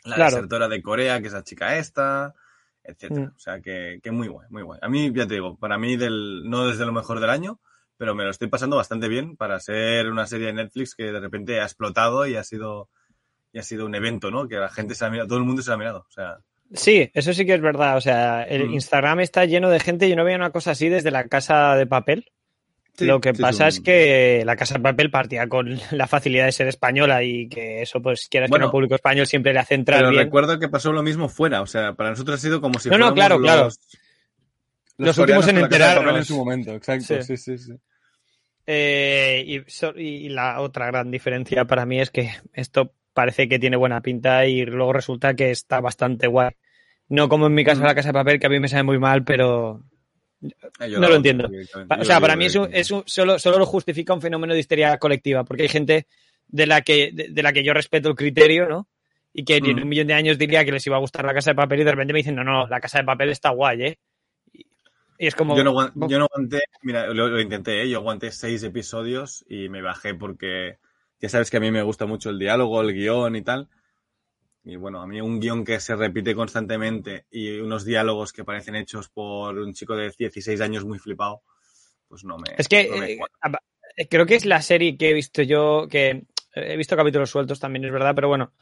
la 0.03 0.15
Claro. 0.15 0.35
desertora 0.35 0.67
de 0.67 0.81
Corea, 0.81 1.21
que 1.21 1.27
es 1.27 1.33
la 1.33 1.43
chica 1.43 1.77
esta, 1.77 2.33
etcétera. 2.83 3.27
Mm. 3.27 3.35
O 3.35 3.39
sea, 3.39 3.61
que, 3.61 3.99
que 4.03 4.11
muy 4.11 4.27
guay, 4.27 4.47
muy 4.49 4.61
guay. 4.63 4.79
A 4.81 4.89
mí, 4.89 5.11
ya 5.13 5.25
te 5.27 5.35
digo, 5.35 5.57
para 5.57 5.77
mí 5.77 5.95
del, 5.95 6.43
no 6.49 6.67
desde 6.67 6.85
lo 6.85 6.91
mejor 6.91 7.19
del 7.19 7.29
año, 7.29 7.59
pero 7.97 8.15
me 8.15 8.23
lo 8.25 8.31
estoy 8.31 8.49
pasando 8.49 8.75
bastante 8.75 9.07
bien 9.07 9.37
para 9.37 9.59
ser 9.59 10.09
una 10.09 10.27
serie 10.27 10.47
de 10.47 10.53
Netflix 10.53 10.95
que 10.95 11.11
de 11.11 11.19
repente 11.19 11.61
ha 11.61 11.63
explotado 11.63 12.25
y 12.27 12.35
ha 12.35 12.43
sido, 12.43 12.89
y 13.53 13.59
ha 13.59 13.63
sido 13.63 13.85
un 13.85 13.95
evento, 13.95 14.29
¿no? 14.31 14.47
Que 14.47 14.55
la 14.55 14.69
gente 14.69 14.95
se 14.95 15.05
ha 15.05 15.09
mirado, 15.09 15.27
todo 15.29 15.37
el 15.39 15.45
mundo 15.45 15.61
se 15.61 15.69
la 15.69 15.75
ha 15.75 15.77
mirado. 15.79 15.99
O 16.09 16.11
sea, 16.11 16.37
Sí, 16.73 17.11
eso 17.13 17.33
sí 17.33 17.45
que 17.45 17.53
es 17.53 17.61
verdad. 17.61 17.97
O 17.97 18.01
sea, 18.01 18.43
el 18.43 18.67
Mm. 18.69 18.73
Instagram 18.73 19.19
está 19.19 19.45
lleno 19.45 19.69
de 19.69 19.79
gente. 19.79 20.09
Yo 20.09 20.15
no 20.15 20.23
veía 20.23 20.37
una 20.37 20.49
cosa 20.49 20.71
así 20.71 20.89
desde 20.89 21.11
la 21.11 21.27
casa 21.27 21.75
de 21.75 21.85
papel. 21.85 22.31
Sí, 22.95 23.05
Lo 23.05 23.19
que 23.19 23.33
sí, 23.33 23.41
pasa 23.41 23.71
sí, 23.71 23.77
es 23.79 23.83
que 23.83 24.43
la 24.45 24.55
casa 24.55 24.75
de 24.75 24.79
papel 24.81 25.09
partía 25.09 25.47
con 25.47 25.67
la 25.91 26.07
facilidad 26.07 26.45
de 26.45 26.51
ser 26.51 26.67
española 26.67 27.23
y 27.23 27.47
que 27.49 27.81
eso, 27.81 28.01
pues, 28.01 28.27
quieras 28.29 28.49
Bueno, 28.51 28.65
que 28.65 28.67
no, 28.67 28.71
público 28.71 28.95
español 28.95 29.25
siempre 29.25 29.51
le 29.51 29.59
hace 29.59 29.73
entrar 29.75 29.99
pero 29.99 30.11
bien. 30.11 30.23
recuerdo 30.25 30.59
que 30.59 30.69
pasó 30.69 30.91
lo 30.93 31.01
mismo 31.01 31.27
fuera. 31.27 31.61
O 31.61 31.65
sea, 31.67 31.93
para 31.93 32.11
nosotros 32.11 32.39
ha 32.39 32.41
sido 32.41 32.61
como 32.61 32.77
si 32.79 32.89
No, 32.89 32.97
no, 32.99 33.13
claro, 33.13 33.39
los, 33.39 33.47
claro. 33.47 33.63
los 33.63 33.79
Los 34.97 35.17
últimos 35.17 35.47
en 35.47 35.57
enterarnos. 35.57 36.17
en 36.17 36.25
su 36.25 36.37
momento, 36.37 36.71
exacto. 36.75 37.21
Sí. 37.23 37.35
Sí, 37.37 37.57
sí. 37.57 37.73
Eh, 38.65 39.43
y, 39.45 39.61
so- 39.71 39.97
y 39.97 40.29
la 40.29 40.61
otra 40.61 40.85
gran 40.87 41.11
diferencia 41.11 41.65
para 41.65 41.85
mí 41.85 41.99
es 41.99 42.11
que 42.11 42.29
esto 42.53 42.93
parece 43.13 43.49
que 43.49 43.59
tiene 43.59 43.75
buena 43.75 44.01
pinta 44.01 44.45
y 44.45 44.65
luego 44.65 44.93
resulta 44.93 45.33
que 45.33 45.51
está 45.51 45.81
bastante 45.81 46.27
guay. 46.27 46.51
No 47.09 47.27
como 47.27 47.47
en 47.47 47.53
mi 47.55 47.65
caso 47.65 47.81
Mm. 47.81 47.85
la 47.85 47.95
casa 47.95 48.09
de 48.09 48.13
papel, 48.13 48.39
que 48.39 48.47
a 48.47 48.49
mí 48.49 48.59
me 48.59 48.69
sabe 48.69 48.83
muy 48.83 48.99
mal, 48.99 49.23
pero 49.23 49.81
No 50.79 51.07
lo 51.09 51.15
entiendo. 51.15 51.49
O 51.99 52.05
sea, 52.05 52.19
para 52.19 52.35
mí 52.35 52.45
es 52.45 52.55
un- 52.55 52.63
directamente. 52.67 52.79
es 52.79 52.91
un- 52.91 53.03
solo, 53.05 53.39
solo 53.39 53.59
lo 53.59 53.65
justifica 53.65 54.13
un 54.13 54.21
fenómeno 54.21 54.53
de 54.53 54.59
histeria 54.59 54.97
colectiva, 54.97 55.43
porque 55.43 55.63
hay 55.63 55.69
gente 55.69 56.07
de 56.47 56.67
la 56.67 56.81
que, 56.81 57.11
de, 57.13 57.29
de 57.29 57.43
la 57.43 57.53
que 57.53 57.63
yo 57.63 57.73
respeto 57.73 58.09
el 58.09 58.15
criterio, 58.15 58.67
¿no? 58.67 58.87
Y 59.33 59.43
que 59.45 59.57
en 59.57 59.63
Mm. 59.65 59.81
un 59.83 59.89
millón 59.89 60.07
de 60.07 60.13
años 60.13 60.37
diría 60.37 60.63
que 60.63 60.71
les 60.71 60.85
iba 60.85 60.95
a 60.97 60.99
gustar 60.99 61.25
la 61.25 61.33
casa 61.33 61.51
de 61.51 61.55
papel 61.55 61.79
y 61.79 61.83
de 61.83 61.91
repente 61.91 62.13
me 62.13 62.19
dicen, 62.19 62.35
no, 62.35 62.43
no, 62.43 62.67
la 62.67 62.79
casa 62.79 62.99
de 62.99 63.03
papel 63.05 63.29
está 63.29 63.49
guay, 63.49 63.81
¿eh? 63.83 63.97
Y, 64.53 64.65
es 65.27 65.35
como... 65.35 65.55
Yo 65.57 65.63
no, 65.63 65.73
yo 66.07 66.19
no 66.19 66.25
aguanté, 66.25 66.63
mira, 66.81 67.07
lo, 67.13 67.27
lo 67.29 67.39
intenté, 67.41 67.81
¿eh? 67.81 67.89
yo 67.89 67.97
aguanté 67.99 68.31
seis 68.31 68.61
episodios 68.63 69.43
y 69.47 69.69
me 69.69 69.81
bajé 69.81 70.13
porque 70.13 70.77
ya 71.21 71.29
sabes 71.29 71.49
que 71.49 71.57
a 71.57 71.59
mí 71.61 71.71
me 71.71 71.81
gusta 71.81 72.05
mucho 72.05 72.29
el 72.29 72.37
diálogo, 72.39 72.81
el 72.81 72.93
guion 72.93 73.35
y 73.35 73.41
tal. 73.41 73.69
Y 74.63 74.77
bueno, 74.77 75.01
a 75.01 75.07
mí 75.07 75.19
un 75.19 75.39
guion 75.39 75.65
que 75.65 75.79
se 75.79 75.95
repite 75.95 76.33
constantemente 76.33 77.25
y 77.31 77.59
unos 77.59 77.83
diálogos 77.83 78.31
que 78.31 78.45
parecen 78.45 78.75
hechos 78.75 79.09
por 79.09 79.57
un 79.57 79.73
chico 79.73 79.95
de 79.95 80.13
16 80.17 80.61
años 80.61 80.85
muy 80.85 80.99
flipado, 80.99 81.41
pues 82.07 82.23
no 82.23 82.37
me. 82.37 82.55
Es 82.57 82.67
que 82.67 82.87
no 82.89 82.97
me 82.97 83.11
eh, 83.11 83.19
eh, 83.95 84.07
creo 84.07 84.25
que 84.25 84.35
es 84.35 84.45
la 84.45 84.61
serie 84.61 84.97
que 84.97 85.09
he 85.09 85.13
visto 85.13 85.41
yo, 85.41 85.87
que 85.89 86.09
eh, 86.09 86.25
he 86.55 86.77
visto 86.77 86.95
capítulos 86.95 87.29
sueltos 87.29 87.59
también, 87.59 87.85
es 87.85 87.91
verdad, 87.91 88.15
pero 88.15 88.27
bueno, 88.27 88.53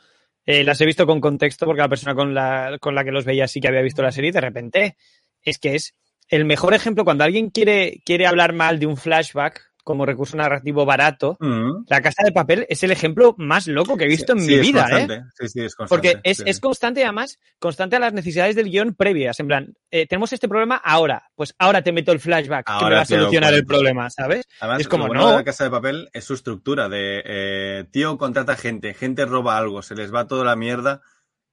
eh, 0.45 0.63
las 0.63 0.81
he 0.81 0.85
visto 0.85 1.05
con 1.05 1.21
contexto 1.21 1.65
porque 1.65 1.81
la 1.81 1.89
persona 1.89 2.15
con 2.15 2.33
la, 2.33 2.77
con 2.79 2.95
la 2.95 3.03
que 3.03 3.11
los 3.11 3.25
veía 3.25 3.47
sí 3.47 3.61
que 3.61 3.67
había 3.67 3.81
visto 3.81 4.01
la 4.01 4.11
serie 4.11 4.29
y 4.29 4.33
de 4.33 4.41
repente 4.41 4.97
es 5.43 5.59
que 5.59 5.75
es 5.75 5.95
el 6.29 6.45
mejor 6.45 6.73
ejemplo 6.73 7.03
cuando 7.03 7.23
alguien 7.23 7.49
quiere, 7.49 8.01
quiere 8.05 8.25
hablar 8.25 8.53
mal 8.53 8.79
de 8.79 8.87
un 8.87 8.97
flashback 8.97 9.70
como 9.83 10.05
recurso 10.05 10.37
narrativo 10.37 10.85
barato. 10.85 11.37
Mm. 11.39 11.85
La 11.87 12.01
casa 12.01 12.23
de 12.23 12.31
papel 12.31 12.65
es 12.69 12.83
el 12.83 12.91
ejemplo 12.91 13.35
más 13.37 13.67
loco 13.67 13.97
que 13.97 14.05
he 14.05 14.07
visto 14.07 14.33
en 14.33 14.41
Sí, 14.41 14.47
mi 14.47 14.53
es 14.55 14.61
vida, 14.61 14.85
¿eh? 14.85 14.89
constante. 14.89 15.23
Sí, 15.37 15.47
sí, 15.47 15.59
es 15.61 15.75
constante. 15.75 16.09
Porque 16.11 16.29
es, 16.29 16.43
es 16.45 16.59
constante, 16.59 17.03
además, 17.03 17.39
constante 17.59 17.95
a 17.95 17.99
las 17.99 18.13
necesidades 18.13 18.55
del 18.55 18.69
guion 18.69 18.93
previas. 18.93 19.39
En 19.39 19.47
plan, 19.47 19.73
eh, 19.89 20.07
tenemos 20.07 20.31
este 20.33 20.47
problema 20.47 20.75
ahora, 20.75 21.29
pues 21.35 21.53
ahora 21.59 21.81
te 21.81 21.91
meto 21.91 22.11
el 22.11 22.19
flashback 22.19 22.65
que 22.65 22.73
me 22.73 22.79
Ahora 22.79 22.95
va 22.97 23.01
a 23.01 23.05
solucionar 23.05 23.53
el 23.53 23.65
problema, 23.65 24.09
¿sabes? 24.09 24.47
Además, 24.59 24.81
es 24.81 24.87
como, 24.87 25.07
bueno 25.07 25.21
no. 25.21 25.35
la 25.35 25.43
casa 25.43 25.63
de 25.63 25.69
papel 25.71 26.09
es 26.13 26.23
su 26.23 26.33
estructura 26.33 26.89
de 26.89 27.21
eh, 27.25 27.85
tío 27.91 28.17
contrata 28.17 28.55
gente, 28.55 28.93
gente 28.93 29.25
roba 29.25 29.57
algo, 29.57 29.81
se 29.81 29.95
les 29.95 30.13
va 30.13 30.27
toda 30.27 30.45
la 30.45 30.55
mierda. 30.55 31.01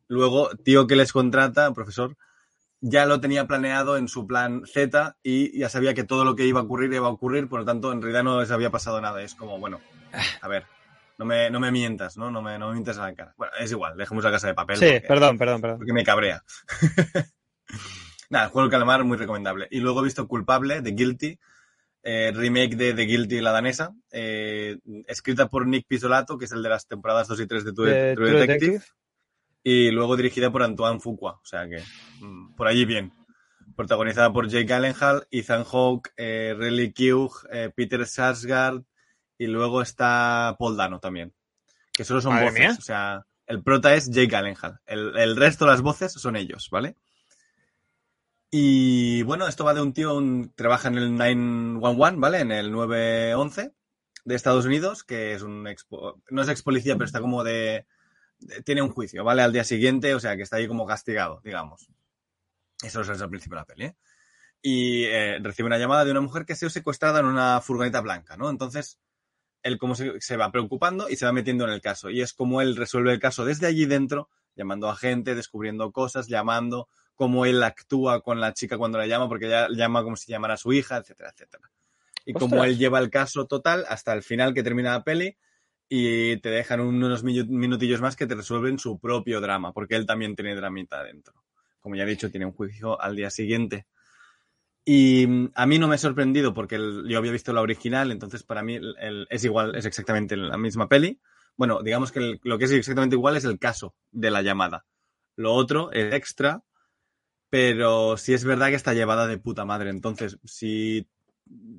Luego, 0.07 0.51
tío 0.64 0.87
que 0.87 0.97
les 0.97 1.12
contrata, 1.12 1.72
profesor, 1.74 2.16
ya 2.81 3.07
lo 3.07 3.20
tenía 3.20 3.47
planeado 3.47 3.97
en 3.97 4.09
su 4.09 4.26
plan 4.26 4.62
Z 4.66 5.16
y 5.22 5.59
ya 5.59 5.68
sabía 5.68 5.95
que 5.95 6.05
todo 6.05 6.24
lo 6.24 6.37
que 6.37 6.47
iba 6.47 6.61
a 6.61 6.62
ocurrir 6.64 6.93
iba 6.93 7.07
a 7.09 7.11
ocurrir, 7.11 7.49
por 7.49 7.61
lo 7.61 7.66
tanto, 7.66 7.93
en 7.93 8.01
realidad 8.03 8.22
no 8.24 8.41
les 8.41 8.51
había 8.51 8.70
pasado 8.70 9.01
nada. 9.01 9.20
Es 9.22 9.35
como, 9.35 9.59
bueno, 9.59 9.81
a 10.41 10.49
ver, 10.49 10.64
no 11.18 11.24
me, 11.24 11.51
no 11.51 11.59
me 11.61 11.72
mientas, 11.72 12.16
¿no? 12.16 12.31
No 12.31 12.41
me, 12.43 12.59
no 12.59 12.68
me 12.68 12.74
mientas 12.74 12.99
a 12.99 13.03
la 13.03 13.14
cara. 13.14 13.35
Bueno, 13.37 13.53
es 13.59 13.70
igual, 13.72 13.97
dejemos 13.97 14.22
la 14.24 14.31
casa 14.31 14.47
de 14.47 14.55
papel. 14.55 14.76
Sí, 14.76 14.85
porque- 14.87 15.01
perdón, 15.09 15.39
perdón, 15.39 15.61
perdón. 15.61 15.79
porque 15.79 15.93
me 15.93 16.05
cabrea. 16.05 16.43
Nada, 18.31 18.45
el 18.47 18.51
juego 18.51 18.66
del 18.68 18.70
calamar 18.72 19.05
muy 19.05 19.16
recomendable. 19.16 19.68
Y 19.70 19.81
luego 19.81 20.01
he 20.01 20.05
visto 20.05 20.29
Culpable, 20.29 20.83
de 20.83 20.91
Guilty, 20.93 21.39
eh, 22.03 22.31
remake 22.35 22.76
de 22.76 22.93
The 22.95 23.03
Guilty, 23.03 23.41
la 23.41 23.53
danesa, 23.53 23.95
eh, 24.11 24.79
escrita 25.07 25.49
por 25.49 25.66
Nick 25.66 25.87
Pisolato, 25.89 26.37
que 26.39 26.45
es 26.45 26.53
el 26.53 26.62
de 26.62 26.68
las 26.68 26.87
temporadas 26.87 27.26
2 27.29 27.41
y 27.41 27.47
3 27.47 27.64
de 27.64 27.72
True, 27.72 27.91
De 27.91 28.14
True 28.14 28.29
True 28.29 28.41
Detective, 28.41 28.72
Detective. 28.72 28.95
Y 29.71 29.91
luego 29.91 30.16
dirigida 30.16 30.51
por 30.51 30.62
Antoine 30.62 31.01
Fuqua, 31.01 31.33
o 31.43 31.45
sea 31.45 31.69
que 31.69 31.83
mm, 32.21 32.55
por 32.55 32.66
allí 32.69 32.85
bien. 32.85 33.12
Protagonizada 33.77 34.33
por 34.33 34.49
Jake 34.49 34.64
Gyllenhaal, 34.66 35.27
Ethan 35.31 35.64
Hawke, 35.64 36.11
eh, 36.16 36.55
Riley 36.59 36.93
Keough, 36.93 37.33
eh, 37.53 37.71
Peter 37.75 38.07
Sarsgaard 38.07 38.83
y 39.37 39.47
luego 39.47 39.83
está 39.83 40.57
Paul 40.59 40.77
Dano 40.77 40.99
también. 41.01 41.33
Que 41.93 42.05
solo 42.05 42.21
son 42.21 42.35
voces, 42.47 42.59
mía. 42.59 42.77
o 42.79 42.81
sea, 42.83 43.27
el 43.47 43.62
prota 43.62 43.95
es 43.95 44.11
Jake 44.11 44.29
Gyllenhaal. 44.29 44.81
El, 44.87 45.16
el 45.19 45.37
resto 45.37 45.64
de 45.64 45.71
las 45.73 45.83
voces 45.83 46.12
son 46.12 46.37
ellos, 46.37 46.69
¿vale? 46.71 46.97
Y 48.51 49.23
bueno, 49.25 49.47
esto 49.47 49.64
va 49.64 49.75
de 49.75 49.83
un 49.83 49.93
tío, 49.93 50.14
un, 50.16 50.53
trabaja 50.55 50.89
en 50.89 50.97
el 50.97 51.14
911, 51.14 52.16
¿vale? 52.19 52.41
En 52.41 52.51
el 52.53 52.73
911 52.73 53.73
de 54.25 54.35
Estados 54.35 54.64
Unidos, 54.64 55.05
que 55.05 55.35
es 55.35 55.43
un 55.43 55.66
expo- 55.66 56.21
no 56.31 56.43
es 56.43 56.49
ex 56.49 56.62
policía, 56.62 56.95
pero 56.95 57.05
está 57.05 57.21
como 57.21 57.45
de- 57.45 57.87
tiene 58.64 58.82
un 58.82 58.91
juicio, 58.91 59.24
¿vale? 59.24 59.43
Al 59.43 59.53
día 59.53 59.64
siguiente, 59.64 60.14
o 60.14 60.20
sea, 60.20 60.36
que 60.36 60.43
está 60.43 60.57
ahí 60.57 60.68
como 60.68 60.86
castigado, 60.86 61.41
digamos. 61.45 61.89
Eso 62.82 63.01
es 63.01 63.09
al 63.20 63.30
principio 63.30 63.57
de 63.57 63.61
la 63.61 63.66
peli, 63.66 63.84
¿eh? 63.86 63.97
y 64.62 65.05
eh, 65.05 65.39
recibe 65.41 65.66
una 65.66 65.78
llamada 65.78 66.05
de 66.05 66.11
una 66.11 66.20
mujer 66.20 66.45
que 66.45 66.53
ha 66.53 66.57
sido 66.57 66.70
secuestrada 66.70 67.20
en 67.20 67.26
una 67.26 67.61
furgoneta 67.61 68.01
blanca, 68.01 68.36
¿no? 68.36 68.51
Entonces, 68.51 68.99
él 69.62 69.78
como 69.78 69.95
se, 69.95 70.20
se 70.20 70.36
va 70.36 70.51
preocupando 70.51 71.09
y 71.09 71.16
se 71.16 71.26
va 71.26 71.32
metiendo 71.32 71.64
en 71.64 71.70
el 71.70 71.80
caso. 71.80 72.11
Y 72.11 72.20
es 72.22 72.32
como 72.32 72.61
él 72.61 72.76
resuelve 72.76 73.12
el 73.12 73.20
caso 73.20 73.45
desde 73.45 73.66
allí 73.66 73.86
dentro, 73.86 74.28
llamando 74.57 74.89
a 74.89 74.97
gente, 74.97 75.34
descubriendo 75.34 75.93
cosas, 75.93 76.28
llamando, 76.28 76.89
cómo 77.14 77.47
él 77.47 77.62
actúa 77.62 78.22
con 78.22 78.41
la 78.41 78.53
chica 78.53 78.78
cuando 78.78 78.99
la 78.99 79.07
llama, 79.07 79.28
porque 79.28 79.47
ella 79.47 79.68
llama 79.70 80.03
como 80.03 80.16
si 80.16 80.30
llamara 80.30 80.55
a 80.55 80.59
su 80.59 80.72
hija, 80.72 80.99
etcétera, 80.99 81.30
etcétera. 81.30 81.70
Y 82.24 82.32
cómo 82.32 82.57
Ostras. 82.57 82.66
él 82.66 82.78
lleva 82.78 82.99
el 82.99 83.11
caso 83.11 83.47
total 83.47 83.84
hasta 83.89 84.12
el 84.12 84.22
final 84.22 84.55
que 84.55 84.62
termina 84.62 84.93
la 84.93 85.05
peli 85.05 85.36
y 85.89 86.36
te 86.39 86.51
dejan 86.51 86.80
unos 86.80 87.24
minu- 87.24 87.49
minutillos 87.49 88.01
más 88.01 88.16
que 88.16 88.26
te 88.26 88.34
resuelven 88.34 88.78
su 88.78 88.99
propio 88.99 89.41
drama, 89.41 89.72
porque 89.72 89.97
él 89.97 90.07
también 90.07 90.36
tiene 90.36 90.55
dramita 90.55 91.03
dentro. 91.03 91.34
Como 91.80 91.97
ya 91.97 92.05
he 92.05 92.07
dicho, 92.07 92.30
tiene 92.30 92.47
un 92.47 92.53
juicio 92.53 93.01
al 93.01 93.16
día 93.16 93.30
siguiente. 93.30 93.86
Y 94.84 95.26
mm, 95.26 95.51
a 95.55 95.66
mí 95.66 95.78
no 95.78 95.89
me 95.89 95.97
ha 95.97 95.99
sorprendido 95.99 96.55
porque 96.55 96.76
el- 96.76 97.07
yo 97.09 97.18
había 97.18 97.32
visto 97.32 97.53
la 97.53 97.61
original, 97.62 98.11
entonces 98.12 98.43
para 98.43 98.62
mí 98.62 98.76
el- 98.76 99.26
es 99.30 99.45
igual, 99.45 99.74
es 99.76 99.84
exactamente 99.86 100.36
la 100.36 100.57
misma 100.59 100.89
peli. 100.89 101.20
Bueno, 101.57 101.82
digamos 101.82 102.12
que 102.12 102.39
lo 102.43 102.59
que 102.59 102.64
es 102.66 102.72
exactamente 102.72 103.16
igual 103.16 103.36
es 103.36 103.45
el 103.45 103.59
caso 103.59 103.95
de 104.12 104.30
la 104.30 104.43
llamada. 104.43 104.86
Lo 105.36 105.53
otro 105.55 105.93
es 105.93 106.12
extra, 106.14 106.62
pero 107.51 108.16
sí 108.16 108.34
es 108.34 108.45
verdad 108.45 108.68
que 108.68 108.76
está 108.76 108.95
llevada 108.95 109.26
de 109.26 109.39
puta 109.39 109.64
madre. 109.64 109.91
Entonces, 109.91 110.39
si, 110.45 111.09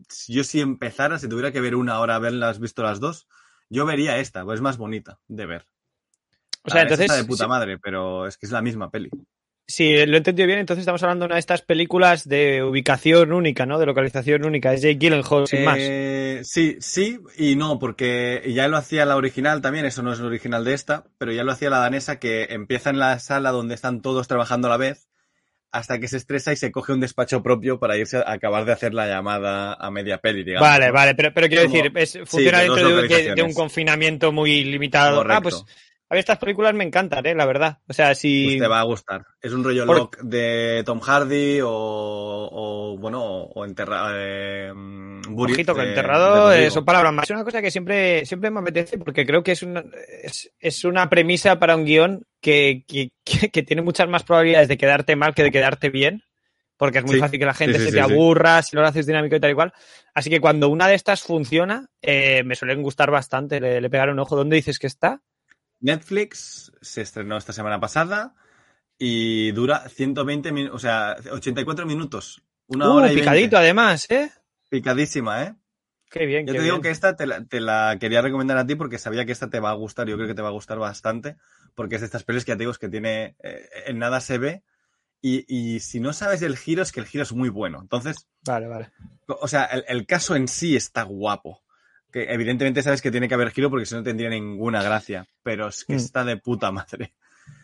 si 0.10 0.34
yo 0.34 0.44
si 0.44 0.62
empezara, 0.62 1.20
si 1.20 1.30
tuviera 1.30 1.52
que 1.52 1.62
ver 1.62 1.76
una 1.76 2.00
hora, 2.00 2.16
haberlas 2.16 2.60
visto 2.60 2.84
las 2.84 3.00
dos, 3.00 3.28
yo 3.70 3.86
vería 3.86 4.18
esta, 4.18 4.44
pues 4.44 4.58
es 4.58 4.62
más 4.62 4.78
bonita 4.78 5.20
de 5.28 5.46
ver. 5.46 5.66
O 6.64 6.70
sea, 6.70 6.82
entonces, 6.82 7.06
está 7.06 7.16
de 7.16 7.26
puta 7.26 7.48
madre, 7.48 7.78
pero 7.78 8.28
es 8.28 8.38
que 8.38 8.46
es 8.46 8.52
la 8.52 8.62
misma 8.62 8.90
peli. 8.90 9.10
Si 9.66 10.06
lo 10.06 10.16
he 10.16 10.18
entendido 10.18 10.48
bien, 10.48 10.60
entonces 10.60 10.82
estamos 10.82 11.02
hablando 11.04 11.24
de 11.24 11.28
una 11.28 11.36
de 11.36 11.42
estas 11.42 11.62
películas 11.62 12.28
de 12.28 12.64
ubicación 12.64 13.32
única, 13.32 13.66
¿no? 13.66 13.80
De 13.80 13.86
localización 13.86 14.44
única. 14.44 14.74
Es 14.74 14.82
Jake 14.82 14.98
Gyllenhaal, 14.98 15.48
sin 15.48 15.64
más. 15.64 15.78
Eh, 15.80 16.20
Sí, 16.44 16.78
sí 16.80 17.20
y 17.38 17.56
no, 17.56 17.80
porque 17.80 18.44
ya 18.54 18.68
lo 18.68 18.78
hacía 18.78 19.06
la 19.06 19.16
original 19.16 19.62
también, 19.62 19.86
eso 19.86 20.02
no 20.02 20.14
es 20.14 20.20
el 20.20 20.26
original 20.26 20.64
de 20.64 20.74
esta, 20.74 21.06
pero 21.18 21.32
ya 21.32 21.44
lo 21.44 21.52
hacía 21.52 21.70
la 21.70 21.80
danesa 21.80 22.20
que 22.20 22.48
empieza 22.50 22.90
en 22.90 23.00
la 23.00 23.20
sala 23.20 23.52
donde 23.52 23.76
están 23.76 24.02
todos 24.02 24.28
trabajando 24.28 24.68
a 24.68 24.72
la 24.72 24.78
vez 24.78 25.10
hasta 25.72 26.00
que 26.00 26.08
se 26.08 26.18
estresa 26.18 26.52
y 26.52 26.56
se 26.56 26.72
coge 26.72 26.94
un 26.94 27.00
despacho 27.00 27.44
propio 27.44 27.80
para 27.80 27.96
irse 27.98 28.18
a 28.18 28.32
acabar 28.32 28.66
de 28.66 28.72
hacer 28.74 28.94
la 28.94 29.08
llamada 29.08 29.74
a 29.74 29.92
media 29.92 30.18
peli, 30.18 30.44
digamos. 30.44 30.68
Vale, 30.68 30.90
vale, 30.92 31.14
pero, 31.16 31.34
pero 31.34 31.48
quiero 31.48 31.64
Como- 31.70 31.76
decir, 31.76 31.92
es, 31.96 32.10
sí, 32.12 32.20
funciona 32.26 32.60
de 32.62 32.68
dos 32.68 32.76
dentro 32.78 33.02
de, 33.04 33.08
de- 33.08 33.36
de 33.36 33.42
un 33.44 33.54
confinamiento 33.54 34.32
muy 34.32 34.64
limitado. 34.64 35.24
Ah, 35.30 35.42
pues 35.42 35.64
a 36.10 36.16
ver, 36.16 36.20
estas 36.20 36.40
películas 36.40 36.74
me 36.74 36.84
encantan, 36.84 37.26
¿eh? 37.26 37.36
La 37.36 37.46
verdad. 37.46 37.78
O 37.88 37.94
sea, 37.94 38.16
si... 38.16 38.46
Pues 38.46 38.60
te 38.60 38.68
va 38.68 38.80
a 38.80 38.84
gustar. 38.84 39.26
Es 39.42 39.54
un 39.54 39.64
rollo 39.64 39.86
Por- 39.86 39.98
lock 39.98 40.18
de 40.22 40.82
Tom 40.86 41.00
Hardy 41.00 41.62
o, 41.62 41.70
o 41.72 42.98
bueno, 42.98 43.22
o 43.24 43.66
enterrado. 43.66 44.10
Eh, 44.16 44.72
mm, 44.74 45.22
Ojito, 45.40 45.74
de- 45.74 45.90
enterrado 45.90 46.50
de 46.50 46.72
son 46.72 46.84
palabras 46.86 47.14
más. 47.14 47.26
Es 47.26 47.32
una 47.36 47.44
cosa 47.44 47.62
que 47.62 47.72
siempre, 47.72 48.26
siempre 48.26 48.50
me 48.50 48.60
apetece 48.60 48.98
porque 48.98 49.26
creo 49.26 49.44
que 49.44 49.52
es 49.52 49.62
una, 49.64 49.84
es, 50.24 50.52
es 50.60 50.84
una 50.84 51.10
premisa 51.10 51.60
para 51.60 51.76
un 51.76 51.86
guion 51.86 52.26
que, 52.42 52.84
que, 52.88 53.12
que- 53.24 53.50
que 53.50 53.64
tiene 53.64 53.82
muchas 53.82 54.10
más 54.10 54.24
probabilidades 54.24 54.68
de 54.68 54.78
quedarte 54.78 55.16
mal 55.16 55.34
que 55.36 55.44
de 55.44 55.52
quedarte 55.52 55.90
bien. 55.90 56.24
Porque 56.78 57.00
es 57.00 57.04
muy 57.04 57.16
Sí, 57.16 57.20
fácil 57.20 57.40
que 57.40 57.46
la 57.46 57.54
gente 57.54 57.78
sí, 57.78 57.84
se 57.84 57.90
sí, 57.90 57.96
te 57.96 58.02
aburra 58.02 58.62
si 58.62 58.74
no 58.74 58.82
lo 58.82 58.88
haces 58.88 59.06
dinámico 59.06 59.36
y 59.36 59.40
tal 59.42 59.52
y 59.52 59.54
cual. 59.54 59.74
Así 60.14 60.30
que 60.30 60.40
cuando 60.40 60.70
una 60.70 60.88
de 60.88 60.96
estas 60.96 61.22
funciona, 61.22 61.88
eh, 62.02 62.42
me 62.46 62.56
suelen 62.56 62.82
gustar 62.82 63.12
bastante. 63.12 63.60
Le, 63.60 63.82
le 63.82 63.90
pegar 63.90 64.10
un 64.10 64.18
ojo. 64.20 64.38
¿Dónde 64.38 64.56
dices 64.56 64.80
que 64.80 64.88
está? 64.88 65.22
Netflix 65.80 66.72
se 66.82 67.02
estrenó 67.02 67.38
esta 67.38 67.54
semana 67.54 67.80
pasada 67.80 68.36
y 68.98 69.52
dura 69.52 69.88
120 69.90 70.52
minutos, 70.52 70.76
o 70.76 70.80
sea, 70.80 71.16
84 71.32 71.86
minutos. 71.86 72.42
Una 72.68 72.90
Uh, 72.90 72.94
hora 72.94 73.12
y 73.12 73.16
picadito 73.16 73.56
20. 73.56 73.58
además, 73.58 74.06
¿eh? 74.10 74.32
Picadísima, 74.70 75.44
¿eh? 75.44 75.56
Qué 76.12 76.26
bien, 76.26 76.46
Yo 76.46 76.54
qué 76.54 76.60
te 76.60 76.64
digo 76.66 76.82
que 76.82 76.90
esta 76.90 77.16
te 77.16 77.26
la, 77.28 77.46
te 77.46 77.60
la 77.62 77.98
quería 78.00 78.22
recomendar 78.22 78.58
a 78.58 78.66
ti 78.66 78.76
porque 78.76 78.98
sabía 78.98 79.26
que 79.26 79.32
esta 79.32 79.50
te 79.50 79.60
va 79.60 79.70
a 79.70 79.76
gustar. 79.76 80.08
Yo 80.08 80.16
creo 80.16 80.28
que 80.28 80.34
te 80.34 80.42
va 80.42 80.50
a 80.50 80.54
gustar 80.54 80.80
bastante 80.80 81.38
porque 81.76 81.96
es 81.96 82.02
de 82.02 82.06
estas 82.06 82.24
pelis 82.24 82.46
que 82.46 82.52
ya 82.52 82.56
te 82.56 82.60
digo 82.64 82.72
es 82.72 82.80
que 82.80 82.90
tiene, 82.90 83.36
eh, 83.44 83.70
en 83.88 84.00
nada 84.00 84.20
se 84.20 84.38
ve 84.40 84.64
y, 85.22 85.46
y 85.48 85.80
si 85.82 86.00
no 86.00 86.14
sabes 86.14 86.42
el 86.42 86.58
giro 86.58 86.82
es 86.82 86.92
que 86.92 87.00
el 87.00 87.06
giro 87.06 87.24
es 87.24 87.32
muy 87.34 87.50
bueno. 87.50 87.80
Entonces, 87.82 88.28
Vale, 88.44 88.68
vale. 88.68 88.92
o 89.28 89.48
sea, 89.48 89.66
el, 89.66 89.86
el 89.88 90.06
caso 90.08 90.36
en 90.36 90.48
sí 90.48 90.76
está 90.76 91.04
guapo. 91.04 91.62
Que 92.12 92.32
evidentemente 92.34 92.82
sabes 92.82 93.02
que 93.02 93.12
tiene 93.12 93.28
que 93.28 93.36
haber 93.36 93.52
giro 93.52 93.70
porque 93.70 93.86
si 93.86 93.94
no 93.96 94.04
tendría 94.04 94.30
ninguna 94.30 94.82
gracia. 94.82 95.26
Pero 95.44 95.68
es 95.68 95.84
que 95.86 95.94
Mm. 95.94 95.98
está 95.98 96.24
de 96.26 96.38
puta 96.38 96.72
madre. 96.72 97.14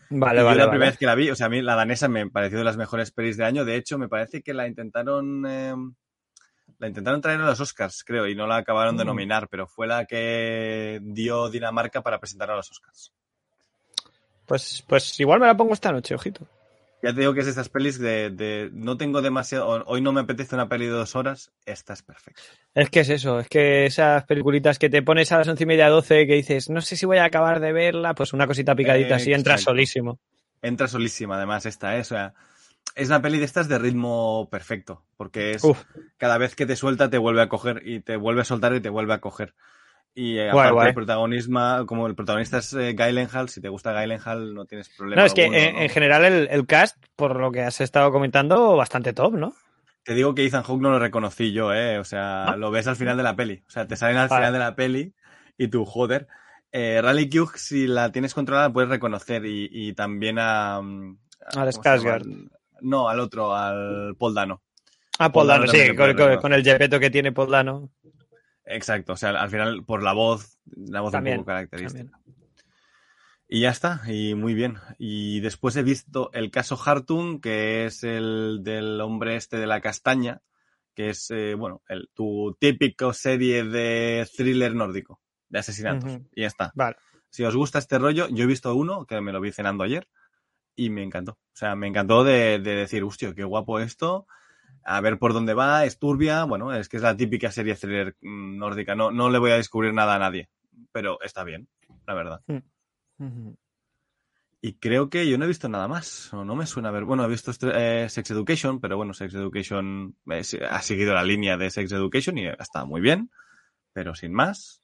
Vale, 0.08 0.36
Y 0.38 0.40
yo 0.40 0.44
vale, 0.46 0.58
la 0.58 0.66
vale. 0.66 0.70
primera 0.70 0.90
vez 0.90 0.98
que 0.98 1.06
la 1.06 1.14
vi, 1.16 1.30
o 1.30 1.34
sea, 1.34 1.46
a 1.46 1.48
mí 1.50 1.60
la 1.62 1.74
danesa 1.74 2.06
me 2.08 2.30
pareció 2.30 2.58
de 2.58 2.64
las 2.64 2.76
mejores 2.76 3.10
pelis 3.10 3.36
de 3.36 3.44
año. 3.44 3.64
De 3.64 3.74
hecho, 3.76 3.98
me 3.98 4.08
parece 4.08 4.42
que 4.42 4.54
la 4.54 4.66
intentaron. 4.68 5.44
eh, 5.48 5.74
la 6.78 6.88
intentaron 6.88 7.20
traer 7.22 7.40
a 7.40 7.46
los 7.46 7.58
Oscars, 7.60 8.04
creo, 8.04 8.26
y 8.28 8.34
no 8.34 8.46
la 8.46 8.56
acabaron 8.58 8.96
de 8.96 9.04
Mm. 9.04 9.06
nominar, 9.06 9.48
pero 9.48 9.66
fue 9.66 9.86
la 9.86 10.04
que 10.04 11.00
dio 11.02 11.48
Dinamarca 11.48 12.02
para 12.02 12.18
presentar 12.20 12.50
a 12.50 12.56
los 12.56 12.70
Oscars. 12.70 13.12
Pues, 14.44 14.84
pues 14.86 15.18
igual 15.18 15.40
me 15.40 15.46
la 15.46 15.56
pongo 15.56 15.72
esta 15.72 15.90
noche, 15.90 16.14
ojito. 16.14 16.46
Ya 17.02 17.12
te 17.14 17.20
digo 17.20 17.34
que 17.34 17.40
es 17.40 17.46
esas 17.46 17.68
pelis 17.68 17.98
de, 17.98 18.30
de- 18.30 18.70
no 18.72 18.96
tengo 18.96 19.22
demasiado, 19.22 19.84
hoy 19.86 20.00
no 20.00 20.12
me 20.12 20.20
apetece 20.22 20.54
una 20.54 20.68
peli 20.68 20.86
de 20.86 20.92
dos 20.92 21.14
horas, 21.14 21.52
esta 21.64 21.92
es 21.92 22.02
perfecta. 22.02 22.42
Es 22.74 22.90
que 22.90 23.00
es 23.00 23.08
eso, 23.08 23.40
es 23.40 23.48
que 23.48 23.86
esas 23.86 24.24
peliculitas 24.24 24.78
que 24.78 24.90
te 24.90 25.02
pones 25.02 25.32
a 25.32 25.38
las 25.38 25.48
once 25.48 25.62
y 25.62 25.66
media, 25.66 25.88
doce, 25.88 26.26
que 26.26 26.34
dices, 26.34 26.68
no 26.68 26.80
sé 26.80 26.96
si 26.96 27.06
voy 27.06 27.18
a 27.18 27.24
acabar 27.24 27.60
de 27.60 27.72
verla, 27.72 28.14
pues 28.14 28.32
una 28.32 28.46
cosita 28.46 28.74
picadita 28.74 29.16
así, 29.16 29.32
entra 29.32 29.56
solísimo. 29.56 30.18
Entra 30.62 30.88
solísima, 30.88 31.36
además, 31.36 31.64
esta, 31.66 31.96
¿eh? 31.96 32.00
O 32.00 32.04
sea, 32.04 32.34
es 32.94 33.08
una 33.08 33.22
peli 33.22 33.38
de 33.38 33.44
estas 33.44 33.68
de 33.68 33.78
ritmo 33.78 34.48
perfecto, 34.50 35.04
porque 35.16 35.52
es 35.52 35.64
Uf, 35.64 35.82
cada 36.18 36.38
vez 36.38 36.54
que 36.56 36.66
te 36.66 36.76
suelta 36.76 37.10
te 37.10 37.18
vuelve 37.18 37.42
a 37.42 37.48
coger 37.48 37.82
y 37.86 38.00
te 38.00 38.16
vuelve 38.16 38.42
a 38.42 38.44
soltar 38.44 38.74
y 38.74 38.80
te 38.80 38.88
vuelve 38.88 39.14
a 39.14 39.20
coger. 39.20 39.54
Y 40.18 40.38
eh, 40.38 40.50
Guay, 40.50 40.68
aparte 40.68 40.72
guay. 40.72 40.88
el 40.88 40.94
protagonismo, 40.94 41.84
como 41.86 42.06
el 42.06 42.14
protagonista 42.14 42.56
es 42.58 42.72
eh, 42.72 42.94
Gyllenhaal, 42.96 43.50
si 43.50 43.60
te 43.60 43.68
gusta 43.68 43.92
Gyllenhaal 43.92 44.54
no 44.54 44.64
tienes 44.64 44.88
problema. 44.88 45.20
no, 45.20 45.26
es 45.26 45.34
que 45.34 45.42
alguno, 45.44 45.58
en, 45.60 45.74
¿no? 45.74 45.80
en 45.82 45.88
general 45.90 46.24
el, 46.24 46.48
el 46.50 46.66
cast, 46.66 46.96
por 47.16 47.38
lo 47.38 47.52
que 47.52 47.60
has 47.62 47.82
estado 47.82 48.10
comentando, 48.10 48.74
bastante 48.76 49.12
top, 49.12 49.34
¿no? 49.34 49.52
Te 50.04 50.14
digo 50.14 50.34
que 50.34 50.46
Ethan 50.46 50.62
Hawke 50.62 50.80
no 50.80 50.90
lo 50.90 50.98
reconocí 50.98 51.52
yo, 51.52 51.74
¿eh? 51.74 51.98
O 51.98 52.04
sea, 52.04 52.46
¿No? 52.52 52.56
lo 52.56 52.70
ves 52.70 52.86
al 52.86 52.96
final 52.96 53.16
de 53.18 53.24
la 53.24 53.36
peli. 53.36 53.62
O 53.66 53.70
sea, 53.70 53.86
te 53.86 53.96
salen 53.96 54.16
al 54.16 54.28
Vale. 54.28 54.40
final 54.40 54.52
de 54.54 54.58
la 54.60 54.74
peli 54.74 55.12
y 55.58 55.68
tú, 55.68 55.84
joder. 55.84 56.28
Eh, 56.72 57.00
Rally 57.02 57.28
Q, 57.28 57.50
si 57.56 57.86
la 57.86 58.10
tienes 58.12 58.32
controlada, 58.32 58.72
puedes 58.72 58.88
reconocer. 58.88 59.44
Y, 59.44 59.68
y 59.70 59.92
también 59.94 60.38
a. 60.38 60.80
mm, 60.80 61.18
a- 61.56 61.62
Al. 61.62 61.68
Skarsgård. 61.72 62.48
No, 62.80 63.08
al 63.08 63.20
otro, 63.20 63.54
al 63.54 64.14
Paul 64.18 64.34
Dano. 64.34 64.62
Ah, 65.18 65.32
Paul 65.32 65.32
Paul 65.32 65.46
Dano, 65.48 65.66
Dano 65.66 65.72
sí, 65.72 65.96
con, 65.96 66.14
con- 66.14 66.36
con 66.36 66.52
el 66.52 66.62
jepeto 66.62 67.00
que 67.00 67.10
tiene 67.10 67.32
Paul 67.32 67.50
Dano. 67.50 67.90
Exacto. 68.66 69.14
O 69.14 69.16
sea, 69.16 69.30
al 69.30 69.50
final, 69.50 69.84
por 69.84 70.02
la 70.02 70.12
voz, 70.12 70.58
la 70.74 71.00
voz 71.00 71.12
También, 71.12 71.38
un 71.38 71.44
poco 71.44 71.48
característica. 71.48 72.10
también. 72.10 72.26
Y 73.48 73.60
ya 73.60 73.70
está, 73.70 74.02
y 74.08 74.34
muy 74.34 74.54
bien. 74.54 74.78
Y 74.98 75.38
después 75.40 75.76
he 75.76 75.84
visto 75.84 76.30
el 76.32 76.50
caso 76.50 76.76
Hartung, 76.84 77.40
que 77.40 77.86
es 77.86 78.02
el 78.02 78.60
del 78.62 79.00
hombre 79.00 79.36
este 79.36 79.56
de 79.56 79.68
la 79.68 79.80
castaña, 79.80 80.42
que 80.94 81.10
es, 81.10 81.30
eh, 81.30 81.54
bueno, 81.54 81.82
el, 81.88 82.10
tu 82.12 82.56
típico 82.58 83.12
serie 83.12 83.62
de 83.62 84.28
thriller 84.36 84.74
nórdico, 84.74 85.20
de 85.48 85.60
asesinatos. 85.60 86.18
Y 86.34 86.40
ya 86.40 86.48
está. 86.48 86.72
Vale. 86.74 86.96
Si 87.30 87.44
os 87.44 87.54
gusta 87.54 87.78
este 87.78 87.98
rollo, 87.98 88.26
yo 88.28 88.44
he 88.44 88.48
visto 88.48 88.74
uno, 88.74 89.06
que 89.06 89.20
me 89.20 89.32
lo 89.32 89.40
vi 89.40 89.52
cenando 89.52 89.84
ayer, 89.84 90.08
y 90.74 90.90
me 90.90 91.04
encantó. 91.04 91.32
O 91.32 91.56
sea, 91.56 91.76
me 91.76 91.86
encantó 91.86 92.24
de, 92.24 92.58
de 92.58 92.74
decir, 92.74 93.04
hostia, 93.04 93.32
qué 93.32 93.44
guapo 93.44 93.78
esto, 93.78 94.26
a 94.86 95.00
ver 95.00 95.18
por 95.18 95.32
dónde 95.32 95.52
va, 95.54 95.84
es 95.84 95.98
turbia, 95.98 96.44
bueno, 96.44 96.72
es 96.74 96.88
que 96.88 96.96
es 96.96 97.02
la 97.02 97.16
típica 97.16 97.50
serie 97.50 97.74
thriller 97.74 98.16
mm, 98.20 98.56
nórdica, 98.56 98.94
no, 98.94 99.10
no 99.10 99.28
le 99.30 99.38
voy 99.38 99.50
a 99.50 99.56
descubrir 99.56 99.92
nada 99.92 100.14
a 100.14 100.18
nadie, 100.18 100.48
pero 100.92 101.20
está 101.22 101.44
bien, 101.44 101.68
la 102.06 102.14
verdad. 102.14 102.40
Y 104.60 104.74
creo 104.74 105.10
que 105.10 105.28
yo 105.28 105.38
no 105.38 105.44
he 105.44 105.48
visto 105.48 105.68
nada 105.68 105.86
más. 105.86 106.32
O 106.32 106.44
no 106.44 106.56
me 106.56 106.66
suena 106.66 106.88
a 106.88 106.92
ver. 106.92 107.04
Bueno, 107.04 107.24
he 107.24 107.28
visto 107.28 107.50
este- 107.52 108.04
eh, 108.04 108.08
Sex 108.08 108.30
Education, 108.30 108.80
pero 108.80 108.96
bueno, 108.96 109.12
Sex 109.14 109.32
Education 109.34 110.16
eh, 110.30 110.42
ha 110.68 110.82
seguido 110.82 111.14
la 111.14 111.22
línea 111.22 111.56
de 111.56 111.70
Sex 111.70 111.92
Education 111.92 112.38
y 112.38 112.46
está 112.46 112.84
muy 112.84 113.00
bien, 113.00 113.30
pero 113.92 114.14
sin 114.14 114.32
más. 114.32 114.82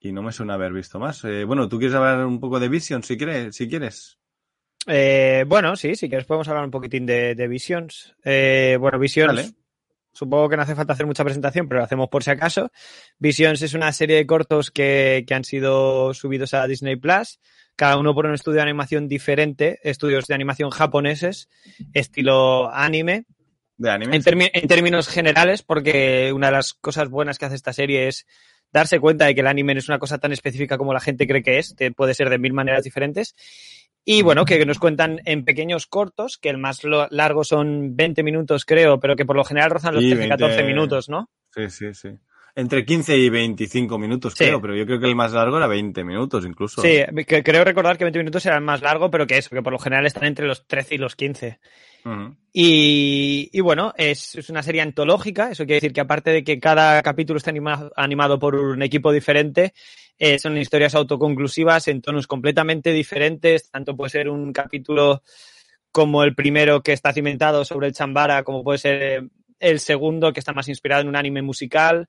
Y 0.00 0.12
no 0.12 0.22
me 0.22 0.32
suena 0.32 0.54
haber 0.54 0.72
visto 0.72 0.98
más. 0.98 1.24
Eh, 1.24 1.44
bueno, 1.44 1.68
¿tú 1.68 1.78
quieres 1.78 1.96
hablar 1.96 2.24
un 2.26 2.40
poco 2.40 2.60
de 2.60 2.68
Vision 2.68 3.02
si 3.02 3.16
quieres? 3.18 3.54
Si 3.56 3.68
quieres? 3.68 4.18
Eh, 4.86 5.44
bueno, 5.46 5.76
sí, 5.76 5.94
si 5.94 6.08
quieres 6.08 6.26
podemos 6.26 6.48
hablar 6.48 6.64
un 6.64 6.70
poquitín 6.70 7.06
de, 7.06 7.34
de 7.34 7.48
Visions. 7.48 8.14
Eh, 8.24 8.76
bueno, 8.78 8.98
Visions, 8.98 9.34
Vale. 9.34 9.50
supongo 10.12 10.48
que 10.48 10.56
no 10.56 10.62
hace 10.62 10.74
falta 10.74 10.92
hacer 10.92 11.06
mucha 11.06 11.24
presentación, 11.24 11.68
pero 11.68 11.78
lo 11.80 11.84
hacemos 11.84 12.08
por 12.08 12.22
si 12.22 12.30
acaso. 12.30 12.70
Visions 13.18 13.62
es 13.62 13.74
una 13.74 13.92
serie 13.92 14.16
de 14.16 14.26
cortos 14.26 14.70
que, 14.70 15.24
que 15.26 15.34
han 15.34 15.44
sido 15.44 16.12
subidos 16.14 16.52
a 16.54 16.66
Disney 16.66 16.96
Plus, 16.96 17.40
cada 17.76 17.96
uno 17.98 18.14
por 18.14 18.26
un 18.26 18.34
estudio 18.34 18.56
de 18.56 18.62
animación 18.62 19.08
diferente, 19.08 19.80
estudios 19.82 20.26
de 20.26 20.34
animación 20.34 20.70
japoneses, 20.70 21.48
estilo 21.92 22.70
anime, 22.72 23.24
De 23.76 23.90
anime. 23.90 24.16
en, 24.16 24.22
en 24.52 24.68
términos 24.68 25.08
generales, 25.08 25.62
porque 25.62 26.30
una 26.32 26.48
de 26.48 26.52
las 26.52 26.74
cosas 26.74 27.08
buenas 27.08 27.38
que 27.38 27.46
hace 27.46 27.56
esta 27.56 27.72
serie 27.72 28.06
es 28.08 28.26
darse 28.74 29.00
cuenta 29.00 29.24
de 29.24 29.34
que 29.34 29.40
el 29.40 29.46
anime 29.46 29.72
no 29.72 29.78
es 29.78 29.88
una 29.88 29.98
cosa 29.98 30.18
tan 30.18 30.32
específica 30.32 30.76
como 30.76 30.92
la 30.92 31.00
gente 31.00 31.26
cree 31.26 31.42
que 31.42 31.58
es, 31.58 31.74
que 31.74 31.92
puede 31.92 32.12
ser 32.12 32.28
de 32.28 32.38
mil 32.38 32.52
maneras 32.52 32.84
diferentes. 32.84 33.34
Y 34.04 34.20
bueno, 34.20 34.44
que 34.44 34.66
nos 34.66 34.78
cuentan 34.78 35.20
en 35.24 35.46
pequeños 35.46 35.86
cortos, 35.86 36.36
que 36.36 36.50
el 36.50 36.58
más 36.58 36.82
largo 37.10 37.42
son 37.44 37.96
20 37.96 38.22
minutos, 38.22 38.66
creo, 38.66 39.00
pero 39.00 39.16
que 39.16 39.24
por 39.24 39.36
lo 39.36 39.44
general 39.44 39.70
rozan 39.70 39.94
los 39.94 40.02
Sí, 40.04 40.10
13, 40.10 40.28
14 40.28 40.56
20. 40.56 40.74
minutos, 40.74 41.08
¿no? 41.08 41.30
Sí, 41.54 41.70
sí, 41.70 41.94
sí. 41.94 42.08
Entre 42.56 42.84
15 42.84 43.16
y 43.16 43.30
25 43.30 43.98
minutos, 43.98 44.34
Sí. 44.36 44.44
creo, 44.44 44.60
pero 44.60 44.76
yo 44.76 44.84
creo 44.84 45.00
que 45.00 45.06
el 45.06 45.16
más 45.16 45.32
largo 45.32 45.56
era 45.56 45.66
20 45.66 46.04
minutos 46.04 46.44
incluso. 46.44 46.82
Sí, 46.82 46.98
que 47.26 47.42
creo 47.42 47.64
recordar 47.64 47.96
que 47.96 48.04
20 48.04 48.18
minutos 48.18 48.44
era 48.44 48.56
el 48.56 48.62
más 48.62 48.82
largo, 48.82 49.10
pero 49.10 49.26
que 49.26 49.38
eso, 49.38 49.50
que 49.50 49.62
por 49.62 49.72
lo 49.72 49.78
general 49.78 50.04
están 50.04 50.24
entre 50.24 50.46
los 50.46 50.66
13 50.66 50.96
y 50.96 50.98
los 50.98 51.16
15. 51.16 51.58
Y, 52.52 53.50
y 53.52 53.60
bueno, 53.60 53.92
es, 53.96 54.34
es 54.36 54.50
una 54.50 54.62
serie 54.62 54.82
antológica, 54.82 55.50
eso 55.50 55.64
quiere 55.64 55.76
decir 55.76 55.92
que 55.92 56.02
aparte 56.02 56.30
de 56.30 56.44
que 56.44 56.60
cada 56.60 57.02
capítulo 57.02 57.38
está 57.38 57.50
anima- 57.50 57.90
animado 57.96 58.38
por 58.38 58.54
un 58.54 58.82
equipo 58.82 59.10
diferente, 59.10 59.72
eh, 60.18 60.38
son 60.38 60.56
historias 60.56 60.94
autoconclusivas 60.94 61.88
en 61.88 62.00
tonos 62.00 62.26
completamente 62.26 62.92
diferentes, 62.92 63.70
tanto 63.70 63.96
puede 63.96 64.10
ser 64.10 64.28
un 64.28 64.52
capítulo 64.52 65.22
como 65.90 66.22
el 66.22 66.34
primero 66.34 66.82
que 66.82 66.92
está 66.92 67.12
cimentado 67.12 67.64
sobre 67.64 67.88
el 67.88 67.94
chambara, 67.94 68.44
como 68.44 68.62
puede 68.62 68.78
ser 68.78 69.02
eh, 69.02 69.28
el 69.58 69.80
segundo 69.80 70.32
que 70.32 70.40
está 70.40 70.52
más 70.52 70.68
inspirado 70.68 71.02
en 71.02 71.08
un 71.08 71.16
anime 71.16 71.42
musical. 71.42 72.08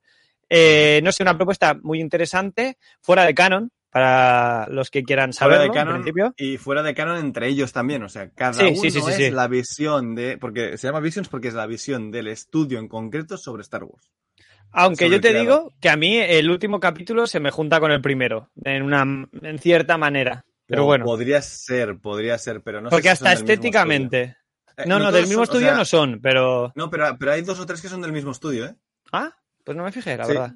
Eh, 0.49 1.01
no 1.03 1.11
sé, 1.11 1.23
una 1.23 1.37
propuesta 1.37 1.75
muy 1.81 1.99
interesante, 1.99 2.77
fuera 3.01 3.25
de 3.25 3.33
canon, 3.33 3.71
para 3.99 4.67
los 4.71 4.91
que 4.91 5.03
quieran 5.03 5.31
Fuera 5.31 5.55
saberlo, 5.55 5.61
de 5.61 5.67
en 5.67 5.73
canon 5.73 5.93
principio. 6.03 6.33
y 6.35 6.57
fuera 6.57 6.83
de 6.83 6.93
canon 6.93 7.17
entre 7.17 7.47
ellos 7.47 7.71
también, 7.71 8.03
o 8.03 8.09
sea, 8.09 8.29
cada 8.31 8.51
Sí, 8.53 8.63
uno 8.65 8.75
sí, 8.75 8.91
sí, 8.91 8.99
sí, 9.01 9.23
es 9.23 9.33
la 9.33 9.47
visión 9.47 10.15
de, 10.15 10.37
porque 10.37 10.77
se 10.77 10.87
llama 10.87 10.99
Visions 10.99 11.29
porque 11.29 11.47
es 11.47 11.53
la 11.53 11.65
visión 11.65 12.11
del 12.11 12.27
estudio 12.27 12.79
en 12.79 12.89
concreto 12.89 13.37
sobre 13.37 13.61
Star 13.61 13.85
Wars. 13.85 14.11
Aunque 14.73 15.05
sobre 15.05 15.15
yo 15.15 15.21
te 15.21 15.29
creador. 15.29 15.47
digo 15.47 15.73
que 15.79 15.87
a 15.89 15.95
mí 15.95 16.17
el 16.17 16.49
último 16.51 16.81
capítulo 16.81 17.25
se 17.25 17.39
me 17.39 17.51
junta 17.51 17.79
con 17.79 17.89
el 17.93 18.01
primero, 18.01 18.49
en 18.65 18.83
una 18.83 19.03
en 19.41 19.59
cierta 19.59 19.97
manera. 19.97 20.43
Pero 20.67 20.83
O 20.83 20.85
bueno, 20.87 21.05
Podría 21.05 21.41
ser, 21.41 21.97
podría 21.99 22.37
ser, 22.37 22.61
pero 22.63 22.81
no 22.81 22.89
sé 22.89 22.95
porque 22.97 23.09
si 23.11 23.15
son 23.15 23.27
hasta 23.27 23.39
estéticamente. 23.39 24.35
Eh, 24.75 24.83
No, 24.87 24.99
no, 24.99 25.09
del 25.13 25.21
mismo 25.27 25.35
son- 25.35 25.39
o 25.41 25.43
estudio 25.45 25.67
sea, 25.67 25.77
no 25.77 25.85
son, 25.85 26.19
pero. 26.21 26.73
No, 26.75 26.89
pero, 26.89 27.15
pero 27.17 27.31
hay 27.31 27.43
dos 27.43 27.61
o 27.61 27.65
tres 27.65 27.81
que 27.81 27.87
son 27.87 28.01
del 28.01 28.11
mismo 28.11 28.31
estudio, 28.31 28.65
¿eh? 28.65 28.75
Ah, 29.13 29.31
pues 29.63 29.77
no 29.77 29.83
me 29.85 29.91
fijé, 29.93 30.17
la 30.17 30.25
Sí. 30.25 30.33
verdad. 30.33 30.51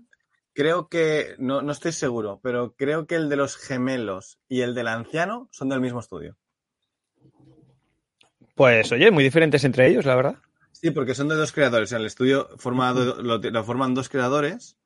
Creo 0.54 0.90
que, 0.90 1.36
no, 1.38 1.62
no 1.62 1.72
estoy 1.72 1.92
seguro, 1.92 2.40
pero 2.44 2.76
creo 2.76 3.08
que 3.08 3.16
el 3.16 3.30
de 3.30 3.36
los 3.38 3.56
gemelos 3.58 4.40
y 4.50 4.62
el 4.62 4.76
del 4.76 4.88
anciano 4.88 5.48
son 5.52 5.70
del 5.70 5.82
mismo 5.82 6.00
estudio. 6.00 6.38
Pues 8.56 8.92
oye, 8.92 9.12
muy 9.12 9.24
diferentes 9.24 9.64
entre 9.64 9.88
ellos, 9.88 10.06
la 10.06 10.16
verdad. 10.16 10.36
Sí, 10.72 10.92
porque 10.92 11.16
son 11.16 11.28
de 11.28 11.36
dos 11.36 11.52
creadores. 11.52 11.92
El 11.92 12.06
estudio 12.06 12.50
forma 12.58 12.94
do- 12.94 13.22
lo, 13.22 13.38
lo 13.38 13.64
forman 13.64 13.94
dos 13.94 14.10
creadores 14.10 14.78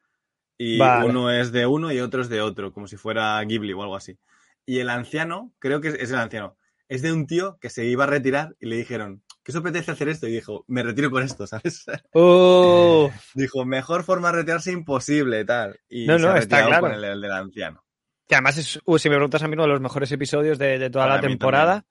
y 0.58 0.80
Vale. 0.80 1.10
uno 1.10 1.32
es 1.32 1.52
de 1.52 1.66
uno 1.66 1.92
y 1.92 2.00
otro 2.00 2.22
es 2.22 2.30
de 2.30 2.42
otro, 2.42 2.74
como 2.74 2.88
si 2.88 2.98
fuera 2.98 3.42
Ghibli 3.44 3.74
o 3.74 3.82
algo 3.84 3.96
así. 3.96 4.18
Y 4.66 4.80
el 4.80 4.90
anciano, 4.90 5.52
creo 5.60 5.82
que 5.82 5.90
es, 5.90 5.96
es 5.96 6.12
el 6.12 6.18
anciano, 6.18 6.56
es 6.88 7.02
de 7.02 7.12
un 7.12 7.28
tío 7.28 7.58
que 7.60 7.70
se 7.70 7.86
iba 7.86 8.06
a 8.06 8.08
retirar 8.08 8.56
y 8.60 8.68
le 8.68 8.78
dijeron, 8.78 9.24
¿qué 9.44 9.52
os 9.52 9.56
apetece 9.58 9.92
hacer 9.92 10.10
esto? 10.10 10.28
Y 10.28 10.32
dijo, 10.34 10.64
me 10.68 10.84
retiro 10.84 11.12
con 11.12 11.24
esto, 11.24 11.46
¿sabes? 11.48 11.86
Uh, 12.14 13.10
dijo, 13.36 13.66
mejor 13.66 14.04
forma 14.04 14.32
de 14.32 14.38
retirarse 14.40 14.72
imposible, 14.72 15.44
tal. 15.46 15.80
Y 15.90 16.06
No, 16.08 16.18
se 16.18 16.26
no, 16.26 16.32
ha 16.32 16.40
está 16.40 16.66
claro. 16.66 16.82
con 16.82 16.94
el, 16.94 17.04
el 17.04 17.22
del 17.22 17.32
anciano. 17.32 17.84
que 18.28 18.36
además 18.36 18.58
es, 18.58 18.80
uh, 18.86 18.98
si 18.98 19.10
me 19.10 19.16
preguntas 19.16 19.44
a 19.44 19.48
mí, 19.48 19.54
uno 19.54 19.64
de 19.64 19.70
los 19.70 19.82
mejores 19.82 20.12
episodios 20.12 20.58
de, 20.58 20.80
de 20.80 20.90
toda 20.90 21.06
Para 21.06 21.16
la 21.16 21.22
temporada. 21.22 21.86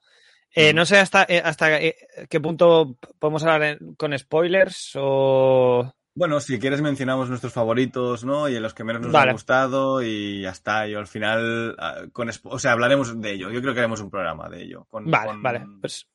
Eh, 0.55 0.73
Mm. 0.73 0.77
No 0.77 0.85
sé 0.85 0.99
hasta, 0.99 1.25
eh, 1.31 1.41
hasta 1.43 1.81
eh, 1.81 1.97
qué 2.29 2.39
punto 2.39 2.99
podemos 3.19 3.43
hablar 3.43 3.79
con 3.97 4.19
spoilers 4.19 4.91
o. 4.97 5.91
Bueno, 6.15 6.41
si 6.41 6.59
quieres 6.59 6.83
mencionamos 6.83 7.31
nuestros 7.31 7.55
favoritos, 7.55 8.23
¿no? 8.23 8.51
Y 8.51 8.61
los 8.61 8.75
que 8.75 8.85
menos 8.85 9.01
nos 9.01 9.13
Vale. 9.13 9.31
han 9.31 9.35
gustado 9.37 10.03
y 10.03 10.43
ya 10.43 10.51
está. 10.51 10.87
Yo 10.87 10.99
al 10.99 11.07
final, 11.07 11.75
ah, 11.79 12.03
con, 12.13 12.29
o 12.45 12.59
sea, 12.59 12.73
hablaremos 12.73 13.19
de 13.19 13.33
ello. 13.33 13.51
Yo 13.51 13.63
creo 13.63 13.73
que 13.73 13.81
haremos 13.81 14.03
un 14.03 14.11
programa 14.11 14.51
de 14.51 14.63
ello. 14.65 14.85
con- 14.91 15.11
Vale, 15.11 15.27
con- 15.31 15.43
vale. 15.43 15.65
Pues, 15.81 16.07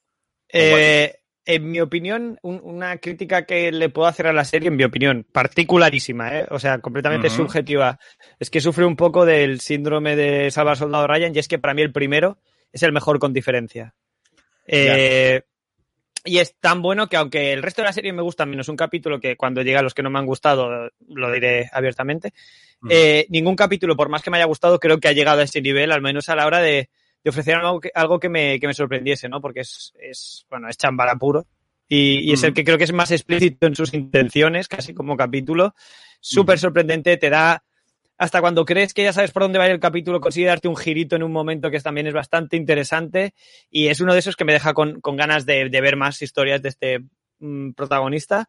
eh, 0.49 1.15
en 1.47 1.71
mi 1.71 1.79
opinión, 1.79 2.37
un- 2.43 2.59
una 2.63 2.97
crítica 2.97 3.45
que 3.45 3.71
le 3.71 3.89
puedo 3.89 4.07
hacer 4.07 4.27
a 4.27 4.33
la 4.33 4.43
serie, 4.45 4.67
en 4.67 4.75
mi 4.75 4.83
opinión, 4.83 5.25
particularísima, 5.31 6.37
¿eh? 6.39 6.45
o 6.51 6.59
sea, 6.59 6.77
completamente 6.79 7.29
subjetiva, 7.37 7.99
es 8.39 8.49
que 8.49 8.61
sufre 8.61 8.85
un 8.85 8.95
poco 8.95 9.25
del 9.25 9.59
síndrome 9.61 10.15
de 10.15 10.51
Salvar 10.51 10.77
Soldado 10.77 11.07
Ryan 11.07 11.33
y 11.35 11.39
es 11.39 11.47
que 11.47 11.57
para 11.57 11.73
mí 11.73 11.81
el 11.81 11.91
primero 11.91 12.37
es 12.71 12.83
el 12.83 12.91
mejor 12.91 13.17
con 13.17 13.33
diferencia. 13.33 13.95
Eh, 14.67 15.41
y 16.25 16.39
es 16.39 16.55
tan 16.59 16.81
bueno 16.81 17.07
que 17.07 17.15
aunque 17.15 17.53
el 17.53 17.63
resto 17.63 17.81
de 17.81 17.85
la 17.87 17.93
serie 17.93 18.11
me 18.11 18.21
gusta 18.21 18.45
menos 18.45 18.67
un 18.67 18.75
capítulo 18.75 19.19
que 19.19 19.37
cuando 19.37 19.61
llega 19.61 19.79
a 19.79 19.83
los 19.83 19.93
que 19.93 20.03
no 20.03 20.09
me 20.09 20.19
han 20.19 20.25
gustado, 20.25 20.89
lo 21.07 21.31
diré 21.31 21.69
abiertamente, 21.71 22.33
eh, 22.89 23.25
ningún 23.29 23.55
capítulo, 23.55 23.95
por 23.95 24.09
más 24.09 24.21
que 24.21 24.29
me 24.29 24.37
haya 24.37 24.45
gustado, 24.45 24.79
creo 24.79 24.99
que 24.99 25.07
ha 25.07 25.13
llegado 25.13 25.39
a 25.39 25.43
ese 25.45 25.61
nivel, 25.61 25.91
al 25.93 26.01
menos 26.01 26.27
a 26.27 26.35
la 26.35 26.45
hora 26.45 26.59
de, 26.59 26.89
de 27.27 27.31
ofrecer 27.31 27.55
algo 27.55 27.81
que, 27.81 27.91
algo 27.93 28.21
que, 28.21 28.29
me, 28.29 28.57
que 28.57 28.67
me 28.67 28.73
sorprendiese, 28.73 29.27
¿no? 29.27 29.41
Porque 29.41 29.59
es, 29.59 29.91
es 29.99 30.45
bueno, 30.49 30.69
es 30.69 30.77
chambara 30.77 31.15
puro. 31.15 31.45
Y, 31.89 32.19
y 32.19 32.31
es 32.31 32.43
el 32.43 32.51
Ujú. 32.51 32.55
que 32.55 32.63
creo 32.63 32.77
que 32.77 32.85
es 32.85 32.93
más 32.93 33.11
explícito 33.11 33.67
en 33.67 33.75
sus 33.75 33.93
intenciones, 33.93 34.69
casi 34.69 34.93
como 34.93 35.17
capítulo. 35.17 35.75
Súper 36.21 36.55
Ujú. 36.55 36.61
sorprendente, 36.61 37.17
te 37.17 37.29
da, 37.29 37.65
hasta 38.17 38.39
cuando 38.39 38.63
crees 38.63 38.93
que 38.93 39.03
ya 39.03 39.11
sabes 39.11 39.31
por 39.31 39.43
dónde 39.43 39.59
va 39.59 39.65
a 39.65 39.67
ir 39.67 39.73
el 39.73 39.81
capítulo, 39.81 40.21
consigue 40.21 40.47
darte 40.47 40.69
un 40.69 40.77
girito 40.77 41.17
en 41.17 41.23
un 41.23 41.33
momento 41.33 41.69
que 41.69 41.81
también 41.81 42.07
es 42.07 42.13
bastante 42.13 42.55
interesante. 42.55 43.33
Y 43.69 43.87
es 43.87 43.99
uno 43.99 44.13
de 44.13 44.19
esos 44.19 44.37
que 44.37 44.45
me 44.45 44.53
deja 44.53 44.73
con, 44.73 45.01
con 45.01 45.17
ganas 45.17 45.45
de, 45.45 45.67
de 45.67 45.81
ver 45.81 45.97
más 45.97 46.21
historias 46.21 46.61
de 46.61 46.69
este 46.69 46.99
mm, 47.39 47.71
protagonista. 47.71 48.47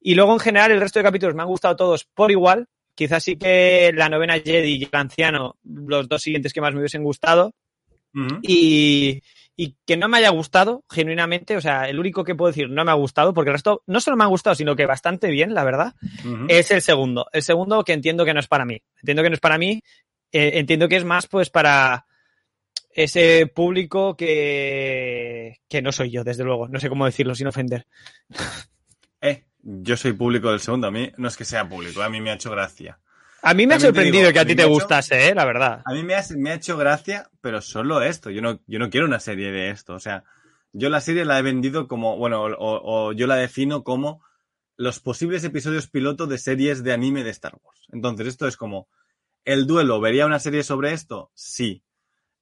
Y 0.00 0.14
luego, 0.14 0.34
en 0.34 0.38
general, 0.38 0.70
el 0.70 0.80
resto 0.80 1.00
de 1.00 1.04
capítulos 1.04 1.34
me 1.34 1.42
han 1.42 1.48
gustado 1.48 1.74
todos 1.74 2.04
por 2.04 2.30
igual. 2.30 2.68
Quizás 2.94 3.24
sí 3.24 3.36
que 3.36 3.90
la 3.92 4.08
novena 4.08 4.34
Jedi 4.34 4.76
y 4.76 4.84
el 4.84 4.90
anciano, 4.92 5.56
los 5.64 6.08
dos 6.08 6.22
siguientes 6.22 6.52
que 6.52 6.60
más 6.60 6.72
me 6.72 6.78
hubiesen 6.78 7.02
gustado. 7.02 7.54
Y, 8.42 9.22
y 9.56 9.76
que 9.86 9.96
no 9.96 10.08
me 10.08 10.18
haya 10.18 10.30
gustado, 10.30 10.84
genuinamente. 10.90 11.56
O 11.56 11.60
sea, 11.60 11.88
el 11.88 11.98
único 11.98 12.24
que 12.24 12.34
puedo 12.34 12.50
decir 12.50 12.68
no 12.70 12.84
me 12.84 12.90
ha 12.90 12.94
gustado, 12.94 13.34
porque 13.34 13.50
el 13.50 13.54
resto 13.54 13.82
no 13.86 14.00
solo 14.00 14.16
me 14.16 14.24
han 14.24 14.30
gustado, 14.30 14.54
sino 14.54 14.76
que 14.76 14.86
bastante 14.86 15.30
bien, 15.30 15.54
la 15.54 15.64
verdad, 15.64 15.94
es 16.48 16.70
el 16.70 16.80
segundo. 16.82 17.26
El 17.32 17.42
segundo 17.42 17.82
que 17.84 17.92
entiendo 17.92 18.24
que 18.24 18.34
no 18.34 18.40
es 18.40 18.46
para 18.48 18.64
mí. 18.64 18.80
Entiendo 18.96 19.22
que 19.22 19.30
no 19.30 19.34
es 19.34 19.40
para 19.40 19.58
mí. 19.58 19.80
eh, 20.32 20.52
entiendo 20.58 20.88
que 20.88 20.96
es 20.96 21.04
más, 21.04 21.26
pues, 21.26 21.50
para 21.50 22.06
ese 22.90 23.46
público 23.48 24.16
que, 24.16 25.56
que 25.68 25.82
no 25.82 25.90
soy 25.92 26.10
yo, 26.10 26.22
desde 26.24 26.44
luego. 26.44 26.68
No 26.68 26.78
sé 26.78 26.88
cómo 26.88 27.06
decirlo 27.06 27.34
sin 27.34 27.46
ofender. 27.48 27.86
Eh, 29.20 29.46
yo 29.62 29.96
soy 29.96 30.12
público 30.12 30.50
del 30.50 30.60
segundo. 30.60 30.86
A 30.86 30.90
mí 30.90 31.10
no 31.16 31.28
es 31.28 31.36
que 31.38 31.46
sea 31.46 31.66
público, 31.66 32.02
a 32.02 32.10
mí 32.10 32.20
me 32.20 32.30
ha 32.30 32.34
hecho 32.34 32.50
gracia. 32.50 32.98
A 33.44 33.54
mí 33.54 33.66
me 33.66 33.74
ha 33.74 33.80
sorprendido 33.80 34.24
digo, 34.24 34.32
que 34.32 34.38
a 34.38 34.42
a 34.42 34.46
ti 34.46 34.54
te 34.54 34.64
gustase, 34.64 35.28
¿eh? 35.28 35.34
La 35.34 35.44
verdad. 35.44 35.82
A 35.84 35.92
mí 35.92 36.02
me 36.02 36.14
ha, 36.14 36.24
me 36.36 36.50
ha 36.50 36.54
hecho 36.54 36.76
gracia, 36.76 37.28
pero 37.40 37.60
solo 37.60 38.00
esto. 38.00 38.30
Yo 38.30 38.40
no, 38.40 38.60
yo 38.66 38.78
no 38.78 38.88
quiero 38.88 39.06
una 39.06 39.20
serie 39.20 39.52
de 39.52 39.70
esto. 39.70 39.94
O 39.94 40.00
sea, 40.00 40.24
yo 40.72 40.88
la 40.88 41.00
serie 41.00 41.24
la 41.24 41.38
he 41.38 41.42
vendido 41.42 41.86
como, 41.86 42.16
bueno, 42.16 42.42
o, 42.42 43.08
o 43.08 43.12
yo 43.12 43.26
la 43.26 43.36
defino 43.36 43.84
como 43.84 44.22
los 44.76 44.98
posibles 44.98 45.44
episodios 45.44 45.88
piloto 45.88 46.26
de 46.26 46.38
series 46.38 46.82
de 46.82 46.92
anime 46.92 47.22
de 47.22 47.30
Star 47.30 47.54
Wars. 47.62 47.86
Entonces, 47.92 48.28
esto 48.28 48.48
es 48.48 48.56
como, 48.56 48.88
¿el 49.44 49.66
duelo 49.66 50.00
vería 50.00 50.26
una 50.26 50.38
serie 50.38 50.62
sobre 50.62 50.92
esto? 50.92 51.30
Sí. 51.34 51.82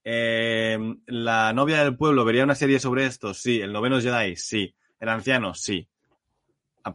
Eh, 0.05 0.79
¿La 1.07 1.53
novia 1.53 1.83
del 1.85 1.97
pueblo 1.97 2.25
vería 2.25 2.45
una 2.45 2.55
serie 2.55 2.79
sobre 2.81 3.07
esto? 3.07 3.35
Sí. 3.35 3.61
¿El 3.61 3.73
noveno 3.73 4.01
Jedi? 4.01 4.37
Sí. 4.37 4.75
¿El 5.01 5.09
anciano? 5.09 5.55
Sí. 5.55 5.89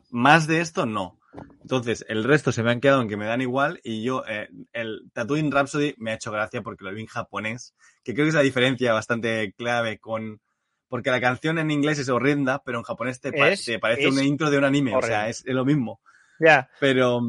Más 0.09 0.47
de 0.47 0.61
esto, 0.61 0.85
no. 0.85 1.19
Entonces, 1.61 2.05
el 2.07 2.23
resto 2.23 2.51
se 2.51 2.63
me 2.63 2.71
han 2.71 2.79
quedado 2.79 3.01
en 3.01 3.09
que 3.09 3.17
me 3.17 3.25
dan 3.25 3.41
igual 3.41 3.79
y 3.83 4.03
yo, 4.03 4.23
eh, 4.27 4.49
el 4.73 5.09
Tatooine 5.13 5.51
Rhapsody 5.51 5.93
me 5.97 6.11
ha 6.11 6.15
hecho 6.15 6.31
gracia 6.31 6.61
porque 6.61 6.85
lo 6.85 6.93
vi 6.93 7.01
en 7.01 7.07
japonés, 7.07 7.73
que 8.03 8.13
creo 8.13 8.25
que 8.25 8.29
es 8.29 8.35
la 8.35 8.41
diferencia 8.41 8.93
bastante 8.93 9.53
clave 9.57 9.99
con... 9.99 10.41
Porque 10.87 11.11
la 11.11 11.19
canción 11.19 11.59
en 11.59 11.69
inglés 11.69 11.99
es 11.99 12.07
horrenda, 12.07 12.63
pero 12.63 12.77
en 12.77 12.83
japonés 12.85 13.19
te, 13.19 13.33
pa- 13.33 13.49
Es- 13.49 13.65
te 13.65 13.77
parece 13.79 14.03
una 14.13 14.23
intro 14.23 14.49
de 14.49 14.57
un 14.57 14.63
anime, 14.63 14.95
o 14.95 15.01
sea, 15.01 15.27
es, 15.29 15.43
es 15.45 15.53
lo 15.53 15.65
mismo. 15.65 15.99
Ya. 16.39 16.69
Pero, 16.79 17.19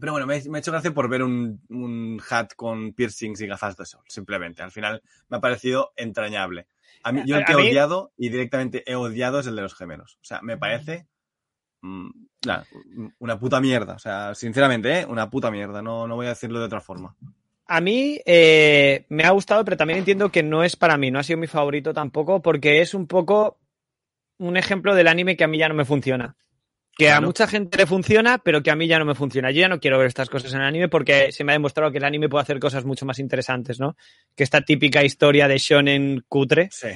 pero 0.00 0.12
bueno, 0.12 0.26
me, 0.26 0.42
me 0.50 0.58
ha 0.58 0.60
hecho 0.60 0.72
gracia 0.72 0.92
por 0.92 1.08
ver 1.08 1.22
un, 1.22 1.60
un 1.68 2.20
hat 2.28 2.52
con 2.56 2.92
piercings 2.92 3.40
y 3.40 3.46
gafas 3.46 3.76
de 3.76 3.86
sol, 3.86 4.02
simplemente. 4.08 4.62
Al 4.62 4.72
final 4.72 5.00
me 5.28 5.36
ha 5.36 5.40
parecido 5.40 5.92
entrañable. 5.96 6.66
A 7.04 7.12
mí, 7.12 7.20
yo 7.26 7.36
el 7.36 7.44
que 7.44 7.52
he 7.52 7.54
odiado 7.70 8.12
y 8.16 8.28
directamente 8.30 8.82
he 8.90 8.96
odiado 8.96 9.38
es 9.38 9.46
el 9.46 9.54
de 9.54 9.62
los 9.62 9.74
gemelos. 9.76 10.16
O 10.20 10.24
sea, 10.24 10.40
me 10.42 10.54
parece 10.58 11.06
mm, 11.86 13.08
una 13.18 13.38
puta 13.38 13.60
mierda. 13.60 13.94
O 13.94 13.98
sea, 13.98 14.34
sinceramente, 14.34 15.00
¿eh? 15.00 15.06
una 15.06 15.30
puta 15.30 15.50
mierda. 15.50 15.82
No, 15.82 16.06
no 16.06 16.16
voy 16.16 16.26
a 16.26 16.30
decirlo 16.30 16.58
de 16.58 16.66
otra 16.66 16.80
forma. 16.80 17.14
A 17.68 17.80
mí 17.80 18.20
eh, 18.24 19.06
me 19.08 19.24
ha 19.24 19.30
gustado, 19.30 19.64
pero 19.64 19.76
también 19.76 19.98
entiendo 19.98 20.30
que 20.30 20.42
no 20.42 20.62
es 20.62 20.76
para 20.76 20.96
mí, 20.96 21.10
no 21.10 21.18
ha 21.18 21.24
sido 21.24 21.38
mi 21.38 21.48
favorito 21.48 21.92
tampoco, 21.92 22.40
porque 22.40 22.80
es 22.80 22.94
un 22.94 23.08
poco 23.08 23.58
un 24.38 24.56
ejemplo 24.56 24.94
del 24.94 25.08
anime 25.08 25.36
que 25.36 25.42
a 25.42 25.48
mí 25.48 25.58
ya 25.58 25.68
no 25.68 25.74
me 25.74 25.84
funciona. 25.84 26.36
Que 26.96 27.10
a 27.10 27.20
mucha 27.20 27.46
gente 27.46 27.76
le 27.76 27.84
funciona, 27.84 28.38
pero 28.38 28.62
que 28.62 28.70
a 28.70 28.76
mí 28.76 28.86
ya 28.86 28.98
no 28.98 29.04
me 29.04 29.14
funciona. 29.14 29.50
Yo 29.50 29.60
ya 29.60 29.68
no 29.68 29.80
quiero 29.80 29.98
ver 29.98 30.06
estas 30.06 30.30
cosas 30.30 30.54
en 30.54 30.60
el 30.60 30.66
anime 30.66 30.88
porque 30.88 31.30
se 31.30 31.44
me 31.44 31.52
ha 31.52 31.54
demostrado 31.54 31.92
que 31.92 31.98
el 31.98 32.04
anime 32.04 32.30
puede 32.30 32.42
hacer 32.42 32.58
cosas 32.58 32.86
mucho 32.86 33.04
más 33.04 33.18
interesantes, 33.18 33.78
¿no? 33.78 33.96
Que 34.34 34.44
esta 34.44 34.62
típica 34.62 35.04
historia 35.04 35.46
de 35.46 35.58
shonen 35.58 36.24
cutre. 36.26 36.70
Sí. 36.72 36.88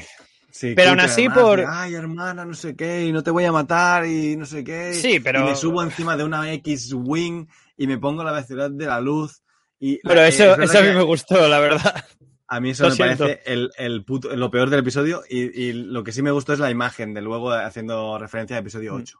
Sí, 0.60 0.74
Pero 0.76 0.90
aún 0.90 1.00
así, 1.00 1.22
además, 1.22 1.38
por- 1.38 1.64
Ay, 1.66 1.94
hermana, 1.94 2.44
no 2.44 2.52
sé 2.52 2.76
qué, 2.76 3.06
y 3.06 3.12
no 3.12 3.22
te 3.22 3.30
voy 3.30 3.46
a 3.46 3.52
matar, 3.52 4.04
y 4.06 4.36
no 4.36 4.44
sé 4.44 4.62
qué. 4.62 4.92
Sí, 4.92 5.18
pero- 5.18 5.40
Y 5.40 5.44
me 5.44 5.56
subo 5.56 5.82
encima 5.82 6.18
de 6.18 6.24
una 6.24 6.52
X-Wing 6.52 7.46
y 7.78 7.86
me 7.86 7.96
pongo 7.96 8.22
la 8.22 8.32
velocidad 8.32 8.70
de 8.70 8.84
la 8.84 9.00
luz. 9.00 9.42
Y, 9.78 9.98
Pero 10.06 10.20
eso, 10.20 10.52
es 10.60 10.68
eso 10.70 10.78
a 10.80 10.82
mí 10.82 10.88
me 10.92 11.00
gustó, 11.02 11.48
la 11.48 11.60
verdad. 11.60 12.04
A 12.48 12.60
mí 12.60 12.70
eso 12.70 12.82
Lo 12.84 12.90
me 12.90 12.96
siento. 12.96 13.24
parece 13.24 13.40
el, 13.46 13.70
el 13.78 14.04
puto- 14.04 14.36
lo 14.36 14.50
peor 14.50 14.68
del 14.68 14.80
episodio 14.80 15.22
y, 15.30 15.38
y 15.68 15.72
lo 15.72 16.04
que 16.04 16.12
sí 16.12 16.20
me 16.20 16.30
gustó 16.30 16.52
es 16.52 16.58
la 16.58 16.70
imagen 16.70 17.14
de 17.14 17.22
luego 17.22 17.52
haciendo 17.52 18.18
referencia 18.18 18.56
al 18.56 18.60
episodio 18.62 18.92
Mm. 18.92 18.96
8. 19.00 19.18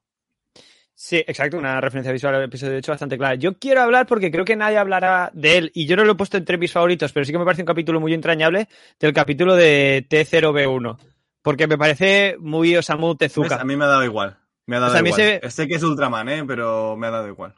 Sí, 0.95 1.17
exacto, 1.27 1.57
una 1.57 1.81
referencia 1.81 2.13
visual 2.13 2.35
al 2.35 2.43
episodio 2.45 2.77
8 2.77 2.93
bastante 2.93 3.17
clara. 3.17 3.37
Yo 3.37 3.57
quiero 3.57 3.81
hablar 3.81 4.07
porque 4.07 4.31
creo 4.31 4.45
que 4.45 4.57
nadie 4.57 4.77
hablará 4.77 5.31
de 5.33 5.57
él, 5.57 5.71
y 5.75 5.87
yo 5.87 5.97
no 5.97 6.05
lo 6.05 6.13
he 6.13 6.17
puesto 6.17 6.37
entre 6.37 6.59
mis 6.59 6.71
favoritos, 6.73 7.11
pero 7.13 7.25
sí 7.25 7.33
que 7.33 7.39
me 7.39 7.45
parece 7.47 7.63
un 7.63 7.67
capítulo 7.67 7.99
muy 8.01 8.13
entrañable 8.13 8.69
del 8.99 9.15
capítulo 9.15 9.57
de 9.57 10.05
T0B1, 10.11 10.99
porque 11.43 11.67
me 11.67 11.79
parece 11.79 12.37
muy 12.39 12.77
Osamu 12.77 13.11
¿Ves? 13.11 13.19
Tezuka. 13.33 13.57
A 13.61 13.65
mí 13.65 13.77
me 13.77 13.85
ha 13.85 13.89
dado 13.89 14.05
igual. 14.05 14.39
Me 14.67 14.77
ha 14.77 14.81
dado 14.81 14.93
O 14.93 14.97
sea, 14.97 15.07
igual. 15.07 15.41
se- 15.43 15.51
Sé 15.51 15.67
que 15.69 15.75
es 15.77 15.83
Ultraman, 15.83 16.29
¿eh? 16.29 16.45
pero 16.47 16.97
me 16.97 17.07
ha 17.07 17.11
dado 17.11 17.29
igual. 17.29 17.55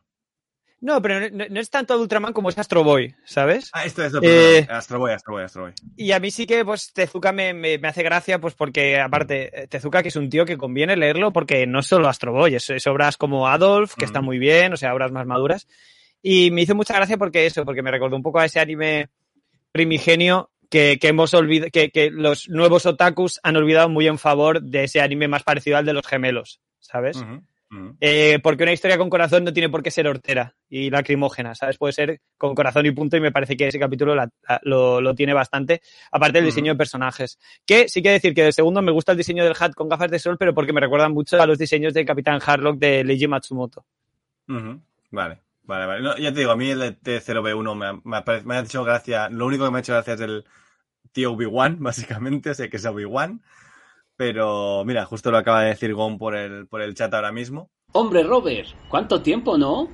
No, 0.81 1.01
pero 1.01 1.31
no, 1.31 1.45
no 1.49 1.61
es 1.61 1.71
tanto 1.71 1.97
Ultraman 2.01 2.33
como 2.33 2.49
es 2.49 2.59
Astro 2.59 2.83
Boy, 2.83 3.15
¿sabes? 3.25 3.71
Ah, 3.73 3.85
esto 3.85 4.03
es 4.05 4.13
lo 4.13 4.21
Eh, 4.21 4.67
Astro 4.69 4.99
Boy, 4.99 5.13
Astro 5.13 5.35
Boy, 5.35 5.45
Astro 5.45 5.63
Boy. 5.63 5.73
Y 5.97 6.11
a 6.11 6.19
mí 6.19 6.33
sí 6.33 6.45
que 6.45 6.65
pues 6.65 6.93
Tezuka 6.93 7.31
me, 7.31 7.55
me- 7.55 7.79
me 7.79 7.87
hace 7.87 8.03
gracia, 8.03 8.41
pues 8.41 8.55
porque 8.55 8.99
aparte, 8.99 9.63
eh, 9.63 9.67
Tezuka 9.69 10.03
que 10.03 10.09
es 10.09 10.17
un 10.17 10.29
tío 10.29 10.45
que 10.45 10.57
conviene 10.59 10.97
leerlo 10.97 11.33
porque 11.33 11.67
no 11.69 11.79
es 11.81 11.87
solo 11.87 12.09
Astro 12.09 12.33
Boy, 12.33 12.57
es, 12.57 12.69
es 12.71 12.85
obras 12.89 13.17
como 13.17 13.47
Adolf, 13.47 13.95
que 13.95 14.05
Ujú. 14.07 14.11
está 14.11 14.21
muy 14.23 14.39
bien, 14.39 14.73
o 14.73 14.77
sea, 14.77 14.93
obras 14.93 15.13
más 15.13 15.25
maduras. 15.27 15.69
Y 16.21 16.51
me 16.51 16.63
hizo 16.63 16.75
mucha 16.75 16.95
gracia 16.95 17.17
porque 17.17 17.47
eso, 17.47 17.65
porque 17.65 17.83
me 17.83 17.91
recordó 17.93 18.17
un 18.17 18.23
poco 18.23 18.41
a 18.41 18.45
ese 18.47 18.59
anime 18.59 19.09
primigenio 19.71 20.51
que, 20.73 20.99
que 20.99 21.09
hemos 21.09 21.33
olvidado, 21.35 21.71
que, 21.71 21.91
que 21.91 22.11
los 22.11 22.49
nuevos 22.49 22.87
otakus 22.87 23.39
han 23.45 23.57
olvidado 23.57 23.89
muy 23.89 24.09
en 24.09 24.19
favor 24.19 24.61
de 24.63 24.85
ese 24.85 25.01
anime 25.01 25.29
más 25.29 25.45
parecido 25.45 25.77
al 25.77 25.85
de 25.87 25.93
los 25.93 26.07
gemelos, 26.07 26.61
¿sabes? 26.81 27.23
Eh, 28.01 28.39
porque 28.43 28.65
una 28.65 28.73
historia 28.73 28.99
con 28.99 29.09
corazón 29.09 29.45
no 29.45 29.53
tiene 29.55 29.71
por 29.71 29.83
qué 29.83 29.91
ser 29.91 30.07
hortera 30.07 30.55
y 30.69 30.91
lacrimógena, 30.91 31.55
¿sabes? 31.55 31.79
Puede 31.79 31.93
ser 31.95 32.21
con 32.37 32.55
corazón 32.55 32.85
y 32.85 32.91
punto 32.91 33.17
y 33.17 33.21
me 33.21 33.33
parece 33.33 33.57
que 33.57 33.69
ese 33.69 33.79
capítulo 33.79 34.15
la- 34.15 34.29
la- 34.47 34.61
lo, 34.65 35.01
lo 35.01 35.15
tiene 35.15 35.33
bastante, 35.33 35.81
aparte 36.11 36.39
del 36.39 36.45
diseño 36.47 36.73
de 36.73 36.77
personajes. 36.79 37.39
Que 37.65 37.89
sí 37.89 38.03
que 38.03 38.11
decir 38.11 38.35
que 38.35 38.45
de 38.45 38.53
segundo 38.53 38.83
me 38.83 38.93
gusta 38.93 39.13
el 39.13 39.19
diseño 39.19 39.43
del 39.45 39.55
hat 39.59 39.73
con 39.75 39.89
gafas 39.89 40.11
de 40.11 40.19
sol, 40.19 40.37
pero 40.39 40.53
porque 40.53 40.73
me 40.75 40.81
recuerdan 40.81 41.13
mucho 41.13 41.41
a 41.41 41.47
los 41.47 41.59
diseños 41.59 41.95
de 41.95 42.05
Capitán 42.05 42.41
Harlock 42.45 42.77
de 42.79 43.05
Leiji 43.05 43.27
Matsumoto. 43.27 43.87
Vale, 45.11 45.39
vale, 45.65 45.87
vale. 45.87 46.03
No, 46.03 46.17
ya 46.17 46.33
te 46.33 46.41
digo, 46.41 46.53
a 46.53 46.57
mí 46.57 46.71
el 46.71 46.79
de 46.81 46.93
T0B1 47.01 47.75
me 47.77 47.87
ha, 47.87 47.93
me 48.05 48.17
ha 48.17 48.25
pare- 48.25 48.43
me 48.45 48.57
ha 48.57 48.61
hecho 48.61 48.85
gracia. 48.85 49.29
Lo 49.29 49.47
único 49.47 49.65
que 49.65 49.71
me 49.71 49.79
ha 49.79 49.81
hecho 49.81 49.93
gracia 49.95 50.15
es 50.15 50.21
el 50.21 50.45
tío 51.13 51.33
Obi-Wan, 51.33 51.77
básicamente, 51.81 52.51
o 52.51 52.55
sea 52.55 52.69
que 52.69 52.77
es 52.77 52.85
Obi-Wan. 52.87 53.43
Pero 54.17 54.85
mira, 54.85 55.05
justo 55.07 55.31
lo 55.31 55.39
acaba 55.39 55.63
de 55.63 55.71
decir 55.71 55.95
Gon 55.95 56.19
por 56.19 56.37
el, 56.37 56.67
por 56.69 56.83
el 56.83 56.95
chat 56.95 57.13
ahora 57.15 57.33
mismo. 57.33 57.71
Hombre, 57.93 58.23
Robert, 58.23 58.69
¿cuánto 58.89 59.21
tiempo, 59.23 59.57
no? 59.59 59.89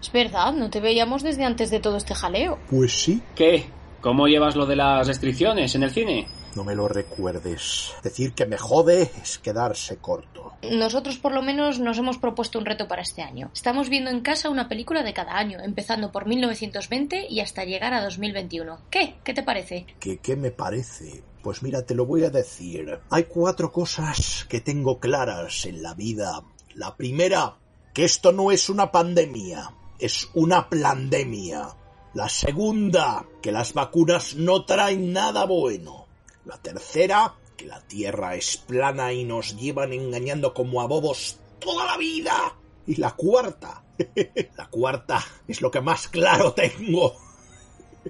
Es 0.00 0.12
verdad, 0.12 0.52
no 0.52 0.70
te 0.70 0.80
veíamos 0.80 1.22
desde 1.22 1.44
antes 1.44 1.70
de 1.70 1.80
todo 1.80 1.96
este 1.96 2.14
jaleo. 2.14 2.58
Pues 2.70 2.92
sí, 2.92 3.22
¿Qué? 3.34 3.66
¿Cómo 4.00 4.28
llevas 4.28 4.54
lo 4.54 4.64
de 4.66 4.76
las 4.76 5.06
restricciones 5.08 5.74
en 5.74 5.82
el 5.82 5.90
cine? 5.90 6.28
No 6.58 6.64
me 6.64 6.74
lo 6.74 6.88
recuerdes. 6.88 7.92
Decir 8.02 8.32
que 8.34 8.44
me 8.44 8.58
jode 8.58 9.12
es 9.22 9.38
quedarse 9.38 9.98
corto. 9.98 10.54
Nosotros 10.68 11.16
por 11.16 11.32
lo 11.32 11.40
menos 11.40 11.78
nos 11.78 11.98
hemos 11.98 12.18
propuesto 12.18 12.58
un 12.58 12.66
reto 12.66 12.88
para 12.88 13.02
este 13.02 13.22
año. 13.22 13.52
Estamos 13.54 13.88
viendo 13.88 14.10
en 14.10 14.22
casa 14.22 14.50
una 14.50 14.68
película 14.68 15.04
de 15.04 15.14
cada 15.14 15.38
año, 15.38 15.60
empezando 15.60 16.10
por 16.10 16.26
1920 16.26 17.28
y 17.30 17.38
hasta 17.38 17.64
llegar 17.64 17.94
a 17.94 18.02
2021. 18.02 18.76
¿Qué? 18.90 19.18
¿Qué 19.22 19.34
te 19.34 19.44
parece? 19.44 19.86
¿Qué, 20.00 20.18
¿Qué 20.18 20.34
me 20.34 20.50
parece? 20.50 21.22
Pues 21.44 21.62
mira, 21.62 21.86
te 21.86 21.94
lo 21.94 22.06
voy 22.06 22.24
a 22.24 22.30
decir. 22.30 22.98
Hay 23.08 23.24
cuatro 23.24 23.70
cosas 23.70 24.44
que 24.48 24.60
tengo 24.60 24.98
claras 24.98 25.64
en 25.64 25.80
la 25.80 25.94
vida. 25.94 26.42
La 26.74 26.96
primera, 26.96 27.54
que 27.94 28.04
esto 28.04 28.32
no 28.32 28.50
es 28.50 28.68
una 28.68 28.90
pandemia, 28.90 29.70
es 30.00 30.28
una 30.34 30.68
plandemia. 30.68 31.68
La 32.14 32.28
segunda, 32.28 33.24
que 33.40 33.52
las 33.52 33.74
vacunas 33.74 34.34
no 34.34 34.64
traen 34.64 35.12
nada 35.12 35.44
bueno. 35.44 36.07
La 36.48 36.56
tercera, 36.56 37.34
que 37.58 37.66
la 37.66 37.78
Tierra 37.82 38.34
es 38.34 38.56
plana 38.56 39.12
y 39.12 39.24
nos 39.24 39.54
llevan 39.54 39.92
engañando 39.92 40.54
como 40.54 40.80
a 40.80 40.86
bobos 40.86 41.38
toda 41.58 41.84
la 41.84 41.98
vida. 41.98 42.56
Y 42.86 42.96
la 42.96 43.10
cuarta, 43.10 43.84
la 44.56 44.66
cuarta 44.70 45.22
es 45.46 45.60
lo 45.60 45.70
que 45.70 45.82
más 45.82 46.08
claro 46.08 46.54
tengo. 46.54 47.14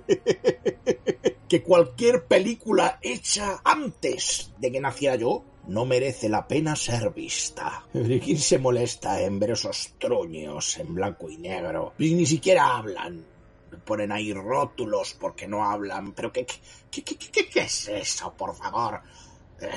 que 1.49 1.63
cualquier 1.65 2.27
película 2.27 3.01
hecha 3.03 3.61
antes 3.65 4.53
de 4.57 4.71
que 4.71 4.81
naciera 4.81 5.17
yo 5.17 5.43
no 5.67 5.85
merece 5.85 6.29
la 6.29 6.47
pena 6.47 6.77
ser 6.77 7.11
vista. 7.11 7.87
¿Quién 7.93 8.39
se 8.39 8.59
molesta 8.59 9.21
en 9.21 9.41
ver 9.41 9.51
esos 9.51 9.95
truños 9.99 10.79
en 10.79 10.95
blanco 10.95 11.29
y 11.29 11.39
negro? 11.39 11.95
Ni 11.99 12.25
siquiera 12.25 12.77
hablan. 12.77 13.38
Ponen 13.85 14.13
ahí 14.13 14.33
rótulos 14.33 15.15
porque 15.19 15.47
no 15.49 15.65
hablan. 15.71 16.13
Pero 16.13 16.33
¿qué, 16.33 16.47
qué, 16.47 16.61
qué, 17.03 17.17
qué- 17.17 17.49
qué 17.49 17.61
es 17.61 17.89
eso, 17.89 18.33
por 18.35 18.55
favor? 18.55 19.01
Eh, 19.61 19.71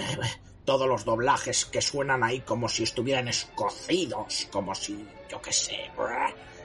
todos 0.65 0.87
los 0.87 1.03
doblajes 1.05 1.65
que 1.65 1.81
suenan 1.81 2.23
ahí 2.23 2.41
como 2.41 2.69
si 2.69 2.83
estuvieran 2.83 3.27
escocidos, 3.27 4.47
como 4.51 4.75
si, 4.75 5.07
yo 5.29 5.41
qué 5.41 5.51
sé, 5.51 5.89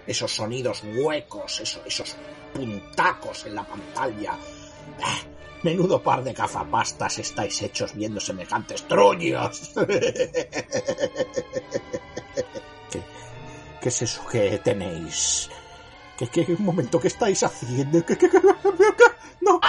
esos 0.06 0.30
sonidos 0.32 0.82
huecos, 0.96 1.60
eso- 1.60 1.82
esos 1.84 2.14
puntacos 2.54 3.46
en 3.46 3.54
la 3.54 3.64
pantalla. 3.64 4.32
Ah, 5.02 5.18
Menudo 5.62 6.00
par 6.02 6.22
de 6.22 6.32
gafapastas 6.34 7.18
estáis 7.18 7.60
hechos 7.62 7.94
viendo 7.94 8.20
semejantes 8.20 8.86
truños. 8.86 9.72
¿Qué, 12.90 13.02
qué 13.80 13.88
es 13.88 14.02
eso 14.02 14.24
que 14.26 14.58
tenéis? 14.58 15.48
¿Qué, 16.18 16.28
qué 16.28 16.52
un 16.52 16.64
momento 16.64 16.98
qué 17.00 17.08
estáis 17.08 17.42
haciendo? 17.42 18.04
¿Qué, 18.04 18.16
qué, 18.16 18.30
qué- 18.30 18.40
qué- 18.40 19.04
no. 19.42 19.60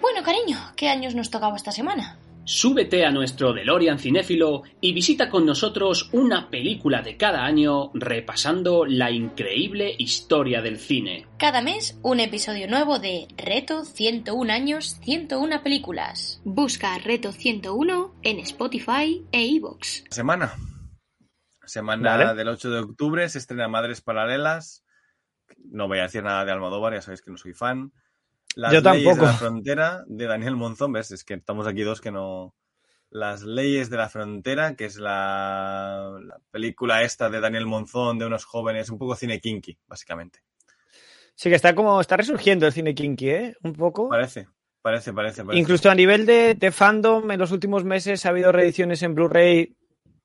Bueno, 0.00 0.22
cariño, 0.24 0.58
¿qué 0.76 0.88
años 0.88 1.14
nos 1.14 1.30
tocaba 1.30 1.56
esta 1.56 1.72
semana? 1.72 2.18
Súbete 2.44 3.06
a 3.06 3.12
nuestro 3.12 3.52
DeLorean 3.52 4.00
cinéfilo 4.00 4.62
y 4.80 4.92
visita 4.92 5.30
con 5.30 5.46
nosotros 5.46 6.08
una 6.12 6.50
película 6.50 7.00
de 7.00 7.16
cada 7.16 7.44
año 7.44 7.92
repasando 7.94 8.84
la 8.84 9.12
increíble 9.12 9.94
historia 9.96 10.60
del 10.60 10.78
cine. 10.78 11.26
Cada 11.38 11.62
mes 11.62 11.96
un 12.02 12.18
episodio 12.18 12.66
nuevo 12.68 12.98
de 12.98 13.28
Reto 13.36 13.84
101 13.84 14.52
años, 14.52 14.98
101 15.04 15.62
películas. 15.62 16.40
Busca 16.44 16.98
Reto 16.98 17.30
101 17.30 18.12
en 18.24 18.40
Spotify 18.40 19.24
e 19.30 19.44
iVoox. 19.44 20.02
Semana. 20.10 20.52
Semana 21.72 22.18
Vale. 22.18 22.34
del 22.34 22.48
8 22.48 22.70
de 22.70 22.78
octubre 22.80 23.26
se 23.30 23.38
estrena 23.38 23.66
Madres 23.66 24.02
Paralelas. 24.02 24.84
No 25.70 25.88
voy 25.88 26.00
a 26.00 26.02
decir 26.02 26.22
nada 26.22 26.44
de 26.44 26.52
Almodóvar, 26.52 26.92
ya 26.92 27.00
sabéis 27.00 27.22
que 27.22 27.30
no 27.30 27.38
soy 27.38 27.54
fan. 27.54 27.92
Las 28.54 28.74
Yo 28.74 28.80
leyes 28.82 29.04
tampoco. 29.04 29.24
de 29.24 29.32
la 29.32 29.38
frontera 29.38 30.04
de 30.06 30.26
Daniel 30.26 30.56
Monzón, 30.56 30.92
ves, 30.92 31.12
es 31.12 31.24
que 31.24 31.32
estamos 31.32 31.66
aquí 31.66 31.80
dos 31.80 32.02
que 32.02 32.10
no. 32.10 32.54
Las 33.08 33.42
leyes 33.42 33.88
de 33.88 33.96
la 33.96 34.10
frontera, 34.10 34.76
que 34.76 34.84
es 34.84 34.96
la, 34.96 36.14
la 36.22 36.38
película 36.50 37.04
esta 37.04 37.30
de 37.30 37.40
Daniel 37.40 37.64
Monzón 37.64 38.18
de 38.18 38.26
unos 38.26 38.44
jóvenes, 38.44 38.90
un 38.90 38.98
poco 38.98 39.16
cine 39.16 39.40
kinky, 39.40 39.78
básicamente. 39.86 40.40
Sí 41.34 41.48
que 41.48 41.56
está 41.56 41.74
como, 41.74 42.02
está 42.02 42.18
resurgiendo 42.18 42.66
el 42.66 42.74
cine 42.74 42.94
kinky, 42.94 43.30
¿eh? 43.30 43.56
Un 43.62 43.72
poco. 43.72 44.10
Parece, 44.10 44.46
parece, 44.82 45.14
parece. 45.14 45.42
parece. 45.42 45.58
Incluso 45.58 45.90
a 45.90 45.94
nivel 45.94 46.26
de, 46.26 46.54
de 46.54 46.70
fandom, 46.70 47.30
en 47.30 47.40
los 47.40 47.50
últimos 47.50 47.82
meses 47.82 48.26
ha 48.26 48.28
habido 48.28 48.52
reediciones 48.52 49.02
en 49.02 49.14
Blu-ray 49.14 49.74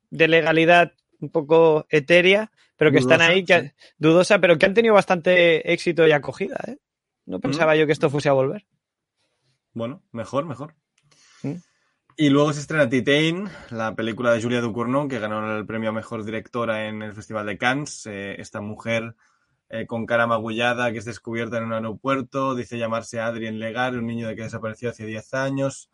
de 0.09 0.27
legalidad 0.27 0.91
un 1.19 1.29
poco 1.29 1.85
etérea, 1.89 2.51
pero 2.75 2.91
que 2.91 2.99
están 2.99 3.21
ahí, 3.21 3.43
que, 3.43 3.73
dudosa, 3.97 4.39
pero 4.39 4.57
que 4.57 4.65
han 4.65 4.73
tenido 4.73 4.93
bastante 4.93 5.71
éxito 5.73 6.07
y 6.07 6.11
acogida. 6.11 6.57
¿eh? 6.67 6.77
No 7.25 7.39
pensaba 7.39 7.75
yo 7.75 7.85
que 7.85 7.91
esto 7.91 8.09
fuese 8.09 8.29
a 8.29 8.33
volver. 8.33 8.65
Bueno, 9.73 10.03
mejor, 10.11 10.45
mejor. 10.45 10.75
¿Mm? 11.43 11.55
Y 12.15 12.29
luego 12.29 12.53
se 12.53 12.61
estrena 12.61 12.89
Titain, 12.89 13.47
la 13.69 13.95
película 13.95 14.31
de 14.31 14.41
Julia 14.41 14.61
Ducournau, 14.61 15.07
que 15.07 15.19
ganó 15.19 15.55
el 15.55 15.65
premio 15.67 15.89
a 15.89 15.93
Mejor 15.93 16.23
Directora 16.23 16.87
en 16.87 17.03
el 17.03 17.13
Festival 17.13 17.45
de 17.45 17.57
Cannes. 17.57 18.07
Eh, 18.07 18.41
esta 18.41 18.59
mujer 18.59 19.15
eh, 19.69 19.85
con 19.85 20.05
cara 20.05 20.25
magullada 20.25 20.91
que 20.91 20.99
es 20.99 21.05
descubierta 21.05 21.57
en 21.57 21.65
un 21.65 21.73
aeropuerto, 21.73 22.55
dice 22.55 22.77
llamarse 22.77 23.19
Adrien 23.19 23.59
Legar, 23.59 23.95
un 23.97 24.07
niño 24.07 24.27
de 24.27 24.35
que 24.35 24.43
desapareció 24.43 24.89
hace 24.89 25.05
10 25.05 25.33
años. 25.33 25.91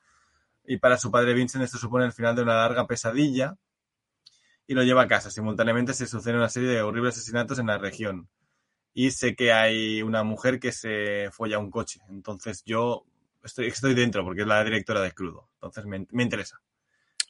Y 0.65 0.77
para 0.77 0.97
su 0.97 1.11
padre 1.11 1.33
Vincent 1.33 1.63
esto 1.63 1.77
supone 1.77 2.05
el 2.05 2.13
final 2.13 2.35
de 2.35 2.43
una 2.43 2.55
larga 2.55 2.87
pesadilla 2.87 3.57
y 4.73 4.75
lo 4.75 4.83
lleva 4.83 5.03
a 5.03 5.07
casa. 5.07 5.31
Simultáneamente 5.31 5.93
se 5.93 6.07
suceden 6.07 6.37
una 6.37 6.49
serie 6.49 6.69
de 6.69 6.81
horribles 6.81 7.15
asesinatos 7.17 7.59
en 7.59 7.67
la 7.67 7.77
región. 7.77 8.29
Y 8.93 9.11
sé 9.11 9.35
que 9.35 9.53
hay 9.53 10.01
una 10.03 10.23
mujer 10.23 10.59
que 10.59 10.71
se 10.71 11.29
folla 11.31 11.59
un 11.59 11.71
coche. 11.71 12.01
Entonces 12.09 12.63
yo 12.65 13.05
estoy, 13.43 13.67
estoy 13.67 13.95
dentro 13.95 14.23
porque 14.25 14.41
es 14.41 14.47
la 14.47 14.63
directora 14.63 15.01
de 15.01 15.11
Crudo. 15.13 15.49
Entonces 15.55 15.85
me, 15.85 16.07
me 16.11 16.23
interesa. 16.23 16.61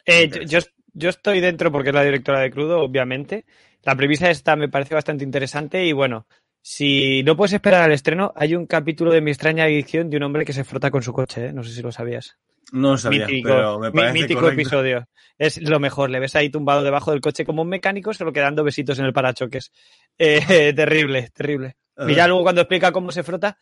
Eh, 0.05 0.29
Me 0.29 0.45
yo, 0.47 0.59
yo 0.93 1.09
estoy 1.09 1.39
dentro 1.41 1.71
porque 1.71 1.89
es 1.89 1.95
la 1.95 2.03
directora 2.03 2.39
de 2.41 2.51
Crudo, 2.51 2.79
obviamente. 2.81 3.45
La 3.83 3.95
premisa 3.95 4.29
esta 4.29 4.55
me 4.55 4.69
parece 4.69 4.95
bastante 4.95 5.23
interesante 5.23 5.85
y 5.85 5.93
bueno, 5.93 6.27
Si 6.61 7.23
no 7.23 7.37
puedes 7.37 7.53
esperar 7.53 7.83
al 7.83 7.93
estreno, 7.93 8.33
hay 8.37 8.55
un 8.55 8.67
capítulo 8.67 9.11
de 9.13 9.21
mi 9.21 9.31
extraña 9.31 9.65
adicción 9.65 10.09
de 10.09 10.17
un 10.17 10.23
hombre 10.23 10.45
que 10.45 10.53
se 10.53 10.65
frota 10.65 10.91
con 10.91 11.03
su 11.03 11.13
coche, 11.13 11.47
¿eh? 11.47 11.53
no 11.53 11.63
sé 11.63 11.73
si 11.73 11.81
lo 11.83 11.91
sabías. 11.93 12.37
No 12.73 12.91
lo 12.91 12.97
sabía, 12.97 13.27
mítico, 13.27 13.49
pero 13.49 13.79
me 13.79 13.91
parece 13.91 14.13
mítico 14.13 14.41
correcto. 14.41 14.61
episodio. 14.61 15.07
Es 15.37 15.61
lo 15.61 15.79
mejor. 15.79 16.09
Le 16.09 16.19
ves 16.19 16.35
ahí 16.35 16.49
tumbado 16.49 16.81
debajo 16.81 17.11
del 17.11 17.21
coche 17.21 17.45
como 17.45 17.61
un 17.61 17.69
mecánico, 17.69 18.15
solo 18.15 18.33
que 18.33 18.39
dando 18.39 18.63
besitos 18.63 18.97
en 18.97 19.05
el 19.05 19.13
parachoques. 19.13 19.71
Eh, 20.17 20.73
terrible, 20.75 21.29
terrible. 21.33 21.75
Y 22.07 22.13
ya 22.13 22.27
luego 22.27 22.43
cuando 22.43 22.61
explica 22.61 22.91
cómo 22.91 23.11
se 23.11 23.23
frota, 23.23 23.57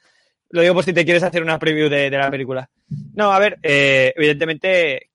lo 0.50 0.62
digo 0.62 0.74
por 0.74 0.84
si 0.84 0.92
te 0.92 1.06
quieres 1.06 1.24
hacer 1.24 1.42
una 1.42 1.58
preview 1.58 1.88
de, 1.88 2.10
de 2.10 2.18
la 2.18 2.30
película. 2.30 2.70
No, 3.14 3.32
a 3.32 3.40
ver, 3.40 3.58
eh, 3.64 4.12
evidentemente 4.18 5.12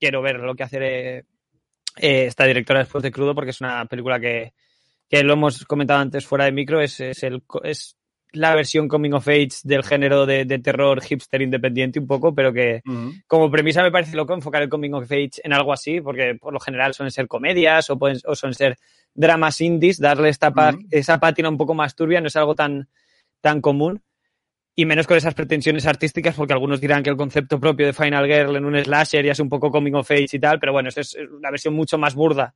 quiero 0.00 0.20
ver 0.20 0.40
lo 0.40 0.56
que 0.56 0.64
hace 0.64 1.18
eh, 1.18 1.24
esta 1.96 2.44
directora 2.44 2.80
después 2.80 3.02
de 3.02 3.12
Crudo, 3.12 3.36
porque 3.36 3.50
es 3.50 3.60
una 3.60 3.84
película 3.86 4.18
que, 4.18 4.52
que 5.08 5.22
lo 5.22 5.34
hemos 5.34 5.64
comentado 5.64 6.00
antes 6.00 6.26
fuera 6.26 6.46
de 6.46 6.52
micro, 6.52 6.80
es, 6.80 6.98
es, 7.00 7.22
el, 7.22 7.42
es 7.62 7.96
la 8.32 8.54
versión 8.54 8.88
coming 8.88 9.12
of 9.12 9.26
age 9.28 9.50
del 9.64 9.82
género 9.82 10.26
de, 10.26 10.44
de 10.44 10.58
terror 10.58 11.02
hipster 11.02 11.42
independiente 11.42 11.98
un 11.98 12.06
poco, 12.06 12.34
pero 12.34 12.52
que 12.52 12.82
como 13.26 13.50
premisa 13.50 13.82
me 13.82 13.90
parece 13.90 14.16
loco 14.16 14.34
enfocar 14.34 14.62
el 14.62 14.68
coming 14.68 14.92
of 14.92 15.10
age 15.10 15.40
en 15.42 15.52
algo 15.52 15.72
así, 15.72 16.00
porque 16.00 16.36
por 16.40 16.52
lo 16.52 16.60
general 16.60 16.94
suelen 16.94 17.10
ser 17.10 17.26
comedias 17.26 17.90
o, 17.90 17.98
pueden, 17.98 18.18
o 18.24 18.34
suelen 18.34 18.54
ser 18.54 18.76
dramas 19.14 19.60
indies, 19.60 19.98
darle 19.98 20.28
esta 20.28 20.52
esa 20.90 21.18
pátina 21.18 21.48
un 21.48 21.58
poco 21.58 21.74
más 21.74 21.94
turbia 21.94 22.20
no 22.20 22.28
es 22.28 22.36
algo 22.36 22.54
tan, 22.54 22.88
tan 23.40 23.60
común. 23.60 24.02
Y 24.76 24.86
menos 24.86 25.06
con 25.06 25.16
esas 25.16 25.34
pretensiones 25.34 25.84
artísticas, 25.84 26.36
porque 26.36 26.54
algunos 26.54 26.80
dirán 26.80 27.02
que 27.02 27.10
el 27.10 27.16
concepto 27.16 27.58
propio 27.58 27.86
de 27.86 27.92
Final 27.92 28.26
Girl 28.26 28.56
en 28.56 28.64
un 28.64 28.82
slasher 28.82 29.24
ya 29.24 29.32
es 29.32 29.40
un 29.40 29.48
poco 29.48 29.70
coming 29.70 29.92
of 29.94 30.10
age 30.10 30.28
y 30.32 30.38
tal, 30.38 30.58
pero 30.58 30.72
bueno, 30.72 30.88
eso 30.88 31.00
es 31.00 31.16
una 31.16 31.50
versión 31.50 31.74
mucho 31.74 31.98
más 31.98 32.14
burda 32.14 32.54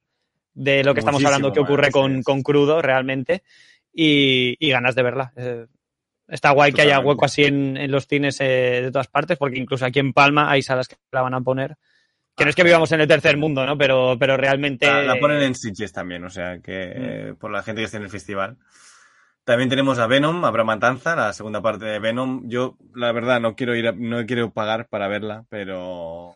de 0.55 0.85
lo 0.85 0.95
que 0.95 1.01
estamos 1.01 1.23
hablando 1.25 1.53
que 1.53 1.61
ocurre 1.61 1.91
con, 1.91 2.23
con 2.23 2.43
Crudo 2.43 2.81
realmente. 2.81 3.43
Y, 3.95 4.57
y 4.59 4.71
ganas 4.71 4.95
de 4.97 5.03
verla. 5.03 5.33
Eh, 5.37 5.67
está 6.27 6.51
guay 6.51 6.73
que 6.73 6.83
haya 6.83 6.99
hueco 7.01 7.25
así 7.27 7.45
en, 7.45 7.77
en 7.77 7.91
los 7.93 8.07
cines 8.09 8.41
eh, 8.41 8.81
de 8.83 8.91
todas 8.91 9.09
partes, 9.09 9.39
porque 9.39 9.59
incluso 9.59 9.85
aquí 9.87 10.01
en 10.01 10.13
Palma 10.13 10.51
hay 10.51 10.63
salas 10.63 10.89
que 10.89 10.97
la 11.13 11.23
van 11.23 11.35
a 11.35 11.41
poner. 11.41 11.77
Que 12.37 12.43
no 12.45 12.51
es 12.51 12.57
que 12.57 12.65
vivamos 12.65 12.91
en 12.91 13.01
el 13.01 13.07
tercer 13.07 13.37
mundo, 13.37 13.65
¿no? 13.65 13.79
Pero, 13.79 14.17
pero 14.19 14.37
realmente. 14.37 14.87
La, 14.87 15.03
la 15.03 15.21
ponen 15.21 15.41
en 15.43 15.55
Sitges 15.55 15.93
también, 15.93 16.25
o 16.25 16.31
sea 16.31 16.59
que 16.59 16.93
eh, 16.95 17.35
por 17.39 17.53
la 17.53 17.63
gente 17.63 17.81
que 17.81 17.85
esté 17.85 17.99
en 17.99 18.03
el 18.03 18.11
festival. 18.11 18.57
También 19.45 19.69
tenemos 19.69 19.99
a 19.99 20.07
Venom, 20.09 20.45
Habrá 20.45 20.65
Matanza, 20.65 21.15
la 21.15 21.33
segunda 21.33 21.61
parte 21.63 21.85
de 21.85 21.99
Venom. 22.01 22.49
Yo, 22.49 22.77
la 22.95 23.13
verdad, 23.13 23.41
no 23.41 23.55
quiero 23.55 23.77
ir, 23.77 23.87
a- 23.87 23.93
no 23.93 24.25
quiero 24.27 24.51
pagar 24.53 24.89
para 24.89 25.07
verla, 25.07 25.45
pero, 25.51 26.35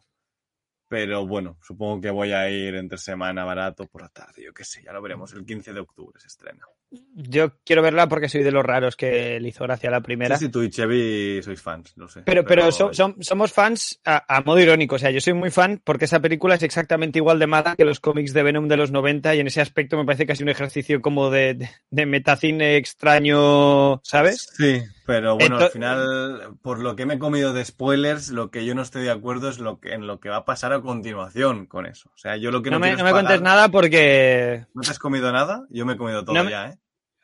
pero 0.89 1.27
bueno, 1.27 1.57
supongo 1.63 2.01
que 2.03 2.11
voy 2.11 2.33
a 2.33 2.49
ir 2.51 2.75
entre 2.77 2.99
semana 2.99 3.45
barato 3.45 3.87
por 3.87 4.03
la 4.03 4.09
tarde, 4.11 4.45
yo 4.45 4.53
qué 4.53 4.63
sé, 4.65 4.83
ya 4.85 4.93
lo 4.93 5.03
veremos. 5.03 5.33
El 5.33 5.45
15 5.47 5.73
de 5.73 5.81
octubre 5.81 6.21
se 6.21 6.27
estrena. 6.29 6.65
Yo 7.15 7.53
quiero 7.65 7.83
verla 7.83 8.09
porque 8.09 8.29
soy 8.31 8.43
de 8.43 8.51
los 8.51 8.65
raros 8.65 8.97
que 8.97 9.39
le 9.41 9.49
hizo 9.49 9.65
gracia 9.65 9.91
la 9.91 10.01
primera. 10.01 10.39
Sí, 10.39 10.47
sí, 10.47 10.51
tú 10.51 10.63
y 10.63 10.71
Chevy 10.71 11.43
sois 11.43 11.61
fans, 11.61 11.93
lo 11.97 12.09
sé. 12.09 12.23
Pero, 12.23 12.45
pero 12.45 12.73
so- 12.73 12.93
som- 12.93 13.17
somos 13.21 13.53
fans 13.53 14.01
a, 14.07 14.25
a 14.37 14.41
modo 14.43 14.59
irónico. 14.61 14.95
O 14.97 14.99
sea, 14.99 15.11
yo 15.11 15.21
soy 15.21 15.35
muy 15.35 15.51
fan 15.51 15.83
porque 15.85 16.07
esa 16.07 16.21
película 16.21 16.55
es 16.55 16.63
exactamente 16.63 17.19
igual 17.19 17.39
de 17.39 17.47
mala 17.47 17.77
que 17.77 17.85
los 17.85 18.01
cómics 18.01 18.33
de 18.33 18.43
Venom 18.43 18.69
de 18.69 18.77
los 18.79 18.91
90 18.91 19.35
y 19.35 19.41
en 19.41 19.49
ese 19.49 19.61
aspecto 19.61 19.99
me 19.99 20.05
parece 20.07 20.25
casi 20.27 20.43
un 20.43 20.49
ejercicio 20.49 21.03
como 21.03 21.29
de, 21.31 21.55
de, 21.55 21.69
de 21.91 22.07
metacine 22.07 22.77
extraño, 22.77 24.01
¿sabes? 24.05 24.49
Sí, 24.57 24.81
pero 25.07 25.37
bueno, 25.37 25.57
al 25.59 25.71
final, 25.71 26.57
por 26.63 26.79
lo 26.79 26.95
que 26.97 27.05
me 27.07 27.15
he 27.15 27.19
comido 27.19 27.53
de 27.53 27.65
spoilers, 27.65 28.29
lo 28.31 28.51
que 28.51 28.65
yo 28.65 28.75
no 28.75 28.83
estoy 28.83 29.03
de 29.03 29.11
acuerdo 29.11 29.49
es 29.49 29.59
lo 29.59 29.81
que, 29.81 29.93
en 29.93 30.07
lo 30.07 30.21
que 30.21 30.29
va 30.29 30.37
a 30.39 30.45
pasar 30.45 30.73
a 30.73 30.81
continuación 30.81 31.67
con 31.67 31.87
eso. 31.87 32.11
O 32.15 32.19
sea, 32.19 32.37
yo 32.37 32.51
lo 32.51 32.63
que 32.63 32.71
no, 32.71 32.77
No 32.79 32.81
me, 32.87 32.95
no 32.97 33.05
me 33.05 33.11
contes 33.13 33.41
nada 33.41 33.69
porque... 33.69 34.67
¿No 34.75 34.83
te 34.83 34.91
has 34.91 34.99
comido 34.99 35.33
nada? 35.33 35.65
Yo 35.71 35.85
me 35.87 35.95
he 35.95 35.97
comido 35.97 36.25
todo 36.25 36.35
No 36.35 36.49
ya, 36.49 36.69
¿eh? 36.69 36.78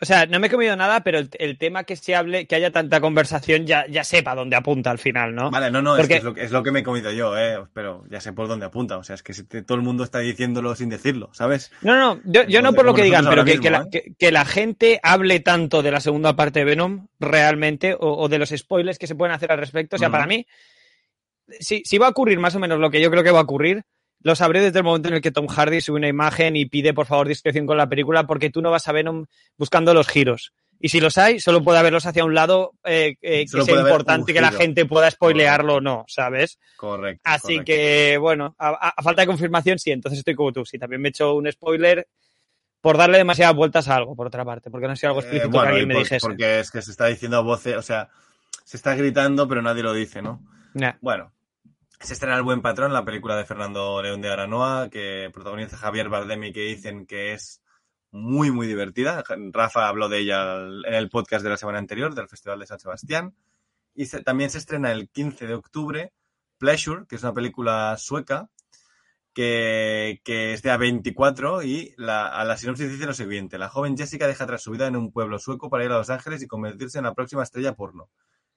O 0.04 0.06
sea, 0.06 0.26
no 0.26 0.38
me 0.38 0.48
he 0.48 0.50
comido 0.50 0.76
nada, 0.76 1.02
pero 1.02 1.18
el, 1.18 1.30
el 1.38 1.56
tema 1.56 1.84
que 1.84 1.96
se 1.96 2.14
hable, 2.14 2.46
que 2.46 2.54
haya 2.54 2.70
tanta 2.70 3.00
conversación, 3.00 3.66
ya, 3.66 3.86
ya 3.88 4.04
sepa 4.04 4.34
dónde 4.34 4.54
apunta 4.54 4.90
al 4.90 4.98
final, 4.98 5.34
¿no? 5.34 5.50
Vale, 5.50 5.70
no, 5.70 5.80
no, 5.80 5.96
es, 5.96 6.02
Porque- 6.02 6.16
es, 6.16 6.22
lo, 6.24 6.34
que- 6.34 6.44
es 6.44 6.50
lo 6.52 6.62
que 6.62 6.70
me 6.72 6.80
he 6.80 6.82
comido 6.82 7.10
yo, 7.10 7.36
¿eh? 7.38 7.56
Pero 7.72 8.04
ya 8.10 8.20
sé 8.20 8.32
por 8.34 8.46
dónde 8.46 8.66
apunta. 8.66 8.98
O 8.98 9.02
sea, 9.02 9.14
es 9.14 9.22
que 9.22 9.32
si 9.32 9.44
te- 9.44 9.62
todo 9.62 9.76
el 9.76 9.82
mundo 9.82 10.04
está 10.04 10.18
diciéndolo 10.18 10.74
sin 10.76 10.90
decirlo, 10.90 11.30
¿sabes? 11.32 11.72
No, 11.80 11.96
no, 11.96 12.20
yo, 12.26 12.42
yo 12.44 12.60
no 12.60 12.74
por 12.74 12.84
lo 12.84 12.92
que 12.94 13.02
digan, 13.04 13.24
pero 13.24 13.40
ahora 13.40 13.52
que, 13.60 13.70
la, 13.70 13.86
que- 13.90 14.12
que 14.18 14.30
la 14.30 14.44
gente 14.44 15.00
hable 15.02 15.40
tanto 15.40 15.82
de 15.82 15.90
la 15.90 16.00
segunda 16.00 16.36
parte 16.36 16.58
de 16.58 16.64
Venom 16.66 17.06
realmente 17.18 17.94
o, 17.94 18.12
o 18.16 18.28
de 18.28 18.38
los 18.38 18.50
spoilers 18.50 18.98
que 18.98 19.06
se 19.06 19.14
pueden 19.14 19.34
hacer 19.34 19.50
al 19.50 19.58
respecto. 19.58 19.96
O 19.96 19.98
sea, 19.98 20.10
para 20.10 20.26
mí, 20.26 20.46
si, 21.60 21.82
si 21.84 21.98
va 21.98 22.06
a 22.06 22.10
ocurrir 22.10 22.38
más 22.38 22.54
o 22.54 22.58
menos 22.58 22.78
lo 22.78 22.90
que 22.90 23.00
yo 23.00 23.10
creo 23.10 23.22
que 23.24 23.30
va 23.30 23.40
a 23.40 23.44
ocurrir, 23.44 23.82
lo 24.24 24.34
sabré 24.34 24.60
desde 24.60 24.78
el 24.78 24.84
momento 24.84 25.08
en 25.08 25.14
el 25.16 25.20
que 25.20 25.30
Tom 25.30 25.46
Hardy 25.46 25.82
sube 25.82 25.98
una 25.98 26.08
imagen 26.08 26.56
y 26.56 26.64
pide 26.64 26.94
por 26.94 27.04
favor 27.06 27.28
discreción 27.28 27.66
con 27.66 27.76
la 27.76 27.88
película 27.90 28.26
porque 28.26 28.48
tú 28.48 28.62
no 28.62 28.70
vas 28.70 28.88
a 28.88 28.92
Venom 28.92 29.26
buscando 29.58 29.92
los 29.92 30.08
giros. 30.08 30.54
Y 30.80 30.88
si 30.88 30.98
los 30.98 31.18
hay, 31.18 31.40
solo 31.40 31.62
puede 31.62 31.78
haberlos 31.78 32.06
hacia 32.06 32.24
un 32.24 32.34
lado 32.34 32.72
eh, 32.84 33.16
eh, 33.20 33.44
que 33.44 33.62
sea 33.62 33.80
importante 33.80 34.32
que 34.32 34.40
la 34.40 34.50
gente 34.50 34.86
pueda 34.86 35.10
spoilearlo 35.10 35.76
o 35.76 35.80
no, 35.80 36.04
¿sabes? 36.08 36.58
Correcto. 36.76 37.20
Así 37.22 37.42
correcto. 37.42 37.64
que, 37.66 38.18
bueno, 38.18 38.56
a, 38.58 39.02
falta 39.02 39.22
de 39.22 39.26
confirmación, 39.26 39.78
sí, 39.78 39.92
entonces 39.92 40.18
estoy 40.18 40.34
como 40.34 40.52
tú. 40.52 40.64
Sí, 40.64 40.78
también 40.78 41.02
me 41.02 41.08
he 41.08 41.10
hecho 41.10 41.34
un 41.34 41.50
spoiler 41.52 42.08
por 42.80 42.96
darle 42.96 43.18
demasiadas 43.18 43.54
vueltas 43.54 43.88
a 43.88 43.96
algo, 43.96 44.16
por 44.16 44.26
otra 44.26 44.44
parte, 44.44 44.70
porque 44.70 44.86
no 44.86 44.94
ha 44.94 44.96
sido 44.96 45.10
algo 45.10 45.20
Eh, 45.20 45.24
explícito 45.24 45.50
bueno, 45.50 45.64
que 45.64 45.68
alguien 45.68 45.88
me 45.88 45.98
dijese. 45.98 46.26
Porque 46.26 46.60
es 46.60 46.70
que 46.70 46.80
se 46.80 46.90
está 46.90 47.06
diciendo 47.06 47.36
a 47.36 47.40
voces, 47.40 47.76
o 47.76 47.82
sea, 47.82 48.08
se 48.64 48.78
está 48.78 48.94
gritando, 48.94 49.46
pero 49.46 49.60
nadie 49.60 49.82
lo 49.82 49.92
dice, 49.92 50.22
¿no? 50.22 50.42
Nah. 50.72 50.94
Bueno, 51.00 51.32
se 52.04 52.12
estrena 52.12 52.36
El 52.36 52.42
Buen 52.42 52.60
Patrón, 52.60 52.92
la 52.92 53.04
película 53.04 53.34
de 53.34 53.46
Fernando 53.46 54.02
León 54.02 54.20
de 54.20 54.30
Aranoa, 54.30 54.90
que 54.90 55.30
protagoniza 55.32 55.78
Javier 55.78 56.10
Bardem 56.10 56.44
y 56.44 56.52
que 56.52 56.60
dicen 56.60 57.06
que 57.06 57.32
es 57.32 57.62
muy, 58.10 58.50
muy 58.50 58.66
divertida. 58.66 59.24
Rafa 59.52 59.88
habló 59.88 60.10
de 60.10 60.18
ella 60.18 60.58
en 60.58 60.94
el 60.94 61.08
podcast 61.08 61.42
de 61.42 61.48
la 61.48 61.56
semana 61.56 61.78
anterior, 61.78 62.14
del 62.14 62.28
Festival 62.28 62.58
de 62.58 62.66
San 62.66 62.78
Sebastián. 62.78 63.34
Y 63.94 64.06
también 64.22 64.50
se 64.50 64.58
estrena 64.58 64.92
el 64.92 65.08
15 65.08 65.46
de 65.46 65.54
octubre 65.54 66.12
Pleasure, 66.58 67.06
que 67.08 67.16
es 67.16 67.22
una 67.22 67.32
película 67.32 67.96
sueca 67.96 68.50
que, 69.32 70.20
es 70.26 70.62
de 70.62 70.70
A24 70.70 71.64
y 71.64 71.94
a 72.06 72.44
la 72.44 72.56
sinopsis 72.58 72.90
dice 72.90 73.06
lo 73.06 73.14
siguiente. 73.14 73.56
La 73.56 73.70
joven 73.70 73.96
Jessica 73.96 74.26
deja 74.26 74.44
atrás 74.44 74.62
su 74.62 74.72
vida 74.72 74.86
en 74.86 74.96
un 74.96 75.10
pueblo 75.10 75.38
sueco 75.38 75.70
para 75.70 75.84
ir 75.84 75.90
a 75.90 75.98
Los 75.98 76.10
Ángeles 76.10 76.42
y 76.42 76.46
convertirse 76.46 76.98
en 76.98 77.04
la 77.04 77.14
próxima 77.14 77.42
estrella 77.42 77.74
porno. 77.74 78.10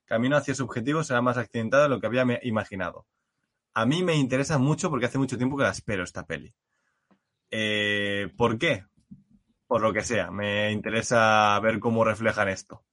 Camino 0.03 0.35
hacia 0.35 0.53
su 0.53 0.65
objetivo 0.65 1.03
será 1.03 1.21
más 1.21 1.37
accidentado 1.37 1.83
de 1.83 1.89
lo 1.89 2.01
que 2.01 2.07
había 2.07 2.25
imaginado. 2.43 3.05
A 3.79 3.85
mí 3.85 4.01
me 4.03 4.15
interesa 4.15 4.57
mucho 4.57 4.89
porque 4.89 5.05
hace 5.05 5.19
mucho 5.19 5.37
tiempo 5.37 5.55
que 5.55 5.63
la 5.63 5.69
espero 5.69 6.03
esta 6.03 6.25
peli. 6.25 6.51
Eh, 7.51 8.27
¿Por 8.35 8.57
qué? 8.57 8.85
Por 9.67 9.81
lo 9.81 9.93
que 9.93 10.01
sea. 10.01 10.31
Me 10.31 10.71
interesa 10.71 11.59
ver 11.59 11.79
cómo 11.79 12.03
reflejan 12.03 12.49
esto. 12.49 12.83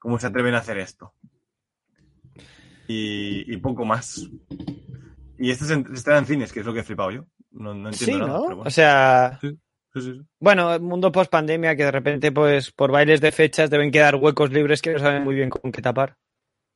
Cómo 0.00 0.18
se 0.18 0.26
atreven 0.26 0.54
a 0.54 0.58
hacer 0.58 0.78
esto. 0.78 1.14
Y, 2.88 3.52
y 3.52 3.56
poco 3.58 3.84
más. 3.84 4.28
Y 5.38 5.50
este 5.52 5.64
se 5.64 5.84
estrena 5.94 6.18
en 6.18 6.26
cines, 6.26 6.52
que 6.52 6.58
es 6.60 6.66
lo 6.66 6.74
que 6.74 6.80
he 6.80 6.84
flipado 6.84 7.12
yo. 7.12 7.26
No, 7.52 7.72
no 7.74 7.90
entiendo 7.90 7.94
Sí, 8.16 8.18
nada. 8.20 8.38
¿no? 8.38 8.44
pero 8.44 8.56
bueno. 8.56 8.68
O 8.68 8.70
sea, 8.72 9.38
Sí, 9.40 9.56
sí, 9.94 10.00
sí. 10.00 10.20
bueno, 10.40 10.74
el 10.74 10.80
mundo 10.82 11.12
post 11.12 11.30
pandemia 11.30 11.76
que 11.76 11.84
de 11.84 11.90
repente, 11.92 12.32
pues, 12.32 12.72
por 12.72 12.90
bailes 12.90 13.20
de 13.20 13.30
fechas 13.30 13.70
deben 13.70 13.92
quedar 13.92 14.16
huecos 14.16 14.50
libres 14.50 14.82
que 14.82 14.92
no 14.92 14.98
saben 14.98 15.22
muy 15.22 15.36
bien 15.36 15.50
con 15.50 15.70
qué 15.70 15.82
tapar. 15.82 16.16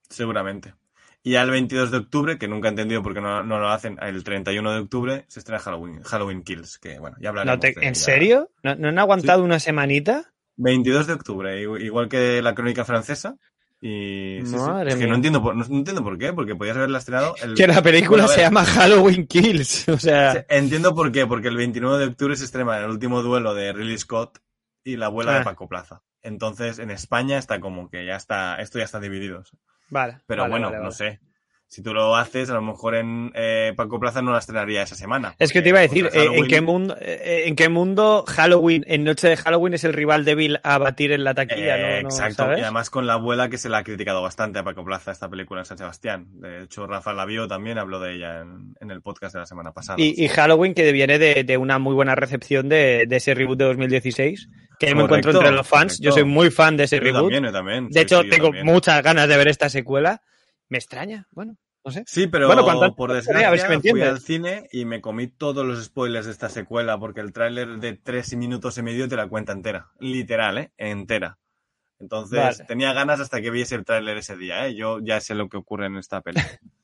Seguramente. 0.08 0.74
Y 1.22 1.34
al 1.36 1.50
22 1.50 1.90
de 1.90 1.98
octubre, 1.98 2.38
que 2.38 2.48
nunca 2.48 2.68
he 2.68 2.70
entendido 2.70 3.02
por 3.02 3.12
qué 3.12 3.20
no, 3.20 3.42
no 3.42 3.58
lo 3.58 3.68
hacen, 3.68 3.98
el 4.00 4.24
31 4.24 4.72
de 4.72 4.78
octubre 4.80 5.24
se 5.28 5.40
estrena 5.40 5.58
Halloween, 5.60 6.02
Halloween 6.02 6.42
Kills, 6.42 6.78
que 6.78 6.98
bueno, 6.98 7.16
ya 7.20 7.28
hablaremos. 7.28 7.56
No 7.56 7.60
te- 7.60 7.78
de 7.78 7.86
¿En 7.86 7.94
serio? 7.94 8.50
¿No, 8.62 8.74
no 8.76 8.88
han 8.88 8.98
aguantado 8.98 9.44
una 9.44 9.58
semanita? 9.60 10.32
22 10.56 11.06
de 11.06 11.12
octubre, 11.12 11.62
igu- 11.62 11.80
igual 11.80 12.08
que 12.08 12.40
la 12.40 12.54
crónica 12.54 12.84
francesa. 12.86 13.36
Y 13.82 14.40
sí, 14.44 14.50
sí. 14.50 14.56
Madre 14.56 14.90
Es 14.92 14.96
que 14.96 15.06
no 15.06 15.14
entiendo, 15.14 15.42
por, 15.42 15.56
no, 15.56 15.64
no 15.66 15.76
entiendo 15.78 16.02
por 16.04 16.18
qué, 16.18 16.32
porque 16.34 16.54
podías 16.54 16.76
haberla 16.76 16.98
estrenado 16.98 17.34
el... 17.42 17.54
Que 17.54 17.66
la 17.66 17.82
película 17.82 18.24
Bueno, 18.24 18.28
se 18.28 18.40
llama 18.42 18.64
Halloween 18.64 19.26
Kills. 19.26 19.88
O 19.88 19.98
sea, 19.98 20.44
Entiendo 20.50 20.94
por 20.94 21.10
qué, 21.12 21.26
porque 21.26 21.48
el 21.48 21.56
29 21.56 21.98
de 21.98 22.04
octubre 22.06 22.36
se 22.36 22.44
estrena 22.44 22.78
el 22.78 22.90
último 22.90 23.22
duelo 23.22 23.54
de 23.54 23.72
Ridley 23.72 23.96
Scott 23.98 24.38
y 24.84 24.96
la 24.96 25.06
abuela 25.06 25.34
Ah. 25.34 25.38
de 25.38 25.44
Paco 25.44 25.68
Plaza. 25.68 26.02
Entonces, 26.22 26.78
en 26.78 26.90
España 26.90 27.38
está 27.38 27.60
como 27.60 27.88
que 27.88 28.04
ya 28.04 28.16
está, 28.16 28.56
esto 28.56 28.78
ya 28.78 28.84
está 28.84 29.00
dividido. 29.00 29.44
Vale. 29.90 30.20
Pero 30.26 30.42
vale, 30.42 30.52
bueno, 30.52 30.70
vale, 30.70 30.82
no 30.82 30.90
sé. 30.90 31.20
Si 31.72 31.82
tú 31.84 31.94
lo 31.94 32.16
haces, 32.16 32.50
a 32.50 32.54
lo 32.54 32.62
mejor 32.62 32.96
en 32.96 33.30
eh, 33.32 33.72
Paco 33.76 34.00
Plaza 34.00 34.20
no 34.22 34.32
la 34.32 34.40
estrenaría 34.40 34.82
esa 34.82 34.96
semana. 34.96 35.36
Es 35.38 35.52
que 35.52 35.62
te 35.62 35.68
iba 35.68 35.78
a 35.78 35.82
decir, 35.82 36.10
eh, 36.12 36.26
¿en 36.32 36.48
qué, 36.48 36.60
mundo, 36.60 36.96
eh, 37.00 37.44
¿en 37.46 37.54
qué 37.54 37.68
mundo 37.68 38.24
Halloween, 38.26 38.84
en 38.88 39.04
Noche 39.04 39.28
de 39.28 39.36
Halloween, 39.36 39.74
es 39.74 39.84
el 39.84 39.92
rival 39.92 40.24
débil 40.24 40.58
a 40.64 40.78
batir 40.78 41.12
en 41.12 41.22
la 41.22 41.32
taquilla? 41.32 41.78
Eh, 41.78 42.02
¿no? 42.02 42.08
¿no 42.08 42.08
exacto, 42.08 42.42
sabes? 42.42 42.58
y 42.58 42.62
además 42.62 42.90
con 42.90 43.06
la 43.06 43.12
abuela 43.12 43.48
que 43.48 43.56
se 43.56 43.68
la 43.68 43.78
ha 43.78 43.84
criticado 43.84 44.20
bastante 44.20 44.58
a 44.58 44.64
Paco 44.64 44.84
Plaza 44.84 45.12
esta 45.12 45.28
película 45.28 45.60
en 45.60 45.64
San 45.64 45.78
Sebastián. 45.78 46.26
De 46.40 46.64
hecho, 46.64 46.88
Rafa 46.88 47.12
la 47.12 47.24
vio 47.24 47.46
también, 47.46 47.78
habló 47.78 48.00
de 48.00 48.16
ella 48.16 48.40
en, 48.40 48.74
en 48.80 48.90
el 48.90 49.00
podcast 49.00 49.34
de 49.34 49.38
la 49.38 49.46
semana 49.46 49.70
pasada. 49.70 49.94
Y, 50.00 50.24
y 50.24 50.26
Halloween, 50.26 50.74
que 50.74 50.90
viene 50.90 51.20
de, 51.20 51.44
de 51.44 51.56
una 51.56 51.78
muy 51.78 51.94
buena 51.94 52.16
recepción 52.16 52.68
de, 52.68 53.04
de 53.06 53.16
ese 53.16 53.32
reboot 53.32 53.58
de 53.60 53.66
2016, 53.66 54.48
que 54.80 54.92
me 54.96 55.04
encuentro 55.04 55.30
entre 55.30 55.52
los 55.52 55.68
fans. 55.68 56.00
Yo 56.00 56.10
soy 56.10 56.24
muy 56.24 56.50
fan 56.50 56.76
de 56.76 56.82
ese 56.84 56.96
Yo 56.96 57.04
reboot. 57.04 57.22
también, 57.30 57.44
yo 57.44 57.52
también. 57.52 57.86
De 57.90 57.92
Sí, 57.92 57.98
hecho, 58.00 58.22
sí, 58.22 58.28
tengo 58.28 58.46
también. 58.46 58.66
muchas 58.66 59.00
ganas 59.04 59.28
de 59.28 59.36
ver 59.36 59.46
esta 59.46 59.68
secuela. 59.68 60.20
Me 60.70 60.78
extraña, 60.78 61.26
bueno, 61.32 61.56
no 61.84 61.90
sé. 61.90 62.04
Sí, 62.06 62.26
pero 62.28 62.46
Bueno, 62.46 62.66
antes 62.68 62.92
por 62.96 63.12
desgracia 63.12 63.48
a 63.48 63.50
ver 63.50 63.60
si 63.60 63.68
me 63.68 63.80
fui 63.80 64.00
al 64.02 64.20
cine 64.20 64.68
y 64.72 64.86
me 64.86 65.00
comí 65.02 65.26
todos 65.26 65.66
los 65.66 65.84
spoilers 65.84 66.24
de 66.26 66.32
esta 66.32 66.48
secuela 66.48 66.98
porque 66.98 67.20
el 67.20 67.32
tráiler 67.32 67.78
de 67.78 67.94
tres 67.96 68.34
minutos 68.36 68.78
y 68.78 68.82
medio 68.82 69.08
te 69.08 69.16
la 69.16 69.28
cuenta 69.28 69.52
entera. 69.52 69.90
Literal, 69.98 70.56
¿eh? 70.58 70.72
Entera. 70.78 71.38
Entonces 71.98 72.38
Vale. 72.38 72.64
tenía 72.66 72.94
ganas 72.94 73.20
hasta 73.20 73.42
que 73.42 73.50
viese 73.50 73.74
el 73.74 73.84
tráiler 73.84 74.16
ese 74.16 74.36
día, 74.36 74.66
¿eh? 74.66 74.74
Yo 74.74 75.00
ya 75.00 75.20
sé 75.20 75.34
lo 75.34 75.48
que 75.50 75.58
ocurre 75.58 75.86
en 75.86 75.96
esta 75.96 76.22
peli. 76.22 76.40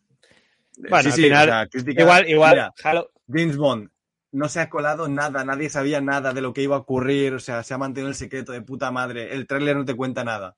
Bueno, 0.79 1.05
Sí, 1.05 1.09
al 1.09 1.13
sí, 1.15 1.23
final, 1.23 1.49
o 1.49 1.53
sea, 1.53 1.67
crítica- 1.69 2.03
igual, 2.03 2.29
igual, 2.29 2.51
Mira, 2.53 2.73
Halo- 2.85 3.11
James 3.29 3.57
Bond 3.57 3.89
no 4.33 4.49
se 4.51 4.61
ha 4.61 4.69
colado 4.69 5.09
nada, 5.09 5.43
nadie 5.43 5.71
sabía 5.71 6.03
nada 6.03 6.35
de 6.35 6.43
lo 6.43 6.53
que 6.53 6.61
iba 6.61 6.77
a 6.77 6.81
ocurrir, 6.81 7.33
o 7.33 7.41
sea, 7.41 7.63
se 7.63 7.73
ha 7.73 7.79
mantenido 7.79 8.11
el 8.11 8.15
secreto 8.15 8.53
de 8.53 8.61
puta 8.61 8.91
madre, 8.91 9.33
el 9.33 9.47
tráiler 9.47 9.75
no 9.77 9.87
te 9.87 9.95
cuenta 9.97 10.23
nada. 10.23 10.55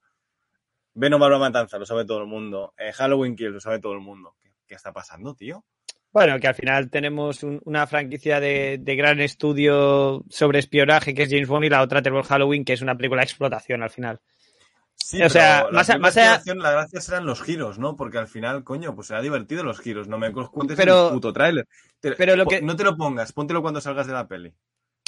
Venom 0.94 1.20
Matanza, 1.20 1.78
lo 1.78 1.86
sabe 1.86 2.05
todo 2.05 2.20
el 2.23 2.27
mundo. 2.27 2.74
Eh, 2.78 2.93
Halloween 2.93 3.36
Kills, 3.36 3.55
lo 3.55 3.60
sabe 3.60 3.78
todo 3.81 3.93
el 3.93 4.01
mundo. 4.01 4.35
¿Qué, 4.43 4.51
qué 4.66 4.74
está 4.74 4.93
pasando, 4.93 5.35
tío? 5.35 5.65
Bueno, 6.10 6.39
que 6.40 6.48
al 6.48 6.55
final 6.55 6.90
tenemos 6.90 7.43
un- 7.43 7.60
una 7.65 7.86
franquicia 7.86 8.40
de, 8.40 8.78
de 8.81 8.97
gran 8.97 9.20
estudio 9.20 10.24
sobre 10.31 10.59
espionaje 10.59 11.15
que 11.15 11.24
es 11.24 11.31
James 11.31 11.48
Bond 11.48 11.66
y 11.66 11.69
la 11.69 11.82
otra 11.82 12.02
tenemos 12.02 12.27
Halloween 12.27 12.65
que 12.65 12.73
es 12.73 12.81
una 12.82 12.97
película 12.97 13.20
de 13.20 13.24
explotación 13.27 13.82
al 13.82 13.90
final. 13.90 14.20
Sí, 14.94 15.23
O 15.23 15.28
sea, 15.31 15.59
pero 15.60 15.73
la 15.73 15.78
más 15.78 15.90
a- 15.90 15.98
más 15.98 16.16
allá- 16.16 16.55
la 16.56 16.70
gracia 16.73 17.01
serán 17.01 17.24
los 17.27 17.43
giros, 17.43 17.78
¿no? 17.78 17.94
Porque 17.94 18.19
al 18.19 18.27
final, 18.27 18.65
coño, 18.65 18.94
pues 18.94 19.06
será 19.06 19.23
divertido 19.23 19.62
los 19.62 19.81
giros. 19.81 20.09
No 20.09 20.19
me 20.19 20.32
cuentes 20.32 20.77
Pero- 20.77 20.98
en 21.01 21.06
el 21.06 21.12
puto 21.12 21.32
tráiler. 21.32 21.69
Pero 22.01 22.36
lo 22.36 22.47
que- 22.47 22.62
No 22.62 22.74
te 22.74 22.85
lo 22.85 22.97
pongas, 22.97 23.32
póntelo 23.32 23.62
cuando 23.62 23.81
salgas 23.81 24.06
de 24.06 24.12
la 24.15 24.27
peli. 24.27 24.52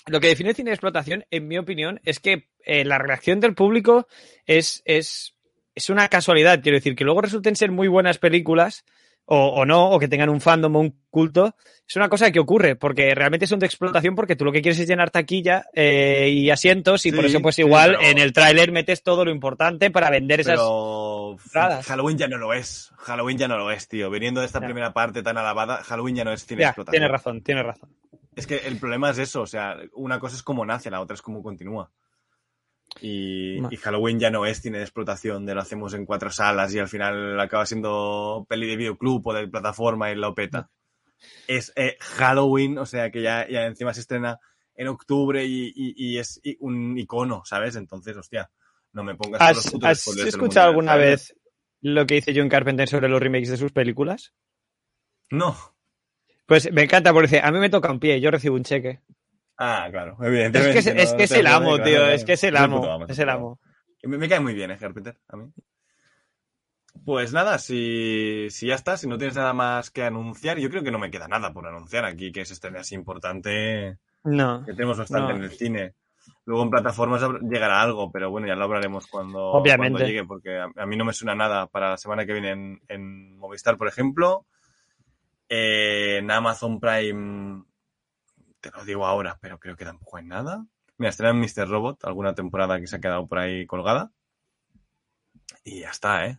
Lo 0.06 0.20
que 0.20 0.28
define 0.28 0.54
cine 0.54 0.70
de 0.70 0.74
explotación, 0.74 1.24
en 1.30 1.48
mi 1.48 1.58
opinión, 1.58 2.00
es 2.04 2.20
que 2.20 2.48
eh, 2.64 2.84
la 2.84 2.98
reacción 2.98 3.40
del 3.40 3.54
público 3.54 4.06
es, 4.46 4.82
es, 4.84 5.34
es 5.74 5.90
una 5.90 6.08
casualidad. 6.08 6.60
Quiero 6.62 6.76
decir, 6.76 6.94
que 6.96 7.04
luego 7.04 7.20
resulten 7.22 7.56
ser 7.56 7.70
muy 7.70 7.88
buenas 7.88 8.18
películas 8.18 8.84
o, 9.24 9.36
o 9.48 9.64
no, 9.64 9.90
o 9.90 9.98
que 10.00 10.08
tengan 10.08 10.28
un 10.28 10.40
fandom 10.40 10.74
o 10.74 10.80
un 10.80 10.98
culto, 11.08 11.54
es 11.86 11.94
una 11.96 12.08
cosa 12.08 12.32
que 12.32 12.40
ocurre, 12.40 12.74
porque 12.74 13.14
realmente 13.14 13.46
son 13.46 13.60
de 13.60 13.66
explotación 13.66 14.16
porque 14.16 14.34
tú 14.34 14.44
lo 14.44 14.50
que 14.50 14.60
quieres 14.62 14.80
es 14.80 14.88
llenar 14.88 15.10
taquilla 15.10 15.66
eh, 15.72 16.28
y 16.32 16.50
asientos 16.50 17.06
y 17.06 17.12
por 17.12 17.24
eso 17.24 17.40
pues 17.40 17.54
sí, 17.56 17.62
igual 17.62 17.96
pero- 17.98 18.10
en 18.10 18.18
el 18.18 18.32
tráiler 18.32 18.72
metes 18.72 19.02
todo 19.04 19.24
lo 19.24 19.30
importante 19.30 19.90
para 19.92 20.10
vender 20.10 20.40
esas... 20.40 20.54
Pero. 20.56 21.36
Halloween 21.84 22.18
ya 22.18 22.26
no 22.28 22.38
lo 22.38 22.52
es. 22.52 22.90
Halloween 22.98 23.38
ya 23.38 23.46
no 23.48 23.56
lo 23.56 23.70
es, 23.70 23.86
tío. 23.88 24.10
Viniendo 24.10 24.40
de 24.40 24.46
esta 24.46 24.58
Ya. 24.60 24.64
primera 24.66 24.92
parte 24.92 25.22
tan 25.22 25.38
alabada, 25.38 25.82
Halloween 25.84 26.16
ya 26.16 26.24
no 26.24 26.32
es 26.32 26.44
cine 26.44 26.62
Ya, 26.62 26.68
explotación. 26.68 26.92
tienes 27.00 27.10
razón, 27.10 27.42
tienes 27.42 27.64
razón. 27.64 27.90
Es 28.34 28.46
que 28.46 28.56
el 28.58 28.78
problema 28.78 29.10
es 29.10 29.18
eso, 29.18 29.42
o 29.42 29.46
sea, 29.46 29.76
una 29.94 30.18
cosa 30.18 30.34
es 30.36 30.42
cómo 30.42 30.64
nace, 30.64 30.90
la 30.90 31.00
otra 31.00 31.14
es 31.14 31.22
cómo 31.22 31.42
continúa. 31.42 31.90
Y, 33.00 33.60
Halloween 33.76 34.18
ya 34.18 34.30
no 34.30 34.44
es 34.46 34.60
cine 34.60 34.78
de 34.78 34.84
explotación, 34.84 35.46
de 35.46 35.54
lo 35.54 35.60
hacemos 35.60 35.94
en 35.94 36.04
cuatro 36.06 36.30
salas 36.30 36.74
y 36.74 36.78
al 36.78 36.88
final 36.88 37.38
acaba 37.40 37.64
siendo 37.66 38.44
peli 38.48 38.66
de 38.66 38.76
videoclub 38.76 39.26
o 39.26 39.32
de 39.32 39.48
plataforma 39.48 40.10
y 40.10 40.16
lo 40.16 40.34
peta. 40.34 40.68
Es 41.46 41.72
eh, 41.76 41.96
Halloween, 42.00 42.78
o 42.78 42.86
sea, 42.86 43.10
que 43.10 43.22
ya, 43.22 43.46
ya 43.48 43.66
encima 43.66 43.94
se 43.94 44.00
estrena 44.00 44.38
en 44.74 44.88
octubre 44.88 45.44
y, 45.44 45.72
y- 45.74 45.94
y 45.96 46.18
es 46.18 46.40
un 46.60 46.96
icono, 46.98 47.42
¿sabes? 47.44 47.76
Entonces, 47.76 48.16
hostia, 48.16 48.50
no 48.92 49.04
me 49.04 49.14
pongas 49.14 49.40
todos 49.52 49.64
los 49.66 49.84
¿Has, 49.90 49.98
has 50.08 50.26
escuchado 50.28 50.68
alguna 50.68 50.92
vez 50.96 51.36
lo 51.82 52.06
que 52.06 52.14
dice 52.16 52.32
John 52.34 52.48
Carpenter 52.48 52.88
sobre 52.88 53.08
los 53.08 53.20
remakes 53.20 53.50
de 53.50 53.56
sus 53.56 53.72
películas? 53.72 54.32
No. 55.30 55.56
Pues 56.46 56.72
me 56.72 56.82
encanta 56.82 57.12
porque 57.12 57.28
dice, 57.28 57.40
a 57.42 57.50
mí 57.52 57.58
me 57.58 57.70
toca 57.70 57.90
un 57.92 58.00
pie, 58.00 58.20
yo 58.20 58.30
recibo 58.30 58.56
un 58.56 58.64
cheque. 58.64 59.00
Ah, 59.62 59.88
claro, 59.90 60.16
Es 60.20 60.26
evidentemente. 60.26 60.72
que 60.94 61.02
es, 61.02 61.12
que 61.14 61.22
es 61.24 61.32
el 61.32 61.46
amo, 61.46 61.76
tío, 61.76 61.96
claro, 61.96 62.12
es 62.12 62.24
que 62.24 62.32
es 62.32 62.44
el 62.44 62.56
amo, 62.56 63.04
es 63.06 63.18
el 63.18 63.28
amo. 63.28 63.60
Me, 64.02 64.16
me 64.16 64.26
cae 64.28 64.40
muy 64.40 64.54
bien, 64.54 64.70
eh, 64.70 64.78
Carpenter, 64.78 65.18
a 65.28 65.36
mí. 65.36 65.52
Pues 67.04 67.32
nada, 67.32 67.58
si, 67.58 68.48
si 68.50 68.66
ya 68.68 68.74
está, 68.74 68.96
si 68.96 69.06
no 69.06 69.18
tienes 69.18 69.36
nada 69.36 69.52
más 69.52 69.90
que 69.90 70.02
anunciar, 70.02 70.58
yo 70.58 70.70
creo 70.70 70.82
que 70.82 70.90
no 70.90 70.98
me 70.98 71.10
queda 71.10 71.28
nada 71.28 71.52
por 71.52 71.66
anunciar 71.66 72.04
aquí, 72.06 72.32
que 72.32 72.40
es 72.40 72.50
este 72.50 72.68
así 72.68 72.94
importante, 72.94 73.98
No. 74.24 74.64
que 74.64 74.72
tenemos 74.72 74.98
bastante 74.98 75.32
no. 75.32 75.38
en 75.38 75.44
el 75.44 75.50
cine. 75.50 75.94
Luego 76.46 76.62
en 76.64 76.70
plataformas 76.70 77.22
llegará 77.42 77.80
algo, 77.82 78.10
pero 78.10 78.30
bueno, 78.30 78.46
ya 78.46 78.54
lo 78.56 78.64
hablaremos 78.64 79.06
cuando, 79.06 79.40
Obviamente. 79.52 79.92
cuando 79.92 80.06
llegue, 80.08 80.24
porque 80.24 80.58
a, 80.58 80.68
a 80.74 80.86
mí 80.86 80.96
no 80.96 81.04
me 81.04 81.12
suena 81.12 81.34
nada 81.34 81.66
para 81.66 81.90
la 81.90 81.96
semana 81.96 82.24
que 82.26 82.32
viene 82.32 82.50
en, 82.50 82.80
en 82.88 83.36
Movistar, 83.38 83.76
por 83.76 83.88
ejemplo. 83.88 84.46
Eh, 85.48 86.18
en 86.18 86.30
Amazon 86.30 86.78
Prime, 86.80 87.64
te 88.60 88.70
lo 88.70 88.84
digo 88.84 89.06
ahora, 89.06 89.38
pero 89.40 89.58
creo 89.58 89.76
que 89.76 89.84
tampoco 89.84 90.16
hay 90.18 90.24
nada. 90.24 90.66
Mira, 90.98 91.10
estará 91.10 91.30
en 91.30 91.40
Mr. 91.40 91.68
Robot, 91.68 92.04
alguna 92.04 92.34
temporada 92.34 92.78
que 92.80 92.86
se 92.86 92.96
ha 92.96 93.00
quedado 93.00 93.26
por 93.26 93.38
ahí 93.38 93.66
colgada. 93.66 94.12
Y 95.64 95.80
ya 95.80 95.90
está, 95.90 96.26
¿eh? 96.26 96.38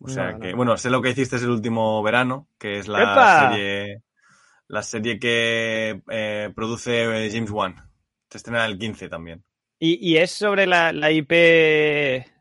O 0.00 0.08
sea 0.08 0.32
No, 0.32 0.40
que, 0.40 0.50
no. 0.50 0.56
bueno, 0.56 0.76
sé 0.76 0.90
lo 0.90 1.00
que 1.02 1.10
hiciste 1.10 1.36
el 1.36 1.50
último 1.50 2.02
verano, 2.02 2.48
que 2.58 2.78
es 2.78 2.88
la 2.88 3.02
¡Epa! 3.02 3.50
serie 3.50 4.02
la 4.68 4.82
serie 4.82 5.18
que 5.18 6.02
eh, 6.10 6.52
produce 6.54 7.26
eh, 7.26 7.30
James 7.30 7.50
Wan. 7.50 7.76
Se 8.30 8.38
estrena 8.38 8.64
el 8.66 8.78
15 8.78 9.08
también. 9.08 9.44
Y, 9.78 9.98
y 10.12 10.16
es 10.18 10.30
sobre 10.30 10.66
la, 10.66 10.92
la 10.92 11.10
IP 11.12 11.30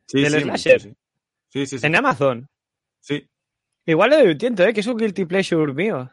Sí, 0.07 0.21
del 0.21 0.31
sí, 0.31 0.41
slasher 0.41 0.79
sí, 0.81 0.89
sí. 0.89 0.95
Sí, 1.49 1.65
sí, 1.65 1.79
sí. 1.79 1.85
en 1.85 1.95
Amazon. 1.95 2.49
Sí. 3.01 3.29
Igual 3.85 4.13
un 4.25 4.37
tiento, 4.37 4.63
¿eh? 4.63 4.73
que 4.73 4.79
es 4.79 4.87
un 4.87 4.97
guilty 4.97 5.25
pleasure 5.25 5.73
mío. 5.73 6.09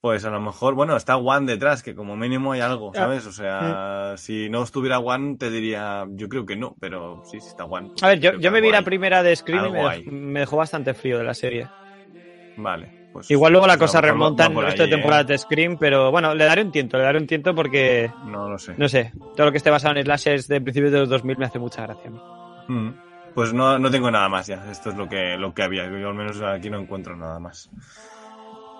Pues 0.00 0.24
a 0.24 0.30
lo 0.30 0.40
mejor, 0.40 0.74
bueno, 0.74 0.96
está 0.96 1.18
One 1.18 1.46
detrás, 1.46 1.82
que 1.82 1.94
como 1.94 2.16
mínimo 2.16 2.52
hay 2.52 2.60
algo, 2.62 2.90
Ya. 2.94 3.00
¿sabes? 3.00 3.26
O 3.26 3.32
sea, 3.32 4.14
si 4.16 4.48
no 4.48 4.62
estuviera 4.62 4.98
One, 4.98 5.36
te 5.36 5.50
diría, 5.50 6.06
yo 6.10 6.28
creo 6.28 6.46
que 6.46 6.56
no, 6.56 6.74
pero 6.80 7.22
sí, 7.24 7.38
sí 7.38 7.48
está 7.48 7.66
One. 7.66 7.88
pues 7.90 8.02
A 8.02 8.08
ver, 8.08 8.20
yo, 8.20 8.50
me 8.50 8.62
vi 8.62 8.70
la 8.70 8.82
primera 8.82 9.22
de 9.22 9.36
Scream 9.36 9.66
y 9.66 10.10
me, 10.10 10.40
dejó 10.40 10.56
bastante 10.56 10.94
frío 10.94 11.18
de 11.18 11.24
la 11.24 11.34
serie. 11.34 11.68
Vale. 12.56 13.08
Pues, 13.12 13.30
Igual 13.30 13.52
luego 13.52 13.66
la 13.66 13.76
pues 13.76 13.90
cosa 13.90 14.00
remonta 14.00 14.46
en 14.46 14.56
el 14.56 14.64
resto 14.64 14.84
de 14.84 14.88
¿eh? 14.88 14.92
temporadas 14.92 15.26
de 15.26 15.36
Scream, 15.36 15.76
pero 15.78 16.10
bueno, 16.10 16.34
le 16.34 16.44
daré 16.44 16.62
un 16.62 16.72
tiento, 16.72 16.96
le 16.96 17.02
daré 17.02 17.18
un 17.18 17.26
tiento 17.26 17.54
porque, 17.54 18.10
No 18.24 18.48
lo 18.48 18.56
sé. 18.56 18.74
no 18.78 18.88
sé, 18.88 19.12
todo 19.36 19.46
lo 19.46 19.52
que 19.52 19.58
esté 19.58 19.68
basado 19.68 19.96
en 19.96 20.04
slashers 20.04 20.48
de 20.48 20.60
principios 20.60 20.92
de 20.92 21.00
los 21.00 21.08
2000 21.10 21.36
me 21.36 21.44
hace 21.44 21.58
mucha 21.58 21.82
gracia. 21.82 22.08
a 22.08 22.10
mí. 22.10 22.20
Mm. 22.68 22.94
Pues 23.34 23.52
no, 23.52 23.78
no 23.78 23.90
tengo 23.90 24.10
nada 24.10 24.28
más 24.28 24.46
ya. 24.46 24.70
Esto 24.70 24.90
es 24.90 24.96
lo 24.96 25.08
que, 25.08 25.36
lo 25.36 25.52
que 25.54 25.62
había. 25.62 25.86
Yo 25.86 26.08
al 26.08 26.14
menos 26.14 26.40
aquí 26.42 26.70
no 26.70 26.78
encuentro 26.78 27.16
nada 27.16 27.38
más. 27.38 27.70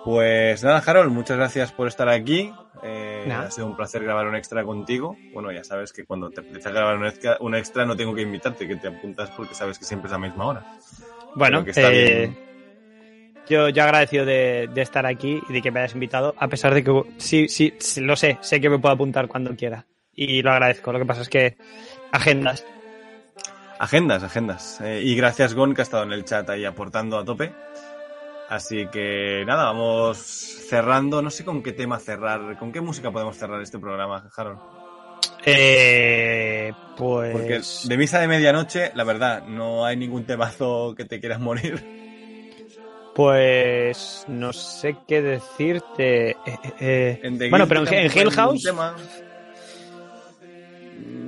Pues 0.03 0.63
nada, 0.63 0.81
Harold, 0.85 1.11
muchas 1.11 1.37
gracias 1.37 1.71
por 1.71 1.87
estar 1.87 2.09
aquí. 2.09 2.51
Eh, 2.83 3.31
ha 3.31 3.51
sido 3.51 3.67
un 3.67 3.75
placer 3.75 4.03
grabar 4.03 4.27
un 4.27 4.35
extra 4.35 4.63
contigo. 4.63 5.15
Bueno, 5.33 5.51
ya 5.51 5.63
sabes 5.63 5.93
que 5.93 6.05
cuando 6.05 6.31
te 6.31 6.41
apetece 6.41 6.71
grabar 6.71 6.97
un 6.97 7.05
extra, 7.05 7.37
un 7.39 7.53
extra 7.53 7.85
no 7.85 7.95
tengo 7.95 8.15
que 8.15 8.21
invitarte, 8.23 8.67
que 8.67 8.77
te 8.77 8.87
apuntas 8.87 9.29
porque 9.31 9.53
sabes 9.53 9.77
que 9.77 9.85
siempre 9.85 10.07
es 10.07 10.13
a 10.13 10.17
la 10.17 10.27
misma 10.27 10.45
hora. 10.47 10.65
Bueno, 11.35 11.61
Creo 11.61 11.65
que 11.65 11.69
está 11.71 11.93
eh, 11.93 12.17
bien. 12.17 12.37
yo, 13.47 13.69
yo 13.69 13.83
agradecido 13.83 14.25
de, 14.25 14.69
de 14.73 14.81
estar 14.81 15.05
aquí 15.05 15.39
y 15.47 15.53
de 15.53 15.61
que 15.61 15.69
me 15.69 15.81
hayas 15.81 15.93
invitado, 15.93 16.33
a 16.37 16.47
pesar 16.47 16.73
de 16.73 16.83
que 16.83 17.03
sí, 17.17 17.47
sí, 17.47 17.73
sí, 17.77 18.01
lo 18.01 18.15
sé, 18.15 18.39
sé 18.41 18.59
que 18.59 18.69
me 18.69 18.79
puedo 18.79 18.95
apuntar 18.95 19.27
cuando 19.27 19.55
quiera. 19.55 19.85
Y 20.13 20.41
lo 20.41 20.51
agradezco. 20.51 20.91
Lo 20.91 20.99
que 20.99 21.05
pasa 21.05 21.21
es 21.21 21.29
que 21.29 21.57
agendas. 22.11 22.65
Agendas, 23.79 24.21
agendas. 24.23 24.79
Eh, 24.81 25.01
y 25.03 25.15
gracias, 25.15 25.53
Gon, 25.55 25.73
que 25.73 25.81
ha 25.81 25.83
estado 25.83 26.03
en 26.03 26.11
el 26.11 26.25
chat 26.25 26.47
ahí 26.49 26.65
aportando 26.65 27.17
a 27.17 27.25
tope. 27.25 27.51
Así 28.51 28.85
que 28.91 29.45
nada, 29.47 29.63
vamos 29.63 30.17
cerrando. 30.17 31.21
No 31.21 31.29
sé 31.29 31.45
con 31.45 31.63
qué 31.63 31.71
tema 31.71 31.99
cerrar, 31.99 32.59
con 32.59 32.73
qué 32.73 32.81
música 32.81 33.09
podemos 33.09 33.37
cerrar 33.37 33.61
este 33.61 33.79
programa, 33.79 34.29
Harold. 34.35 34.59
Eh, 35.45 36.73
pues. 36.97 37.31
Porque 37.31 37.61
de 37.85 37.97
misa 37.97 38.19
de 38.19 38.27
medianoche, 38.27 38.91
la 38.93 39.05
verdad, 39.05 39.43
no 39.47 39.85
hay 39.85 39.95
ningún 39.95 40.25
temazo 40.25 40.93
que 40.97 41.05
te 41.05 41.21
quieras 41.21 41.39
morir. 41.39 41.81
Pues 43.15 44.25
no 44.27 44.51
sé 44.51 44.97
qué 45.07 45.21
decirte. 45.21 46.31
Eh, 46.31 46.35
eh, 46.45 47.19
eh. 47.23 47.47
Bueno, 47.49 47.69
pero 47.69 47.87
en, 47.87 47.93
en 47.93 48.13
ningún 48.13 48.33
House. 48.33 48.63
tema. 48.63 48.97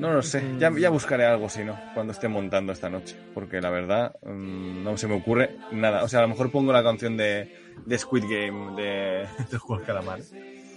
No 0.03 0.11
lo 0.11 0.21
sé, 0.21 0.43
ya, 0.59 0.69
ya 0.77 0.89
buscaré 0.89 1.25
algo 1.25 1.47
si 1.47 1.63
no, 1.63 1.79
cuando 1.93 2.11
esté 2.11 2.27
montando 2.27 2.73
esta 2.73 2.89
noche, 2.89 3.17
porque 3.33 3.61
la 3.61 3.69
verdad 3.69 4.13
mm, 4.21 4.83
no 4.83 4.97
se 4.97 5.07
me 5.07 5.15
ocurre 5.15 5.55
nada. 5.71 6.03
O 6.03 6.09
sea, 6.09 6.19
a 6.19 6.23
lo 6.23 6.27
mejor 6.27 6.51
pongo 6.51 6.73
la 6.73 6.83
canción 6.83 7.15
de, 7.15 7.55
de 7.85 7.97
Squid 7.97 8.23
Game 8.23 8.75
de, 8.75 8.83
de 9.37 9.47
del 9.49 9.85
Calamar. 9.85 10.19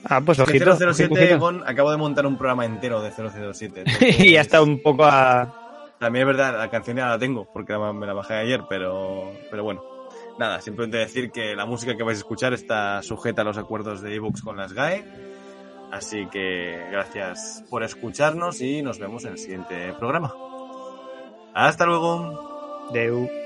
Ah, 0.05 0.21
pues 0.25 0.37
Que 0.39 0.45
ojito. 0.45 0.77
007, 0.77 1.13
ojito. 1.13 1.39
Gon, 1.41 1.65
acabo 1.67 1.91
de 1.91 1.97
montar 1.97 2.25
un 2.25 2.39
programa 2.39 2.65
entero 2.65 3.03
de 3.03 3.11
007. 3.11 3.83
y 4.21 4.31
ya 4.35 4.43
está 4.43 4.63
un 4.63 4.81
poco 4.81 5.05
a. 5.05 5.93
También 5.99 6.29
es 6.29 6.37
verdad, 6.37 6.57
la 6.57 6.71
canción 6.71 6.97
ya 6.97 7.09
la 7.09 7.19
tengo, 7.19 7.51
porque 7.53 7.73
la- 7.73 7.93
me 7.93 8.07
la 8.07 8.13
bajé 8.13 8.35
ayer, 8.35 8.61
pero, 8.69 9.33
pero 9.51 9.65
bueno. 9.65 9.83
Nada, 10.39 10.61
simplemente 10.61 10.99
decir 10.99 11.33
que 11.33 11.57
la 11.57 11.67
música 11.67 11.97
que 11.97 12.05
vais 12.05 12.19
a 12.19 12.21
escuchar 12.21 12.53
está 12.53 13.03
sujeta 13.03 13.43
a 13.43 13.45
los 13.45 13.59
acuerdos 13.59 14.03
de 14.03 14.15
ebooks 14.15 14.43
con 14.43 14.57
las 14.57 14.73
GAE. 14.73 15.05
Así 15.93 16.27
que 16.27 16.89
gracias 16.91 17.65
por 17.71 17.83
escucharnos 17.83 18.61
y 18.61 18.83
nos 18.83 18.99
vemos 18.99 19.25
en 19.25 19.33
el 19.33 19.39
siguiente 19.39 19.93
programa. 19.95 20.35
Hasta 21.55 21.87
luego. 21.87 22.89
Deu. 22.93 23.46